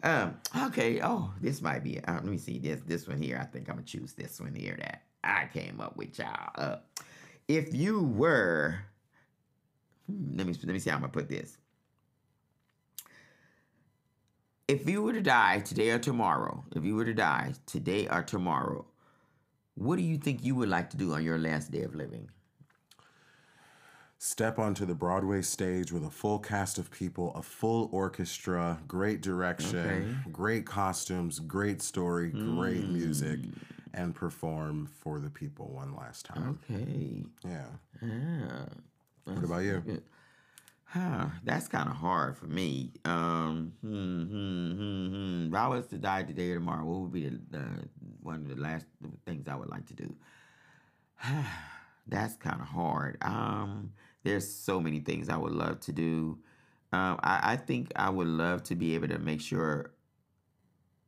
Um. 0.03 0.37
Okay. 0.65 0.99
Oh, 1.01 1.33
this 1.41 1.61
might 1.61 1.83
be. 1.83 1.99
Uh, 2.03 2.13
let 2.15 2.25
me 2.25 2.37
see. 2.37 2.59
This 2.59 2.81
this 2.85 3.07
one 3.07 3.21
here. 3.21 3.39
I 3.41 3.45
think 3.45 3.69
I'm 3.69 3.75
gonna 3.75 3.85
choose 3.85 4.13
this 4.13 4.39
one 4.39 4.53
here 4.53 4.75
that 4.79 5.03
I 5.23 5.47
came 5.53 5.79
up 5.79 5.95
with, 5.97 6.19
y'all. 6.19 6.51
Uh, 6.55 6.77
if 7.47 7.73
you 7.73 8.03
were 8.03 8.79
Hmm, 10.07 10.37
let 10.37 10.47
me 10.47 10.53
let 10.53 10.73
me 10.73 10.79
see 10.79 10.89
how 10.89 10.97
I'm 10.97 11.01
gonna 11.01 11.11
put 11.11 11.29
this. 11.29 11.57
If 14.67 14.87
you 14.89 15.01
were 15.03 15.13
to 15.13 15.21
die 15.21 15.59
today 15.59 15.91
or 15.91 15.99
tomorrow, 15.99 16.63
if 16.75 16.83
you 16.83 16.95
were 16.95 17.05
to 17.05 17.13
die 17.13 17.53
today 17.65 18.07
or 18.07 18.23
tomorrow, 18.23 18.85
what 19.75 19.97
do 19.97 20.03
you 20.03 20.17
think 20.17 20.43
you 20.43 20.55
would 20.55 20.69
like 20.69 20.89
to 20.91 20.97
do 20.97 21.13
on 21.13 21.23
your 21.23 21.37
last 21.37 21.71
day 21.71 21.81
of 21.83 21.95
living? 21.95 22.29
Step 24.23 24.57
onto 24.57 24.85
the 24.85 24.95
Broadway 24.95 25.41
stage 25.41 25.91
with 25.91 26.05
a 26.05 26.09
full 26.09 26.39
cast 26.39 26.77
of 26.77 26.89
people, 26.89 27.35
a 27.35 27.41
full 27.41 27.89
orchestra, 27.91 28.79
great 28.87 29.19
direction, 29.19 29.75
Okay. 29.75 30.15
great 30.31 30.65
costumes, 30.65 31.39
great 31.39 31.81
story, 31.81 32.29
great 32.31 32.85
music, 32.85 33.41
Mm. 33.41 33.53
and 33.93 34.15
perform 34.15 34.85
for 34.85 35.19
the 35.19 35.29
people 35.29 35.73
one 35.73 35.93
last 35.93 36.25
time. 36.25 36.57
Okay. 36.71 37.25
Yeah. 37.43 37.67
Yeah. 38.01 38.65
What 39.25 39.43
about 39.43 39.63
you? 39.65 39.81
Good. 39.81 40.03
Huh, 40.85 41.27
that's 41.43 41.67
kind 41.67 41.89
of 41.89 41.97
hard 41.97 42.37
for 42.37 42.47
me. 42.47 42.93
Um, 43.03 43.73
hmm, 43.81 44.23
hmm, 44.23 44.71
hmm, 44.71 45.07
hmm. 45.09 45.47
If 45.49 45.53
I 45.53 45.67
was 45.67 45.87
to 45.87 45.97
die 45.97 46.23
today 46.23 46.51
or 46.51 46.55
tomorrow, 46.59 46.85
what 46.85 47.01
would 47.01 47.11
be 47.11 47.27
the, 47.27 47.41
the 47.49 47.65
one 48.21 48.35
of 48.37 48.47
the 48.47 48.55
last 48.55 48.85
things 49.25 49.49
I 49.49 49.55
would 49.55 49.69
like 49.69 49.85
to 49.87 49.93
do? 49.93 50.15
that's 52.07 52.37
kind 52.37 52.61
of 52.61 52.67
hard. 52.67 53.17
Um, 53.21 53.91
there's 54.23 54.49
so 54.49 54.79
many 54.79 54.99
things 54.99 55.29
I 55.29 55.37
would 55.37 55.53
love 55.53 55.79
to 55.81 55.91
do. 55.91 56.39
Um, 56.91 57.19
I, 57.23 57.53
I 57.53 57.55
think 57.57 57.91
I 57.95 58.09
would 58.09 58.27
love 58.27 58.63
to 58.63 58.75
be 58.75 58.95
able 58.95 59.07
to 59.09 59.19
make 59.19 59.41
sure 59.41 59.91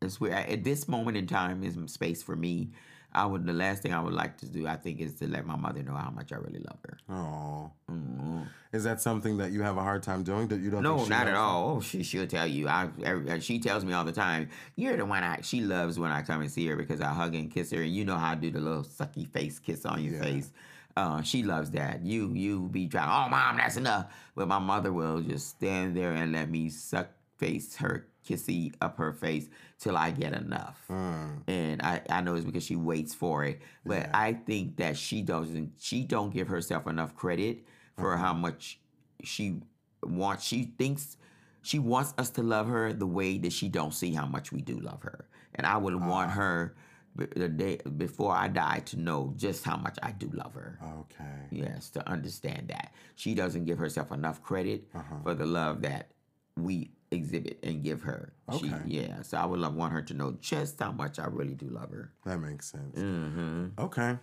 it's 0.01 0.20
where 0.20 0.34
at 0.34 0.63
this 0.63 0.88
moment 0.88 1.18
in 1.18 1.28
time 1.28 1.63
is 1.63 1.78
space 1.91 2.22
for 2.24 2.36
me. 2.36 2.72
I 3.13 3.26
would 3.26 3.45
the 3.45 3.53
last 3.53 3.82
thing 3.82 3.93
I 3.93 4.01
would 4.01 4.13
like 4.13 4.38
to 4.39 4.45
do, 4.45 4.68
I 4.68 4.76
think, 4.76 4.99
is 4.99 5.13
to 5.20 5.28
let 5.28 5.45
my 5.45 5.55
mother 5.55 5.82
know 5.84 5.93
how 5.93 6.09
much 6.09 6.34
I 6.34 6.36
really 6.36 6.59
love 6.59 6.80
her. 6.84 6.97
Oh. 7.09 7.72
Mm. 7.89 8.45
Is 8.74 8.84
that 8.84 8.99
something 8.99 9.38
that 9.38 9.53
you 9.53 9.61
have 9.61 9.78
a 9.78 9.82
hard 9.82 10.03
time 10.03 10.24
doing? 10.24 10.49
That 10.49 10.59
you 10.59 10.70
don't? 10.70 10.84
No, 10.84 11.05
not 11.05 11.28
at 11.28 11.36
all. 11.36 11.78
Oh, 11.78 11.80
she 11.82 12.03
she'll 12.03 12.28
tell 12.28 12.45
you. 12.45 12.68
I 12.68 12.89
every, 13.05 13.39
she 13.39 13.59
tells 13.59 13.86
me 13.86 13.93
all 13.93 14.03
the 14.03 14.11
time. 14.11 14.49
You're 14.76 14.97
the 14.97 15.05
one 15.05 15.24
I. 15.24 15.39
She 15.43 15.61
loves 15.61 15.97
when 15.97 16.11
I 16.11 16.24
come 16.24 16.41
and 16.41 16.51
see 16.51 16.68
her 16.68 16.76
because 16.76 16.99
I 16.99 17.13
hug 17.13 17.36
and 17.36 17.49
kiss 17.49 17.72
her, 17.72 17.82
and 17.82 17.95
you 17.95 18.03
know 18.03 18.18
how 18.18 18.32
I 18.32 18.36
do 18.36 18.51
the 18.51 18.59
little 18.59 18.84
sucky 18.84 19.26
face 19.32 19.59
kiss 19.59 19.86
on 19.86 20.03
your 20.03 20.16
Yeah. 20.16 20.22
face. 20.22 20.51
Uh, 20.97 21.21
she 21.21 21.43
loves 21.43 21.71
that. 21.71 22.03
You 22.03 22.31
you 22.33 22.69
be 22.69 22.87
trying. 22.87 23.09
Oh, 23.09 23.29
mom, 23.29 23.57
that's 23.57 23.75
enough. 23.77 24.13
But 24.35 24.47
my 24.47 24.59
mother 24.59 24.93
will 24.93 25.21
just 25.21 25.49
stand 25.49 25.95
there 25.95 26.11
and 26.13 26.31
let 26.31 26.49
me 26.49 26.69
suck 26.69 27.09
face 27.37 27.75
her 27.77 28.07
kissy 28.27 28.73
up 28.81 28.97
her 28.97 29.11
face 29.13 29.49
till 29.77 29.97
I 29.97 30.11
get 30.11 30.33
enough. 30.33 30.81
Mm. 30.89 31.41
And 31.47 31.81
I, 31.81 32.01
I 32.09 32.21
know 32.21 32.35
it's 32.35 32.45
because 32.45 32.63
she 32.63 32.75
waits 32.77 33.13
for 33.13 33.43
it. 33.43 33.61
But 33.85 34.03
Yeah. 34.03 34.11
I 34.13 34.33
think 34.33 34.77
that 34.77 34.97
she 34.97 35.21
doesn't 35.21 35.73
she 35.79 36.03
don't 36.03 36.33
give 36.33 36.47
herself 36.47 36.87
enough 36.87 37.13
credit 37.15 37.65
for 37.97 38.15
how 38.17 38.33
much 38.33 38.79
she 39.23 39.59
wants 40.03 40.43
she 40.45 40.73
thinks 40.77 41.17
she 41.61 41.79
wants 41.79 42.13
us 42.17 42.29
to 42.31 42.43
love 42.43 42.67
her 42.67 42.93
the 42.93 43.07
way 43.07 43.37
that 43.39 43.51
she 43.51 43.67
don't 43.67 43.93
see 43.93 44.13
how 44.13 44.25
much 44.25 44.51
we 44.51 44.61
do 44.61 44.79
love 44.79 45.01
her. 45.03 45.25
And 45.55 45.65
I 45.67 45.77
would 45.77 45.95
want 45.95 46.31
her 46.31 46.75
b- 46.75 46.81
the 47.16 47.47
day 47.47 47.80
before 47.97 48.34
I 48.36 48.47
die 48.49 48.82
to 48.88 48.99
know 48.99 49.34
just 49.38 49.63
how 49.63 49.78
much 49.78 49.97
I 50.03 50.11
do 50.11 50.30
love 50.34 50.53
her. 50.55 50.78
Okay. 50.99 51.47
Yes, 51.51 51.89
to 51.91 52.07
understand 52.09 52.68
that. 52.70 52.91
She 53.16 53.34
doesn't 53.36 53.66
give 53.66 53.78
herself 53.78 54.11
enough 54.11 54.43
credit 54.43 54.88
Uh-huh. 54.93 55.16
for 55.24 55.34
the 55.34 55.45
love 55.45 55.82
that 55.84 56.09
we 56.57 56.91
exhibit 57.11 57.59
and 57.63 57.84
give 57.84 58.01
her. 58.03 58.34
She, 58.59 58.68
Okay. 58.68 58.82
yeah. 58.86 59.22
So 59.22 59.38
I 59.38 59.45
would 59.45 59.59
love, 59.59 59.76
want 59.76 59.93
her 59.93 60.01
to 60.01 60.13
know 60.13 60.36
just 60.41 60.80
how 60.80 60.91
much 60.91 61.18
I 61.20 61.28
really 61.28 61.55
do 61.55 61.68
love 61.68 61.91
her. 61.91 62.11
That 62.26 62.39
makes 62.39 62.70
sense. 62.72 62.97
Mm-hmm. 62.97 63.66
Okay. 63.80 64.18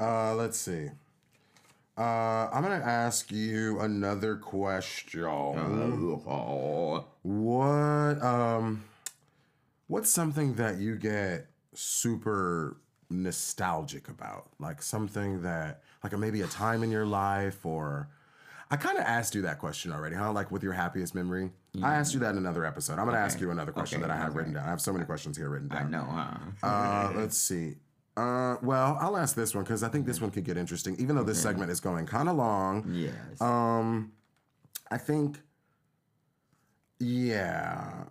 Uh, 0.00 0.34
let's 0.34 0.58
see. 0.58 0.90
Uh, 1.96 2.48
I'm 2.52 2.62
gonna 2.62 2.76
ask 2.82 3.30
you 3.30 3.78
another 3.80 4.36
question. 4.36 5.22
Oh, 5.24 7.04
What 7.22 8.22
um, 8.24 8.84
what's 9.88 10.08
something 10.10 10.54
that 10.54 10.78
you 10.78 10.96
get 10.96 11.46
super 11.74 12.76
nostalgic 13.10 14.08
about? 14.08 14.50
Like 14.58 14.82
something 14.82 15.42
that, 15.42 15.82
like 16.02 16.16
maybe 16.18 16.42
a 16.42 16.46
time 16.46 16.82
in 16.82 16.90
your 16.90 17.06
life, 17.06 17.64
or 17.64 18.08
I 18.70 18.76
kind 18.76 18.96
of 18.98 19.04
asked 19.04 19.34
you 19.34 19.42
that 19.42 19.58
question 19.58 19.92
already, 19.92 20.16
huh? 20.16 20.32
Like 20.32 20.50
with 20.50 20.62
your 20.62 20.72
happiest 20.72 21.14
memory. 21.14 21.50
I 21.82 21.94
asked 21.94 22.12
you 22.14 22.20
that 22.20 22.30
in 22.30 22.38
another 22.38 22.64
episode. 22.66 22.98
I'm 22.98 23.06
gonna 23.06 23.18
ask 23.18 23.40
you 23.40 23.50
another 23.50 23.72
question 23.72 23.98
Okay, 24.00 24.08
that 24.08 24.12
I 24.14 24.16
have 24.18 24.30
okay. 24.30 24.38
written 24.38 24.52
down. 24.54 24.66
I 24.66 24.70
have 24.70 24.80
so 24.80 24.92
many 24.92 25.04
questions 25.06 25.36
here 25.36 25.48
written 25.48 25.68
down. 25.68 25.86
I 25.86 25.88
know, 25.88 26.04
huh? 26.04 26.66
Uh, 26.66 27.12
let's 27.16 27.36
see. 27.38 27.76
Uh, 28.14 28.56
well, 28.62 28.98
I'll 29.00 29.16
ask 29.16 29.34
this 29.34 29.54
one 29.54 29.64
because 29.64 29.82
I 29.82 29.88
think 29.88 30.04
this 30.04 30.20
one 30.20 30.30
could 30.30 30.44
get 30.44 30.58
interesting, 30.58 30.96
even 30.98 31.16
though 31.16 31.22
this 31.24 31.40
segment 31.40 31.70
is 31.70 31.80
going 31.80 32.04
kind 32.04 32.28
of 32.28 32.36
long. 32.36 32.84
yes. 32.92 33.40
Um, 33.40 34.12
I 34.90 34.98
think, 34.98 35.40
yeah. 36.98 38.04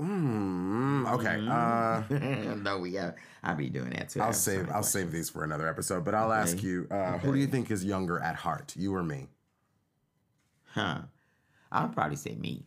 Hmm. 0.00 1.06
Okay. 1.06 1.46
Uh, 1.46 2.02
no, 2.62 2.78
we 2.78 2.94
have. 2.94 3.14
I'll 3.42 3.54
be 3.56 3.68
doing 3.68 3.90
that 3.90 4.08
too. 4.10 4.20
I'll 4.20 4.32
save. 4.32 4.60
I'll 4.60 4.66
questions. 4.66 4.88
save 4.88 5.12
these 5.12 5.30
for 5.30 5.44
another 5.44 5.68
episode. 5.68 6.04
But 6.04 6.14
I'll 6.14 6.32
ask 6.32 6.62
you, 6.62 6.86
uh, 6.90 7.18
who 7.18 7.32
do 7.32 7.38
you 7.38 7.46
think 7.46 7.70
is 7.70 7.84
younger 7.84 8.18
at 8.18 8.36
heart, 8.36 8.74
you 8.76 8.94
or 8.94 9.02
me? 9.02 9.28
Huh? 10.72 11.02
I 11.72 11.82
would 11.84 11.92
probably 11.92 12.16
say 12.16 12.34
me. 12.34 12.64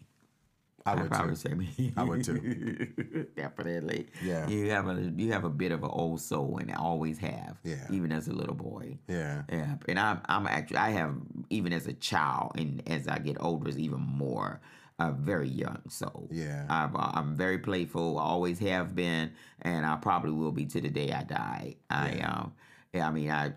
I 0.85 0.91
I'd 0.91 0.99
would 0.99 1.11
probably 1.11 1.35
too. 1.35 1.49
say 1.49 1.53
me. 1.53 1.93
I 1.95 2.03
would 2.03 2.23
too. 2.23 3.27
Definitely. 3.35 4.07
Yeah. 4.21 4.47
You 4.47 4.69
have 4.71 4.87
a 4.89 5.11
you 5.15 5.31
have 5.31 5.45
a 5.45 5.49
bit 5.49 5.71
of 5.71 5.83
an 5.83 5.89
old 5.91 6.19
soul, 6.21 6.57
and 6.59 6.69
I 6.71 6.75
always 6.75 7.17
have. 7.19 7.57
Yeah. 7.63 7.87
Even 7.89 8.11
as 8.11 8.27
a 8.27 8.33
little 8.33 8.55
boy. 8.55 8.97
Yeah. 9.07 9.43
Yeah. 9.51 9.75
And 9.87 9.97
I'm 9.99 10.21
I'm 10.25 10.45
actually 10.45 10.77
I 10.77 10.89
have 10.91 11.15
even 11.49 11.71
as 11.73 11.87
a 11.87 11.93
child, 11.93 12.51
and 12.57 12.83
as 12.87 13.07
I 13.07 13.19
get 13.19 13.37
older, 13.39 13.69
is 13.69 13.79
even 13.79 14.01
more. 14.01 14.59
A 14.99 15.11
very 15.11 15.49
young 15.49 15.81
soul. 15.89 16.27
Yeah. 16.31 16.65
I've, 16.69 16.95
uh, 16.95 17.11
I'm 17.13 17.35
very 17.35 17.57
playful. 17.57 18.19
Always 18.19 18.59
have 18.59 18.95
been, 18.95 19.31
and 19.61 19.85
I 19.85 19.95
probably 19.95 20.31
will 20.31 20.51
be 20.51 20.65
to 20.67 20.81
the 20.81 20.89
day 20.89 21.11
I 21.11 21.23
die. 21.23 21.75
I 21.89 22.19
um. 22.19 22.53
Yeah, 22.93 23.07
I 23.07 23.11
mean, 23.11 23.31
I 23.31 23.53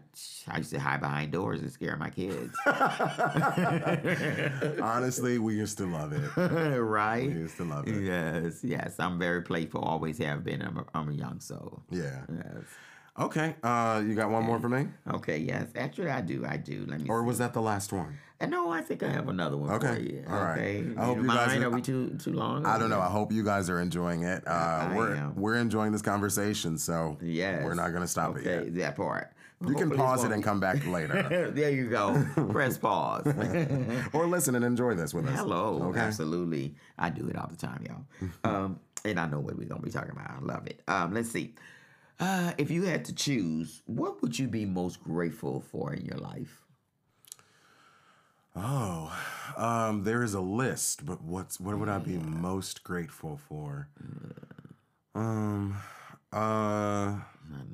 I 0.49 0.57
used 0.57 0.71
to 0.71 0.81
hide 0.81 1.03
behind 1.03 1.31
doors 1.31 1.61
and 1.61 1.71
scare 1.71 1.95
my 1.99 2.09
kids. 2.09 2.57
Honestly, 4.81 5.39
we 5.39 5.55
used 5.55 5.77
to 5.77 5.85
love 5.85 6.15
it. 6.15 6.37
right? 6.81 7.29
We 7.29 7.35
used 7.35 7.59
to 7.59 7.65
love 7.65 7.87
it. 7.87 8.03
Yes, 8.03 8.65
yes. 8.65 8.95
I'm 8.99 9.19
very 9.19 9.43
playful. 9.43 9.83
Always 9.83 10.17
have 10.19 10.43
been. 10.43 10.63
I'm 10.63 10.79
a, 10.79 10.85
I'm 10.95 11.11
a 11.11 11.13
young 11.13 11.41
soul. 11.41 11.83
Yeah. 11.91 12.23
Yes. 12.35 12.65
Okay. 13.19 13.57
Uh, 13.63 14.03
you 14.07 14.15
got 14.15 14.31
one 14.31 14.45
more 14.45 14.59
for 14.59 14.71
me, 14.71 14.87
Okay. 15.13 15.39
Yes. 15.39 15.67
Actually, 15.77 16.11
I 16.11 16.23
do. 16.23 16.47
I 16.47 16.57
do. 16.57 16.87
Let 16.89 17.01
me. 17.01 17.09
or 17.11 17.21
see. 17.21 17.27
was 17.27 17.39
that 17.39 17.53
the 17.53 17.63
last 17.63 17.93
one? 17.93 18.17
Uh, 18.41 18.47
No, 18.47 18.71
I 18.71 18.83
think 18.83 19.03
I 19.03 19.09
have 19.09 19.29
another 19.29 19.57
one 19.57 19.69
for 19.81 19.87
Okay. 19.89 20.03
you. 20.03 20.25
All 20.29 20.35
right. 20.37 20.59
Okay. 20.59 20.95
I 20.97 21.05
hope 21.05 21.17
You 21.19 21.27
guys 21.27 21.49
mind? 21.49 21.63
are- 21.65 21.67
Are 21.67 21.71
we 21.71 21.81
too 21.83 22.17
too 22.19 22.33
long? 22.33 22.67
I 22.67 22.79
don't 22.79 22.91
know. 22.91 23.01
I 23.01 23.09
hope 23.09 23.33
you 23.33 23.43
guys 23.43 23.71
are 23.71 23.81
enjoying 23.81 24.23
it. 24.25 24.47
Uh, 24.47 24.51
I 24.91 24.95
we're 24.97 25.15
am. 25.15 25.35
we're 25.37 25.55
enjoying 25.57 25.93
this 25.93 26.03
conversation, 26.03 26.77
so 26.79 27.17
Yes. 27.23 27.65
we're 27.65 27.75
not 27.75 27.93
gonna 27.93 28.07
stop 28.09 28.37
okay, 28.37 28.41
it 28.51 28.65
yet. 28.67 28.75
That 28.75 28.97
part. 28.97 29.33
You 29.63 29.69
can 29.69 29.89
Hopefully 29.89 29.97
pause 29.97 30.23
it 30.25 30.33
and 30.33 30.45
come 30.45 30.61
back 30.61 30.87
later, 30.87 31.51
there 31.55 31.71
you 31.71 31.89
go. 31.89 32.23
Press 32.51 32.77
pause. 32.77 33.27
or 34.13 34.27
listen 34.27 34.55
and 34.55 34.63
enjoy 34.67 34.95
this 34.95 35.15
with 35.15 35.27
us. 35.27 35.39
Hello. 35.39 35.83
Okay. 35.85 36.01
Absolutely. 36.01 36.75
I 36.99 37.09
do 37.09 37.27
it 37.29 37.37
all 37.37 37.47
the 37.49 37.57
time, 37.57 37.83
y'all. 37.89 38.31
um, 38.45 38.81
and 39.07 39.19
I 39.19 39.27
know 39.29 39.41
what 39.41 39.57
we're 39.57 39.67
gonna 39.67 39.81
be 39.81 39.91
talking 39.91 40.11
about. 40.11 40.31
I 40.31 40.41
love 40.45 40.67
it. 40.67 40.83
Um, 40.89 41.15
let's 41.15 41.31
see. 41.31 41.55
Uh, 42.21 42.53
if 42.59 42.71
you 42.71 42.83
had 42.85 43.07
to 43.07 43.15
choose, 43.15 43.81
what 43.87 44.21
would 44.21 44.39
you 44.39 44.47
be 44.47 44.67
most 44.67 45.03
grateful 45.03 45.61
for 45.61 45.95
in 45.95 46.05
your 46.05 46.19
life? 46.19 46.63
Oh, 48.57 49.15
um, 49.57 50.05
there 50.05 50.23
is 50.23 50.35
a 50.35 50.41
list, 50.41 51.05
but 51.05 51.23
what's 51.23 51.61
what 51.61 51.79
would 51.79 51.89
I 51.89 51.99
be 51.99 52.17
most 52.17 52.83
grateful 52.85 53.37
for? 53.49 53.89
Um, 55.15 55.77
uh, 56.33 56.37
I 56.39 57.21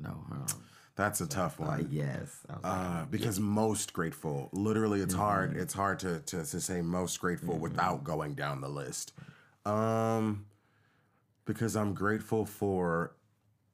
know, 0.01 0.25
huh? 0.29 0.55
that's 0.95 1.21
a 1.21 1.27
tough 1.27 1.59
Uh, 1.59 1.65
one. 1.65 1.87
yes. 1.89 2.39
Was 2.49 2.57
like, 2.63 2.65
Uh, 2.65 3.05
because 3.05 3.39
most 3.39 3.93
grateful, 3.93 4.49
literally, 4.51 5.01
it's 5.01 5.13
hard. 5.13 5.55
It's 5.55 5.73
hard 5.73 5.99
to, 5.99 6.19
to 6.19 6.37
to 6.45 6.61
say 6.61 6.81
most 6.81 7.19
grateful 7.19 7.57
without 7.57 8.03
going 8.03 8.33
down 8.35 8.61
the 8.61 8.69
list. 8.69 9.13
Um, 9.65 10.45
because 11.45 11.75
I'm 11.75 11.93
grateful 11.93 12.45
for, 12.45 13.15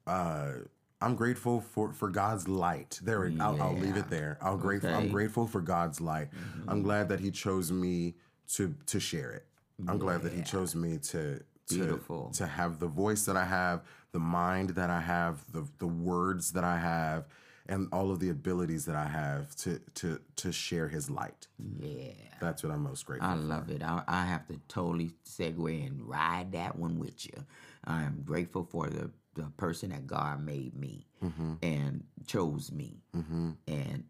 uh, 0.06 0.52
I'm 1.00 1.14
grateful 1.14 1.60
for 1.60 1.92
for 1.92 2.08
God's 2.08 2.46
light. 2.48 3.00
There, 3.02 3.32
I'll, 3.40 3.60
I'll 3.62 3.76
leave 3.76 3.96
it 3.96 4.10
there. 4.10 4.38
I'm 4.42 4.58
grateful. 4.58 4.90
I'm 4.90 5.08
grateful 5.08 5.46
for 5.46 5.60
God's 5.60 6.00
light. 6.00 6.28
I'm 6.68 6.76
mm-hmm. 6.76 6.82
glad 6.82 7.08
that 7.08 7.20
He 7.20 7.30
chose 7.30 7.72
me 7.72 8.14
to 8.54 8.74
to 8.86 9.00
share 9.00 9.32
it. 9.32 9.46
I'm 9.88 9.98
glad 9.98 10.22
that 10.22 10.32
He 10.32 10.42
chose 10.42 10.74
me 10.74 10.98
to. 10.98 11.40
To, 11.68 11.76
Beautiful. 11.76 12.30
to 12.34 12.48
have 12.48 12.80
the 12.80 12.88
voice 12.88 13.26
that 13.26 13.36
I 13.36 13.44
have, 13.44 13.82
the 14.10 14.18
mind 14.18 14.70
that 14.70 14.90
I 14.90 15.00
have, 15.00 15.44
the 15.52 15.64
the 15.78 15.86
words 15.86 16.50
that 16.54 16.64
I 16.64 16.76
have, 16.78 17.26
and 17.68 17.86
all 17.92 18.10
of 18.10 18.18
the 18.18 18.30
abilities 18.30 18.86
that 18.86 18.96
I 18.96 19.06
have 19.06 19.54
to 19.56 19.78
to 19.94 20.20
to 20.34 20.50
share 20.50 20.88
His 20.88 21.08
light. 21.08 21.46
yeah. 21.78 22.10
That's 22.40 22.64
what 22.64 22.72
I'm 22.72 22.82
most 22.82 23.06
grateful. 23.06 23.28
I 23.28 23.34
love 23.34 23.70
it. 23.70 23.82
I, 23.82 24.02
I 24.08 24.24
have 24.26 24.48
to 24.48 24.58
totally 24.66 25.12
segue 25.24 25.86
and 25.86 26.02
ride 26.08 26.52
that 26.52 26.76
one 26.76 26.98
with 26.98 27.24
you. 27.26 27.44
I 27.84 28.02
am 28.02 28.22
grateful 28.24 28.64
for 28.64 28.88
the, 28.88 29.10
the 29.34 29.44
person 29.56 29.90
that 29.90 30.06
God 30.06 30.44
made 30.44 30.76
me 30.76 31.06
mm-hmm. 31.22 31.54
and 31.62 32.04
chose 32.26 32.72
me 32.72 33.02
mm-hmm. 33.16 33.50
and 33.68 34.04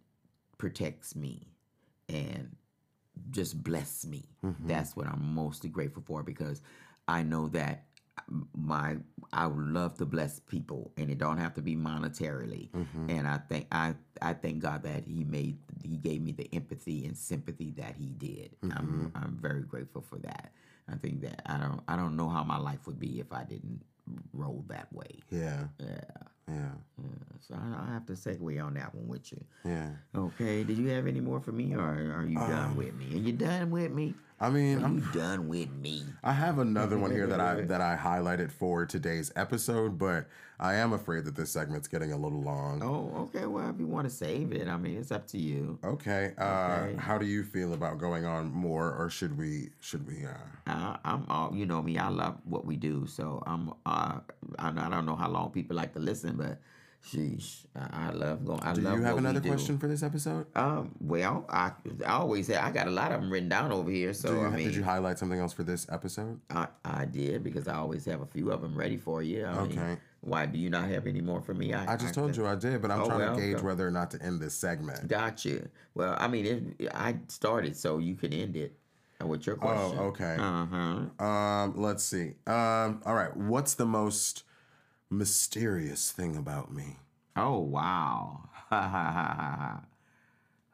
protects 0.59 1.15
me 1.15 1.49
and 2.09 2.57
just 3.31 3.63
bless 3.63 4.07
me. 4.07 4.25
Mm-hmm. 4.45 4.67
That's 4.67 4.97
what 4.97 5.07
I'm 5.07 5.35
mostly 5.35 5.71
grateful 5.71 6.03
for 6.07 6.23
because 6.23 6.63
I 7.07 7.23
know 7.23 7.49
that 7.49 7.85
my 8.57 8.97
I 9.33 9.47
would 9.47 9.67
love 9.69 9.97
to 9.99 10.07
bless 10.07 10.41
people 10.41 10.93
and 10.97 11.11
it 11.11 11.19
don't 11.19 11.39
have 11.39 11.55
to 11.55 11.63
be 11.63 11.77
monetarily. 11.77 12.69
And 13.09 13.27
I 13.27 13.39
think 13.39 13.67
I 13.73 13.95
I 14.21 14.35
thank 14.35 14.61
God 14.61 14.83
that 14.83 15.05
he 15.07 15.25
made 15.25 15.59
he 15.83 15.97
gave 15.97 16.23
me 16.23 16.33
the 16.33 16.49
empathy 16.53 17.05
and 17.07 17.17
sympathy 17.17 17.73
that 17.79 17.97
he 17.97 18.07
did. 18.07 18.57
I'm 18.63 19.13
I'm 19.15 19.39
very 19.41 19.63
grateful 19.63 20.03
for 20.03 20.19
that. 20.19 20.53
I 20.89 20.97
think 20.97 21.23
that 21.23 21.43
I 21.47 21.59
don't 21.59 21.81
I 21.89 21.97
don't 21.97 22.17
know 22.17 22.29
how 22.29 22.45
my 22.45 22.59
life 22.59 22.87
would 22.87 22.99
be 22.99 23.21
if 23.21 23.33
I 23.33 23.45
didn't 23.45 23.83
roll 24.33 24.65
that 24.69 24.93
way. 24.93 25.21
Yeah, 25.31 25.65
Yeah. 25.79 26.01
yeah, 26.49 26.71
So 27.41 27.55
I, 27.55 27.89
I 27.89 27.93
have 27.93 28.07
to 28.07 28.13
segue 28.15 28.65
on 28.65 28.75
that 28.75 28.95
one 28.95 29.09
with 29.09 29.31
you. 29.33 29.45
yeah. 29.65 29.91
Okay. 30.15 30.65
Did 30.65 30.77
you 30.79 30.89
have 30.89 31.07
any 31.07 31.21
more 31.21 31.41
for 31.41 31.53
me, 31.53 31.75
or 31.75 31.81
are 31.81 32.27
you 32.27 32.37
done 32.39 32.71
um, 32.71 32.77
with 32.77 32.95
me? 32.95 33.15
Are 33.15 33.19
you 33.19 33.33
done 33.33 33.71
with 33.71 33.93
me? 33.93 34.15
I 34.43 34.49
mean, 34.49 34.83
I'm 34.83 35.01
done 35.13 35.49
with 35.49 35.71
me? 35.71 36.03
I 36.25 36.33
have 36.33 36.59
another 36.59 36.97
one 36.97 37.11
here 37.11 37.27
that 37.27 37.41
I 37.41 37.61
that 37.73 37.81
I 37.83 37.95
highlighted 37.97 38.51
for 38.51 38.87
today's 38.87 39.31
episode, 39.37 39.99
but 39.99 40.29
I 40.59 40.75
am 40.75 40.93
afraid 40.95 41.27
that 41.27 41.37
this 41.37 41.51
segment's 41.51 41.89
getting 41.89 42.13
a 42.13 42.17
little 42.17 42.41
long. 42.41 42.83
Oh, 42.83 43.29
okay. 43.35 43.47
Well, 43.47 43.69
if 43.69 43.79
you 43.79 43.87
want 43.87 44.09
to 44.09 44.15
save 44.15 44.53
it, 44.53 44.67
I 44.67 44.77
mean, 44.79 44.97
it's 44.99 45.11
up 45.13 45.27
to 45.29 45.39
you. 45.39 45.79
Okay. 45.85 46.33
Uh, 46.39 46.79
Okay. 46.81 46.97
How 46.99 47.19
do 47.19 47.27
you 47.27 47.45
feel 47.45 47.75
about 47.75 47.99
going 47.99 48.25
on 48.25 48.51
more, 48.51 48.95
or 48.95 49.11
should 49.11 49.37
we? 49.37 49.71
Should 49.81 50.07
we? 50.07 50.25
Uh, 50.25 50.33
I, 50.67 50.99
I'm 51.05 51.27
all, 51.29 51.55
you 51.55 51.67
know 51.67 51.83
me. 51.83 51.99
I 51.99 52.09
love 52.09 52.39
what 52.45 52.65
we 52.65 52.77
do, 52.77 53.07
so 53.07 53.43
I'm. 53.47 53.71
Uh, 53.85 54.21
I, 54.59 54.69
I 54.69 54.89
don't 54.89 55.05
know 55.05 55.17
how 55.17 55.29
long 55.29 55.51
people 55.51 55.77
like 55.77 55.93
to 55.95 56.01
listen, 56.01 56.37
but 56.37 56.59
sheesh, 57.05 57.65
I, 57.75 58.09
I 58.09 58.11
love 58.13 58.45
going. 58.45 58.61
I 58.63 58.75
do 58.75 58.81
love 58.83 58.99
you 58.99 59.05
have 59.05 59.17
another 59.19 59.41
question 59.41 59.79
for 59.79 59.89
this 59.89 60.03
episode? 60.03 60.47
Um. 60.55 60.95
Well, 61.01 61.45
I, 61.49 61.73
I 62.07 62.13
always 62.13 62.47
say 62.47 62.57
I 62.57 62.71
got 62.71 62.87
a 62.87 62.91
lot 62.91 63.13
of 63.13 63.21
them 63.21 63.31
written 63.33 63.49
down 63.49 63.73
over 63.73 63.91
here. 63.91 64.13
So 64.13 64.33
you- 64.33 64.47
I 64.47 64.51
mean, 64.51 64.67
did 64.67 64.75
you 64.77 64.83
highlight 64.85 65.19
something 65.19 65.39
else 65.39 65.53
for 65.53 65.63
this 65.63 65.87
episode? 65.91 66.41
I, 66.51 66.69
I 66.85 67.05
did 67.07 67.43
because 67.43 67.69
I 67.69 67.75
always 67.77 68.05
have 68.07 68.21
a 68.21 68.27
few 68.27 68.51
of 68.53 68.63
them 68.63 68.75
ready 68.75 68.97
for 68.97 69.23
you. 69.23 69.47
I 69.47 69.63
mean, 69.67 69.79
Okay. 69.79 69.97
why 70.21 70.47
do 70.47 70.59
you 70.59 70.71
not 70.71 70.89
have 70.89 71.07
any 71.07 71.21
more 71.21 71.41
for 71.41 71.55
me? 71.55 71.73
I 71.73 71.95
I 71.95 71.97
just 71.97 72.15
told 72.15 72.37
you 72.37 72.47
I 72.47 72.55
did, 72.55 72.83
but 72.83 72.91
I'm 72.91 73.01
Oh, 73.03 73.07
trying 73.07 73.19
well, 73.21 73.35
to 73.37 73.41
gauge 73.41 73.63
whether 73.63 73.87
or 73.87 73.91
not 73.91 74.11
to 74.13 74.23
end 74.23 74.41
this 74.41 74.55
segment. 74.55 75.09
Gotcha. 75.09 75.69
Well, 75.95 76.15
I 76.19 76.29
mean, 76.29 76.75
it, 76.79 76.91
I 76.95 77.17
started, 77.29 77.77
so 77.77 77.99
you 77.99 78.15
can 78.15 78.33
end 78.33 78.57
it 78.57 78.75
with 79.25 79.47
your 79.47 79.57
question. 79.57 79.99
Oh, 79.99 80.05
okay. 80.09 80.37
Uh 80.39 80.67
huh. 80.67 81.25
Um, 81.25 81.75
let's 81.77 82.05
see. 82.05 82.35
Um, 82.47 83.03
all 83.05 83.15
right. 83.15 83.35
What's 83.37 83.75
the 83.75 83.85
most 83.87 84.45
mysterious 85.11 86.11
thing 86.13 86.37
about 86.37 86.73
me? 86.73 86.97
Oh 87.37 87.59
wow. 87.59 88.49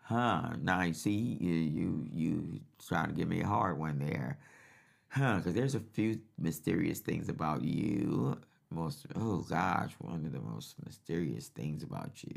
Huh. 0.05 0.55
Now 0.63 0.83
you 0.83 0.95
see, 0.95 1.39
you 1.41 1.53
you 1.53 2.07
you 2.13 2.61
trying 2.87 3.09
to 3.09 3.15
give 3.15 3.29
me 3.29 3.41
a 3.43 3.47
hard 3.47 3.79
one 3.79 3.99
there. 3.99 4.39
Huh? 5.09 5.39
Because 5.39 5.55
there's 5.55 5.75
a 5.77 5.81
few 5.81 6.21
mysterious 6.39 7.01
things 7.01 7.29
about 7.29 7.63
you. 7.63 8.39
Most 8.71 9.07
oh 9.17 9.39
gosh, 9.49 9.93
one 10.01 10.25
of 10.27 10.33
the 10.33 10.41
most 10.41 10.77
mysterious 10.85 11.49
things 11.49 11.83
about 11.83 12.23
you. 12.25 12.37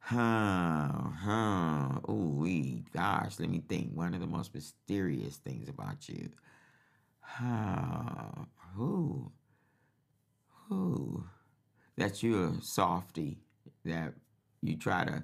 Huh, 0.00 0.90
huh. 1.20 2.00
Oh, 2.08 2.14
we 2.36 2.84
gosh, 2.94 3.38
let 3.38 3.50
me 3.50 3.62
think. 3.68 3.92
One 3.94 4.14
of 4.14 4.20
the 4.20 4.26
most 4.26 4.54
mysterious 4.54 5.36
things 5.36 5.68
about 5.68 6.08
you. 6.08 6.30
Huh, 7.20 8.46
Who? 8.76 9.32
That 11.96 12.22
you're 12.22 12.48
a 12.50 12.62
softy. 12.62 13.38
That 13.84 14.14
you 14.62 14.76
try 14.76 15.04
to. 15.04 15.22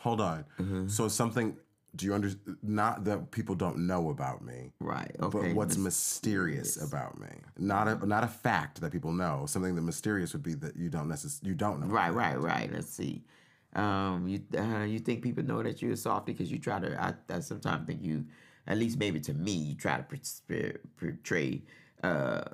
Hold 0.00 0.20
on. 0.20 0.44
Mm-hmm. 0.58 0.88
So 0.88 1.08
something. 1.08 1.56
Do 1.94 2.06
you 2.06 2.14
understand? 2.14 2.56
Not 2.62 3.04
that 3.04 3.30
people 3.32 3.54
don't 3.54 3.86
know 3.86 4.08
about 4.08 4.42
me, 4.42 4.72
Right. 4.80 5.14
Okay. 5.20 5.48
but 5.48 5.54
what's 5.54 5.76
mysterious 5.76 6.82
about 6.82 7.20
me? 7.20 7.28
Not 7.58 7.86
a 7.86 8.06
not 8.06 8.24
a 8.24 8.28
fact 8.28 8.80
that 8.80 8.90
people 8.92 9.12
know. 9.12 9.44
Something 9.46 9.74
that 9.74 9.82
mysterious 9.82 10.32
would 10.32 10.42
be 10.42 10.54
that 10.54 10.74
you 10.74 10.88
don't 10.88 11.06
necess- 11.08 11.44
you 11.46 11.54
don't 11.54 11.80
know. 11.80 11.86
Right, 11.88 12.12
right, 12.12 12.40
right. 12.40 12.72
Let's 12.72 12.88
see. 12.88 13.22
Um, 13.74 14.26
you 14.26 14.40
uh, 14.58 14.84
you 14.84 15.00
think 15.00 15.22
people 15.22 15.42
know 15.44 15.62
that 15.62 15.82
you're 15.82 15.92
a 15.92 15.96
softy 15.96 16.32
because 16.32 16.50
you 16.50 16.58
try 16.58 16.80
to? 16.80 16.98
I, 17.02 17.12
I 17.28 17.40
sometimes 17.40 17.86
think 17.86 18.02
you, 18.02 18.24
at 18.66 18.78
least 18.78 18.98
maybe 18.98 19.20
to 19.20 19.34
me, 19.34 19.52
you 19.52 19.74
try 19.74 19.98
to 19.98 20.02
portray, 20.02 20.72
portray 20.98 21.62
uh, 22.02 22.44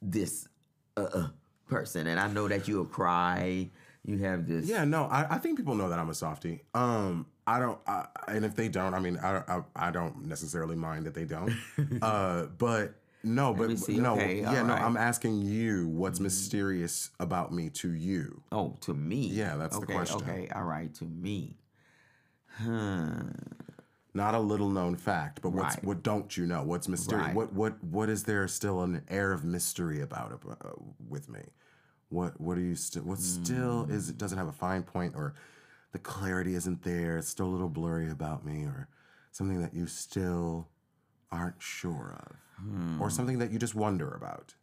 this 0.00 0.48
uh, 0.96 1.00
uh, 1.00 1.28
person, 1.68 2.06
and 2.06 2.18
I 2.18 2.28
know 2.28 2.48
that 2.48 2.68
you'll 2.68 2.84
cry. 2.84 3.70
You 4.04 4.18
have 4.18 4.46
this. 4.46 4.68
Yeah, 4.68 4.84
no, 4.84 5.04
I, 5.04 5.34
I 5.34 5.38
think 5.38 5.58
people 5.58 5.74
know 5.74 5.88
that 5.88 5.98
I'm 5.98 6.08
a 6.08 6.14
softie. 6.14 6.62
Um, 6.74 7.26
I 7.46 7.58
don't, 7.58 7.78
I, 7.86 8.06
and 8.28 8.44
if 8.44 8.54
they 8.54 8.68
don't, 8.68 8.94
I 8.94 9.00
mean, 9.00 9.18
I, 9.18 9.42
I, 9.48 9.62
I 9.74 9.90
don't 9.90 10.26
necessarily 10.26 10.76
mind 10.76 11.06
that 11.06 11.14
they 11.14 11.24
don't. 11.24 11.52
uh, 12.02 12.46
but 12.58 12.94
no, 13.24 13.52
but 13.52 13.68
me 13.68 13.76
see. 13.76 13.98
no, 13.98 14.14
Okay, 14.14 14.40
yeah, 14.40 14.62
no, 14.62 14.74
right. 14.74 14.82
I'm 14.82 14.96
asking 14.96 15.42
you 15.42 15.88
what's 15.88 16.20
mysterious 16.20 17.10
about 17.18 17.52
me 17.52 17.68
to 17.70 17.92
you. 17.92 18.42
Oh, 18.52 18.76
to 18.82 18.94
me. 18.94 19.26
Yeah, 19.26 19.56
that's 19.56 19.76
the 19.78 19.86
question. 19.86 20.22
Okay, 20.22 20.48
all 20.54 20.64
right, 20.64 20.94
to 20.94 21.04
me. 21.04 21.56
Huh. 22.46 23.24
Not 24.16 24.34
a 24.34 24.38
little 24.40 24.70
known 24.70 24.96
fact, 24.96 25.42
but 25.42 25.50
what's 25.50 25.74
Right. 25.76 25.84
what 25.84 26.02
don't 26.02 26.34
you 26.38 26.46
know? 26.46 26.62
What's 26.62 26.88
mysterious? 26.88 27.26
Right. 27.26 27.36
What 27.36 27.52
what 27.52 27.84
what 27.84 28.08
is 28.08 28.24
there 28.24 28.48
still 28.48 28.82
an 28.82 29.02
air 29.08 29.30
of 29.30 29.44
mystery 29.44 30.00
about 30.00 30.32
it 30.32 30.40
uh, 30.48 30.70
with 31.06 31.28
me? 31.28 31.42
What 32.08 32.40
what 32.40 32.56
are 32.56 32.62
you 32.62 32.76
still? 32.76 33.02
What 33.02 33.18
still 33.18 33.84
Hmm. 33.84 33.92
is 33.92 34.08
it 34.08 34.16
doesn't 34.16 34.38
have 34.38 34.48
a 34.48 34.52
fine 34.52 34.84
point 34.84 35.14
or 35.14 35.34
the 35.92 35.98
clarity 35.98 36.54
isn't 36.54 36.82
there? 36.82 37.18
It's 37.18 37.28
still 37.28 37.46
a 37.46 37.54
little 37.56 37.68
blurry 37.68 38.10
about 38.10 38.42
me, 38.44 38.64
or 38.64 38.88
something 39.32 39.60
that 39.60 39.74
you 39.74 39.86
still 39.86 40.68
aren't 41.30 41.60
sure 41.60 42.16
of, 42.26 42.36
Hmm. 42.56 43.02
or 43.02 43.10
something 43.10 43.38
that 43.40 43.50
you 43.50 43.58
just 43.58 43.74
wonder 43.74 44.10
about. 44.10 44.54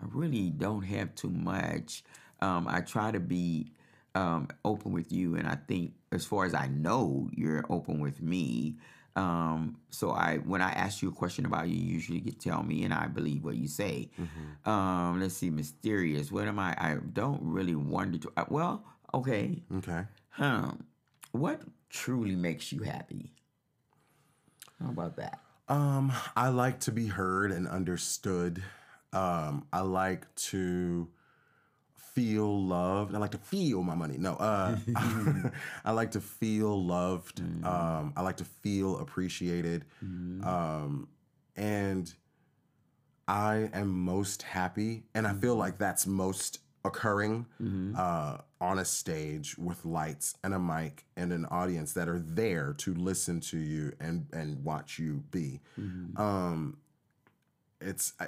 I 0.00 0.06
really 0.08 0.50
don't 0.50 0.82
have 0.82 1.14
too 1.14 1.30
much. 1.30 2.02
Um, 2.40 2.66
I 2.66 2.80
try 2.80 3.12
to 3.12 3.20
be 3.20 3.70
um, 4.14 4.48
open 4.64 4.92
with 4.92 5.12
you, 5.12 5.36
and 5.36 5.46
I 5.46 5.56
think, 5.56 5.94
as 6.12 6.24
far 6.24 6.44
as 6.44 6.54
I 6.54 6.68
know, 6.68 7.28
you're 7.32 7.64
open 7.68 8.00
with 8.00 8.22
me. 8.22 8.76
Um, 9.16 9.76
so 9.90 10.10
I, 10.10 10.38
when 10.38 10.60
I 10.60 10.70
ask 10.72 11.00
you 11.00 11.08
a 11.08 11.12
question 11.12 11.46
about 11.46 11.68
you, 11.68 11.76
you 11.76 11.92
usually 11.92 12.20
get 12.20 12.40
tell 12.40 12.62
me, 12.62 12.84
and 12.84 12.92
I 12.92 13.06
believe 13.06 13.44
what 13.44 13.56
you 13.56 13.68
say. 13.68 14.10
Um, 14.64 15.20
let's 15.20 15.34
see, 15.36 15.50
mysterious. 15.50 16.32
What 16.32 16.48
am 16.48 16.58
I? 16.58 16.74
I 16.78 16.96
don't 17.12 17.40
really 17.42 17.76
wonder. 17.76 18.18
To, 18.18 18.32
uh, 18.36 18.44
well, 18.48 18.84
okay. 19.12 19.62
Okay. 19.76 20.02
Huh. 20.30 20.72
What 21.32 21.62
truly 21.90 22.34
makes 22.34 22.72
you 22.72 22.82
happy? 22.82 23.32
How 24.82 24.90
about 24.90 25.16
that? 25.16 25.40
Um, 25.68 26.12
I 26.36 26.48
like 26.48 26.80
to 26.80 26.92
be 26.92 27.06
heard 27.06 27.52
and 27.52 27.68
understood. 27.68 28.62
Um, 29.12 29.66
I 29.72 29.80
like 29.80 30.32
to 30.34 31.08
feel 32.14 32.64
loved. 32.64 33.14
I 33.14 33.18
like 33.18 33.32
to 33.32 33.38
feel 33.38 33.82
my 33.82 33.94
money. 33.94 34.16
No, 34.18 34.34
uh, 34.34 34.76
I 35.84 35.90
like 35.92 36.12
to 36.12 36.20
feel 36.20 36.82
loved. 36.84 37.40
Um, 37.64 38.12
I 38.16 38.22
like 38.22 38.36
to 38.38 38.44
feel 38.44 38.98
appreciated. 38.98 39.84
Um, 40.44 41.08
and 41.56 42.12
I 43.26 43.70
am 43.72 43.88
most 43.88 44.42
happy, 44.42 45.04
and 45.14 45.26
I 45.26 45.32
feel 45.34 45.56
like 45.56 45.78
that's 45.78 46.06
most 46.06 46.60
occurring 46.84 47.46
uh, 47.96 48.38
on 48.60 48.78
a 48.78 48.84
stage 48.84 49.56
with 49.56 49.84
lights 49.86 50.34
and 50.44 50.52
a 50.52 50.58
mic 50.58 51.06
and 51.16 51.32
an 51.32 51.46
audience 51.46 51.94
that 51.94 52.08
are 52.08 52.18
there 52.20 52.74
to 52.74 52.92
listen 52.94 53.40
to 53.40 53.56
you 53.58 53.92
and 54.00 54.26
and 54.32 54.62
watch 54.64 54.98
you 54.98 55.22
be. 55.30 55.60
Um, 56.16 56.76
it's 57.80 58.12
I, 58.20 58.26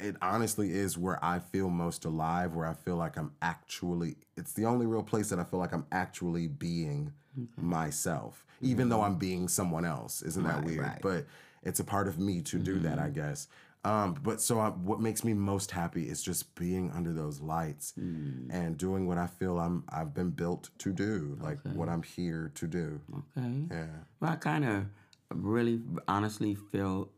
it 0.00 0.16
honestly 0.22 0.72
is 0.72 0.98
where 0.98 1.22
I 1.24 1.38
feel 1.38 1.70
most 1.70 2.04
alive, 2.04 2.54
where 2.54 2.66
I 2.66 2.74
feel 2.74 2.96
like 2.96 3.16
I'm 3.16 3.32
actually. 3.42 4.16
It's 4.36 4.52
the 4.52 4.66
only 4.66 4.86
real 4.86 5.02
place 5.02 5.28
that 5.30 5.38
I 5.38 5.44
feel 5.44 5.60
like 5.60 5.72
I'm 5.72 5.86
actually 5.92 6.46
being 6.46 7.12
mm-hmm. 7.38 7.66
myself, 7.66 8.44
even 8.60 8.88
though 8.88 8.96
mm-hmm. 8.96 9.12
I'm 9.12 9.16
being 9.16 9.48
someone 9.48 9.84
else. 9.84 10.22
Isn't 10.22 10.44
that 10.44 10.56
Right, 10.56 10.64
weird? 10.64 10.80
right. 10.80 10.98
But 11.02 11.26
it's 11.62 11.80
a 11.80 11.84
part 11.84 12.08
of 12.08 12.18
me 12.18 12.40
to 12.42 12.58
do 12.58 12.78
that, 12.80 12.98
I 12.98 13.04
mm-hmm. 13.04 13.14
guess. 13.14 13.48
Um, 13.82 14.14
but 14.22 14.42
so 14.42 14.60
I, 14.60 14.68
what 14.68 15.00
makes 15.00 15.24
me 15.24 15.32
most 15.32 15.70
happy 15.70 16.08
is 16.08 16.22
just 16.22 16.54
being 16.54 16.90
under 16.90 17.14
those 17.14 17.40
lights 17.40 17.94
mm. 17.98 18.46
and 18.50 18.76
doing 18.76 19.06
what 19.06 19.16
I 19.16 19.26
feel 19.26 19.58
I'm 19.58 19.84
I've 19.88 20.12
been 20.12 20.30
built 20.30 20.68
to 20.78 20.92
do, 20.92 21.38
like 21.40 21.58
what 21.72 21.88
I'm 21.88 22.02
here 22.02 22.52
to 22.56 22.66
do. 22.66 23.00
Okay. 23.38 23.64
Yeah. 23.70 23.86
Well, 24.20 24.32
I 24.32 24.36
kind 24.36 24.66
of 24.66 24.84
really 25.30 25.80
honestly 26.06 26.54
felt 26.54 27.10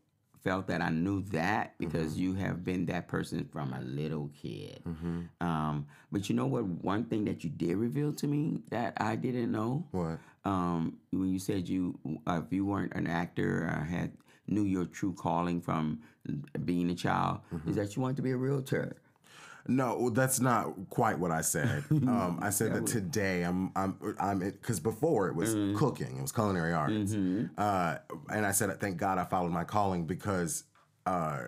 felt 0.45 0.66
that 0.68 0.80
I 0.80 0.90
knew 0.90 1.22
that 1.32 1.72
Mm-hmm. 1.72 1.84
because 1.84 2.18
you 2.18 2.34
have 2.34 2.64
been 2.64 2.86
that 2.86 3.09
person 3.09 3.49
from 3.53 3.72
a 3.72 3.80
little 3.80 4.30
kid. 4.40 4.82
Mm-hmm. 4.86 5.20
Um, 5.40 5.86
but 6.11 6.28
you 6.28 6.34
know 6.34 6.47
what? 6.47 6.64
One 6.64 7.05
thing 7.05 7.24
that 7.26 7.45
you 7.45 7.51
did 7.51 7.76
reveal 7.76 8.12
to 8.14 8.26
me 8.26 8.62
that 8.70 8.95
I 9.01 9.16
didn't 9.16 9.51
know. 9.53 9.86
What? 9.93 10.18
Um, 10.45 10.99
when 11.11 11.28
you 11.28 11.38
said 11.38 11.68
you, 11.68 11.99
uh, 12.26 12.40
if 12.45 12.53
you 12.53 12.66
weren't 12.66 12.93
an 12.95 13.07
actor 13.07 13.64
or 13.64 13.84
had 13.84 14.12
knew 14.49 14.64
your 14.64 14.84
true 14.84 15.12
calling 15.12 15.61
from 15.61 16.01
being 16.64 16.90
a 16.90 16.95
child, 16.95 17.40
Mm-hmm. 17.55 17.70
is 17.70 17.76
that 17.76 17.95
you 17.97 18.03
wanted 18.03 18.16
to 18.16 18.22
be 18.22 18.32
a 18.32 18.36
realtor. 18.36 18.97
No, 19.69 19.97
oh, 19.99 20.11
that's 20.11 20.41
not 20.41 20.75
quite 20.91 21.19
what 21.19 21.31
I 21.31 21.41
said. 21.41 21.85
Um, 21.91 22.39
I 22.43 22.51
said 22.51 22.75
that 22.75 22.87
today 22.87 23.43
I'm 23.43 23.71
I'm 23.77 23.97
I'm 24.19 24.39
because 24.41 24.81
before 24.81 25.29
it 25.29 25.35
was 25.37 25.55
cooking, 25.77 26.19
it 26.19 26.23
was 26.23 26.33
culinary 26.33 26.73
arts, 26.73 27.13
uh, 27.59 27.99
and 28.31 28.45
I 28.45 28.51
said 28.53 28.79
thank 28.81 28.97
God 28.97 29.19
I 29.19 29.25
followed 29.25 29.53
my 29.53 29.65
calling 29.65 30.05
because. 30.07 30.65
Uh, 31.07 31.47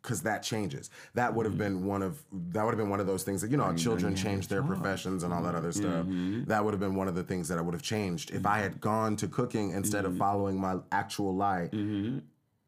because 0.00 0.22
that 0.22 0.42
changes. 0.42 0.90
That 1.14 1.32
would 1.32 1.46
have 1.46 1.56
been 1.56 1.86
one 1.86 2.02
of 2.02 2.20
that 2.50 2.64
would 2.64 2.72
have 2.72 2.78
been 2.78 2.88
one 2.90 2.98
of 2.98 3.06
those 3.06 3.22
things 3.22 3.40
that 3.42 3.52
you 3.52 3.56
know 3.56 3.72
children 3.76 4.16
change 4.16 4.48
their 4.48 4.60
professions 4.60 5.22
and 5.22 5.32
all 5.32 5.44
that 5.44 5.54
other 5.54 5.70
stuff. 5.70 6.06
That 6.46 6.64
would 6.64 6.74
have 6.74 6.80
been 6.80 6.96
one 6.96 7.06
of 7.06 7.14
the 7.14 7.22
things 7.22 7.46
that 7.46 7.56
I 7.56 7.60
would 7.60 7.72
have 7.74 7.84
changed 7.84 8.32
if 8.32 8.44
I 8.44 8.58
had 8.58 8.80
gone 8.80 9.14
to 9.18 9.28
cooking 9.28 9.70
instead 9.70 10.04
of 10.04 10.16
following 10.18 10.58
my 10.60 10.78
actual 10.90 11.36
light. 11.36 11.70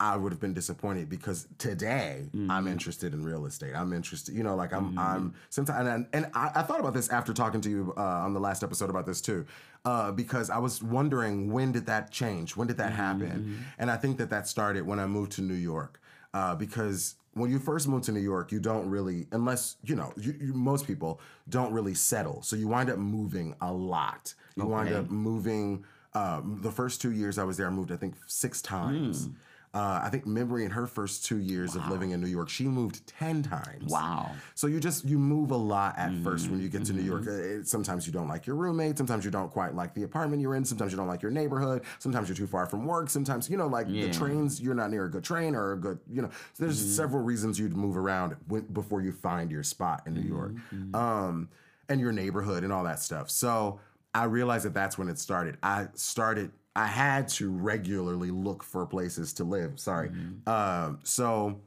I 0.05 0.16
would 0.16 0.32
have 0.32 0.40
been 0.40 0.52
disappointed 0.52 1.09
because 1.09 1.48
today 1.57 2.28
I'm 2.50 2.66
interested 2.66 3.14
in 3.14 3.24
real 3.24 3.46
estate. 3.46 3.74
I'm 3.74 3.92
interested, 3.94 4.34
you 4.34 4.42
know, 4.42 4.55
like 4.55 4.72
I'm, 4.74 4.98
I'm 4.98 5.34
sometimes, 5.48 5.88
and, 5.88 6.07
and 6.12 6.24
I, 6.34 6.50
I 6.57 6.62
thought 6.62 6.80
about 6.80 6.92
this 6.92 7.09
after 7.09 7.32
talking 7.32 7.62
to 7.62 7.70
you 7.70 7.94
uh, 7.96 8.02
on 8.26 8.34
the 8.34 8.40
last 8.40 8.62
episode 8.62 8.90
about 8.90 9.07
this 9.07 9.22
too, 9.22 9.46
uh, 9.86 10.12
because 10.12 10.50
I 10.50 10.59
was 10.59 10.82
wondering 10.82 11.50
when 11.50 11.72
did 11.72 11.86
that 11.86 12.11
change? 12.11 12.55
When 12.55 12.68
did 12.68 12.76
that 12.76 12.92
happen? 12.92 13.64
And 13.78 13.90
I 13.90 13.96
think 13.96 14.18
that 14.18 14.28
that 14.28 14.46
started 14.46 14.86
when 14.86 14.98
I 14.98 15.07
moved 15.07 15.32
to 15.32 15.42
New 15.42 15.55
York, 15.55 16.00
uh, 16.34 16.55
because 16.55 17.14
when 17.32 17.50
you 17.50 17.59
first 17.59 17.88
move 17.88 18.02
to 18.02 18.12
New 18.12 18.20
York, 18.20 18.52
you 18.52 18.61
don't 18.61 18.88
really, 18.90 19.26
unless 19.32 19.76
you 19.84 19.96
know, 19.96 20.12
you, 20.18 20.34
you, 20.38 20.52
most 20.52 20.86
people 20.86 21.18
don't 21.48 21.72
really 21.72 21.94
settle. 21.94 22.42
So 22.42 22.57
you 22.57 22.68
wind 22.68 22.90
up 22.90 22.98
moving 22.98 23.55
a 23.62 23.72
lot. 23.72 24.34
You 24.57 24.66
wind 24.66 24.88
up 24.98 25.11
moving. 25.11 25.84
Um, 26.12 26.61
the 26.62 26.70
first 26.70 27.00
two 27.00 27.11
years 27.11 27.38
I 27.38 27.44
was 27.44 27.57
there, 27.57 27.66
I 27.66 27.70
moved 27.70 27.90
I 27.90 27.96
think 27.96 28.14
six 28.26 28.61
times. 28.62 29.30
Uh, 29.74 30.00
I 30.04 30.08
think 30.08 30.24
Memory 30.24 30.64
in 30.64 30.70
her 30.70 30.86
first 30.86 31.26
two 31.26 31.38
years 31.38 31.74
of 31.74 31.88
living 31.88 32.12
in 32.12 32.20
New 32.20 32.28
York, 32.28 32.48
she 32.48 32.64
moved 32.64 33.04
ten 33.08 33.42
times. 33.42 33.90
Wow. 33.90 34.30
So 34.54 34.68
you 34.68 34.78
just 34.78 35.04
you 35.04 35.18
move 35.18 35.50
a 35.50 35.56
lot 35.56 35.98
at 35.98 36.14
first 36.22 36.48
when 36.48 36.60
you 36.62 36.68
get 36.68 36.84
to 36.84 36.92
New 36.92 37.02
York. 37.02 37.26
Uh, 37.26 37.32
it- 37.32 37.66
sometimes 37.66 38.06
you 38.06 38.12
don't 38.12 38.28
like 38.28 38.46
your 38.46 38.54
roommate. 38.54 38.96
Sometimes 38.96 39.24
you 39.24 39.32
don't 39.32 39.50
quite 39.50 39.74
like 39.74 39.92
the 39.94 40.04
apartment 40.04 40.40
you're 40.40 40.54
in. 40.54 40.64
Sometimes 40.64 40.92
you 40.92 40.96
don't 40.96 41.08
like 41.08 41.22
your 41.22 41.32
neighborhood. 41.32 41.82
Sometimes 41.98 42.28
you're 42.28 42.36
too 42.36 42.46
far 42.46 42.66
from 42.66 42.86
work. 42.86 43.10
Sometimes 43.10 43.50
you 43.50 43.56
know 43.56 43.66
like 43.66 43.86
Yeah. 43.90 44.06
the 44.06 44.12
trains. 44.12 44.60
You're 44.62 44.76
not 44.76 44.90
near 44.92 45.06
a 45.06 45.10
good 45.10 45.24
train 45.24 45.56
or 45.56 45.72
a 45.72 45.76
good 45.76 45.98
you 46.08 46.22
know. 46.22 46.30
So 46.52 46.64
there's 46.64 46.78
several 46.94 47.22
reasons 47.24 47.58
you'd 47.58 47.76
move 47.76 47.96
around 47.96 48.36
when, 48.46 48.62
before 48.66 49.00
you 49.00 49.10
find 49.10 49.50
your 49.50 49.64
spot 49.64 50.02
in 50.06 50.14
New 50.14 50.20
York, 50.22 50.52
um, 50.94 51.48
and 51.88 52.00
your 52.00 52.12
neighborhood 52.12 52.62
and 52.62 52.72
all 52.72 52.84
that 52.84 53.00
stuff. 53.00 53.28
So 53.28 53.80
I 54.14 54.24
realized 54.24 54.64
that 54.66 54.74
that's 54.74 54.96
when 54.96 55.08
it 55.08 55.18
started. 55.18 55.56
I 55.64 55.88
started. 55.94 56.52
I 56.76 56.86
had 56.86 57.28
to 57.28 57.50
regularly 57.50 58.30
look 58.30 58.62
for 58.62 58.84
places 58.86 59.32
to 59.34 59.44
live. 59.44 59.78
Sorry. 59.78 60.10
Um, 60.46 60.98
so 61.04 61.60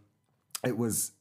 it 0.65 0.77
was 0.77 1.11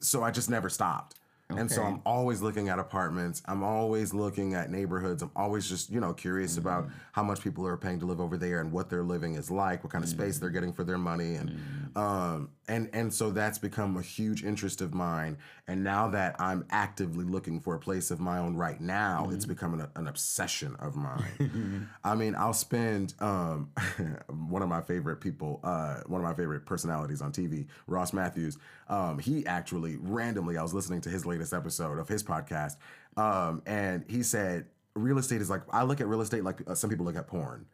so 0.00 0.22
I 0.22 0.30
just 0.30 0.50
never 0.50 0.68
stopped. 0.68 1.16
And 1.50 1.70
so 1.70 1.82
I'm 1.82 2.00
always 2.06 2.40
looking 2.40 2.68
at 2.68 2.78
apartments. 2.78 3.42
I'm 3.46 3.62
always 3.62 4.12
looking 4.14 4.54
at 4.54 4.70
neighborhoods. 4.70 5.22
I'm 5.22 5.30
always 5.36 5.68
just, 5.68 5.90
you 5.90 6.00
know, 6.00 6.12
curious 6.12 6.56
about 6.56 6.88
how 7.12 7.22
much 7.22 7.42
people 7.42 7.66
are 7.66 7.76
paying 7.76 8.00
to 8.00 8.06
live 8.06 8.20
over 8.20 8.36
there 8.36 8.60
and 8.60 8.72
what 8.72 8.88
their 8.88 9.02
living 9.04 9.34
is 9.34 9.50
like, 9.50 9.84
what 9.84 9.92
kind 9.92 10.02
of 10.02 10.10
space 10.10 10.38
they're 10.38 10.50
getting 10.50 10.72
for 10.72 10.84
their 10.84 10.98
money. 10.98 11.34
And 11.36 11.50
Um, 11.96 12.48
and 12.68 12.88
and 12.92 13.12
so 13.12 13.30
that's 13.30 13.58
become 13.58 13.96
a 13.96 14.02
huge 14.02 14.44
interest 14.44 14.80
of 14.80 14.94
mine. 14.94 15.36
And 15.66 15.82
now 15.82 16.08
that 16.08 16.36
I'm 16.38 16.64
actively 16.70 17.24
looking 17.24 17.60
for 17.60 17.74
a 17.74 17.78
place 17.78 18.10
of 18.10 18.20
my 18.20 18.38
own 18.38 18.56
right 18.56 18.80
now, 18.80 19.28
it's 19.32 19.46
become 19.46 19.78
an, 19.78 19.88
an 19.96 20.08
obsession 20.08 20.76
of 20.78 20.96
mine. 20.96 21.88
I 22.04 22.14
mean, 22.14 22.34
I'll 22.34 22.52
spend 22.52 23.14
um, 23.20 23.70
one 24.48 24.62
of 24.62 24.68
my 24.68 24.82
favorite 24.82 25.16
people, 25.16 25.60
uh, 25.64 26.00
one 26.06 26.20
of 26.20 26.26
my 26.26 26.34
favorite 26.34 26.66
personalities 26.66 27.22
on 27.22 27.32
TV, 27.32 27.66
Ross 27.86 28.12
Mathews. 28.12 28.58
Um, 28.88 29.18
he 29.18 29.46
actually 29.46 29.96
randomly, 30.00 30.58
I 30.58 30.62
was 30.62 30.74
listening 30.74 31.00
to 31.02 31.08
his 31.08 31.24
latest 31.24 31.54
episode 31.54 31.98
of 31.98 32.08
his 32.08 32.22
podcast, 32.22 32.76
um, 33.16 33.62
and 33.66 34.04
he 34.08 34.22
said 34.22 34.66
real 34.94 35.18
estate 35.18 35.40
is 35.40 35.50
like 35.50 35.62
I 35.70 35.82
look 35.82 36.00
at 36.00 36.06
real 36.06 36.20
estate 36.20 36.44
like 36.44 36.68
uh, 36.68 36.74
some 36.74 36.90
people 36.90 37.04
look 37.04 37.16
at 37.16 37.26
porn. 37.26 37.66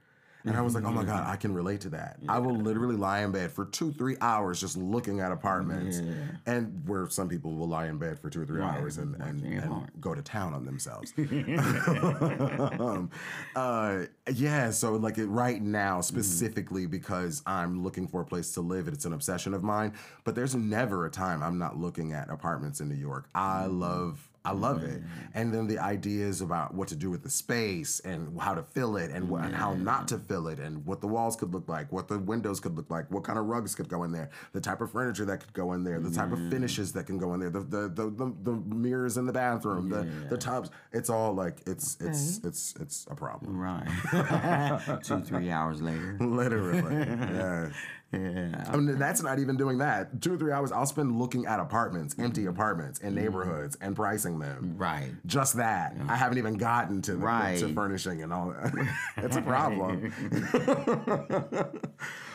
And 0.45 0.57
I 0.57 0.63
was 0.63 0.75
like, 0.75 0.85
oh 0.85 0.91
my 0.91 1.05
God, 1.05 1.27
I 1.27 1.37
can 1.37 1.53
relate 1.53 1.81
to 1.83 1.91
that. 1.91 2.19
I 2.29 2.39
will 2.39 2.57
literally 2.57 2.97
lie 2.97 3.21
in 3.21 3.31
bed 3.33 3.53
for 3.53 3.67
two, 3.67 3.93
three 3.93 4.17
hours 4.21 4.61
just 4.61 4.77
looking 4.77 5.21
at 5.21 5.33
apartments. 5.33 5.99
And 6.47 6.83
where 6.87 7.09
some 7.11 7.29
people 7.29 7.53
will 7.55 7.69
lie 7.69 7.87
in 7.87 7.99
bed 7.99 8.19
for 8.19 8.31
two 8.31 8.41
or 8.43 8.47
three 8.47 8.63
hours 8.63 8.99
and, 8.99 9.15
and, 9.17 9.43
and 9.43 9.91
go 10.01 10.15
to 10.15 10.23
town 10.23 10.55
on 10.55 10.65
themselves. 10.65 11.13
um, 11.19 13.11
uh, 13.55 14.05
yeah, 14.33 14.71
so 14.71 14.95
like 14.95 15.19
it, 15.19 15.27
right 15.27 15.61
now, 15.61 16.01
specifically 16.01 16.87
because 16.87 17.43
I'm 17.47 17.83
looking 17.83 18.07
for 18.09 18.23
a 18.23 18.25
place 18.25 18.53
to 18.53 18.61
live, 18.61 18.89
it's 18.89 19.05
an 19.05 19.13
obsession 19.13 19.53
of 19.55 19.63
mine. 19.63 19.93
But 20.25 20.35
there's 20.35 20.55
never 20.55 21.07
a 21.07 21.11
time 21.11 21.43
I'm 21.43 21.59
not 21.59 21.77
looking 21.77 22.13
at 22.13 22.31
apartments 22.31 22.81
in 22.81 22.89
New 22.89 22.95
York. 22.95 23.29
I 23.35 23.67
love. 23.67 24.30
I 24.45 24.53
love 24.53 24.83
it, 24.83 25.03
mm-hmm. 25.03 25.09
and 25.35 25.53
then 25.53 25.67
the 25.67 25.79
ideas 25.79 26.41
about 26.41 26.75
what 26.75 26.89
to 26.89 26.97
do 26.97 27.11
with 27.11 27.23
the 27.23 27.29
space 27.29 28.01
and 28.01 28.41
how 28.41 28.55
to 28.55 28.63
fill 28.63 28.97
it, 28.97 29.11
and, 29.11 29.29
what, 29.29 29.45
and 29.45 29.55
how 29.55 29.75
not 29.75 30.09
to 30.09 30.19
fill 30.19 30.49
it, 30.49 30.59
and 30.59 30.87
what 30.87 31.03
the 31.03 31.07
walls 31.07 31.37
could 31.37 31.53
look 31.53 31.69
like, 31.69 31.93
what 31.93 32.09
the 32.09 32.19
windows 32.19 32.59
could 32.59 32.75
look 32.75 32.91
like, 32.91 33.11
what 33.11 33.23
kind 33.23 33.39
of 33.39 33.45
rugs 33.47 33.75
could 33.75 33.89
go 33.89 34.03
in 34.05 34.13
there, 34.13 34.31
the 34.53 34.61
type 34.61 34.81
of 34.81 34.91
furniture 34.91 35.27
that 35.27 35.41
could 35.41 35.53
go 35.53 35.75
in 35.75 35.85
there, 35.85 36.01
the 36.01 36.11
type 36.11 36.33
of 36.33 36.39
mm-hmm. 36.39 36.51
finishes 36.51 36.93
that 36.93 37.07
can 37.07 37.19
go 37.19 37.35
in 37.35 37.41
there, 37.41 37.51
the 37.51 37.61
the 37.61 37.89
the, 37.89 38.11
the, 38.11 38.35
the 38.43 38.53
mirrors 38.75 39.19
in 39.19 39.27
the 39.27 39.33
bathroom, 39.33 39.91
the 39.91 40.09
the 40.31 40.39
tubs. 40.39 40.71
It's 40.93 41.11
all 41.11 41.35
like 41.35 41.61
it's 41.67 41.99
it's 42.01 42.41
it's 42.43 42.75
it's 42.81 43.07
a 43.11 43.15
problem. 43.15 43.59
Right. 43.59 45.01
Two, 45.03 45.21
three 45.21 45.51
hours 45.51 45.83
later. 45.83 46.17
Literally. 46.21 46.97
yeah. 47.07 47.71
Yeah. 48.13 48.65
I 48.69 48.77
mean, 48.77 48.99
that's 48.99 49.23
not 49.23 49.39
even 49.39 49.57
doing 49.57 49.79
that. 49.79 50.21
Two 50.21 50.35
or 50.35 50.37
three 50.37 50.53
hours 50.53 50.73
I'll 50.73 50.87
spend 50.87 51.19
looking 51.19 51.47
at 51.47 51.61
apartments, 51.61 52.15
mm-hmm. 52.15 52.25
empty 52.25 52.47
apartments 52.47 52.99
in 52.99 53.11
mm-hmm. 53.11 53.21
neighborhoods 53.21 53.77
and 53.81 53.95
pricing 53.95 54.39
them. 54.41 54.75
Right. 54.77 55.13
Just 55.27 55.57
that. 55.57 55.97
I 56.09 56.17
haven't 56.17 56.39
even 56.39 56.55
gotten 56.55 57.03
to 57.03 57.13
the, 57.13 57.19
Right. 57.19 57.59
to 57.61 57.73
furnishing 57.73 58.23
and 58.23 58.33
all 58.33 58.51
that. 58.51 58.73
it's 59.19 59.37
a 59.37 59.43
problem. 59.43 60.13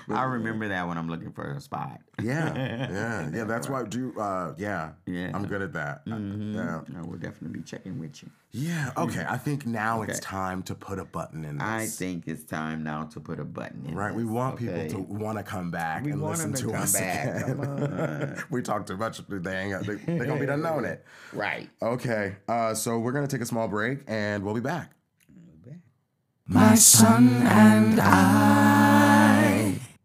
I 0.10 0.24
remember 0.24 0.68
that 0.68 0.88
when 0.88 0.98
I'm 0.98 1.10
looking 1.10 1.32
for 1.32 1.52
a 1.52 1.60
spot. 1.62 2.00
yeah. 2.22 2.54
Yeah. 2.92 3.30
Yeah. 3.34 3.44
That's 3.46 3.68
why 3.70 3.84
do 3.84 4.14
uh 4.20 4.54
yeah. 4.58 4.92
Yeah. 5.06 5.32
I'm 5.34 5.46
good 5.48 5.62
at 5.62 5.74
that. 5.74 6.02
Uh, 6.10 6.16
Yeah. 6.18 6.82
I 6.98 7.02
will 7.02 7.18
definitely 7.18 7.60
be 7.60 7.64
checking 7.64 8.00
with 8.00 8.22
you. 8.22 8.30
Yeah. 8.52 8.92
Okay. 8.96 9.26
I 9.28 9.38
think 9.38 9.66
now 9.66 10.04
it's 10.04 10.20
time 10.20 10.64
to 10.64 10.76
put 10.76 10.98
a 11.00 11.06
button 11.06 11.44
in 11.44 11.58
this. 11.58 11.68
I 11.68 11.86
think 11.88 12.28
it's 12.28 12.44
time 12.44 12.84
now 12.84 13.04
to 13.06 13.20
put 13.20 13.40
a 13.40 13.44
button 13.44 13.86
in. 13.88 13.96
Right, 13.96 14.14
we 14.16 14.24
want 14.24 14.56
okay? 14.56 14.88
people 14.88 15.06
to 15.06 15.14
want 15.14 15.38
to 15.38 15.44
come 15.44 15.72
back 15.72 16.04
We 16.06 16.12
and 16.12 16.22
want 16.22 16.38
listen 16.38 16.52
them 16.52 16.62
to 16.62 16.68
to 16.68 16.74
come 16.74 16.82
us 16.84 16.94
back. 16.94 17.36
again. 17.44 17.58
Come 18.36 18.46
we 18.52 18.62
talk 18.62 18.86
too 18.86 18.96
much. 18.98 19.22
They 19.28 19.58
ain't. 19.58 19.86
They, 19.86 19.96
they're 19.96 20.26
gonna 20.26 20.40
be 20.40 20.46
done 20.46 20.62
knowing 20.62 20.86
it. 20.86 21.04
Right. 21.34 21.70
Okay, 21.82 22.36
uh, 22.48 22.74
so 22.74 23.00
we're 23.00 23.12
gonna 23.12 23.28
take 23.28 23.42
a 23.42 23.46
small 23.46 23.68
break 23.68 24.00
and 24.08 24.44
we'll 24.44 24.54
be 24.54 24.62
back. 24.62 24.92
My 26.48 26.76
son 26.76 27.28
and 27.48 28.00
I. 28.00 28.95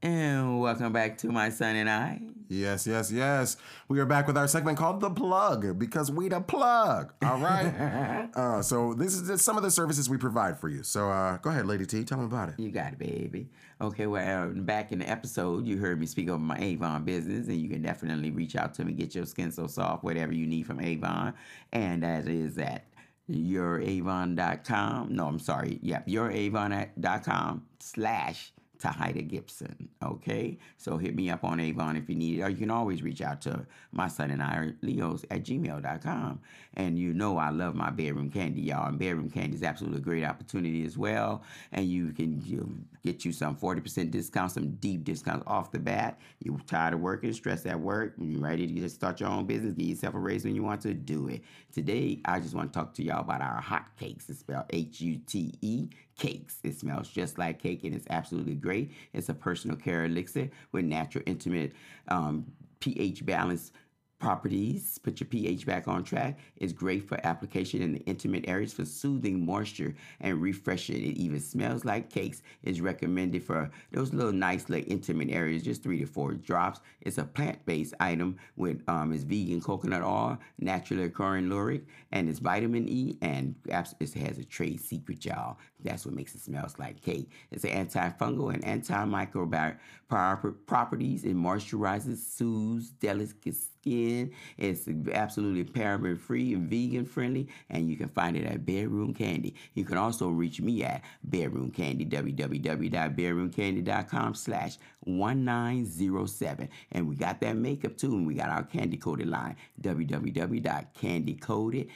And 0.02 0.60
welcome 0.60 0.94
back 0.94 1.18
to 1.18 1.28
my 1.28 1.50
son 1.50 1.76
and 1.76 1.90
I. 1.90 2.22
Yes, 2.48 2.86
yes, 2.86 3.12
yes. 3.12 3.58
We 3.86 4.00
are 4.00 4.06
back 4.06 4.26
with 4.26 4.38
our 4.38 4.48
segment 4.48 4.78
called 4.78 5.00
The 5.00 5.10
Plug 5.10 5.78
because 5.78 6.10
we 6.10 6.30
the 6.30 6.40
plug. 6.40 7.12
All 7.22 7.38
right. 7.38 8.30
uh, 8.34 8.62
so 8.62 8.94
this 8.94 9.14
is 9.14 9.28
just 9.28 9.44
some 9.44 9.58
of 9.58 9.62
the 9.62 9.70
services 9.70 10.08
we 10.08 10.16
provide 10.16 10.58
for 10.58 10.70
you. 10.70 10.82
So 10.82 11.10
uh, 11.10 11.36
go 11.36 11.50
ahead, 11.50 11.66
Lady 11.66 11.84
T, 11.84 12.02
tell 12.02 12.16
them 12.16 12.26
about 12.26 12.48
it. 12.48 12.54
You 12.58 12.70
got 12.70 12.94
it, 12.94 12.98
baby. 12.98 13.50
Okay, 13.78 14.06
well, 14.06 14.44
uh, 14.44 14.46
back 14.46 14.90
in 14.90 15.00
the 15.00 15.08
episode, 15.08 15.66
you 15.66 15.76
heard 15.76 16.00
me 16.00 16.06
speak 16.06 16.28
of 16.30 16.40
my 16.40 16.58
Avon 16.58 17.04
business, 17.04 17.48
and 17.48 17.58
you 17.58 17.68
can 17.68 17.82
definitely 17.82 18.30
reach 18.30 18.56
out 18.56 18.72
to 18.74 18.84
me, 18.86 18.94
get 18.94 19.14
your 19.14 19.26
skin 19.26 19.52
so 19.52 19.66
soft, 19.66 20.02
whatever 20.02 20.32
you 20.32 20.46
need 20.46 20.64
from 20.66 20.80
Avon. 20.80 21.34
And 21.72 22.02
that 22.02 22.26
is 22.26 22.56
at 22.56 22.86
youravon.com. 23.30 25.14
No, 25.14 25.26
I'm 25.26 25.38
sorry. 25.38 25.78
Yep, 25.82 26.06
youravon.com 26.08 27.62
slash 27.80 28.52
Tahida 28.80 29.26
Gibson. 29.26 29.88
Okay, 30.02 30.58
so 30.78 30.96
hit 30.96 31.14
me 31.14 31.30
up 31.30 31.44
on 31.44 31.60
Avon 31.60 31.96
if 31.96 32.08
you 32.08 32.14
need 32.14 32.38
it, 32.40 32.42
or 32.42 32.48
you 32.48 32.56
can 32.56 32.70
always 32.70 33.02
reach 33.02 33.20
out 33.20 33.40
to 33.42 33.66
my 33.92 34.08
son 34.08 34.30
and 34.30 34.42
I, 34.42 34.72
Leos 34.82 35.24
at 35.30 35.44
gmail.com. 35.44 36.40
And 36.74 36.98
you 36.98 37.12
know 37.12 37.36
I 37.36 37.50
love 37.50 37.74
my 37.74 37.90
bedroom 37.90 38.30
candy, 38.30 38.62
y'all. 38.62 38.88
And 38.88 38.98
bedroom 38.98 39.30
candy 39.30 39.56
is 39.56 39.62
absolutely 39.62 39.98
a 39.98 40.02
great 40.02 40.24
opportunity 40.24 40.84
as 40.84 40.96
well. 40.96 41.42
And 41.72 41.86
you 41.86 42.12
can 42.12 42.40
you 42.44 42.74
get 43.04 43.24
you 43.24 43.32
some 43.32 43.56
40% 43.56 44.10
discounts, 44.10 44.54
some 44.54 44.70
deep 44.76 45.04
discounts 45.04 45.44
off 45.46 45.72
the 45.72 45.78
bat. 45.78 46.18
You're 46.42 46.58
tired 46.66 46.94
of 46.94 47.00
working, 47.00 47.32
stressed 47.32 47.66
at 47.66 47.78
work, 47.78 48.14
you're 48.18 48.40
ready 48.40 48.66
to 48.66 48.74
just 48.80 48.94
start 48.94 49.20
your 49.20 49.28
own 49.28 49.46
business, 49.46 49.74
get 49.74 49.86
yourself 49.86 50.14
a 50.14 50.18
raise 50.18 50.44
when 50.44 50.54
you 50.54 50.62
want 50.62 50.80
to 50.82 50.94
do 50.94 51.28
it. 51.28 51.42
Today, 51.72 52.20
I 52.24 52.40
just 52.40 52.54
want 52.54 52.72
to 52.72 52.78
talk 52.78 52.94
to 52.94 53.02
y'all 53.02 53.20
about 53.20 53.42
our 53.42 53.60
hot 53.60 53.96
cakes. 53.98 54.28
It's 54.28 54.40
spelled 54.40 54.64
H 54.70 55.00
U 55.00 55.18
T 55.26 55.54
E 55.60 55.88
cakes. 56.20 56.58
It 56.62 56.78
smells 56.78 57.08
just 57.08 57.38
like 57.38 57.60
cake 57.60 57.82
and 57.82 57.94
it's 57.94 58.06
absolutely 58.10 58.54
great. 58.54 58.92
It's 59.12 59.30
a 59.30 59.34
personal 59.34 59.76
care 59.76 60.04
elixir 60.04 60.50
with 60.70 60.84
natural, 60.84 61.24
intimate, 61.26 61.72
um, 62.08 62.46
pH 62.78 63.26
balance 63.26 63.72
properties. 64.20 64.98
Put 64.98 65.18
your 65.18 65.26
pH 65.26 65.66
back 65.66 65.88
on 65.88 66.04
track. 66.04 66.38
It's 66.56 66.72
great 66.72 67.08
for 67.08 67.18
application 67.26 67.82
in 67.82 67.94
the 67.94 68.00
intimate 68.00 68.44
areas 68.46 68.72
for 68.72 68.84
soothing 68.84 69.44
moisture 69.44 69.94
and 70.20 70.40
refreshing. 70.40 70.96
It 70.96 71.16
even 71.16 71.40
smells 71.40 71.84
like 71.84 72.10
cakes. 72.10 72.42
It's 72.62 72.80
recommended 72.80 73.42
for 73.42 73.70
those 73.90 74.12
little 74.12 74.32
nice, 74.32 74.68
little 74.68 74.90
intimate 74.92 75.30
areas, 75.30 75.62
just 75.62 75.82
three 75.82 75.98
to 76.00 76.06
four 76.06 76.34
drops. 76.34 76.80
It's 77.00 77.18
a 77.18 77.24
plant-based 77.24 77.94
item 77.98 78.36
with 78.56 78.82
um, 78.88 79.12
it's 79.12 79.24
vegan 79.24 79.60
coconut 79.60 80.02
oil, 80.02 80.38
naturally 80.58 81.04
occurring 81.04 81.48
lauric, 81.48 81.82
and 82.12 82.28
it's 82.28 82.38
vitamin 82.38 82.88
E, 82.88 83.16
and 83.22 83.54
it 83.66 83.72
has 83.72 84.38
a 84.38 84.44
trade 84.44 84.80
secret, 84.80 85.24
y'all. 85.24 85.56
That's 85.82 86.04
what 86.04 86.14
makes 86.14 86.34
it 86.34 86.42
smells 86.42 86.78
like 86.78 87.00
cake. 87.00 87.30
It's 87.50 87.64
an 87.64 87.70
antifungal 87.70 88.52
and 88.52 88.62
antimicrobial 88.62 89.76
pro- 90.08 90.52
properties. 90.66 91.24
It 91.24 91.34
moisturizes, 91.34 92.18
soothes 92.18 92.90
delicate 92.90 93.56
It's 93.84 94.88
absolutely 95.12 95.64
paraben 95.64 96.18
free 96.18 96.54
and 96.54 96.68
vegan 96.68 97.04
friendly, 97.06 97.46
and 97.70 97.88
you 97.88 97.96
can 97.96 98.08
find 98.08 98.36
it 98.36 98.44
at 98.44 98.66
Bedroom 98.66 99.14
Candy. 99.14 99.54
You 99.74 99.84
can 99.84 99.96
also 99.96 100.28
reach 100.28 100.60
me 100.60 100.82
at 100.84 101.02
Bedroom 101.24 101.70
Candy, 101.70 102.04
www.bedroomcandy.com 102.04 104.34
slash 104.34 104.76
1907. 105.00 106.68
And 106.92 107.08
we 107.08 107.16
got 107.16 107.40
that 107.40 107.56
makeup 107.56 107.96
too, 107.96 108.14
and 108.14 108.26
we 108.26 108.34
got 108.34 108.50
our 108.50 108.64
candy 108.64 108.98
coated 108.98 109.28
line, 109.28 109.56
www.candycoated 109.80 111.88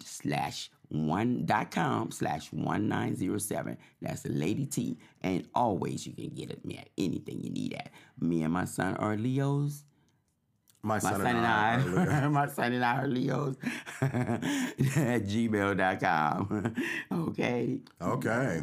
slash 0.00 0.70
one 0.88 1.44
dot 1.46 1.72
com 1.72 2.12
slash 2.12 2.52
1907 2.52 3.76
that's 4.00 4.22
the 4.22 4.28
lady 4.28 4.64
t 4.64 4.96
and 5.22 5.44
always 5.52 6.06
you 6.06 6.12
can 6.12 6.28
get 6.28 6.48
it 6.48 6.64
me 6.64 6.78
at 6.78 6.88
anything 6.96 7.40
you 7.40 7.50
need 7.50 7.74
at 7.74 7.90
me 8.20 8.44
and 8.44 8.52
my 8.52 8.64
son 8.64 8.94
are 8.98 9.16
leos 9.16 9.82
My 10.86 10.94
my 10.94 11.00
son, 11.00 11.20
son 11.20 11.36
and 11.36 11.44
are 11.44 11.78
Leo. 11.80 12.10
I, 12.10 12.28
my 12.28 12.46
son 12.46 12.72
and 12.72 12.84
I 12.84 12.96
are 13.02 13.08
Leos 13.08 13.56
at 14.00 15.26
gmail.com. 15.26 16.74
okay. 17.12 17.78
Okay. 18.00 18.62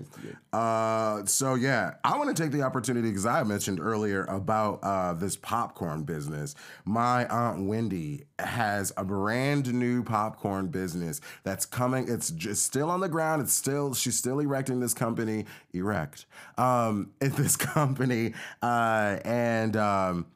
Uh, 0.54 1.26
so 1.26 1.56
yeah, 1.56 1.96
I 2.06 2.18
want 2.18 2.34
to 2.34 2.42
take 2.42 2.54
the 2.54 2.62
opportunity 2.62 3.10
because 3.10 3.26
I 3.26 3.44
mentioned 3.44 3.82
earlier 3.82 4.24
about 4.24 4.80
uh, 4.84 5.14
this 5.16 5.36
popcorn 5.36 6.04
business. 6.04 6.56
My 6.86 7.28
aunt 7.28 7.68
Wendy 7.68 8.24
has 8.40 8.94
a 8.96 9.04
brand 9.04 9.74
new 9.74 10.02
popcorn 10.02 10.68
business 10.68 11.20
that's 11.44 11.66
coming. 11.66 12.08
It's 12.08 12.32
just 12.32 12.64
still 12.64 12.90
on 12.90 13.02
the 13.02 13.10
ground. 13.10 13.42
It's 13.42 13.54
still 13.54 13.94
she's 13.94 14.16
still 14.16 14.40
erecting 14.40 14.80
this 14.80 14.94
company. 14.94 15.44
Erect. 15.74 16.26
Um, 16.58 17.12
in 17.20 17.32
this 17.32 17.58
company, 17.58 18.34
uh, 18.62 19.18
and. 19.26 19.76
Um, 19.76 20.28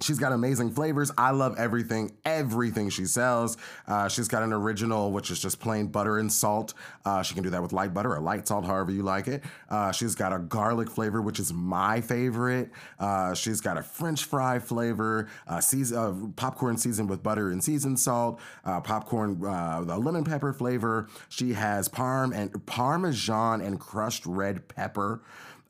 She's 0.00 0.18
got 0.18 0.32
amazing 0.32 0.72
flavors. 0.72 1.12
I 1.16 1.30
love 1.30 1.54
everything, 1.56 2.16
everything 2.24 2.90
she 2.90 3.04
sells. 3.04 3.56
Uh, 3.86 4.08
she's 4.08 4.26
got 4.26 4.42
an 4.42 4.52
original, 4.52 5.12
which 5.12 5.30
is 5.30 5.40
just 5.40 5.60
plain 5.60 5.86
butter 5.86 6.18
and 6.18 6.32
salt. 6.32 6.74
Uh, 7.04 7.22
she 7.22 7.34
can 7.34 7.44
do 7.44 7.50
that 7.50 7.62
with 7.62 7.72
light 7.72 7.94
butter 7.94 8.12
or 8.12 8.20
light 8.20 8.48
salt, 8.48 8.64
however 8.64 8.90
you 8.90 9.04
like 9.04 9.28
it. 9.28 9.44
Uh, 9.70 9.92
she's 9.92 10.16
got 10.16 10.32
a 10.32 10.38
garlic 10.40 10.90
flavor, 10.90 11.22
which 11.22 11.38
is 11.38 11.52
my 11.52 12.00
favorite. 12.00 12.70
Uh, 12.98 13.34
she's 13.34 13.60
got 13.60 13.78
a 13.78 13.82
French 13.82 14.24
fry 14.24 14.58
flavor, 14.58 15.28
uh, 15.46 15.60
season, 15.60 15.96
uh, 15.96 16.12
popcorn 16.34 16.76
seasoned 16.76 17.08
with 17.08 17.22
butter 17.22 17.50
and 17.50 17.62
seasoned 17.62 18.00
salt, 18.00 18.40
popcorn, 18.64 19.40
the 19.40 19.96
lemon 19.96 20.24
pepper 20.24 20.52
flavor. 20.52 21.08
She 21.28 21.52
has 21.52 21.88
parm 21.88 22.34
and 22.34 22.66
parmesan 22.66 23.60
and 23.60 23.78
crushed 23.78 24.26
red 24.26 24.66
pepper. 24.66 25.22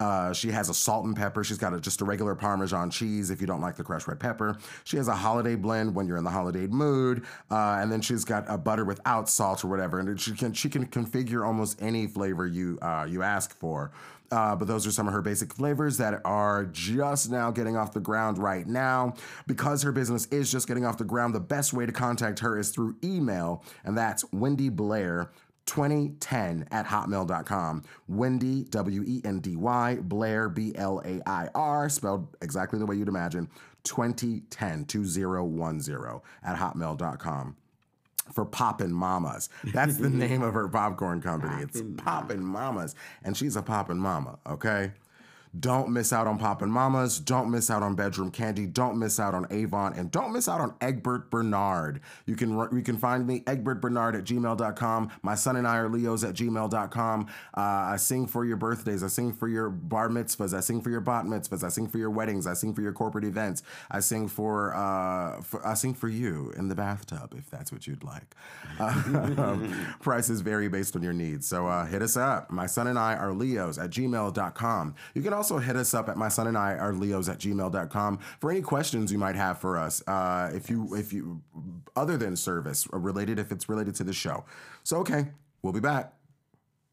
Uh, 0.05 0.35
she 0.35 0.51
has 0.51 0.69
a 0.69 0.75
salt 0.75 1.07
and 1.07 1.17
pepper. 1.17 1.43
She's 1.43 1.57
got 1.57 1.73
a, 1.73 1.81
just 1.81 2.03
a 2.03 2.05
regular 2.05 2.35
Parmesan 2.35 2.91
cheese 2.91 3.31
if 3.31 3.41
you 3.41 3.47
don't 3.47 3.63
like 3.63 3.77
the 3.77 3.83
crushed 3.83 4.07
red 4.07 4.21
pepper. 4.21 4.59
She 4.85 4.99
has 4.99 5.09
a 5.09 5.15
holiday 5.15 5.55
blend 5.55 5.95
when 5.95 6.07
you're 6.07 6.19
in 6.19 6.25
the 6.25 6.31
holiday 6.31 6.67
mood, 6.67 7.25
uh, 7.51 7.79
and 7.81 7.91
then 7.91 8.03
she's 8.03 8.23
got 8.23 8.45
a 8.47 8.59
butter 8.59 8.85
without 8.85 9.31
salt 9.31 9.65
or 9.65 9.69
whatever. 9.69 9.99
And 9.99 10.21
she 10.21 10.33
can 10.33 10.53
she 10.53 10.69
can 10.69 10.87
configure 10.89 11.47
almost 11.47 11.81
any 11.81 12.07
flavor 12.07 12.47
you 12.47 12.79
uh, 12.83 13.07
you 13.09 13.23
ask 13.23 13.57
for. 13.57 13.93
Uh, 14.31 14.55
but 14.55 14.69
those 14.69 14.87
are 14.87 14.91
some 14.91 15.07
of 15.07 15.15
her 15.15 15.23
basic 15.23 15.55
flavors 15.55 15.97
that 15.97 16.21
are 16.25 16.67
just 16.67 17.31
now 17.31 17.51
getting 17.51 17.77
off 17.77 17.95
the 17.95 18.01
ground 18.01 18.37
right 18.37 18.67
now. 18.67 19.15
Because 19.47 19.83
her 19.83 19.93
business 19.93 20.27
is 20.27 20.53
just 20.53 20.69
getting 20.69 20.85
off 20.85 20.99
the 20.99 21.05
ground, 21.05 21.35
the 21.35 21.41
best 21.41 21.73
way 21.73 21.87
to 21.87 21.93
contact 21.93 22.41
her 22.41 22.59
is 22.59 22.69
through 22.69 22.95
email, 23.03 23.65
and 23.85 23.97
that's 23.97 24.23
Wendy 24.33 24.69
Blair. 24.69 25.31
2010 25.67 26.69
at 26.71 26.87
hotmail.com. 26.87 27.83
Wendy, 28.09 28.65
W 28.65 29.03
E 29.07 29.21
N 29.25 29.41
D 29.41 29.57
Y, 29.57 29.99
Blair, 30.03 30.49
B 30.49 30.73
L 30.77 31.01
A 31.05 31.21
I 31.29 31.49
R, 31.55 31.89
spelled 31.89 32.37
exactly 32.43 32.79
the 32.79 32.87
way 32.87 32.97
you'd 32.97 33.09
imagine. 33.09 33.49
2010, 33.85 34.87
2010 34.87 36.21
at 36.43 36.57
hotmail.com 36.57 37.57
for 38.33 38.45
Poppin' 38.45 38.93
Mamas. 38.93 39.49
That's 39.73 39.99
the 39.99 40.09
name 40.11 40.43
of 40.43 40.55
her 40.55 40.69
popcorn 40.69 41.21
company. 41.21 41.63
it's 41.63 41.83
Poppin' 41.99 42.43
Mamas. 42.45 42.95
And 43.23 43.37
she's 43.37 43.57
a 43.57 43.63
Poppin' 43.63 43.99
Mama, 43.99 44.39
okay? 44.47 44.93
Don't 45.59 45.91
miss 45.91 46.13
out 46.13 46.27
on 46.27 46.39
Poppin' 46.39 46.71
Mamas. 46.71 47.21
Don't 47.21 47.51
miss 47.51 47.71
out 47.71 47.83
on 47.83 47.95
Bedroom 47.95 48.31
Candy. 48.31 48.67
Don't 48.67 48.99
miss 48.99 49.21
out 49.21 49.35
on 49.35 49.47
Avon. 49.51 49.93
And 49.95 50.11
don't 50.11 50.33
miss 50.33 50.49
out 50.49 50.61
on 50.61 50.75
Egbert 50.81 51.31
Bernard. 51.31 52.01
You 52.27 52.35
can 52.35 52.51
you 52.73 52.83
can 52.83 52.97
find 52.97 53.27
me, 53.27 53.45
Egbert 53.47 53.81
Bernard 53.81 54.17
at 54.17 54.25
gmail.com. 54.25 55.11
My 55.23 55.35
son 55.35 55.57
and 55.57 55.67
I 55.67 55.77
are 55.77 55.89
Leos 55.89 56.25
at 56.25 56.35
gmail.com. 56.35 57.27
Uh, 57.57 57.61
I 57.61 57.97
sing 57.97 58.27
for 58.27 58.45
your 58.45 58.57
birthdays. 58.57 59.05
I 59.05 59.09
sing 59.09 59.33
for 59.33 59.47
your 59.47 59.71
bar 59.71 60.09
mitzvahs. 60.09 60.57
I 60.57 60.61
sing 60.61 60.81
for 60.81 60.91
your 60.91 61.01
bat 61.01 61.25
mitzvahs. 61.25 61.63
I 61.63 61.69
sing 61.69 61.87
for 61.87 61.99
your 61.99 62.11
weddings. 62.11 62.47
I 62.47 62.55
sing 62.55 62.75
for 62.75 62.81
your 62.81 62.93
corporate 62.93 63.25
events. 63.25 63.63
I 63.91 64.01
sing 64.01 64.27
for, 64.29 64.75
uh, 64.75 65.41
for 65.43 65.65
I 65.67 65.75
sing 65.75 65.95
for 65.95 66.09
you 66.09 66.53
in 66.57 66.69
the 66.69 66.75
bathtub 66.75 67.35
if 67.37 67.49
that's 67.51 67.71
what 67.71 67.87
you'd 67.87 68.03
like. 68.03 68.35
Uh, 68.81 69.59
prices 70.01 70.41
vary 70.41 70.69
based 70.69 70.97
on 70.97 71.03
your 71.03 71.13
needs. 71.13 71.47
So 71.47 71.67
uh, 71.67 71.87
hit 71.87 72.03
us 72.03 72.17
up. 72.17 72.51
My 72.51 72.67
son 72.67 72.87
and 72.89 72.99
I 72.99 73.15
are 73.15 73.33
Leos 73.33 73.79
at 73.79 73.91
gmail.com. 73.91 74.95
You 75.15 75.23
can 75.23 75.33
also 75.33 75.44
hit 75.53 75.77
us 75.77 75.95
up 75.95 76.09
at 76.09 76.17
my 76.17 76.29
son 76.29 76.47
and 76.47 76.57
I 76.57 76.75
are 76.75 76.93
Leos 76.93 77.29
at 77.29 77.39
gmail.com 77.39 78.19
for 78.41 78.51
any 78.51 78.63
questions 78.63 79.13
you 79.13 79.19
might 79.19 79.37
have 79.37 79.59
for 79.59 79.79
us. 79.79 80.03
Uh, 80.07 80.51
if 80.55 80.71
you, 80.71 80.95
if 80.95 81.13
you, 81.13 81.43
other 81.97 82.17
than 82.17 82.37
service 82.37 82.87
related, 82.93 83.39
if 83.39 83.53
it's 83.53 83.69
related 83.69 83.95
to 83.97 84.05
the 84.05 84.13
show. 84.13 84.45
So, 84.83 84.99
okay, 84.99 85.27
we'll 85.63 85.73
be 85.73 85.81
back. 85.81 86.13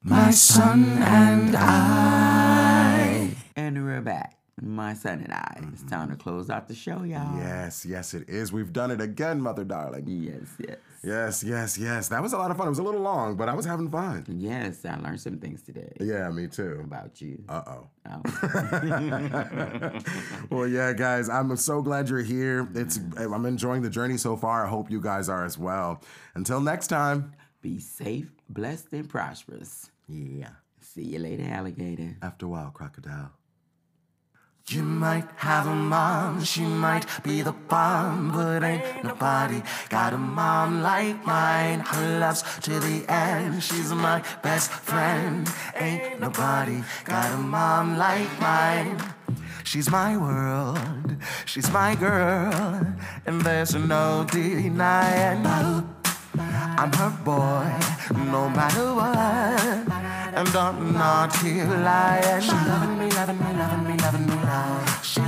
My 0.03 0.31
son 0.31 0.83
and 0.83 1.55
I. 1.55 3.31
And 3.55 3.85
we're 3.85 4.01
back. 4.01 4.40
My 4.59 4.93
son 4.93 5.21
and 5.21 5.33
I. 5.33 5.59
It's 5.73 5.83
time 5.83 6.09
to 6.09 6.15
close 6.15 6.49
out 6.49 6.67
the 6.67 6.75
show, 6.75 7.03
y'all. 7.03 7.37
Yes, 7.37 7.85
yes, 7.85 8.13
it 8.13 8.29
is. 8.29 8.51
We've 8.51 8.71
done 8.73 8.91
it 8.91 9.01
again, 9.01 9.41
mother 9.41 9.63
darling. 9.63 10.05
Yes, 10.07 10.55
yes. 10.59 10.77
Yes, 11.03 11.43
yes, 11.43 11.77
yes. 11.79 12.09
That 12.09 12.21
was 12.21 12.33
a 12.33 12.37
lot 12.37 12.51
of 12.51 12.57
fun. 12.57 12.67
It 12.67 12.71
was 12.71 12.77
a 12.79 12.83
little 12.83 13.01
long, 13.01 13.35
but 13.35 13.49
I 13.49 13.55
was 13.55 13.65
having 13.65 13.89
fun. 13.89 14.23
Yes, 14.27 14.85
I 14.85 14.97
learned 14.97 15.19
some 15.19 15.39
things 15.39 15.63
today 15.63 15.91
Yeah, 15.99 16.29
me 16.29 16.45
too. 16.47 16.81
about 16.83 17.19
you. 17.21 17.43
Uh 17.49 17.63
oh. 17.65 17.87
Oh. 18.07 18.21
Well, 20.51 20.67
yeah, 20.67 20.93
guys, 20.93 21.27
I'm 21.29 21.55
so 21.55 21.81
glad 21.81 22.09
you're 22.09 22.19
here. 22.21 22.67
It's 22.75 22.99
I'm 23.17 23.45
enjoying 23.45 23.81
the 23.81 23.89
journey 23.89 24.17
so 24.17 24.35
far. 24.37 24.65
I 24.65 24.69
hope 24.69 24.91
you 24.91 25.01
guys 25.01 25.27
are 25.29 25.43
as 25.45 25.57
well. 25.57 26.01
Until 26.35 26.61
next 26.61 26.87
time. 26.87 27.33
Be 27.61 27.79
safe, 27.79 28.31
blessed, 28.49 28.87
and 28.91 29.07
prosperous. 29.09 29.89
Yeah. 30.07 30.49
See 30.81 31.03
you 31.03 31.19
later, 31.19 31.45
alligator. 31.49 32.17
After 32.21 32.45
a 32.47 32.49
while, 32.49 32.71
crocodile. 32.71 33.31
You 34.71 34.83
might 34.83 35.27
have 35.35 35.67
a 35.67 35.75
mom, 35.75 36.45
she 36.45 36.61
might 36.61 37.05
be 37.23 37.41
the 37.41 37.51
bomb, 37.51 38.31
but 38.31 38.63
ain't 38.63 39.03
nobody 39.03 39.61
got 39.89 40.13
a 40.13 40.17
mom 40.17 40.81
like 40.81 41.25
mine. 41.25 41.81
Who 41.81 42.19
loves 42.19 42.41
to 42.61 42.79
the 42.79 43.03
end, 43.09 43.61
she's 43.61 43.91
my 43.91 44.23
best 44.41 44.71
friend. 44.71 45.45
Ain't 45.75 46.21
nobody 46.21 46.81
got 47.03 47.33
a 47.33 47.37
mom 47.37 47.97
like 47.97 48.29
mine. 48.39 48.97
She's 49.65 49.91
my 49.91 50.15
world, 50.15 51.17
she's 51.45 51.69
my 51.71 51.93
girl, 51.95 52.95
and 53.25 53.41
there's 53.41 53.75
no 53.75 54.25
denying. 54.31 55.45
I'm 56.81 56.93
her 56.93 57.13
boy, 57.25 57.67
no 58.31 58.49
matter 58.49 58.93
what. 58.93 60.11
And 60.33 60.47
I'm 60.55 60.93
not 60.93 61.35
here 61.37 61.65
lying. 61.65 62.41
She 62.41 62.51
loving 62.51 62.97
me, 62.97 63.09
loving 63.11 63.37
me, 63.37 63.53
loving 63.53 63.83
me, 63.85 63.97
loving 63.97 64.25
me, 64.27 64.30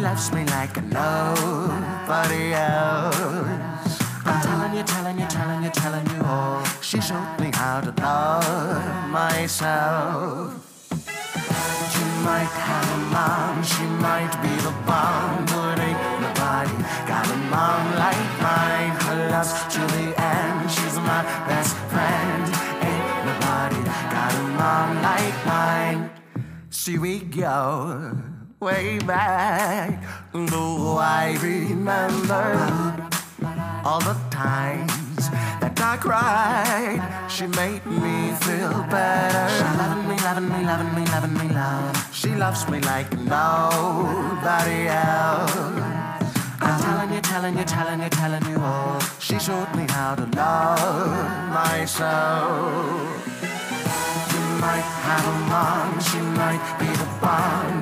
loves 0.04 0.34
me 0.34 0.44
like 0.48 0.76
nobody 0.84 2.54
else. 2.54 3.96
I'm 4.26 4.42
telling 4.44 4.74
you, 4.76 4.84
telling 4.84 5.18
you, 5.18 5.28
telling 5.28 5.64
you, 5.64 5.70
telling 5.70 6.06
you 6.14 6.22
all. 6.26 6.62
She 6.82 7.00
showed 7.00 7.40
me 7.40 7.50
how 7.54 7.80
to 7.80 7.92
love 8.02 9.10
myself. 9.10 10.60
She 11.94 12.04
might 12.28 12.52
have 12.68 12.88
a 12.98 13.02
mom, 13.16 13.64
she 13.64 13.86
might 14.04 14.34
be 14.44 14.54
the 14.68 14.76
bomb, 14.86 15.46
but 15.46 15.80
ain't 15.80 16.02
nobody 16.26 16.76
got 17.08 17.26
a 17.36 17.38
mom 17.54 17.84
like 18.04 18.26
mine. 18.44 18.94
Her 19.06 19.30
love's 19.32 19.54
to 19.74 19.82
the 19.96 20.06
end, 20.20 20.70
she's 20.70 20.98
my 21.12 21.24
best 21.48 21.78
friend. 21.92 22.44
Ain't 22.90 23.08
nobody 23.30 23.80
got 24.16 24.32
a 24.36 24.44
mom 24.60 25.02
like 25.02 25.38
mine. 25.46 26.10
See, 26.72 26.98
we 26.98 27.20
go 27.20 28.33
way 28.64 28.98
back, 29.00 30.02
though 30.32 30.96
I 30.98 31.38
remember 31.42 32.46
all 33.84 34.00
the 34.00 34.16
times 34.32 35.30
that 35.60 35.78
I 35.82 35.98
cried. 35.98 37.02
She 37.30 37.46
made 37.48 37.86
me 37.86 38.32
feel 38.46 38.72
better. 38.90 39.46
She 39.58 39.64
loving 39.82 40.08
me, 40.08 40.16
loving 40.24 40.48
me, 40.48 40.64
loving 40.64 40.96
me, 40.96 41.04
loving 41.12 41.34
me, 41.42 41.54
love. 41.54 41.94
She 42.14 42.30
loves 42.30 42.66
me 42.70 42.80
like 42.80 43.12
nobody 43.20 44.88
else. 44.88 45.52
I'm 46.62 46.80
telling 46.80 47.14
you, 47.14 47.22
telling 47.22 47.58
you, 47.58 47.66
telling 47.66 48.02
you, 48.02 48.10
telling 48.10 48.46
you 48.50 48.60
all. 48.62 49.00
She 49.20 49.38
showed 49.40 49.76
me 49.76 49.86
how 49.90 50.16
to 50.16 50.26
love 50.38 51.50
myself. 51.52 53.12
You 54.32 54.44
might 54.64 54.88
have 55.08 55.26
a 55.36 55.38
mom, 55.52 56.00
she 56.00 56.20
might 56.40 56.64
be 56.80 56.88
the 57.02 57.10
bomb, 57.20 57.82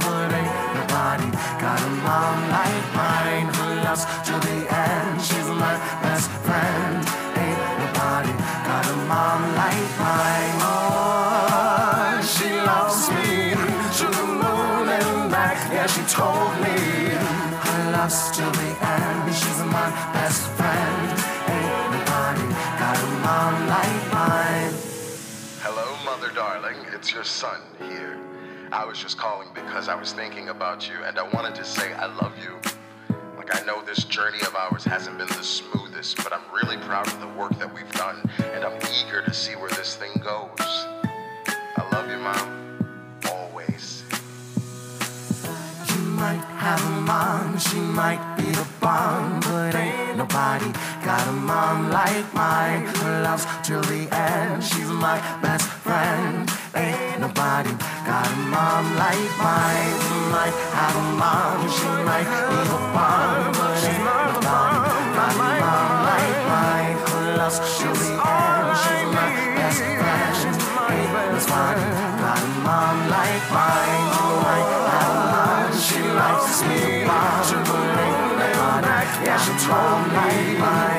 mom 2.12 2.40
like 2.60 2.88
mine 3.02 3.48
who 3.56 3.66
loves 3.88 4.04
to 4.28 4.34
the 4.48 4.58
end. 4.84 5.16
She's 5.28 5.50
my 5.64 5.76
best 6.04 6.30
friend. 6.46 6.98
Ain't 7.44 7.62
nobody 7.82 8.34
got 8.68 8.84
a 8.94 8.98
mom 9.12 9.42
like 9.62 9.90
mine. 10.06 10.58
Oh, 10.72 12.20
she 12.34 12.50
loves 12.72 13.02
me 13.16 13.32
to 14.00 14.06
the 14.18 14.26
moon 14.42 14.86
and 14.98 15.32
back. 15.36 15.58
Yeah, 15.76 15.88
she 15.96 16.04
told 16.20 16.52
me 16.64 16.78
her 17.66 17.82
love's 17.96 18.22
to 18.38 18.46
the 18.60 18.70
end. 18.96 19.24
She's 19.42 19.62
my 19.78 19.90
best 20.18 20.42
friend. 20.58 21.06
Ain't 21.54 21.92
nobody 21.96 22.48
got 22.82 22.98
a 23.08 23.10
mom 23.26 23.56
like 23.76 24.00
mine. 24.18 24.74
Hello, 25.66 25.88
mother 26.10 26.32
darling. 26.42 26.80
It's 26.94 27.10
your 27.14 27.28
son 27.40 27.60
here. 27.80 28.31
I 28.72 28.86
was 28.86 28.98
just 28.98 29.18
calling 29.18 29.50
because 29.54 29.90
I 29.90 29.96
was 29.96 30.14
thinking 30.14 30.48
about 30.48 30.88
you 30.88 31.04
and 31.04 31.20
I 31.20 31.28
wanted 31.34 31.56
to 31.56 31.66
say 31.66 31.92
I 31.92 32.06
love 32.06 32.32
you. 32.42 32.58
Like, 33.36 33.54
I 33.54 33.66
know 33.66 33.82
this 33.82 34.06
journey 34.06 34.40
of 34.48 34.56
ours 34.56 34.86
hasn't 34.86 35.18
been 35.18 35.28
the 35.28 35.44
smoothest, 35.44 36.18
but 36.24 36.32
I'm 36.32 36.44
really 36.54 36.78
proud 36.78 37.06
of 37.08 37.20
the 37.20 37.28
work 37.28 37.58
that 37.60 37.74
we've 37.74 37.92
done 37.92 38.24
and 38.54 38.64
I'm 38.64 38.80
eager 39.06 39.22
to 39.24 39.34
see 39.34 39.58
where 39.58 39.70
this 39.72 39.98
thing 39.98 40.14
goes. 40.24 40.50
I 40.58 41.90
love 41.92 42.10
you, 42.10 42.18
Mom. 42.18 42.71
Might 46.22 46.46
have 46.66 46.82
a 46.86 47.02
mom, 47.02 47.58
she 47.58 47.80
might 47.80 48.22
be 48.38 48.48
the 48.60 48.68
bomb, 48.80 49.40
but 49.40 49.74
ain't 49.74 50.18
nobody 50.22 50.70
got 51.04 51.26
a 51.28 51.32
mom 51.32 51.90
like 51.90 52.28
mine. 52.36 52.86
Her 53.02 53.24
love's 53.26 53.46
till 53.66 53.82
the 53.82 54.02
end, 54.30 54.64
she's 54.64 54.92
my 55.06 55.18
best 55.42 55.68
friend. 55.84 56.48
Ain't 56.76 57.20
nobody 57.26 57.74
got 58.10 58.28
a 58.34 58.38
mom 58.54 58.86
like 59.04 59.32
mine. 59.48 59.94
You 60.06 60.20
might 60.36 60.56
have 60.78 60.96
a 61.04 61.08
mom, 61.22 61.58
she 61.78 61.90
might 62.10 62.30
be 62.50 62.60
the 62.72 62.80
bomb, 62.94 63.52
but 63.58 63.82
ain't 63.90 64.04
nobody 64.06 64.94
got 65.18 65.32
a 65.34 65.42
mom 65.42 65.92
like 66.12 66.38
mine. 66.54 66.98
Her 67.10 67.26
love's 67.40 67.60
till 67.78 67.96
the 68.02 68.12
end, 68.38 68.70
she's 68.82 69.06
my 69.18 69.30
best 69.58 69.80
friend. 69.98 70.54
Ain't 70.94 71.32
nobody 71.34 71.86
got 72.24 72.42
a 72.46 72.52
mom 72.66 72.98
like 73.10 73.46
mine. 73.58 73.91
hôm 79.72 80.14
nay 80.14 80.56
mai 80.60 80.91